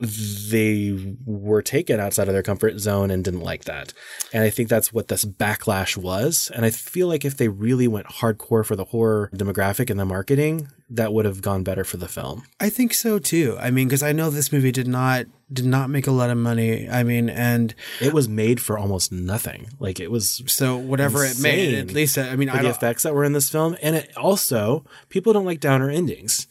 they 0.00 1.16
were 1.26 1.60
taken 1.60 2.00
outside 2.00 2.26
of 2.26 2.32
their 2.32 2.42
comfort 2.42 2.78
zone 2.78 3.10
and 3.10 3.22
didn't 3.22 3.42
like 3.42 3.64
that. 3.64 3.92
And 4.32 4.42
I 4.42 4.48
think 4.48 4.70
that's 4.70 4.92
what 4.92 5.08
this 5.08 5.26
backlash 5.26 5.96
was. 5.96 6.50
And 6.54 6.64
I 6.64 6.70
feel 6.70 7.06
like 7.06 7.24
if 7.24 7.36
they 7.36 7.48
really 7.48 7.86
went 7.86 8.06
hardcore 8.06 8.64
for 8.64 8.76
the 8.76 8.86
horror 8.86 9.30
demographic 9.34 9.90
and 9.90 10.00
the 10.00 10.06
marketing, 10.06 10.68
that 10.90 11.12
would 11.12 11.24
have 11.24 11.40
gone 11.40 11.62
better 11.62 11.84
for 11.84 11.96
the 11.96 12.08
film. 12.08 12.42
I 12.58 12.68
think 12.68 12.92
so 12.92 13.18
too. 13.18 13.56
I 13.60 13.70
mean, 13.70 13.88
because 13.88 14.02
I 14.02 14.12
know 14.12 14.28
this 14.28 14.52
movie 14.52 14.72
did 14.72 14.88
not 14.88 15.26
did 15.52 15.66
not 15.66 15.90
make 15.90 16.06
a 16.06 16.12
lot 16.12 16.30
of 16.30 16.38
money. 16.38 16.88
I 16.88 17.02
mean, 17.02 17.28
and 17.28 17.74
It 18.00 18.12
was 18.12 18.28
made 18.28 18.60
for 18.60 18.78
almost 18.78 19.10
nothing. 19.10 19.68
Like 19.78 20.00
it 20.00 20.10
was 20.10 20.42
so 20.46 20.76
whatever 20.76 21.24
it 21.24 21.40
made, 21.40 21.74
at 21.74 21.92
least 21.92 22.18
I 22.18 22.36
mean, 22.36 22.48
I 22.48 22.62
the 22.62 22.70
effects 22.70 23.04
that 23.04 23.14
were 23.14 23.24
in 23.24 23.32
this 23.32 23.48
film. 23.48 23.76
And 23.82 23.96
it 23.96 24.16
also, 24.16 24.84
people 25.08 25.32
don't 25.32 25.44
like 25.44 25.60
downer 25.60 25.90
endings. 25.90 26.46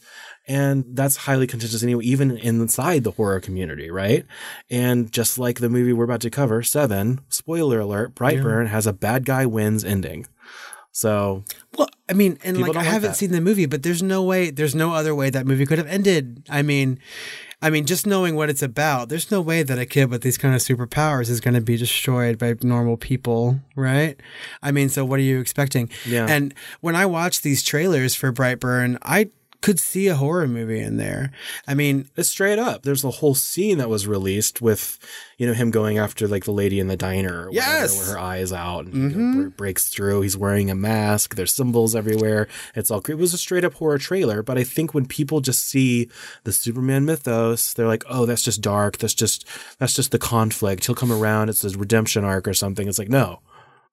And 0.48 0.84
that's 0.96 1.16
highly 1.16 1.46
contentious 1.46 1.82
anyway, 1.82 2.04
even 2.04 2.36
inside 2.36 3.04
the 3.04 3.12
horror 3.12 3.40
community, 3.40 3.88
right? 3.88 4.26
And 4.68 5.12
just 5.12 5.38
like 5.38 5.60
the 5.60 5.68
movie 5.68 5.92
we're 5.92 6.04
about 6.04 6.22
to 6.22 6.30
cover, 6.30 6.62
Seven, 6.62 7.20
spoiler 7.28 7.78
alert, 7.78 8.16
Brightburn 8.16 8.66
has 8.66 8.86
a 8.86 8.92
bad 8.92 9.24
guy 9.24 9.46
wins 9.46 9.84
ending. 9.84 10.26
So 11.00 11.44
Well, 11.78 11.88
I 12.10 12.12
mean, 12.12 12.38
and 12.44 12.60
like 12.60 12.72
I 12.72 12.80
like 12.80 12.86
haven't 12.86 13.12
that. 13.12 13.16
seen 13.16 13.32
the 13.32 13.40
movie, 13.40 13.64
but 13.64 13.82
there's 13.82 14.02
no 14.02 14.22
way, 14.22 14.50
there's 14.50 14.74
no 14.74 14.92
other 14.92 15.14
way 15.14 15.30
that 15.30 15.46
movie 15.46 15.64
could 15.64 15.78
have 15.78 15.86
ended. 15.86 16.42
I 16.50 16.60
mean, 16.60 16.98
I 17.62 17.70
mean, 17.70 17.86
just 17.86 18.06
knowing 18.06 18.36
what 18.36 18.50
it's 18.50 18.60
about, 18.60 19.08
there's 19.08 19.30
no 19.30 19.40
way 19.40 19.62
that 19.62 19.78
a 19.78 19.86
kid 19.86 20.10
with 20.10 20.20
these 20.20 20.36
kind 20.36 20.54
of 20.54 20.60
superpowers 20.60 21.30
is 21.30 21.40
going 21.40 21.54
to 21.54 21.62
be 21.62 21.78
destroyed 21.78 22.38
by 22.38 22.54
normal 22.62 22.98
people, 22.98 23.60
right? 23.76 24.20
I 24.62 24.72
mean, 24.72 24.90
so 24.90 25.06
what 25.06 25.18
are 25.18 25.22
you 25.22 25.40
expecting? 25.40 25.88
Yeah. 26.06 26.26
And 26.28 26.52
when 26.82 26.94
I 26.94 27.06
watch 27.06 27.40
these 27.40 27.62
trailers 27.62 28.14
for 28.14 28.30
Brightburn, 28.30 28.98
I 29.00 29.30
could 29.60 29.78
see 29.78 30.08
a 30.08 30.14
horror 30.14 30.48
movie 30.48 30.80
in 30.80 30.96
there. 30.96 31.30
I 31.66 31.74
mean, 31.74 32.08
straight 32.18 32.58
up. 32.58 32.82
There's 32.82 33.04
a 33.04 33.10
whole 33.10 33.34
scene 33.34 33.78
that 33.78 33.90
was 33.90 34.06
released 34.06 34.62
with, 34.62 34.98
you 35.36 35.46
know, 35.46 35.52
him 35.52 35.70
going 35.70 35.98
after 35.98 36.26
like 36.26 36.44
the 36.44 36.52
lady 36.52 36.80
in 36.80 36.88
the 36.88 36.96
diner, 36.96 37.42
or 37.42 37.50
whatever, 37.50 37.52
Yes! 37.52 37.98
where 37.98 38.14
her 38.14 38.18
eye 38.18 38.38
is 38.38 38.52
out 38.52 38.86
and 38.86 38.94
you 38.94 39.08
know, 39.08 39.16
mm-hmm. 39.16 39.48
breaks 39.50 39.88
through. 39.88 40.22
He's 40.22 40.36
wearing 40.36 40.70
a 40.70 40.74
mask. 40.74 41.34
There's 41.34 41.52
symbols 41.52 41.94
everywhere. 41.94 42.48
It's 42.74 42.90
all. 42.90 43.02
It 43.08 43.18
was 43.18 43.34
a 43.34 43.38
straight 43.38 43.64
up 43.64 43.74
horror 43.74 43.98
trailer. 43.98 44.42
But 44.42 44.58
I 44.58 44.64
think 44.64 44.94
when 44.94 45.06
people 45.06 45.40
just 45.40 45.64
see 45.64 46.08
the 46.44 46.52
Superman 46.52 47.04
mythos, 47.04 47.74
they're 47.74 47.86
like, 47.86 48.04
oh, 48.08 48.26
that's 48.26 48.42
just 48.42 48.62
dark. 48.62 48.98
That's 48.98 49.14
just 49.14 49.46
that's 49.78 49.94
just 49.94 50.10
the 50.10 50.18
conflict. 50.18 50.86
He'll 50.86 50.94
come 50.94 51.12
around. 51.12 51.50
It's 51.50 51.62
his 51.62 51.76
redemption 51.76 52.24
arc 52.24 52.48
or 52.48 52.54
something. 52.54 52.88
It's 52.88 52.98
like 52.98 53.08
no. 53.08 53.40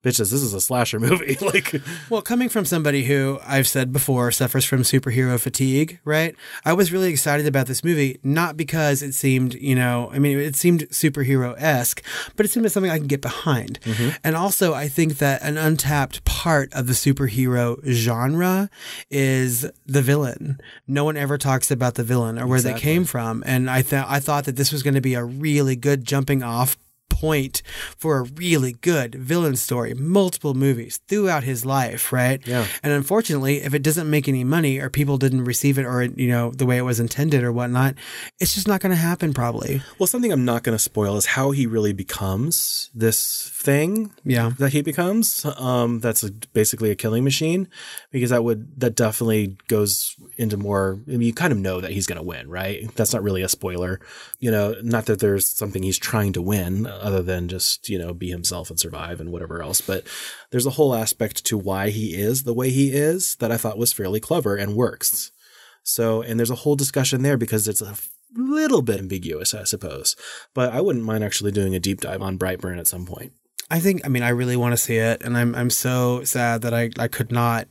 Bitches, 0.04 0.30
this 0.30 0.42
is 0.42 0.54
a 0.54 0.60
slasher 0.60 1.00
movie. 1.00 1.36
like, 1.40 1.74
Well, 2.08 2.22
coming 2.22 2.48
from 2.48 2.64
somebody 2.64 3.04
who 3.04 3.40
I've 3.44 3.66
said 3.66 3.92
before 3.92 4.30
suffers 4.30 4.64
from 4.64 4.82
superhero 4.82 5.40
fatigue, 5.40 5.98
right? 6.04 6.36
I 6.64 6.72
was 6.72 6.92
really 6.92 7.10
excited 7.10 7.46
about 7.46 7.66
this 7.66 7.82
movie, 7.82 8.20
not 8.22 8.56
because 8.56 9.02
it 9.02 9.12
seemed, 9.14 9.54
you 9.54 9.74
know, 9.74 10.08
I 10.12 10.20
mean, 10.20 10.38
it 10.38 10.54
seemed 10.54 10.88
superhero 10.90 11.56
esque, 11.58 12.00
but 12.36 12.46
it 12.46 12.50
seemed 12.50 12.64
like 12.64 12.72
something 12.72 12.92
I 12.92 12.98
can 12.98 13.08
get 13.08 13.20
behind. 13.20 13.80
Mm-hmm. 13.80 14.10
And 14.22 14.36
also, 14.36 14.72
I 14.72 14.86
think 14.86 15.18
that 15.18 15.42
an 15.42 15.58
untapped 15.58 16.24
part 16.24 16.72
of 16.74 16.86
the 16.86 16.92
superhero 16.92 17.84
genre 17.84 18.70
is 19.10 19.68
the 19.84 20.02
villain. 20.02 20.60
No 20.86 21.02
one 21.02 21.16
ever 21.16 21.38
talks 21.38 21.72
about 21.72 21.94
the 21.96 22.04
villain 22.04 22.38
or 22.38 22.46
where 22.46 22.60
they 22.60 22.74
came 22.74 23.04
from. 23.04 23.42
And 23.46 23.68
I 23.68 23.82
thought 23.82 24.06
I 24.08 24.20
thought 24.20 24.44
that 24.44 24.54
this 24.54 24.70
was 24.70 24.84
going 24.84 24.94
to 24.94 25.00
be 25.00 25.14
a 25.14 25.24
really 25.24 25.74
good 25.74 26.04
jumping 26.04 26.44
off 26.44 26.76
point 27.20 27.62
for 27.96 28.18
a 28.18 28.22
really 28.22 28.74
good 28.74 29.14
villain 29.16 29.56
story, 29.56 29.92
multiple 29.94 30.54
movies 30.54 31.00
throughout 31.08 31.42
his 31.42 31.64
life, 31.64 32.12
right? 32.12 32.46
Yeah. 32.46 32.66
And 32.82 32.92
unfortunately, 32.92 33.62
if 33.62 33.74
it 33.74 33.82
doesn't 33.82 34.08
make 34.08 34.28
any 34.28 34.44
money 34.44 34.78
or 34.78 34.88
people 34.88 35.18
didn't 35.18 35.44
receive 35.44 35.78
it 35.78 35.84
or, 35.84 36.02
you 36.02 36.28
know, 36.28 36.52
the 36.52 36.66
way 36.66 36.78
it 36.78 36.82
was 36.82 37.00
intended 37.00 37.42
or 37.42 37.52
whatnot, 37.52 37.94
it's 38.38 38.54
just 38.54 38.68
not 38.68 38.80
going 38.80 38.90
to 38.90 38.96
happen 38.96 39.34
probably. 39.34 39.82
well, 39.98 40.06
something 40.06 40.32
I'm 40.32 40.44
not 40.44 40.62
going 40.62 40.76
to 40.76 40.82
spoil 40.82 41.16
is 41.16 41.26
how 41.26 41.50
he 41.50 41.66
really 41.66 41.92
becomes 41.92 42.90
this 42.94 43.50
thing. 43.54 44.12
Yeah. 44.24 44.52
that 44.58 44.72
he 44.72 44.82
becomes. 44.82 45.44
Um, 45.56 46.00
that's 46.00 46.22
a, 46.22 46.30
basically 46.52 46.90
a 46.90 46.94
killing 46.94 47.24
machine 47.24 47.68
because 48.10 48.30
that 48.30 48.44
would 48.44 48.80
that 48.80 48.94
definitely 48.94 49.56
goes 49.68 50.14
into 50.36 50.56
more. 50.56 51.00
I 51.08 51.12
mean, 51.12 51.22
you 51.22 51.34
kind 51.34 51.52
of 51.52 51.58
know 51.58 51.80
that 51.80 51.90
he's 51.90 52.06
going 52.06 52.18
to 52.18 52.22
win, 52.22 52.48
right? 52.48 52.94
That's 52.94 53.12
not 53.12 53.22
really 53.22 53.42
a 53.42 53.48
spoiler. 53.48 54.00
You 54.38 54.50
know, 54.50 54.74
not 54.82 55.06
that 55.06 55.18
there's 55.20 55.48
something 55.48 55.82
he's 55.82 55.98
trying 55.98 56.32
to 56.34 56.42
win 56.42 56.86
other 57.08 57.22
than 57.22 57.48
just 57.48 57.88
you 57.88 57.98
know 57.98 58.12
be 58.12 58.28
himself 58.28 58.68
and 58.70 58.78
survive 58.78 59.20
and 59.20 59.32
whatever 59.32 59.62
else. 59.62 59.80
But 59.80 60.06
there's 60.50 60.66
a 60.66 60.70
whole 60.70 60.94
aspect 60.94 61.44
to 61.46 61.56
why 61.56 61.90
he 61.90 62.14
is 62.14 62.42
the 62.42 62.54
way 62.54 62.70
he 62.70 62.92
is 62.92 63.36
that 63.36 63.50
I 63.50 63.56
thought 63.56 63.78
was 63.78 63.92
fairly 63.92 64.20
clever 64.20 64.56
and 64.56 64.76
works. 64.76 65.32
So, 65.82 66.20
and 66.20 66.38
there's 66.38 66.50
a 66.50 66.62
whole 66.62 66.76
discussion 66.76 67.22
there 67.22 67.38
because 67.38 67.66
it's 67.66 67.80
a 67.80 67.96
little 68.36 68.82
bit 68.82 68.98
ambiguous, 68.98 69.54
I 69.54 69.64
suppose. 69.64 70.16
But 70.52 70.72
I 70.72 70.82
wouldn't 70.82 71.04
mind 71.04 71.24
actually 71.24 71.52
doing 71.52 71.74
a 71.74 71.80
deep 71.80 72.02
dive 72.02 72.20
on 72.20 72.38
Brightburn 72.38 72.78
at 72.78 72.86
some 72.86 73.06
point. 73.06 73.32
I 73.70 73.80
think 73.80 74.04
I 74.04 74.08
mean 74.08 74.22
I 74.22 74.30
really 74.30 74.56
want 74.56 74.72
to 74.72 74.78
see 74.78 74.96
it 74.96 75.22
and 75.22 75.36
I'm 75.36 75.54
I'm 75.54 75.68
so 75.68 76.24
sad 76.24 76.62
that 76.62 76.72
I 76.72 76.90
I 76.98 77.06
could 77.06 77.30
not 77.30 77.68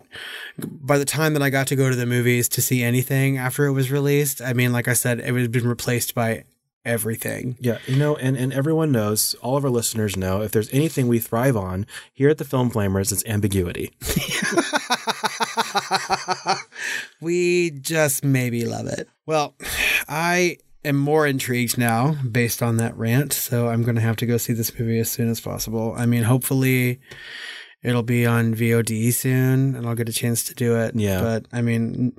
by 0.60 1.00
the 1.00 1.06
time 1.06 1.34
that 1.34 1.42
I 1.42 1.50
got 1.50 1.68
to 1.68 1.76
go 1.76 1.90
to 1.90 1.96
the 1.96 2.06
movies 2.06 2.48
to 2.50 2.62
see 2.62 2.84
anything 2.84 3.38
after 3.38 3.66
it 3.66 3.72
was 3.72 3.90
released 3.90 4.40
I 4.40 4.54
mean 4.54 4.72
like 4.72 4.88
I 4.88 4.94
said 4.94 5.20
it 5.20 5.34
had 5.34 5.52
been 5.52 5.68
replaced 5.68 6.14
by 6.14 6.44
everything 6.88 7.56
Yeah, 7.60 7.78
you 7.86 7.98
know, 7.98 8.16
and, 8.16 8.36
and 8.38 8.52
everyone 8.54 8.92
knows, 8.92 9.36
all 9.42 9.58
of 9.58 9.64
our 9.64 9.70
listeners 9.70 10.16
know, 10.18 10.42
if 10.42 10.52
there's 10.52 10.72
anything 10.74 11.08
we 11.08 11.20
thrive 11.20 11.56
on 11.58 11.86
here 12.14 12.30
at 12.30 12.38
the 12.40 12.46
Film 12.46 12.72
Flamers, 12.72 13.12
it's 13.12 13.24
ambiguity. 13.26 13.92
we 17.22 17.72
just 17.72 18.24
maybe 18.24 18.66
love 18.66 18.88
it 18.88 19.08
well 19.26 19.56
I 20.08 20.58
am 20.86 20.98
more 20.98 21.26
intrigued 21.28 21.78
now 21.78 22.16
based 22.30 22.62
on 22.64 22.78
that 22.78 22.96
rant 22.98 23.34
so 23.34 23.70
I'm 23.70 23.84
going 23.84 23.96
to 23.96 24.02
have 24.02 24.16
to 24.18 24.26
go 24.26 24.38
see 24.38 24.54
this 24.54 24.78
movie 24.78 25.00
as 25.00 25.10
soon 25.10 25.30
as 25.30 25.40
possible 25.42 25.94
I 25.98 26.06
mean 26.06 26.24
hopefully 26.24 27.00
it'll 27.84 28.04
be 28.04 28.26
on 28.26 28.56
VOD 28.56 29.14
soon 29.14 29.76
and 29.76 29.88
I'll 29.88 29.96
get 29.96 30.10
a 30.10 30.14
chance 30.14 30.44
to 30.46 30.56
do 30.56 30.76
it 30.78 30.96
Yeah. 30.96 31.22
but 31.22 31.46
I 31.52 31.62
mean 31.62 32.14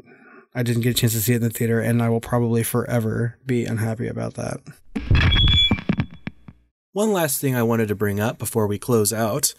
I 0.58 0.64
didn't 0.64 0.82
get 0.82 0.90
a 0.90 0.94
chance 0.94 1.12
to 1.12 1.20
see 1.20 1.34
it 1.34 1.36
in 1.36 1.42
the 1.42 1.50
theater, 1.50 1.78
and 1.78 2.02
I 2.02 2.08
will 2.08 2.20
probably 2.20 2.64
forever 2.64 3.38
be 3.46 3.64
unhappy 3.64 4.08
about 4.08 4.34
that. 4.34 4.58
One 6.90 7.12
last 7.12 7.40
thing 7.40 7.54
I 7.54 7.62
wanted 7.62 7.86
to 7.88 7.94
bring 7.94 8.18
up 8.18 8.40
before 8.40 8.66
we 8.66 8.76
close 8.76 9.12
out 9.12 9.54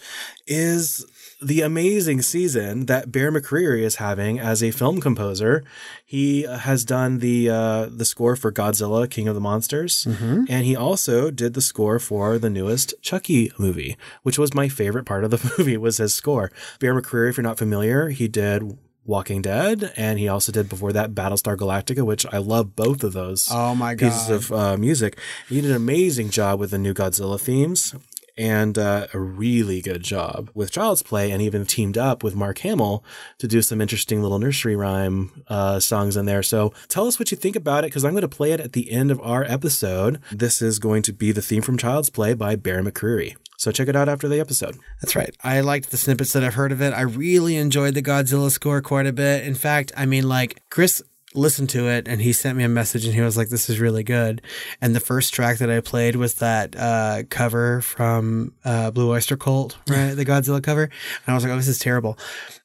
is 0.45 1.05
the 1.41 1.61
amazing 1.61 2.21
season 2.21 2.87
that 2.87 3.13
Bear 3.13 3.31
McCreary 3.31 3.83
is 3.83 3.95
having 3.95 4.41
as 4.41 4.61
a 4.61 4.71
film 4.71 4.99
composer. 4.99 5.63
He 6.05 6.45
uh, 6.45 6.57
has 6.57 6.83
done 6.83 7.19
the 7.19 7.49
uh, 7.49 7.85
the 7.89 8.03
score 8.03 8.35
for 8.35 8.51
Godzilla, 8.51 9.09
King 9.09 9.29
of 9.29 9.35
the 9.35 9.41
Monsters, 9.41 10.05
and 10.49 10.65
he 10.65 10.75
also 10.75 11.31
did 11.31 11.53
the 11.53 11.61
score 11.61 11.99
for 11.99 12.37
the 12.37 12.49
newest 12.49 12.93
Chucky 13.01 13.53
movie, 13.57 13.95
which 14.23 14.37
was 14.37 14.53
my 14.53 14.67
favorite 14.67 15.05
part 15.05 15.23
of 15.23 15.31
the 15.31 15.53
movie 15.57 15.77
was 15.77 15.95
his 15.95 16.13
score. 16.13 16.51
Bear 16.81 16.93
McCreary, 16.93 17.29
if 17.29 17.37
you're 17.37 17.43
not 17.43 17.57
familiar, 17.57 18.09
he 18.09 18.27
did 18.27 18.77
Walking 19.09 19.41
Dead, 19.41 19.91
and 19.97 20.19
he 20.19 20.27
also 20.27 20.51
did 20.51 20.69
before 20.69 20.93
that 20.93 21.15
Battlestar 21.15 21.57
Galactica, 21.57 22.05
which 22.05 22.25
I 22.31 22.37
love 22.37 22.75
both 22.75 23.03
of 23.03 23.13
those 23.13 23.49
Oh 23.51 23.73
my 23.73 23.95
pieces 23.95 24.27
God. 24.27 24.35
of 24.35 24.51
uh, 24.53 24.77
music. 24.77 25.17
He 25.49 25.59
did 25.61 25.71
an 25.71 25.75
amazing 25.75 26.29
job 26.29 26.59
with 26.59 26.69
the 26.71 26.77
new 26.77 26.93
Godzilla 26.93 27.39
themes 27.41 27.95
and 28.39 28.77
uh, 28.77 29.07
a 29.13 29.19
really 29.19 29.81
good 29.81 30.01
job 30.01 30.49
with 30.53 30.71
Child's 30.71 31.03
Play 31.03 31.29
and 31.29 31.41
even 31.41 31.65
teamed 31.65 31.97
up 31.97 32.23
with 32.23 32.35
Mark 32.35 32.59
Hamill 32.59 33.03
to 33.37 33.47
do 33.47 33.61
some 33.61 33.81
interesting 33.81 34.21
little 34.21 34.39
nursery 34.39 34.77
rhyme 34.77 35.43
uh, 35.49 35.81
songs 35.81 36.15
in 36.15 36.25
there. 36.25 36.41
So 36.41 36.73
tell 36.87 37.05
us 37.05 37.19
what 37.19 37.31
you 37.31 37.37
think 37.37 37.57
about 37.57 37.83
it 37.83 37.87
because 37.87 38.05
I'm 38.05 38.13
going 38.13 38.21
to 38.21 38.29
play 38.29 38.53
it 38.53 38.61
at 38.61 38.71
the 38.71 38.91
end 38.91 39.11
of 39.11 39.19
our 39.21 39.43
episode. 39.43 40.21
This 40.31 40.61
is 40.61 40.79
going 40.79 41.03
to 41.03 41.13
be 41.13 41.33
the 41.33 41.41
theme 41.41 41.61
from 41.61 41.77
Child's 41.77 42.09
Play 42.09 42.33
by 42.33 42.55
Bear 42.55 42.81
McCreary. 42.81 43.35
So 43.57 43.73
check 43.73 43.89
it 43.89 43.95
out 43.97 44.07
after 44.07 44.29
the 44.29 44.39
episode. 44.39 44.77
That's 45.01 45.17
right. 45.17 45.35
I 45.43 45.59
liked 45.59 45.91
the 45.91 45.97
snippets 45.97 46.31
that 46.31 46.45
I've 46.45 46.53
heard 46.53 46.71
of 46.71 46.81
it. 46.81 46.93
I 46.93 47.01
really 47.01 47.57
enjoyed 47.57 47.93
the 47.93 48.01
Godzilla 48.01 48.49
score 48.51 48.81
quite 48.81 49.05
a 49.05 49.11
bit. 49.11 49.45
In 49.45 49.53
fact, 49.53 49.91
I 49.97 50.05
mean, 50.05 50.29
like 50.29 50.61
Chris 50.69 51.03
listened 51.35 51.69
to 51.69 51.87
it 51.87 52.07
and 52.07 52.21
he 52.21 52.33
sent 52.33 52.57
me 52.57 52.63
a 52.63 52.69
message 52.69 53.05
and 53.05 53.13
he 53.13 53.21
was 53.21 53.37
like, 53.37 53.49
This 53.49 53.69
is 53.69 53.79
really 53.79 54.03
good. 54.03 54.41
And 54.81 54.95
the 54.95 54.99
first 54.99 55.33
track 55.33 55.57
that 55.59 55.69
I 55.69 55.79
played 55.81 56.15
was 56.15 56.35
that 56.35 56.75
uh, 56.77 57.23
cover 57.29 57.81
from 57.81 58.53
uh, 58.65 58.91
Blue 58.91 59.11
Oyster 59.11 59.37
Cult, 59.37 59.77
right? 59.87 60.13
the 60.13 60.25
Godzilla 60.25 60.61
cover. 60.63 60.83
And 60.83 60.91
I 61.27 61.33
was 61.33 61.43
like, 61.43 61.53
Oh, 61.53 61.57
this 61.57 61.67
is 61.67 61.79
terrible. 61.79 62.17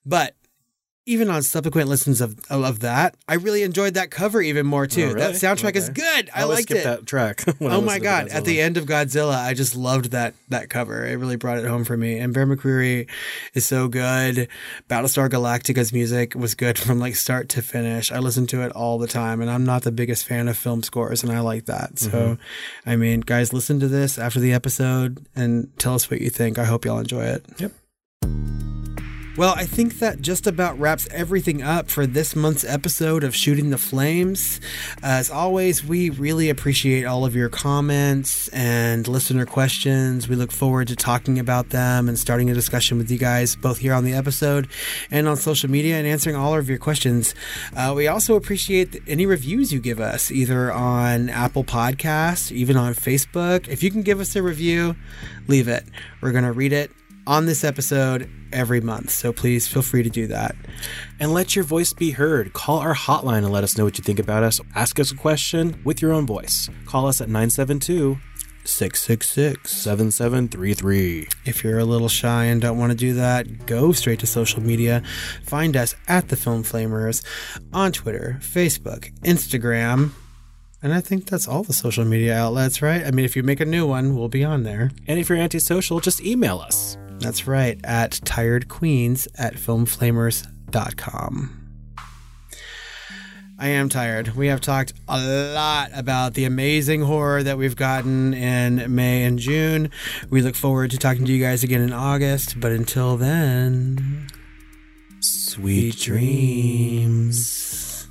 But 0.06 0.34
even 1.06 1.28
on 1.28 1.42
subsequent 1.42 1.88
listens 1.88 2.20
of 2.20 2.38
of 2.50 2.80
that, 2.80 3.16
I 3.28 3.34
really 3.34 3.62
enjoyed 3.62 3.94
that 3.94 4.10
cover 4.10 4.40
even 4.40 4.64
more 4.66 4.86
too. 4.86 5.02
Oh, 5.02 5.06
really? 5.12 5.18
That 5.20 5.34
soundtrack 5.34 5.76
is 5.76 5.88
good. 5.90 6.30
I, 6.34 6.42
always 6.42 6.58
liked 6.58 6.68
skip 6.70 6.78
it. 6.78 6.84
that 6.84 7.06
track. 7.06 7.44
Oh 7.60 7.80
my 7.80 7.98
god! 7.98 8.28
At 8.28 8.44
the 8.44 8.60
end 8.60 8.76
of 8.76 8.86
Godzilla, 8.86 9.36
I 9.36 9.52
just 9.54 9.74
loved 9.76 10.12
that 10.12 10.34
that 10.48 10.70
cover. 10.70 11.04
It 11.06 11.16
really 11.16 11.36
brought 11.36 11.58
it 11.58 11.66
home 11.66 11.84
for 11.84 11.96
me. 11.96 12.18
And 12.18 12.32
Bear 12.32 12.46
McCreary 12.46 13.08
is 13.52 13.64
so 13.66 13.88
good. 13.88 14.48
Battlestar 14.88 15.28
Galactica's 15.28 15.92
music 15.92 16.34
was 16.34 16.54
good 16.54 16.78
from 16.84 16.98
like 17.00 17.16
start 17.16 17.48
to 17.50 17.62
finish. 17.62 18.10
I 18.10 18.18
listen 18.18 18.46
to 18.48 18.62
it 18.62 18.72
all 18.72 18.98
the 18.98 19.06
time, 19.08 19.40
and 19.40 19.50
I'm 19.50 19.64
not 19.64 19.82
the 19.82 19.92
biggest 19.92 20.26
fan 20.26 20.48
of 20.48 20.56
film 20.56 20.82
scores, 20.82 21.22
and 21.22 21.30
I 21.32 21.40
like 21.40 21.66
that. 21.66 21.98
So, 21.98 22.08
Mm-hmm. 22.14 22.90
I 22.90 22.96
mean, 22.96 23.20
guys, 23.20 23.52
listen 23.52 23.80
to 23.80 23.88
this 23.88 24.18
after 24.18 24.40
the 24.40 24.52
episode 24.52 25.26
and 25.34 25.68
tell 25.78 25.94
us 25.94 26.10
what 26.10 26.20
you 26.20 26.30
think. 26.30 26.58
I 26.58 26.64
hope 26.64 26.84
y'all 26.84 26.98
enjoy 26.98 27.24
it. 27.24 27.44
Yep. 27.58 27.72
Well, 29.36 29.54
I 29.56 29.64
think 29.64 29.98
that 29.98 30.20
just 30.20 30.46
about 30.46 30.78
wraps 30.78 31.08
everything 31.10 31.60
up 31.60 31.90
for 31.90 32.06
this 32.06 32.36
month's 32.36 32.62
episode 32.62 33.24
of 33.24 33.34
Shooting 33.34 33.70
the 33.70 33.78
Flames. 33.78 34.60
As 35.02 35.28
always, 35.28 35.84
we 35.84 36.08
really 36.08 36.48
appreciate 36.48 37.04
all 37.04 37.24
of 37.24 37.34
your 37.34 37.48
comments 37.48 38.46
and 38.50 39.08
listener 39.08 39.44
questions. 39.44 40.28
We 40.28 40.36
look 40.36 40.52
forward 40.52 40.86
to 40.86 40.94
talking 40.94 41.40
about 41.40 41.70
them 41.70 42.08
and 42.08 42.16
starting 42.16 42.48
a 42.48 42.54
discussion 42.54 42.96
with 42.96 43.10
you 43.10 43.18
guys, 43.18 43.56
both 43.56 43.78
here 43.78 43.92
on 43.92 44.04
the 44.04 44.12
episode 44.12 44.68
and 45.10 45.26
on 45.26 45.36
social 45.36 45.68
media, 45.68 45.96
and 45.96 46.06
answering 46.06 46.36
all 46.36 46.54
of 46.54 46.68
your 46.68 46.78
questions. 46.78 47.34
Uh, 47.76 47.92
we 47.96 48.06
also 48.06 48.36
appreciate 48.36 49.02
any 49.08 49.26
reviews 49.26 49.72
you 49.72 49.80
give 49.80 49.98
us, 49.98 50.30
either 50.30 50.72
on 50.72 51.28
Apple 51.28 51.64
Podcasts, 51.64 52.52
even 52.52 52.76
on 52.76 52.94
Facebook. 52.94 53.66
If 53.66 53.82
you 53.82 53.90
can 53.90 54.02
give 54.02 54.20
us 54.20 54.36
a 54.36 54.44
review, 54.44 54.94
leave 55.48 55.66
it. 55.66 55.82
We're 56.20 56.30
going 56.30 56.44
to 56.44 56.52
read 56.52 56.72
it 56.72 56.92
on 57.26 57.46
this 57.46 57.64
episode 57.64 58.30
every 58.52 58.80
month. 58.80 59.10
So 59.10 59.32
please 59.32 59.66
feel 59.66 59.82
free 59.82 60.02
to 60.02 60.10
do 60.10 60.26
that. 60.28 60.54
And 61.18 61.32
let 61.32 61.56
your 61.56 61.64
voice 61.64 61.92
be 61.92 62.12
heard. 62.12 62.52
Call 62.52 62.78
our 62.78 62.94
hotline 62.94 63.38
and 63.38 63.52
let 63.52 63.64
us 63.64 63.76
know 63.76 63.84
what 63.84 63.98
you 63.98 64.04
think 64.04 64.18
about 64.18 64.42
us. 64.42 64.60
Ask 64.74 65.00
us 65.00 65.12
a 65.12 65.16
question 65.16 65.80
with 65.84 66.00
your 66.00 66.12
own 66.12 66.26
voice. 66.26 66.68
Call 66.86 67.06
us 67.06 67.20
at 67.20 67.28
972 67.28 68.18
666. 68.64 69.70
7733. 69.70 71.28
If 71.44 71.62
you're 71.62 71.78
a 71.78 71.84
little 71.84 72.08
shy 72.08 72.44
and 72.44 72.60
don't 72.60 72.78
want 72.78 72.92
to 72.92 72.96
do 72.96 73.14
that, 73.14 73.66
go 73.66 73.92
straight 73.92 74.20
to 74.20 74.26
social 74.26 74.62
media. 74.62 75.02
Find 75.44 75.76
us 75.76 75.94
at 76.08 76.28
the 76.28 76.36
Film 76.36 76.62
Flamers 76.62 77.24
on 77.72 77.92
Twitter, 77.92 78.38
Facebook, 78.40 79.12
Instagram. 79.20 80.12
And 80.82 80.92
I 80.92 81.00
think 81.00 81.26
that's 81.26 81.48
all 81.48 81.62
the 81.62 81.72
social 81.72 82.04
media 82.04 82.36
outlets, 82.36 82.82
right? 82.82 83.06
I 83.06 83.10
mean, 83.10 83.24
if 83.24 83.36
you 83.36 83.42
make 83.42 83.60
a 83.60 83.64
new 83.64 83.86
one, 83.86 84.16
we'll 84.16 84.28
be 84.28 84.44
on 84.44 84.64
there. 84.64 84.90
And 85.06 85.18
if 85.18 85.28
you're 85.28 85.38
antisocial, 85.38 86.00
just 86.00 86.22
email 86.22 86.58
us. 86.58 86.98
That's 87.20 87.46
right, 87.46 87.80
at 87.84 88.12
tiredqueens 88.12 89.28
at 89.36 89.54
filmflamers.com. 89.54 91.60
I 93.56 93.68
am 93.68 93.88
tired. 93.88 94.36
We 94.36 94.48
have 94.48 94.60
talked 94.60 94.92
a 95.08 95.52
lot 95.54 95.90
about 95.94 96.34
the 96.34 96.44
amazing 96.44 97.02
horror 97.02 97.42
that 97.42 97.56
we've 97.56 97.76
gotten 97.76 98.34
in 98.34 98.94
May 98.94 99.24
and 99.24 99.38
June. 99.38 99.90
We 100.28 100.42
look 100.42 100.56
forward 100.56 100.90
to 100.90 100.98
talking 100.98 101.24
to 101.24 101.32
you 101.32 101.42
guys 101.42 101.62
again 101.62 101.80
in 101.80 101.92
August, 101.92 102.60
but 102.60 102.72
until 102.72 103.16
then, 103.16 104.28
Sweet 105.54 105.98
dreams. 106.00 108.08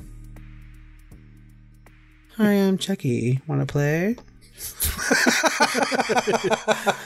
Hi, 2.38 2.54
I'm 2.54 2.80
Chucky. 2.80 3.42
Want 3.46 3.62
to 3.62 3.72
play? 3.72 4.16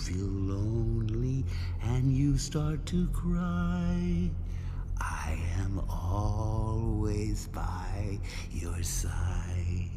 feel 0.00 0.26
lonely 0.26 1.44
and 1.82 2.10
you 2.16 2.38
start 2.38 2.86
to 2.86 3.06
cry, 3.08 4.30
I 4.98 5.38
am 5.58 5.82
always 5.90 7.48
by 7.48 8.18
your 8.50 8.82
side. 8.82 9.90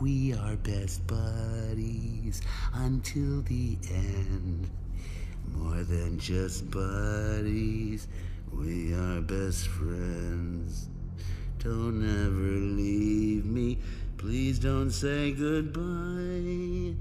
We 0.00 0.34
are 0.34 0.54
best 0.56 1.04
buddies 1.08 2.42
until 2.74 3.42
the 3.42 3.76
end. 3.90 4.70
More 5.52 5.82
than 5.82 6.18
just 6.18 6.70
buddies, 6.70 8.06
we 8.52 8.94
are 8.94 9.20
best 9.20 9.66
friends. 9.66 10.88
Don't 11.58 12.04
ever 12.04 12.76
leave 12.76 13.46
me. 13.46 13.78
Please 14.16 14.60
don't 14.60 14.90
say 14.90 15.32
goodbye. 15.32 16.94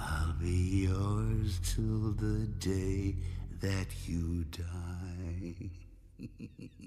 I'll 0.00 0.32
be 0.40 0.86
yours 0.86 1.60
till 1.74 2.12
the 2.12 2.46
day 2.58 3.16
that 3.60 3.86
you 4.06 4.44
die. 4.44 5.70